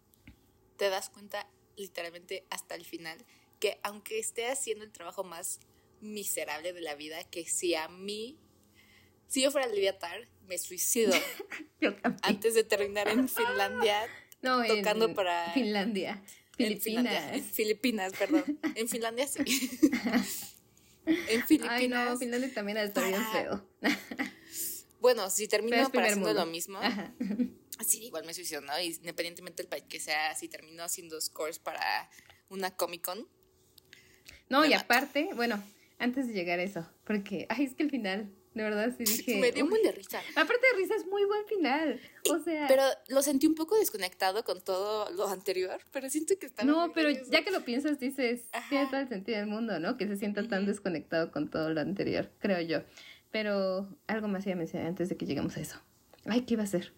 Te 0.78 0.92
das 0.92 1.10
cuenta 1.10 1.48
literalmente 1.78 2.46
hasta 2.52 2.76
el 2.76 2.86
final 2.86 3.18
que 3.60 3.80
aunque 3.82 4.20
esté 4.20 4.46
haciendo 4.46 4.86
el 4.86 4.92
trabajo 4.92 5.24
más 5.24 5.62
miserable 6.00 6.74
de 6.74 6.82
la 6.82 6.94
vida 6.94 7.24
que 7.24 7.44
si 7.46 7.74
a 7.74 7.88
mí, 7.88 8.38
si 9.28 9.42
yo 9.42 9.50
fuera 9.50 9.66
Livia 9.66 9.98
Tar, 9.98 10.28
me 10.46 10.60
suicido 10.60 11.12
antes 12.22 12.54
de 12.54 12.64
terminar 12.64 13.08
en 13.08 13.28
Finlandia 13.28 14.08
no, 14.44 14.64
tocando 14.64 15.12
para 15.16 15.54
Finlandia. 15.54 16.22
Filipinas. 16.56 17.34
En 17.34 17.44
Filipinas, 17.44 18.14
perdón. 18.14 18.60
En 18.76 18.88
Finlandia 18.88 19.26
sí. 19.26 19.40
en 21.06 21.44
Filipinas. 21.46 21.72
Ay, 21.82 21.88
no, 21.88 22.18
Finlandia 22.18 22.54
también 22.54 22.78
está 22.78 23.08
bien 23.08 23.24
feo. 23.32 23.68
bueno, 25.02 25.30
si 25.30 25.48
termino 25.48 25.90
para 25.92 26.08
haciendo 26.08 26.34
lo 26.34 26.46
mismo. 26.46 26.80
Sí, 27.84 28.06
igual 28.06 28.24
me 28.24 28.36
suicido, 28.36 28.62
¿no? 28.62 28.80
Independientemente 28.80 29.64
del 29.64 29.68
país 29.68 29.84
que 29.90 30.00
sea, 30.00 30.36
si 30.36 30.48
termino 30.48 30.84
haciendo 30.84 31.20
scores 31.20 31.58
para 31.58 32.08
una 32.50 32.70
Comic 32.76 33.04
Con. 33.04 33.28
No, 34.48 34.64
y 34.64 34.74
aparte, 34.74 35.32
bueno, 35.34 35.62
antes 35.98 36.28
de 36.28 36.34
llegar 36.34 36.60
a 36.60 36.64
eso, 36.64 36.88
porque, 37.04 37.48
ay, 37.50 37.66
es 37.66 37.74
que 37.74 37.82
el 37.82 37.90
final, 37.90 38.32
de 38.54 38.64
verdad 38.64 38.94
sí 38.98 39.04
dije. 39.04 39.40
Me 39.40 39.52
dio 39.52 39.66
muy 39.66 39.82
de 39.82 39.92
risa. 39.92 40.22
Aparte 40.36 40.66
de 40.72 40.78
risa, 40.78 40.96
es 40.96 41.06
muy 41.08 41.26
buen 41.26 41.46
final. 41.46 42.00
O 42.30 42.40
sea. 42.40 42.68
Pero 42.68 42.84
lo 43.08 43.22
sentí 43.22 43.48
un 43.48 43.56
poco 43.56 43.76
desconectado 43.78 44.44
con 44.44 44.62
todo 44.62 45.10
lo 45.12 45.28
anterior, 45.28 45.82
pero 45.92 46.10
siento 46.10 46.36
que 46.40 46.46
está. 46.46 46.64
No, 46.64 46.92
pero 46.94 47.10
ya 47.10 47.44
que 47.44 47.52
lo 47.52 47.66
piensas, 47.66 48.00
dices, 48.00 48.46
tiene 48.70 48.88
todo 48.88 49.00
el 49.00 49.10
sentido 49.10 49.40
del 49.40 49.48
mundo, 49.48 49.80
¿no? 49.80 49.98
Que 49.98 50.08
se 50.08 50.18
sienta 50.18 50.48
tan 50.48 50.66
desconectado 50.66 51.32
con 51.32 51.50
todo 51.50 51.72
lo 51.72 51.82
anterior, 51.82 52.30
creo 52.40 52.62
yo. 52.62 52.84
Pero 53.32 53.90
algo 54.06 54.28
más 54.28 54.46
iba 54.46 54.54
a 54.54 54.58
mencionar 54.58 54.88
antes 54.88 55.10
de 55.10 55.18
que 55.18 55.26
lleguemos 55.26 55.58
a 55.58 55.62
eso. 55.62 55.82
Ay, 56.26 56.42
¿qué 56.42 56.54
iba 56.54 56.62
a 56.62 56.66
hacer? 56.66 56.94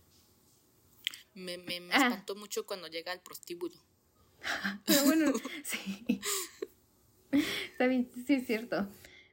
Me, 1.34 1.58
me, 1.58 1.80
me 1.80 1.94
ah. 1.94 2.08
espantó 2.08 2.36
mucho 2.36 2.66
cuando 2.66 2.88
llega 2.88 3.12
al 3.12 3.22
prostíbulo. 3.22 3.76
pero 4.86 5.04
bueno, 5.06 5.32
sí. 5.64 6.22
Está 7.32 7.88
bien, 7.88 8.10
sí 8.26 8.34
es 8.34 8.48
cierto. 8.48 8.88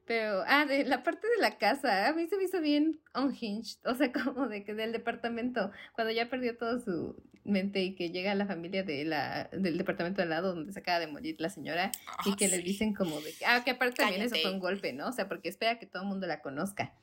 Pero, 0.04 0.42
ah, 0.46 0.66
de 0.66 0.84
la 0.84 1.02
parte 1.02 1.28
de 1.28 1.40
la 1.40 1.58
casa, 1.58 2.08
a 2.08 2.12
mí 2.12 2.26
se 2.26 2.36
me 2.36 2.44
hizo 2.44 2.60
bien 2.60 3.00
unhinged, 3.14 3.78
o 3.84 3.94
sea, 3.94 4.12
como 4.34 4.48
de 4.48 4.64
que 4.64 4.74
del 4.74 4.92
departamento, 4.92 5.70
cuando 5.94 6.12
ya 6.12 6.28
perdió 6.28 6.56
toda 6.56 6.80
su 6.80 7.16
mente 7.44 7.82
y 7.82 7.94
que 7.94 8.10
llega 8.10 8.34
la 8.34 8.46
familia 8.46 8.82
de 8.82 9.04
la, 9.04 9.48
del 9.52 9.78
departamento 9.78 10.22
al 10.22 10.30
lado 10.30 10.54
donde 10.54 10.72
se 10.72 10.78
acaba 10.78 11.00
de 11.00 11.08
morir 11.08 11.36
la 11.40 11.50
señora 11.50 11.90
y 12.24 12.36
que 12.36 12.46
le 12.46 12.58
dicen 12.58 12.94
como 12.94 13.20
de 13.20 13.32
que, 13.32 13.44
ah, 13.46 13.62
que 13.64 13.72
aparte 13.72 13.96
también 13.96 14.22
eso 14.22 14.36
fue 14.40 14.52
un 14.52 14.60
golpe, 14.60 14.92
¿no? 14.92 15.08
O 15.08 15.12
sea, 15.12 15.28
porque 15.28 15.48
espera 15.48 15.78
que 15.78 15.86
todo 15.86 16.02
el 16.02 16.08
mundo 16.08 16.26
la 16.26 16.40
conozca. 16.40 16.94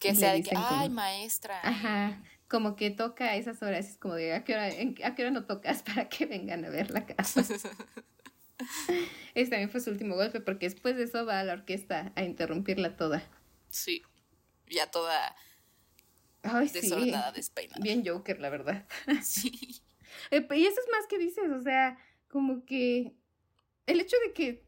Que 0.00 0.14
sea 0.14 0.32
de 0.32 0.42
que, 0.42 0.56
ay, 0.56 0.88
maestra. 0.88 1.60
Ajá, 1.62 2.22
como 2.48 2.76
que 2.76 2.90
toca 2.90 3.24
a 3.30 3.36
esas 3.36 3.62
horas, 3.62 3.88
es 3.88 3.96
como 3.96 4.14
de, 4.14 4.34
¿a 4.34 4.44
qué 4.44 4.54
hora, 4.54 4.66
a 4.66 5.14
qué 5.14 5.22
hora 5.22 5.30
no 5.30 5.46
tocas 5.46 5.82
para 5.82 6.08
que 6.08 6.26
vengan 6.26 6.64
a 6.64 6.70
ver 6.70 6.90
la 6.90 7.06
casa? 7.06 7.42
Ese 9.34 9.50
también 9.50 9.70
fue 9.70 9.80
su 9.80 9.90
último 9.90 10.14
golpe 10.14 10.40
porque 10.40 10.66
después 10.66 10.96
de 10.96 11.04
eso 11.04 11.24
va 11.24 11.40
a 11.40 11.44
la 11.44 11.54
orquesta 11.54 12.12
a 12.16 12.22
interrumpirla 12.24 12.96
toda. 12.96 13.22
Sí, 13.68 14.02
ya 14.68 14.90
toda 14.90 15.34
Ay, 16.42 16.68
desordenada, 16.68 17.32
despeinada. 17.32 17.80
Bien 17.80 18.04
Joker, 18.04 18.40
la 18.40 18.50
verdad. 18.50 18.86
Sí. 19.22 19.80
Eh, 20.30 20.46
y 20.50 20.66
eso 20.66 20.78
es 20.78 20.86
más 20.92 21.06
que 21.08 21.16
dices, 21.16 21.50
o 21.50 21.62
sea, 21.62 21.96
como 22.28 22.66
que 22.66 23.14
el 23.86 23.98
hecho 23.98 24.14
de 24.26 24.34
que 24.34 24.62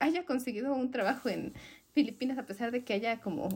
haya 0.00 0.24
conseguido 0.24 0.74
un 0.74 0.90
trabajo 0.90 1.28
en 1.28 1.54
Filipinas 1.92 2.38
a 2.38 2.44
pesar 2.44 2.72
de 2.72 2.82
que 2.84 2.94
haya 2.94 3.20
como 3.20 3.48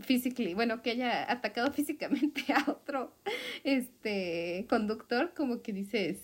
physically, 0.00 0.54
bueno, 0.54 0.82
que 0.82 0.90
haya 0.90 1.30
atacado 1.30 1.72
físicamente 1.72 2.44
a 2.52 2.68
otro 2.68 3.16
este 3.62 4.66
conductor, 4.68 5.32
como 5.32 5.62
que 5.62 5.72
dices, 5.72 6.22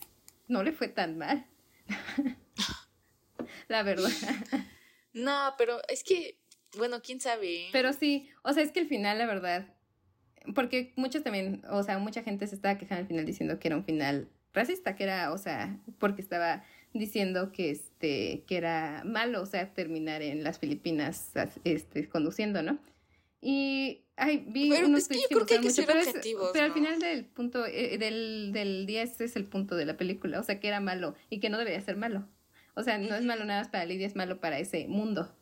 no 0.48 0.64
le 0.64 0.72
fue 0.72 0.88
tan 0.88 1.16
mal. 1.16 1.46
la 3.68 3.82
verdad. 3.82 4.10
No, 5.12 5.54
pero 5.58 5.80
es 5.88 6.02
que, 6.02 6.38
bueno, 6.76 7.00
quién 7.02 7.20
sabe. 7.20 7.68
Pero 7.72 7.92
sí, 7.92 8.28
o 8.42 8.52
sea, 8.52 8.62
es 8.62 8.72
que 8.72 8.80
el 8.80 8.88
final, 8.88 9.18
la 9.18 9.26
verdad, 9.26 9.66
porque 10.54 10.92
muchos 10.96 11.22
también, 11.22 11.62
o 11.70 11.82
sea, 11.82 11.98
mucha 11.98 12.22
gente 12.22 12.46
se 12.46 12.56
estaba 12.56 12.76
quejando 12.76 13.02
al 13.02 13.08
final 13.08 13.24
diciendo 13.24 13.58
que 13.58 13.68
era 13.68 13.76
un 13.76 13.84
final 13.84 14.28
racista, 14.52 14.96
que 14.96 15.04
era, 15.04 15.32
o 15.32 15.38
sea, 15.38 15.78
porque 15.98 16.22
estaba 16.22 16.64
diciendo 16.92 17.50
que 17.52 17.70
este 17.70 18.44
que 18.46 18.56
era 18.56 19.02
malo, 19.04 19.42
o 19.42 19.46
sea, 19.46 19.74
terminar 19.74 20.22
en 20.22 20.44
las 20.44 20.58
Filipinas 20.58 21.32
este 21.64 22.08
conduciendo, 22.08 22.62
¿no? 22.62 22.78
Y 23.40 24.04
ay, 24.16 24.44
vi 24.48 24.70
unos 24.70 25.08
que 25.08 25.16
mucho, 25.60 25.84
pero, 25.86 26.00
pero 26.52 26.64
al 26.64 26.72
final 26.72 26.98
del 27.00 27.24
punto 27.24 27.66
eh, 27.66 27.98
del 27.98 28.52
del 28.52 28.86
día 28.86 29.02
ese 29.02 29.24
es 29.24 29.36
el 29.36 29.44
punto 29.44 29.74
de 29.76 29.86
la 29.86 29.96
película, 29.96 30.40
o 30.40 30.42
sea, 30.42 30.60
que 30.60 30.68
era 30.68 30.80
malo 30.80 31.14
y 31.30 31.40
que 31.40 31.50
no 31.50 31.58
debería 31.58 31.80
ser 31.80 31.96
malo. 31.96 32.26
O 32.74 32.82
sea, 32.82 32.98
no 32.98 33.14
es 33.14 33.24
malo 33.24 33.44
nada 33.44 33.60
más 33.60 33.68
para 33.68 33.84
Lidia, 33.84 34.06
es 34.06 34.16
malo 34.16 34.40
para 34.40 34.58
ese 34.58 34.86
mundo. 34.88 35.32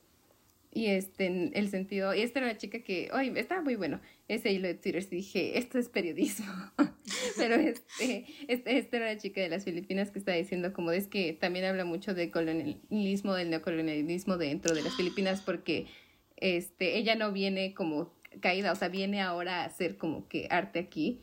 Y 0.74 0.86
este, 0.86 1.26
en 1.26 1.50
el 1.54 1.68
sentido, 1.68 2.14
y 2.14 2.22
esta 2.22 2.38
era 2.38 2.48
una 2.48 2.56
chica 2.56 2.78
que, 2.82 3.10
oye, 3.12 3.30
estaba 3.38 3.60
muy 3.60 3.76
bueno, 3.76 4.00
ese 4.26 4.52
hilo 4.52 4.68
de 4.68 4.74
Twitter, 4.74 5.02
sí 5.02 5.16
dije, 5.16 5.58
esto 5.58 5.78
es 5.78 5.90
periodismo. 5.90 6.46
Pero 7.36 7.56
este, 7.56 8.24
este, 8.48 8.78
esta 8.78 8.96
era 8.96 9.10
una 9.10 9.18
chica 9.18 9.42
de 9.42 9.50
las 9.50 9.64
Filipinas 9.64 10.10
que 10.10 10.18
está 10.18 10.32
diciendo 10.32 10.72
como 10.72 10.90
es 10.92 11.08
que 11.08 11.34
también 11.34 11.66
habla 11.66 11.84
mucho 11.84 12.14
del 12.14 12.30
colonialismo, 12.30 13.34
del 13.34 13.50
neocolonialismo 13.50 14.38
dentro 14.38 14.74
de 14.74 14.80
las 14.80 14.96
Filipinas, 14.96 15.42
porque 15.42 15.88
este, 16.38 16.96
ella 16.96 17.16
no 17.16 17.32
viene 17.32 17.74
como 17.74 18.10
caída, 18.40 18.72
o 18.72 18.76
sea, 18.76 18.88
viene 18.88 19.20
ahora 19.20 19.62
a 19.62 19.64
hacer 19.66 19.98
como 19.98 20.26
que 20.26 20.48
arte 20.50 20.78
aquí 20.78 21.20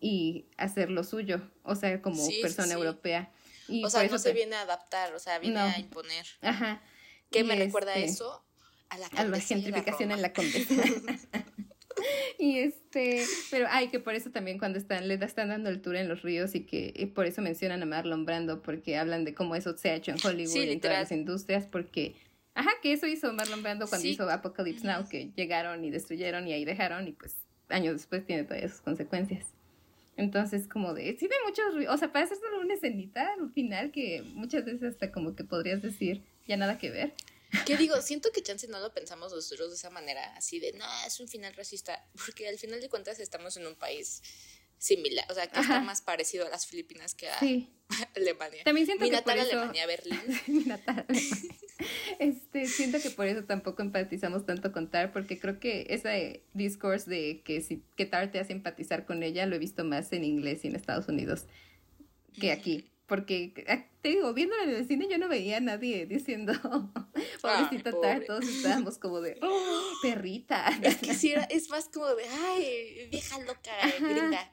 y 0.00 0.44
hacer 0.56 0.90
lo 0.90 1.02
suyo, 1.02 1.42
o 1.64 1.74
sea, 1.74 2.00
como 2.02 2.24
persona 2.40 2.74
europea 2.74 3.32
o 3.84 3.90
sea, 3.90 4.06
no 4.06 4.18
se 4.18 4.32
viene 4.32 4.56
a 4.56 4.62
adaptar, 4.62 5.14
o 5.14 5.18
sea, 5.18 5.38
viene 5.38 5.58
a 5.58 5.78
imponer. 5.78 6.26
Ajá. 6.40 6.82
¿Qué 7.30 7.44
me 7.44 7.56
recuerda 7.56 7.94
este, 7.94 8.10
eso? 8.10 8.44
A 8.88 8.98
la, 8.98 9.06
a 9.06 9.24
la 9.24 9.40
gentrificación 9.40 10.10
en 10.10 10.20
la 10.20 10.32
condesa. 10.32 10.74
y 12.38 12.58
este, 12.58 13.24
pero 13.50 13.66
ay, 13.70 13.88
que 13.88 14.00
por 14.00 14.14
eso 14.14 14.30
también 14.30 14.58
cuando 14.58 14.78
están, 14.78 15.08
le 15.08 15.14
están 15.14 15.48
dando 15.48 15.70
el 15.70 15.80
tour 15.80 15.96
en 15.96 16.08
los 16.08 16.22
ríos 16.22 16.54
y 16.54 16.66
que 16.66 17.10
por 17.14 17.26
eso 17.26 17.40
mencionan 17.42 17.82
a 17.82 17.86
Marlon 17.86 18.26
Brando, 18.26 18.62
porque 18.62 18.98
hablan 18.98 19.24
de 19.24 19.34
cómo 19.34 19.56
eso 19.56 19.76
se 19.76 19.90
ha 19.90 19.94
hecho 19.94 20.10
en 20.10 20.18
Hollywood 20.22 20.54
y 20.54 20.70
en 20.70 20.80
todas 20.80 20.98
las 20.98 21.12
industrias, 21.12 21.66
porque, 21.66 22.14
ajá, 22.54 22.70
que 22.82 22.92
eso 22.92 23.06
hizo 23.06 23.32
Marlon 23.32 23.62
Brando 23.62 23.86
cuando 23.88 24.06
hizo 24.06 24.28
Apocalypse 24.28 24.86
Now, 24.86 25.08
que 25.08 25.30
llegaron 25.34 25.84
y 25.84 25.90
destruyeron 25.90 26.46
y 26.46 26.52
ahí 26.52 26.64
dejaron 26.64 27.08
y 27.08 27.12
pues 27.12 27.36
años 27.68 27.94
después 27.94 28.26
tiene 28.26 28.44
todas 28.44 28.70
sus 28.70 28.80
consecuencias. 28.80 29.46
Entonces, 30.16 30.68
como 30.68 30.94
de, 30.94 31.16
sí 31.18 31.26
de 31.26 31.34
muchos, 31.46 31.88
o 31.88 31.96
sea, 31.96 32.12
para 32.12 32.26
hacer 32.26 32.38
solo 32.38 32.60
una 32.60 32.74
escenita 32.74 33.32
al 33.32 33.50
final 33.52 33.90
que 33.90 34.22
muchas 34.22 34.64
veces 34.64 34.82
hasta 34.82 35.10
como 35.10 35.34
que 35.34 35.44
podrías 35.44 35.80
decir, 35.82 36.22
ya 36.46 36.56
nada 36.56 36.78
que 36.78 36.90
ver. 36.90 37.14
¿Qué 37.66 37.76
digo? 37.76 38.00
Siento 38.00 38.30
que 38.32 38.42
chance 38.42 38.66
no 38.68 38.80
lo 38.80 38.92
pensamos 38.92 39.32
nosotros 39.32 39.70
de 39.70 39.76
esa 39.76 39.90
manera, 39.90 40.34
así 40.36 40.58
de, 40.58 40.72
no, 40.72 40.84
es 41.06 41.20
un 41.20 41.28
final 41.28 41.54
racista, 41.54 42.06
porque 42.24 42.48
al 42.48 42.58
final 42.58 42.80
de 42.80 42.88
cuentas 42.88 43.20
estamos 43.20 43.56
en 43.56 43.66
un 43.66 43.74
país 43.74 44.22
similar, 44.82 45.24
o 45.30 45.34
sea, 45.34 45.46
que 45.46 45.60
está 45.60 45.80
más 45.80 46.02
parecido 46.02 46.44
a 46.44 46.48
las 46.48 46.66
Filipinas 46.66 47.14
que 47.14 47.28
a 47.28 47.38
Alemania. 48.16 48.64
También 48.64 48.86
siento 48.86 49.04
Mi 49.04 49.10
que 49.10 49.16
natal 49.16 49.38
Alemania, 49.38 49.86
Berlín. 49.86 50.20
Mi 50.48 50.64
natal 50.64 51.06
Este, 52.18 52.66
siento 52.66 53.00
que 53.00 53.10
por 53.10 53.26
eso 53.26 53.44
tampoco 53.44 53.82
empatizamos 53.82 54.44
tanto 54.44 54.72
con 54.72 54.90
Tar, 54.90 55.12
porque 55.12 55.38
creo 55.38 55.60
que 55.60 55.86
ese 55.90 56.42
discourse 56.52 57.08
de 57.08 57.42
que 57.44 57.60
si 57.60 57.82
que 57.96 58.06
Tar 58.06 58.32
te 58.32 58.40
hace 58.40 58.52
empatizar 58.52 59.06
con 59.06 59.22
ella 59.22 59.46
lo 59.46 59.54
he 59.54 59.60
visto 59.60 59.84
más 59.84 60.12
en 60.12 60.24
inglés 60.24 60.64
y 60.64 60.68
en 60.68 60.76
Estados 60.76 61.08
Unidos 61.08 61.46
que 62.40 62.50
aquí 62.50 62.90
porque 63.12 63.52
ah, 63.68 63.84
te 64.00 64.08
digo, 64.08 64.32
viéndola 64.32 64.64
en 64.64 64.70
el 64.70 64.88
cine 64.88 65.06
yo 65.06 65.18
no 65.18 65.28
veía 65.28 65.58
a 65.58 65.60
nadie 65.60 66.06
diciendo, 66.06 66.54
pobrecita 67.42 67.92
Tar, 68.00 68.24
todos 68.24 68.48
estábamos 68.48 68.96
como 68.96 69.20
de, 69.20 69.36
oh, 69.42 69.82
perrita. 70.00 70.70
Es 70.82 70.96
que 70.96 71.12
si 71.12 71.32
era, 71.32 71.42
es 71.44 71.68
más 71.68 71.90
como 71.90 72.06
de, 72.06 72.24
ay, 72.24 73.08
vieja 73.10 73.38
loca, 73.40 73.70
gringa. 74.00 74.50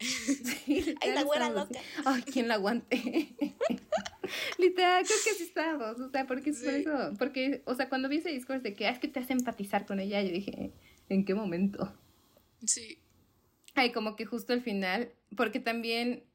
ay, 0.67 1.11
la 1.15 1.23
güera 1.23 1.49
loca. 1.51 1.79
Ay, 2.03 2.21
¿quién 2.23 2.49
la 2.49 2.55
aguante? 2.55 2.97
Literal, 4.57 5.05
creo 5.05 5.17
que 5.23 5.33
sí 5.35 5.43
estábamos, 5.43 5.97
o 5.97 6.09
sea, 6.09 6.27
porque 6.27 6.49
es 6.49 6.61
por 6.61 6.73
eso, 6.73 7.13
porque, 7.17 7.61
o 7.65 7.75
sea, 7.75 7.87
cuando 7.87 8.09
vi 8.09 8.17
ese 8.17 8.31
discurso 8.31 8.61
de 8.61 8.73
que 8.73 8.87
ah, 8.87 8.89
es 8.89 8.99
que 8.99 9.07
te 9.07 9.21
hace 9.21 9.31
empatizar 9.31 9.85
con 9.85 10.01
ella, 10.01 10.21
yo 10.21 10.33
dije, 10.33 10.73
¿en 11.07 11.23
qué 11.23 11.33
momento? 11.33 11.97
Sí. 12.65 12.99
Ay, 13.75 13.93
como 13.93 14.17
que 14.17 14.25
justo 14.25 14.51
al 14.51 14.61
final, 14.61 15.13
porque 15.37 15.61
también 15.61 16.25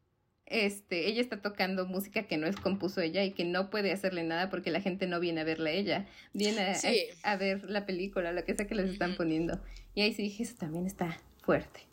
este, 0.46 1.08
ella 1.08 1.22
está 1.22 1.40
tocando 1.40 1.86
música 1.86 2.26
que 2.26 2.36
no 2.36 2.46
es 2.46 2.56
compuso 2.56 3.00
ella 3.00 3.24
y 3.24 3.32
que 3.32 3.44
no 3.44 3.70
puede 3.70 3.92
hacerle 3.92 4.24
nada 4.24 4.50
porque 4.50 4.70
la 4.70 4.80
gente 4.80 5.06
no 5.06 5.20
viene 5.20 5.40
a 5.40 5.44
verla 5.44 5.70
a 5.70 5.72
ella, 5.72 6.06
viene 6.32 6.60
a, 6.60 7.30
a, 7.30 7.36
ver 7.36 7.64
la 7.64 7.86
película, 7.86 8.32
lo 8.32 8.44
que 8.44 8.54
sea 8.54 8.66
que 8.66 8.74
les 8.74 8.90
están 8.90 9.16
poniendo. 9.16 9.60
Y 9.94 10.02
ahí 10.02 10.12
sí 10.12 10.22
dije, 10.22 10.42
eso 10.42 10.56
también 10.56 10.86
está 10.86 11.18
fuerte. 11.42 11.86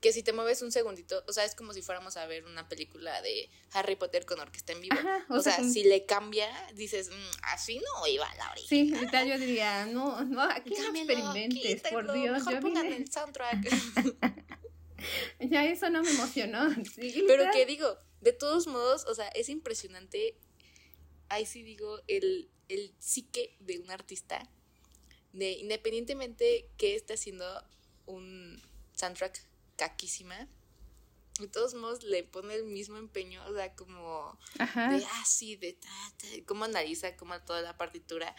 Que 0.00 0.12
si 0.12 0.24
te 0.24 0.32
mueves 0.32 0.62
un 0.62 0.72
segundito, 0.72 1.22
o 1.28 1.32
sea, 1.32 1.44
es 1.44 1.54
como 1.54 1.72
si 1.72 1.80
fuéramos 1.80 2.16
a 2.16 2.26
ver 2.26 2.44
una 2.44 2.68
película 2.68 3.22
de 3.22 3.48
Harry 3.72 3.94
Potter 3.94 4.26
con 4.26 4.40
orquesta 4.40 4.72
en 4.72 4.80
vivo. 4.80 4.96
o, 5.28 5.40
sea, 5.40 5.62
si 5.62 5.84
le 5.84 6.04
cambia, 6.06 6.48
dices, 6.74 7.10
mm, 7.10 7.36
así 7.44 7.78
no 7.78 8.06
iba 8.08 8.26
la 8.34 8.50
original. 8.50 8.88
Sí, 8.88 8.94
ahorita 8.96 9.24
yo 9.24 9.38
diría, 9.38 9.86
no, 9.86 10.24
no, 10.24 10.42
aquí 10.42 10.74
no 10.76 10.92
experimentes, 10.92 11.82
por 11.82 12.12
Dios. 12.12 12.44
Mejor 12.44 12.60
pongan 12.60 12.92
el 12.92 13.08
soundtrack. 13.08 13.58
ya 15.40 15.64
eso 15.64 15.90
no 15.90 16.02
me 16.02 16.10
emocionó. 16.10 16.68
Pero 17.26 17.44
que 17.52 17.66
digo, 17.66 17.98
de 18.20 18.32
todos 18.32 18.66
modos, 18.66 19.04
o 19.06 19.14
sea, 19.14 19.28
es 19.28 19.48
impresionante. 19.48 20.36
Ahí 21.28 21.46
sí 21.46 21.62
digo, 21.62 22.00
el, 22.08 22.50
el 22.68 22.94
psique 22.98 23.56
de 23.60 23.78
un 23.78 23.90
artista, 23.90 24.48
de 25.32 25.52
independientemente 25.52 26.68
que 26.76 26.94
esté 26.94 27.14
haciendo 27.14 27.44
un 28.06 28.62
soundtrack 28.94 29.42
caquísima, 29.76 30.48
de 31.40 31.48
todos 31.48 31.74
modos 31.74 32.02
le 32.02 32.24
pone 32.24 32.54
el 32.54 32.64
mismo 32.64 32.98
empeño, 32.98 33.42
o 33.46 33.54
sea, 33.54 33.74
como 33.74 34.38
de, 34.58 34.64
ah, 34.74 35.24
sí, 35.26 35.56
de, 35.56 35.78
cómo 36.46 36.64
analiza 36.64 37.16
como 37.16 37.40
toda 37.40 37.62
la 37.62 37.76
partitura, 37.76 38.34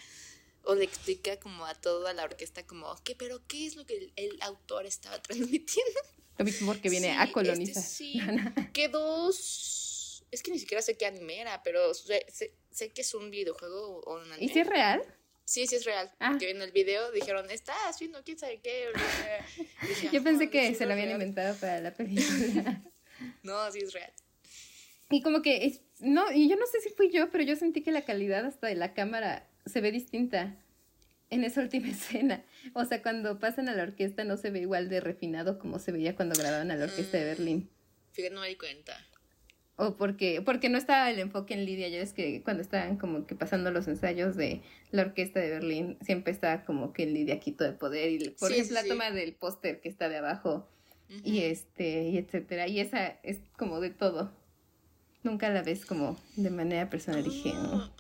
o 0.64 0.76
le 0.76 0.86
explica 0.86 1.40
como 1.40 1.66
a 1.66 1.76
toda 1.76 2.14
la 2.14 2.24
orquesta 2.24 2.66
como, 2.66 2.96
¿qué, 3.04 3.16
pero 3.16 3.42
qué 3.48 3.66
es 3.66 3.76
lo 3.76 3.86
que 3.86 4.12
el 4.16 4.42
autor 4.42 4.86
estaba 4.86 5.22
transmitiendo? 5.22 6.00
Lo 6.38 6.46
mismo 6.46 6.72
porque 6.72 6.90
viene 6.90 7.12
a 7.12 7.24
este, 7.24 7.34
colonizar. 7.34 7.84
sí, 7.84 8.20
que 8.74 8.88
dos... 8.88 10.26
Es 10.32 10.42
que 10.42 10.52
ni 10.52 10.58
siquiera 10.58 10.82
sé 10.82 10.98
qué 10.98 11.06
anime 11.06 11.42
era, 11.42 11.62
pero 11.62 11.94
sé, 11.94 12.26
sé, 12.72 12.90
que 12.90 13.02
es 13.02 13.14
un 13.14 13.30
videojuego 13.30 14.00
o 14.00 14.16
un 14.16 14.32
anime. 14.32 14.46
¿Y 14.46 14.50
si 14.50 14.60
es 14.60 14.68
real? 14.68 15.04
Sí, 15.46 15.68
sí 15.68 15.76
es 15.76 15.86
real. 15.86 16.12
Ah. 16.20 16.38
Que 16.40 16.50
en 16.50 16.62
el 16.62 16.72
video 16.72 17.12
dijeron, 17.12 17.50
está 17.52 17.76
haciendo 17.88 18.24
quién 18.24 18.40
sabe 18.40 18.60
qué. 18.60 18.88
Yo 20.12 20.24
pensé 20.24 20.50
que 20.50 20.74
se 20.74 20.86
lo 20.86 20.94
habían 20.94 21.12
inventado 21.12 21.56
para 21.58 21.80
la 21.82 21.94
película. 21.94 22.82
no, 23.44 23.72
sí 23.72 23.80
es 23.80 23.94
real. 23.94 24.12
Y 25.12 25.22
como 25.22 25.44
que, 25.44 25.66
es, 25.66 25.82
no, 26.00 26.32
y 26.32 26.50
yo 26.50 26.56
no 26.56 26.66
sé 26.66 26.82
si 26.82 26.90
fui 26.90 27.12
yo, 27.12 27.30
pero 27.30 27.44
yo 27.44 27.56
sentí 27.56 27.84
que 27.84 27.92
la 27.92 28.04
calidad 28.04 28.46
hasta 28.46 28.66
de 28.66 28.76
la 28.76 28.96
cámara 28.96 29.48
se 29.66 29.80
ve 29.80 29.92
distinta 29.92 30.58
en 31.30 31.44
esa 31.44 31.62
última 31.62 31.90
escena. 31.90 32.44
O 32.74 32.86
sea, 32.86 33.02
cuando 33.02 33.40
pasan 33.40 33.70
a 33.70 33.76
la 33.76 33.84
orquesta 33.84 34.24
no 34.24 34.38
se 34.38 34.50
ve 34.50 34.62
igual 34.62 34.90
de 34.90 35.02
refinado 35.02 35.60
como 35.60 35.80
se 35.80 35.92
veía 35.92 36.16
cuando 36.16 36.36
grababan 36.36 36.72
a 36.72 36.76
la 36.76 36.86
orquesta 36.86 37.18
de 37.18 37.24
mm. 37.24 37.28
Berlín. 37.28 37.70
Fíjate, 38.12 38.34
no 38.34 38.42
me 38.42 38.50
di 38.50 38.56
cuenta. 38.56 38.94
O 39.76 39.98
porque, 39.98 40.42
porque 40.44 40.70
no 40.70 40.78
estaba 40.78 41.10
el 41.10 41.20
enfoque 41.20 41.56
en 41.56 41.66
Lidia, 41.66 41.90
ya 41.90 42.00
es 42.00 42.14
que 42.14 42.44
cuando 42.44 42.62
estaban 42.62 42.98
como 42.98 43.26
que 43.26 43.36
pasando 43.36 43.72
los 43.72 43.88
ensayos 43.88 44.36
de 44.36 44.62
la 44.92 45.02
orquesta 45.02 45.40
de 45.40 45.50
Berlín, 45.50 45.98
siempre 46.02 46.32
estaba 46.32 46.64
como 46.64 46.94
que 46.94 47.08
Lidia 47.08 47.40
quito 47.40 47.64
de 47.64 47.74
poder 47.74 48.12
y 48.12 48.30
por 48.30 48.52
ejemplo 48.52 48.76
la 48.76 48.84
toma 48.84 49.12
del 49.12 49.34
póster 49.34 49.82
que 49.82 49.90
está 49.90 50.10
de 50.10 50.18
abajo 50.18 50.70
y 51.24 51.42
este, 51.42 52.10
y 52.10 52.18
etcétera, 52.18 52.68
y 52.68 52.80
esa 52.80 53.20
es 53.24 53.40
como 53.58 53.80
de 53.80 53.90
todo. 53.90 54.32
Nunca 55.24 55.50
la 55.50 55.64
ves 55.64 55.86
como 55.86 56.20
de 56.36 56.50
manera 56.50 56.90
personal, 56.90 57.24
dije, 57.24 57.52
ah, 57.56 57.92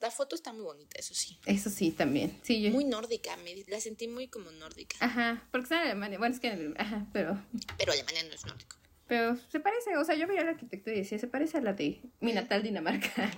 la 0.00 0.10
foto 0.10 0.34
está 0.34 0.52
muy 0.52 0.62
bonita, 0.62 0.98
eso 0.98 1.14
sí. 1.14 1.38
Eso 1.46 1.68
sí, 1.70 1.90
también. 1.90 2.38
Sí, 2.42 2.70
Muy 2.70 2.84
nórdica, 2.84 3.36
me, 3.38 3.54
la 3.68 3.80
sentí 3.80 4.08
muy 4.08 4.28
como 4.28 4.50
nórdica. 4.50 4.96
Ajá, 5.00 5.46
porque 5.50 5.64
está 5.64 5.82
en 5.82 5.88
Alemania. 5.88 6.18
Bueno, 6.18 6.34
es 6.34 6.40
que 6.40 6.72
Ajá, 6.78 7.06
pero... 7.12 7.38
Pero 7.76 7.92
Alemania 7.92 8.24
no 8.24 8.34
es 8.34 8.46
nórdico. 8.46 8.76
Pero 9.06 9.36
se 9.50 9.60
parece, 9.60 9.96
o 9.96 10.04
sea, 10.04 10.14
yo 10.14 10.26
veía 10.26 10.44
la 10.44 10.52
arquitectura 10.52 10.94
y 10.96 11.00
decía, 11.00 11.18
se 11.18 11.26
parece 11.26 11.58
a 11.58 11.60
la 11.60 11.72
de 11.72 12.00
mi 12.20 12.32
natal 12.32 12.62
Dinamarca. 12.62 13.30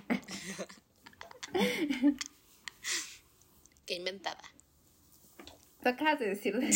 Qué 3.86 3.94
inventada. 3.94 4.42
Tú 5.82 5.88
acabas 5.88 6.20
de 6.20 6.28
decir 6.28 6.56
de 6.58 6.70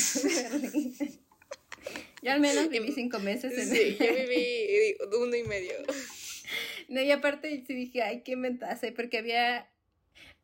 Yo 2.22 2.32
al 2.32 2.40
menos 2.40 2.68
viví 2.68 2.90
cinco 2.92 3.18
meses 3.20 3.56
en 3.56 3.68
Sí, 3.68 3.96
yo 4.00 4.14
viví 4.14 4.96
uno 5.20 5.36
y 5.36 5.44
medio. 5.44 5.74
No, 6.88 7.00
y 7.02 7.10
aparte 7.10 7.64
sí 7.66 7.74
dije, 7.74 8.02
ay, 8.02 8.22
qué 8.22 8.32
inventada, 8.32 8.78
porque 8.96 9.18
había 9.18 9.68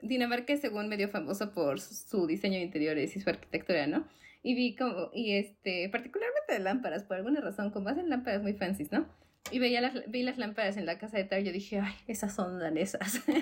Dinamarca 0.01 0.53
es 0.53 0.61
según 0.61 0.89
medio 0.89 1.09
famoso 1.09 1.53
por 1.53 1.81
su 1.81 2.27
diseño 2.27 2.59
de 2.59 2.65
interiores 2.65 3.17
y 3.17 3.21
su 3.21 3.31
arquitectura, 3.31 3.87
¿no? 3.87 4.09
Y 4.43 4.55
vi 4.55 4.75
como, 4.75 5.11
y 5.13 5.35
este, 5.35 5.89
particularmente 5.89 6.53
de 6.53 6.59
lámparas, 6.59 7.05
por 7.05 7.17
alguna 7.17 7.41
razón, 7.41 7.71
como 7.71 7.89
hacen 7.89 8.11
lámparas 8.11 8.43
muy 8.43 8.55
fancies, 8.55 8.91
¿no? 8.91 9.09
Y 9.51 9.59
veía 9.59 9.81
las, 9.81 10.11
vi 10.11 10.23
las 10.23 10.39
lámparas 10.39 10.77
en 10.77 10.87
la 10.87 10.99
casa 10.99 11.17
de 11.17 11.25
Tar 11.25 11.41
y 11.41 11.45
yo 11.45 11.53
dije, 11.53 11.79
ay, 11.79 11.95
esas 12.07 12.35
son 12.35 12.59
danesas. 12.59 13.21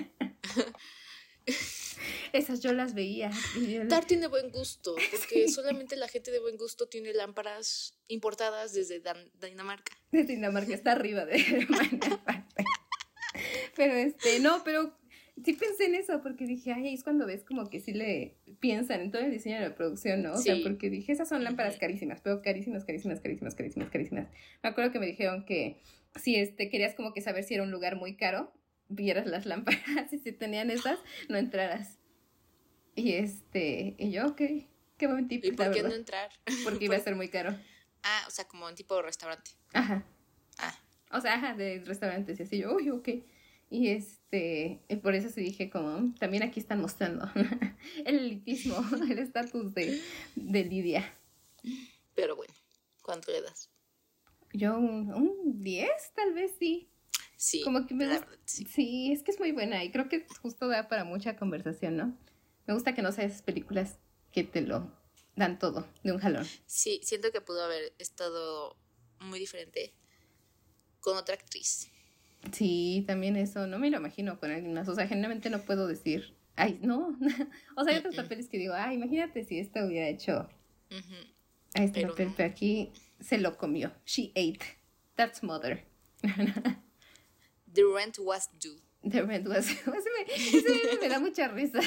esas 2.33 2.61
yo 2.61 2.73
las 2.73 2.93
veía. 2.93 3.31
Tar 3.89 4.05
tiene 4.05 4.27
buen 4.27 4.51
gusto, 4.51 4.95
porque 5.11 5.47
solamente 5.47 5.95
la 5.95 6.07
gente 6.07 6.31
de 6.31 6.39
buen 6.39 6.57
gusto 6.57 6.87
tiene 6.87 7.13
lámparas 7.13 7.97
importadas 8.07 8.73
desde 8.73 9.01
Dinamarca. 9.41 9.97
Desde 10.11 10.35
Dinamarca, 10.35 10.73
está 10.73 10.93
arriba 10.93 11.25
de 11.25 11.37
Dinamarca. 11.37 12.45
pero 13.75 13.93
este, 13.93 14.39
no, 14.39 14.63
pero 14.63 14.97
sí 15.43 15.53
pensé 15.53 15.85
en 15.85 15.95
eso 15.95 16.21
porque 16.21 16.45
dije, 16.45 16.73
ay, 16.73 16.93
es 16.93 17.03
cuando 17.03 17.25
ves 17.25 17.43
como 17.43 17.69
que 17.69 17.79
sí 17.79 17.93
le 17.93 18.37
piensan 18.59 19.01
en 19.01 19.11
todo 19.11 19.21
el 19.21 19.31
diseño 19.31 19.55
de 19.55 19.69
la 19.69 19.75
producción, 19.75 20.21
¿no? 20.21 20.33
O 20.33 20.37
sea, 20.37 20.55
porque 20.63 20.89
dije, 20.89 21.11
esas 21.11 21.29
son 21.29 21.43
lámparas 21.43 21.77
carísimas, 21.77 22.21
pero 22.21 22.41
carísimas, 22.41 22.85
carísimas, 22.85 23.19
carísimas, 23.19 23.55
carísimas, 23.55 23.89
carísimas. 23.89 24.27
Me 24.61 24.69
acuerdo 24.69 24.91
que 24.91 24.99
me 24.99 25.07
dijeron 25.07 25.45
que 25.45 25.81
si 26.15 26.35
este, 26.35 26.69
querías 26.69 26.95
como 26.95 27.13
que 27.13 27.21
saber 27.21 27.43
si 27.43 27.55
era 27.55 27.63
un 27.63 27.71
lugar 27.71 27.95
muy 27.95 28.15
caro, 28.15 28.53
vieras 28.89 29.25
las 29.25 29.45
lámparas 29.47 30.11
y 30.11 30.19
si 30.19 30.31
tenían 30.31 30.69
esas, 30.69 30.99
no 31.29 31.37
entraras. 31.37 31.97
Y 32.95 33.13
este, 33.13 33.95
y 33.97 34.11
yo, 34.11 34.27
ok, 34.27 34.41
qué 34.97 35.07
buen 35.07 35.27
tip. 35.27 35.43
¿Y 35.45 35.53
por 35.53 35.71
qué 35.71 35.83
no 35.83 35.93
entrar? 35.93 36.29
Porque 36.63 36.85
iba 36.85 36.95
a 36.95 36.99
ser 36.99 37.15
muy 37.15 37.29
caro. 37.29 37.57
Ah, 38.03 38.25
o 38.27 38.31
sea, 38.31 38.45
como 38.45 38.65
un 38.65 38.75
tipo 38.75 38.95
de 38.95 39.03
restaurante. 39.03 39.51
Ajá. 39.73 40.05
Ah. 40.57 40.75
O 41.11 41.21
sea, 41.21 41.35
ajá, 41.35 41.55
de 41.55 41.81
restaurantes 41.85 42.39
y 42.39 42.43
así 42.43 42.57
yo, 42.59 42.75
uy, 42.75 42.89
ok. 42.89 43.09
Y 43.69 43.89
este, 43.89 44.20
por 45.03 45.15
eso 45.15 45.29
se 45.29 45.41
dije 45.41 45.69
como, 45.69 46.13
también 46.19 46.43
aquí 46.43 46.59
están 46.59 46.79
mostrando 46.81 47.29
el 48.05 48.15
elitismo, 48.19 48.77
el 49.09 49.19
estatus 49.19 49.73
de, 49.73 50.01
de 50.35 50.63
Lidia. 50.63 51.13
Pero 52.15 52.35
bueno, 52.35 52.53
¿cuánto 53.01 53.31
le 53.31 53.41
das? 53.41 53.69
Yo 54.53 54.77
un 54.77 55.61
10, 55.61 55.89
tal 56.15 56.33
vez 56.33 56.53
sí. 56.57 56.87
Sí, 57.35 57.63
como 57.63 57.87
que 57.87 57.95
me 57.95 58.07
sí. 58.45 59.11
es 59.11 59.23
que 59.23 59.31
es 59.31 59.39
muy 59.39 59.51
buena 59.51 59.83
y 59.83 59.91
creo 59.91 60.07
que 60.07 60.27
justo 60.41 60.67
da 60.67 60.87
para 60.87 61.03
mucha 61.03 61.35
conversación, 61.35 61.97
¿no? 61.97 62.15
Me 62.67 62.73
gusta 62.75 62.93
que 62.93 63.01
no 63.01 63.11
seas 63.11 63.41
películas 63.41 63.97
que 64.31 64.43
te 64.43 64.61
lo 64.61 64.95
dan 65.35 65.57
todo 65.57 65.87
de 66.03 66.11
un 66.11 66.19
jalón. 66.19 66.45
Sí, 66.67 67.01
siento 67.03 67.31
que 67.31 67.41
pudo 67.41 67.63
haber 67.63 67.93
estado 67.97 68.77
muy 69.19 69.39
diferente 69.39 69.93
con 70.99 71.17
otra 71.17 71.35
actriz. 71.35 71.90
Sí, 72.51 73.03
también 73.07 73.35
eso, 73.35 73.67
no 73.67 73.77
me 73.77 73.91
lo 73.91 73.97
imagino 73.97 74.39
con 74.39 74.51
alguien 74.51 74.73
más. 74.73 74.87
O 74.89 74.95
sea, 74.95 75.07
generalmente 75.07 75.49
no 75.49 75.59
puedo 75.59 75.87
decir, 75.87 76.35
ay, 76.55 76.79
no. 76.81 77.17
o 77.75 77.83
sea, 77.83 77.93
hay 77.93 77.99
otros 77.99 78.15
papeles 78.15 78.47
que 78.49 78.57
digo, 78.57 78.73
ay, 78.75 78.95
imagínate 78.95 79.43
si 79.45 79.59
esta 79.59 79.85
hubiera 79.85 80.07
hecho 80.07 80.49
a 81.73 81.83
este 81.83 82.01
pero 82.01 82.09
papel, 82.09 82.33
pero 82.35 82.49
aquí 82.49 82.91
se 83.19 83.37
lo 83.37 83.57
comió. 83.57 83.91
She 84.05 84.31
ate. 84.31 84.77
That's 85.15 85.43
mother. 85.43 85.83
The 87.73 87.83
rent 87.95 88.17
was 88.19 88.49
due. 88.59 88.81
The 89.09 89.23
rent 89.23 89.47
was 89.47 89.67
due. 89.67 89.91
me, 89.93 91.01
me 91.01 91.09
da 91.09 91.19
mucha 91.19 91.47
risa. 91.47 91.79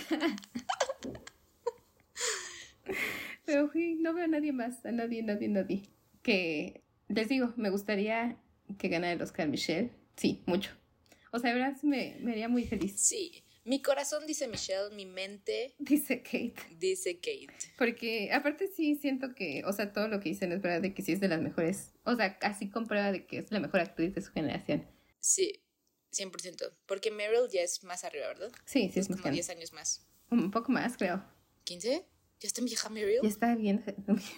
pero 3.44 3.70
no 3.74 4.14
veo 4.14 4.24
a 4.24 4.28
nadie 4.28 4.52
más, 4.52 4.84
a 4.86 4.92
nadie, 4.92 5.22
nadie, 5.22 5.48
nadie. 5.48 5.82
Que 6.22 6.82
les 7.08 7.28
digo, 7.28 7.52
me 7.56 7.70
gustaría 7.70 8.36
que 8.78 8.88
ganara 8.88 9.12
el 9.12 9.22
Oscar 9.22 9.48
Michelle 9.48 9.90
Sí, 10.16 10.42
mucho. 10.46 10.70
O 11.32 11.38
sea, 11.38 11.52
de 11.52 11.60
verdad 11.60 11.76
me, 11.82 12.16
me 12.20 12.32
haría 12.32 12.48
muy 12.48 12.64
feliz. 12.64 13.00
Sí. 13.00 13.44
Mi 13.64 13.80
corazón 13.80 14.26
dice 14.26 14.46
Michelle, 14.46 14.94
mi 14.94 15.06
mente 15.06 15.74
dice 15.78 16.22
Kate. 16.22 16.54
Dice 16.78 17.16
Kate. 17.16 17.72
Porque 17.78 18.30
aparte 18.30 18.68
sí 18.68 18.94
siento 18.96 19.34
que, 19.34 19.62
o 19.64 19.72
sea, 19.72 19.92
todo 19.92 20.06
lo 20.08 20.20
que 20.20 20.28
dicen 20.28 20.52
es 20.52 20.60
verdad 20.60 20.82
de 20.82 20.92
que 20.92 21.02
sí 21.02 21.12
es 21.12 21.20
de 21.20 21.28
las 21.28 21.40
mejores, 21.40 21.92
o 22.04 22.14
sea, 22.14 22.38
casi 22.38 22.68
comprueba 22.68 23.10
de 23.10 23.26
que 23.26 23.38
es 23.38 23.50
la 23.50 23.60
mejor 23.60 23.80
actriz 23.80 24.14
de 24.14 24.20
su 24.20 24.32
generación. 24.32 24.86
Sí, 25.18 25.62
100%. 26.12 26.76
Porque 26.84 27.10
Meryl 27.10 27.48
ya 27.50 27.62
es 27.62 27.82
más 27.84 28.04
arriba, 28.04 28.28
¿verdad? 28.28 28.52
Sí, 28.66 28.90
sí, 28.92 29.00
es, 29.00 29.08
es 29.08 29.16
como 29.16 29.32
10 29.32 29.48
años 29.48 29.72
más. 29.72 30.06
Un 30.30 30.50
poco 30.50 30.70
más, 30.70 30.98
creo. 30.98 31.24
¿15? 31.64 32.04
¿Ya 32.40 32.46
está 32.46 32.60
vieja 32.60 32.90
Meryl? 32.90 33.20
Ya 33.22 33.28
está 33.28 33.54
bien. 33.54 33.82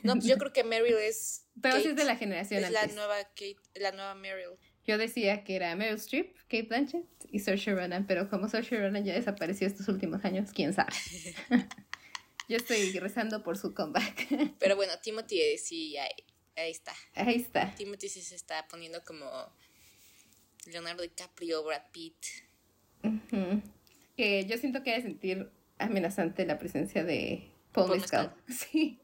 No, 0.04 0.14
pues 0.14 0.26
yo 0.26 0.38
creo 0.38 0.52
que 0.52 0.62
Meryl 0.62 0.96
es. 0.98 1.46
Pero 1.60 1.80
sí 1.80 1.88
es 1.88 1.96
de 1.96 2.04
la 2.04 2.14
generación 2.14 2.62
es 2.62 2.70
la 2.70 2.86
nueva 2.86 3.16
Kate, 3.30 3.56
la 3.74 3.90
nueva 3.90 4.14
Meryl. 4.14 4.56
Yo 4.86 4.98
decía 4.98 5.42
que 5.42 5.56
era 5.56 5.74
Meryl 5.74 5.96
Streep, 5.96 6.36
Kate 6.42 6.62
Blanchett 6.62 7.04
y 7.30 7.40
Saoirse 7.40 7.74
Ronan, 7.74 8.06
pero 8.06 8.30
como 8.30 8.48
Saoirse 8.48 8.78
Ronan 8.78 9.04
ya 9.04 9.14
desapareció 9.14 9.66
estos 9.66 9.88
últimos 9.88 10.24
años, 10.24 10.50
quién 10.52 10.72
sabe. 10.72 10.92
Yo 12.48 12.56
estoy 12.56 12.92
rezando 13.00 13.42
por 13.42 13.58
su 13.58 13.74
comeback. 13.74 14.54
Pero 14.60 14.76
bueno, 14.76 14.92
Timothy 15.02 15.58
sí, 15.58 15.96
ahí, 15.96 16.10
ahí 16.54 16.70
está. 16.70 16.92
Ahí 17.14 17.34
está. 17.34 17.74
Timothy 17.74 18.08
sí 18.08 18.22
se 18.22 18.36
está 18.36 18.68
poniendo 18.68 19.02
como 19.04 19.26
Leonardo 20.66 21.02
DiCaprio, 21.02 21.64
Brad 21.64 21.82
Pitt. 21.90 22.14
Que 24.16 24.46
yo 24.46 24.56
siento 24.58 24.84
que 24.84 24.90
hay 24.92 25.02
de 25.02 25.08
sentir 25.08 25.50
amenazante 25.78 26.46
la 26.46 26.58
presencia 26.58 27.02
de 27.02 27.50
Paul, 27.72 27.88
Paul 27.88 28.00
Mescal. 28.00 28.34
Sí. 28.48 29.00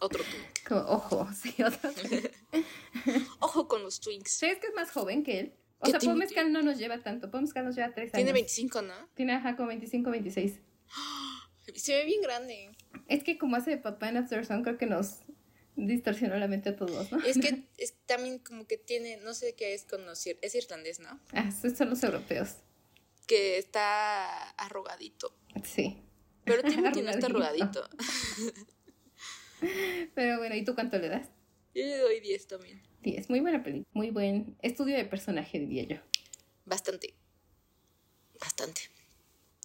Otro. 0.00 0.22
Como, 0.66 0.80
ojo, 0.80 1.28
sí, 1.34 1.54
otro. 1.62 1.90
Ojo 3.40 3.68
con 3.68 3.82
los 3.82 4.00
twinks. 4.00 4.32
¿Sabes 4.32 4.58
que 4.58 4.66
es 4.68 4.74
más 4.74 4.90
joven 4.90 5.22
que 5.22 5.40
él? 5.40 5.54
O 5.78 5.84
¿Que 5.84 5.92
sea, 5.92 6.00
Paul? 6.00 6.18
Mescal 6.18 6.52
no 6.52 6.62
nos 6.62 6.78
lleva 6.78 7.02
tanto. 7.02 7.30
Paul 7.30 7.44
Mescal 7.44 7.64
nos 7.64 7.76
lleva 7.76 7.92
tres 7.92 8.06
años. 8.06 8.14
Tiene 8.14 8.32
25, 8.32 8.82
¿no? 8.82 8.94
Tiene, 9.14 9.34
ajá, 9.34 9.56
como 9.56 9.68
25, 9.68 10.10
26. 10.10 10.60
Se 11.74 11.94
ve 11.94 12.04
bien 12.04 12.20
grande. 12.22 12.70
Es 13.08 13.24
que 13.24 13.38
como 13.38 13.56
hace 13.56 13.70
de 13.70 13.78
papá 13.78 14.08
en 14.08 14.18
After 14.18 14.44
Sun, 14.44 14.62
creo 14.62 14.78
que 14.78 14.86
nos 14.86 15.20
distorsionó 15.76 16.36
la 16.36 16.48
mente 16.48 16.70
a 16.70 16.76
todos, 16.76 17.12
¿no? 17.12 17.22
Es 17.24 17.38
que 17.38 17.64
es, 17.76 17.94
también 18.06 18.38
como 18.38 18.66
que 18.66 18.78
tiene, 18.78 19.18
no 19.18 19.34
sé 19.34 19.54
qué 19.54 19.74
es 19.74 19.84
conocer, 19.84 20.38
es 20.42 20.54
irlandés, 20.54 21.00
¿no? 21.00 21.20
Ah, 21.32 21.50
son 21.50 21.90
los 21.90 22.02
europeos. 22.02 22.56
Que 23.26 23.58
está 23.58 24.50
arrugadito. 24.50 25.34
Sí. 25.64 26.02
Pero 26.44 26.62
Timothy 26.62 27.02
no 27.02 27.10
está 27.10 27.26
Arrugadito. 27.26 27.88
Pero 30.14 30.38
bueno, 30.38 30.54
¿y 30.54 30.64
tú 30.64 30.74
cuánto 30.74 30.98
le 30.98 31.08
das? 31.08 31.28
Yo 31.74 31.84
le 31.84 31.98
doy 31.98 32.20
10 32.20 32.46
también. 32.46 32.82
10. 33.02 33.28
Muy 33.30 33.40
buena 33.40 33.62
película. 33.62 33.88
Muy 33.92 34.10
buen 34.10 34.56
estudio 34.62 34.96
de 34.96 35.04
personaje, 35.04 35.58
diría 35.58 35.84
yo. 35.84 35.96
Bastante. 36.64 37.14
Bastante. 38.40 38.82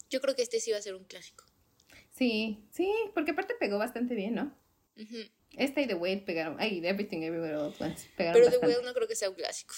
Yo 0.09 0.19
creo 0.21 0.35
que 0.35 0.41
este 0.41 0.59
sí 0.59 0.71
va 0.71 0.77
a 0.77 0.81
ser 0.81 0.95
un 0.95 1.05
clásico. 1.05 1.45
Sí, 2.11 2.63
sí, 2.71 2.91
porque 3.13 3.31
aparte 3.31 3.55
pegó 3.59 3.77
bastante 3.77 4.13
bien, 4.13 4.35
¿no? 4.35 4.55
Ujú. 4.97 5.17
Esta 5.53 5.81
y 5.81 5.87
The 5.87 5.95
Whale 5.95 6.17
pegaron. 6.21 6.57
Ay, 6.59 6.85
Everything 6.85 7.21
Everywhere 7.21 7.55
All 7.55 7.73
at 7.73 7.81
Once 7.81 8.07
pegaron 8.15 8.41
Pero 8.41 8.51
The. 8.59 8.65
Whale 8.65 8.83
no 8.83 8.93
creo 8.93 9.07
que 9.07 9.15
sea 9.15 9.29
un 9.29 9.35
clásico. 9.35 9.73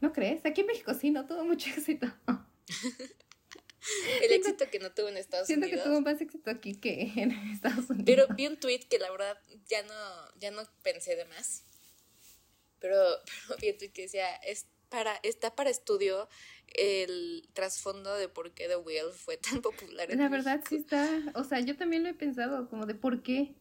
¿No 0.00 0.12
crees? 0.12 0.44
Aquí 0.44 0.62
en 0.62 0.66
México 0.68 0.92
sí, 0.94 1.10
no 1.10 1.26
tuvo 1.26 1.44
mucho 1.44 1.68
éxito. 1.76 2.06
El 4.22 4.32
éxito 4.32 4.68
que 4.70 4.78
no 4.78 4.92
tuvo 4.92 5.08
en 5.08 5.16
Estados 5.16 5.46
Siento 5.46 5.66
que 5.66 5.74
Unidos. 5.74 5.88
tuvo 5.88 6.00
más 6.00 6.20
éxito 6.20 6.50
aquí 6.50 6.74
que 6.74 7.12
en 7.16 7.30
Estados 7.52 7.88
Unidos. 7.90 8.04
Pero 8.06 8.26
vi 8.34 8.46
un 8.46 8.58
tweet 8.58 8.80
que 8.88 8.98
la 8.98 9.10
verdad 9.10 9.38
ya 9.68 9.82
no, 9.82 10.38
ya 10.38 10.50
no 10.50 10.62
pensé 10.82 11.16
de 11.16 11.24
más. 11.26 11.64
Pero, 12.78 12.96
pero 13.48 13.58
vi 13.60 13.70
un 13.70 13.78
tweet 13.78 13.90
que 13.92 14.02
decía, 14.02 14.34
es 14.36 14.66
para, 14.88 15.16
está 15.22 15.54
para 15.54 15.70
estudio 15.70 16.28
el 16.74 17.48
trasfondo 17.52 18.14
de 18.14 18.28
por 18.28 18.52
qué 18.52 18.68
The 18.68 18.76
Whale 18.76 19.12
fue 19.12 19.36
tan 19.36 19.62
popular. 19.62 20.10
en 20.10 20.18
La 20.18 20.28
verdad 20.28 20.56
México. 20.56 20.68
sí 20.70 20.76
está, 20.76 21.08
o 21.34 21.44
sea, 21.44 21.60
yo 21.60 21.76
también 21.76 22.02
lo 22.02 22.08
he 22.08 22.14
pensado, 22.14 22.68
como 22.68 22.86
de 22.86 22.94
por 22.94 23.22
qué. 23.22 23.54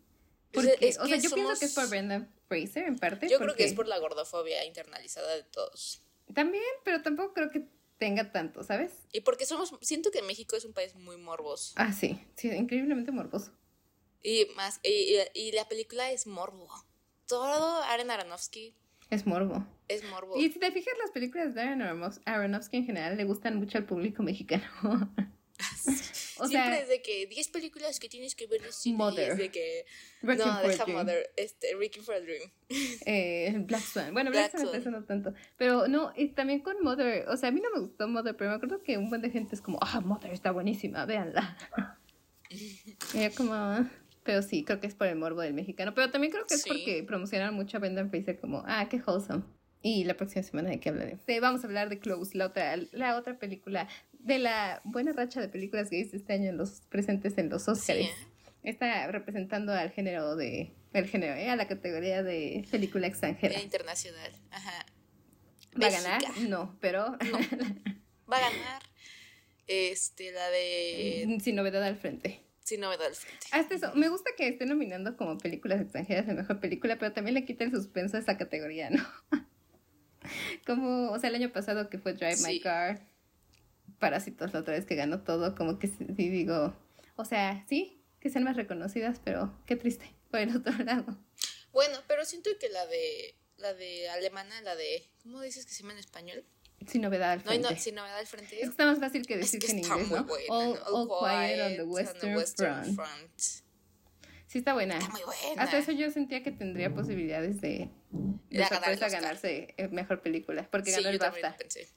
Porque, 0.52 0.78
es 0.82 0.98
o 1.00 1.06
sea, 1.08 1.18
que 1.18 1.24
yo 1.24 1.32
pienso 1.32 1.60
que 1.60 1.66
es 1.66 1.74
por 1.74 1.90
Brenda 1.90 2.30
Fraser 2.48 2.86
en 2.86 2.98
parte. 2.98 3.28
Yo 3.28 3.40
creo 3.40 3.56
que 3.56 3.66
es 3.66 3.74
por 3.74 3.88
la 3.88 3.98
gordofobia 4.00 4.64
internalizada 4.66 5.36
de 5.36 5.44
todos. 5.44 6.02
También, 6.34 6.64
pero 6.84 7.02
tampoco 7.02 7.34
creo 7.34 7.50
que 7.52 7.68
tenga 7.98 8.32
tanto, 8.32 8.64
¿sabes? 8.64 8.92
Y 9.12 9.22
porque 9.22 9.46
somos, 9.46 9.74
siento 9.82 10.12
que 10.12 10.22
México 10.22 10.56
es 10.56 10.66
un 10.66 10.74
país 10.74 10.96
muy 10.96 11.18
morboso. 11.18 11.74
Ah, 11.78 11.94
sí, 11.94 12.20
sí, 12.36 12.50
increíblemente 12.50 13.12
morboso. 13.12 13.52
Y 14.22 14.48
más, 14.56 14.80
y, 14.84 14.90
y- 14.90 15.48
y 15.50 15.52
la 15.52 15.68
película 15.68 16.12
es 16.12 16.26
morbo. 16.28 16.68
Todo 17.28 17.82
Aaron 17.84 18.12
Aronofsky 18.12 18.76
Es 19.10 19.26
morbo. 19.26 19.66
es 19.88 20.04
morbo. 20.10 20.36
Y 20.38 20.52
si 20.52 20.60
te 20.60 20.72
fijas, 20.72 20.94
las 21.02 21.12
películas 21.12 21.54
de 21.56 21.62
Aaron 21.62 21.82
Aronofsky, 21.84 22.24
Aronofsky 22.26 22.78
en 22.78 22.86
general 22.86 23.18
le 23.18 23.24
gustan 23.24 23.58
mucho 23.58 23.78
al 23.78 23.86
público 23.86 24.24
mexicano. 24.24 24.66
o 26.38 26.48
Siempre 26.48 26.50
sea, 26.50 26.80
es 26.80 26.90
de 26.90 27.02
que 27.02 27.28
10 27.28 27.48
películas 27.50 28.00
que 28.00 28.10
tienes 28.10 28.36
que 28.36 28.48
ver 28.48 28.62
de 28.62 28.72
cine. 28.72 28.96
y 28.96 28.98
Mother. 28.98 29.32
Es 29.32 29.38
de 29.38 29.50
que. 29.50 29.86
Requiem 30.22 30.48
no, 30.48 30.62
deja. 30.62 30.86
Mother. 30.88 31.32
Este, 31.38 31.76
Requiem 31.76 32.04
for 32.04 32.16
a 32.16 32.20
Dream. 32.20 32.52
eh, 33.06 33.56
Black 33.60 33.82
Swan. 33.82 34.14
Bueno, 34.14 34.32
Black, 34.32 34.54
Black 34.54 34.68
Swan, 34.70 34.82
Swan. 34.82 34.94
no 34.94 35.04
tanto. 35.06 35.34
Pero 35.58 35.88
no, 35.88 36.12
y 36.16 36.30
también 36.30 36.60
con 36.60 36.82
Mother. 36.82 37.28
O 37.30 37.38
sea, 37.38 37.50
a 37.50 37.52
mí 37.52 37.62
no 37.62 37.70
me 37.74 37.80
gustó 37.80 38.08
Mother, 38.08 38.36
pero 38.36 38.50
me 38.50 38.56
acuerdo 38.58 38.84
que 38.84 38.98
un 38.98 39.10
buen 39.10 39.22
de 39.22 39.30
gente 39.30 39.56
es 39.56 39.62
como, 39.62 39.80
ah, 39.82 40.02
Mother 40.02 40.32
está 40.32 40.52
buenísima, 40.52 41.06
véanla. 41.06 41.58
y 42.50 43.22
yo 43.24 43.34
como, 43.36 43.88
pero 44.24 44.42
sí, 44.42 44.64
creo 44.64 44.80
que 44.80 44.88
es 44.88 44.96
por 44.96 45.08
el 45.08 45.16
morbo 45.16 45.42
del 45.42 45.54
mexicano. 45.54 45.94
Pero 45.94 46.12
también 46.12 46.32
creo 46.32 46.46
que 46.46 46.56
es 46.56 46.64
Sí. 46.64 46.70
porque 46.70 47.04
promocionaron 47.08 47.56
mucho 47.56 47.78
a 47.78 47.80
Brendan 47.80 48.10
Fraser 48.10 48.40
como, 48.40 48.64
ah, 48.66 48.88
qué 48.90 49.02
wholesome. 49.06 49.44
Y 49.82 50.04
la 50.04 50.16
próxima 50.16 50.42
semana 50.42 50.72
de 50.72 50.80
qué 50.80 50.90
hablaré. 50.90 51.20
Sí, 51.28 51.40
vamos 51.40 51.64
a 51.64 51.68
hablar 51.68 51.90
de 51.90 52.00
Close, 52.00 52.36
la 52.36 52.48
otra, 52.48 52.76
la 52.92 53.18
otra 53.18 53.38
película 53.38 53.88
de 54.26 54.40
la 54.40 54.82
buena 54.84 55.14
racha 55.14 55.40
de 55.40 55.48
películas 55.48 55.92
gays 55.92 56.14
este 56.14 56.34
año 56.34 56.50
en 56.50 56.58
los 56.58 56.82
presentes 56.90 57.38
en 57.38 57.50
los 57.50 57.66
Sí, 57.66 57.72
Oscars. 57.72 58.00
¿eh? 58.00 58.12
Está 58.64 59.08
representando 59.12 59.72
al 59.72 59.92
género 59.92 60.36
de. 60.36 60.74
El 60.94 61.08
género, 61.08 61.36
¿eh? 61.36 61.50
a 61.50 61.56
la 61.56 61.68
categoría 61.68 62.24
de 62.24 62.66
película 62.72 63.06
extranjera. 63.06 63.54
Era 63.54 63.64
internacional. 63.64 64.32
Ajá. 64.50 64.86
¿Va 65.82 65.88
a 65.88 65.92
ganar? 65.92 66.22
No, 66.50 66.76
pero. 66.82 67.12
No. 67.12 67.38
Va 68.32 68.38
a 68.38 68.50
ganar. 68.50 68.82
Este, 69.68 70.32
la 70.32 70.50
de. 70.50 71.38
Sin 71.44 71.56
novedad 71.56 71.84
al 71.84 71.98
frente. 71.98 72.42
Sin 72.64 72.80
novedad 72.80 73.06
al 73.06 73.16
frente. 73.16 73.46
Hasta 73.52 73.76
eso, 73.76 73.94
me 73.94 74.10
gusta 74.10 74.32
que 74.36 74.48
esté 74.48 74.66
nominando 74.66 75.16
como 75.18 75.38
películas 75.38 75.82
extranjeras 75.82 76.26
de 76.26 76.34
mejor 76.34 76.60
película, 76.60 76.98
pero 76.98 77.14
también 77.14 77.36
le 77.36 77.46
quita 77.46 77.64
el 77.64 77.72
suspenso 77.72 78.18
a 78.18 78.22
esa 78.22 78.38
categoría, 78.38 78.90
¿no? 78.90 79.06
como, 80.66 81.12
o 81.12 81.20
sea, 81.20 81.30
el 81.30 81.36
año 81.36 81.52
pasado 81.52 81.92
que 81.92 82.00
fue 82.00 82.14
Drive 82.14 82.38
My. 82.44 82.60
Car, 82.60 83.06
Parásitos 84.00 84.54
la 84.54 84.60
otra 84.60 84.74
vez 84.74 84.86
que 84.86 84.96
ganó 84.96 85.22
todo, 85.22 85.56
como 85.56 85.80
que 85.80 85.88
sí 85.88 86.06
digo, 86.30 86.76
o 87.16 87.26
sea, 87.26 87.66
sí, 87.70 88.02
que 88.20 88.30
sean 88.30 88.44
más 88.44 88.56
reconocidas, 88.56 89.20
pero 89.24 89.54
qué 89.66 89.76
triste, 89.76 90.12
por 90.32 90.40
el 90.40 90.56
otro 90.56 90.74
lado. 90.84 91.18
Bueno, 91.72 91.98
pero 92.08 92.26
siento 92.26 92.50
que 92.60 92.70
la 92.70 92.86
de. 92.88 93.36
La 93.58 93.74
de 93.74 94.10
alemana, 94.10 94.62
la 94.64 94.76
de. 94.76 95.10
¿Cómo 95.24 95.40
dices 95.42 95.66
que 95.66 95.72
se 95.72 95.82
llama 95.84 95.94
en 95.94 96.00
español? 96.00 96.44
Sin 96.88 97.02
novedad 97.02 97.32
al 97.32 97.42
frente. 97.42 97.70
no, 97.72 97.80
sin 97.80 97.96
novedad 97.96 98.18
al 98.20 98.28
frente. 98.28 98.56
Es 98.56 98.62
que 98.64 98.68
está 98.68 98.86
más 98.86 99.00
fácil 99.00 99.26
que 99.26 99.36
Es 99.36 99.40
decir 99.40 99.60
que 99.62 99.68
que 99.68 99.72
en 99.72 99.80
inglés, 99.80 100.12
¿no? 100.12 100.26
buena. 100.26 100.54
all, 100.54 100.78
all 100.92 101.08
quiet 101.08 101.62
on 101.66 101.76
the 101.78 101.84
Western, 101.84 102.46
Front. 102.56 102.96
Front. 102.96 103.40
Sí 104.48 104.58
está 104.60 104.74
buena. 104.74 104.98
Está 104.98 105.10
muy 105.10 105.22
buena. 105.24 105.64
Hasta 105.64 105.78
eso 105.78 105.94
yo 105.94 106.12
sentía 106.12 106.44
que 106.44 106.52
tendría 106.52 106.94
posibilidades 106.94 107.62
de, 107.62 107.90
de 108.50 108.66
sorpresa 108.68 109.08
ganarse 109.10 109.74
mejor 109.92 110.22
película, 110.22 110.68
porque 110.70 110.92
Sí, 110.92 110.98
ganó 110.98 111.10
el 111.10 111.16
yo 111.20 111.26
BAFTA. 111.26 111.56
pensé. 111.58 111.88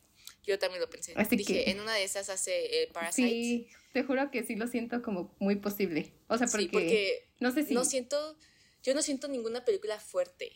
Yo 0.48 0.58
también 0.58 0.80
lo 0.80 0.88
pensé. 0.88 1.12
Así 1.14 1.36
Dije, 1.36 1.64
que- 1.64 1.70
en 1.70 1.80
una 1.80 1.92
de 1.92 2.04
esas 2.04 2.30
hace 2.30 2.82
eh, 2.82 2.90
Parasite. 2.90 3.28
Sí, 3.28 3.68
te 3.92 4.02
juro 4.02 4.30
que 4.30 4.42
sí 4.44 4.56
lo 4.56 4.66
siento 4.66 5.02
como 5.02 5.36
muy 5.38 5.56
posible. 5.56 6.14
O 6.26 6.38
sea, 6.38 6.46
porque, 6.46 6.62
Sí, 6.64 6.68
porque 6.72 7.28
no 7.38 7.50
sé 7.52 7.64
si 7.64 7.74
no 7.74 7.84
siento, 7.84 8.38
yo 8.82 8.94
no 8.94 9.02
siento 9.02 9.28
ninguna 9.28 9.66
película 9.66 10.00
fuerte 10.00 10.50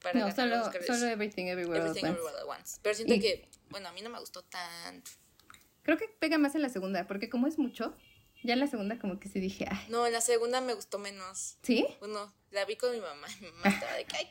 para 0.00 0.20
no, 0.20 0.32
solo, 0.34 0.70
solo 0.86 1.06
Everything 1.06 1.46
Everywhere 1.46 1.80
at 1.80 1.86
Everything 1.88 2.06
Once. 2.10 2.20
Everywhere 2.20 2.38
at 2.40 2.46
Once. 2.60 2.78
Pero 2.82 2.94
siento 2.94 3.14
Y- 3.14 3.20
que, 3.20 3.48
bueno, 3.70 3.88
a 3.88 3.92
mí 3.92 4.00
no 4.00 4.10
me 4.10 4.20
gustó 4.20 4.42
tanto. 4.44 5.10
Creo 5.82 5.98
que 5.98 6.06
pega 6.20 6.38
más 6.38 6.54
en 6.54 6.62
la 6.62 6.68
segunda, 6.68 7.08
porque 7.08 7.28
como 7.28 7.48
es 7.48 7.58
mucho, 7.58 7.96
ya 8.44 8.52
en 8.54 8.60
la 8.60 8.68
segunda 8.68 9.00
como 9.00 9.18
que 9.18 9.28
sí 9.28 9.40
dije, 9.40 9.66
ay, 9.68 9.86
No, 9.88 10.06
en 10.06 10.12
la 10.12 10.20
segunda 10.20 10.60
me 10.60 10.74
gustó 10.74 11.00
menos. 11.00 11.56
¿sí? 11.62 11.84
Bueno, 11.98 12.32
la 12.52 12.64
vi 12.64 12.76
con 12.76 12.92
mi 12.92 13.00
mamá 13.00 13.26
y 13.40 13.40
mi 13.44 13.50
mamá 13.52 13.68
estaba 13.68 13.94
de 13.94 14.04
que, 14.04 14.16
ay, 14.16 14.28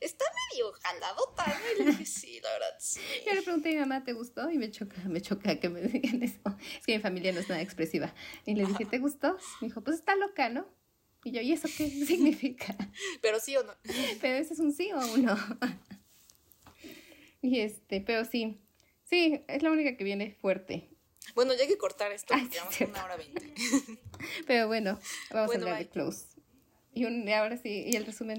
está 0.00 0.24
medio 0.50 0.72
jaladota, 0.72 1.46
¿no? 1.46 1.72
Y 1.72 1.84
le 1.84 1.90
dije, 1.92 2.06
sí, 2.06 2.40
la 2.42 2.50
verdad, 2.52 2.76
sí. 2.78 3.00
Yo 3.26 3.34
le 3.34 3.42
pregunté 3.42 3.70
a 3.70 3.72
mi 3.72 3.78
mamá, 3.80 4.04
¿te 4.04 4.12
gustó? 4.12 4.50
Y 4.50 4.58
me 4.58 4.70
choca, 4.70 4.96
me 5.04 5.20
choca 5.20 5.58
que 5.58 5.68
me 5.68 5.80
digan 5.82 6.22
eso. 6.22 6.40
Es 6.78 6.86
que 6.86 6.96
mi 6.96 7.02
familia 7.02 7.32
no 7.32 7.40
es 7.40 7.48
nada 7.48 7.60
expresiva. 7.62 8.14
Y 8.46 8.54
le 8.54 8.66
dije, 8.66 8.84
¿te 8.84 8.98
gustó? 8.98 9.36
Me 9.60 9.68
dijo, 9.68 9.82
pues 9.82 9.96
está 9.98 10.16
loca, 10.16 10.48
¿no? 10.48 10.66
Y 11.24 11.32
yo, 11.32 11.40
¿y 11.42 11.52
eso 11.52 11.68
qué 11.76 11.88
significa? 12.06 12.74
Pero 13.20 13.38
sí 13.40 13.54
o 13.56 13.62
no. 13.62 13.74
Pero 14.22 14.36
ese 14.38 14.54
es 14.54 14.58
un 14.60 14.72
sí 14.72 14.90
o 14.92 14.98
un 14.98 15.24
no. 15.26 15.36
Y 17.42 17.60
este, 17.60 18.00
pero 18.00 18.24
sí. 18.24 18.58
Sí, 19.04 19.44
es 19.48 19.62
la 19.62 19.70
única 19.70 19.96
que 19.96 20.04
viene 20.04 20.36
fuerte. 20.40 20.88
Bueno, 21.34 21.52
ya 21.54 21.62
hay 21.62 21.68
que 21.68 21.78
cortar 21.78 22.10
esto 22.12 22.32
Ay, 22.34 22.42
porque 22.42 22.54
sí, 22.54 22.58
vamos 22.60 22.74
a 22.74 22.76
cierto. 22.76 22.94
una 22.94 23.04
hora 23.04 23.16
veinte. 23.16 23.54
Pero 24.46 24.66
bueno, 24.66 24.98
vamos 25.30 25.46
Bueno, 25.48 25.66
a 25.66 25.70
hablar 25.70 25.84
de. 25.84 25.90
Close. 25.90 26.26
Y, 26.92 27.04
un, 27.04 27.28
ahora 27.28 27.56
sí, 27.56 27.84
y 27.86 27.96
el 27.96 28.06
resumen 28.06 28.38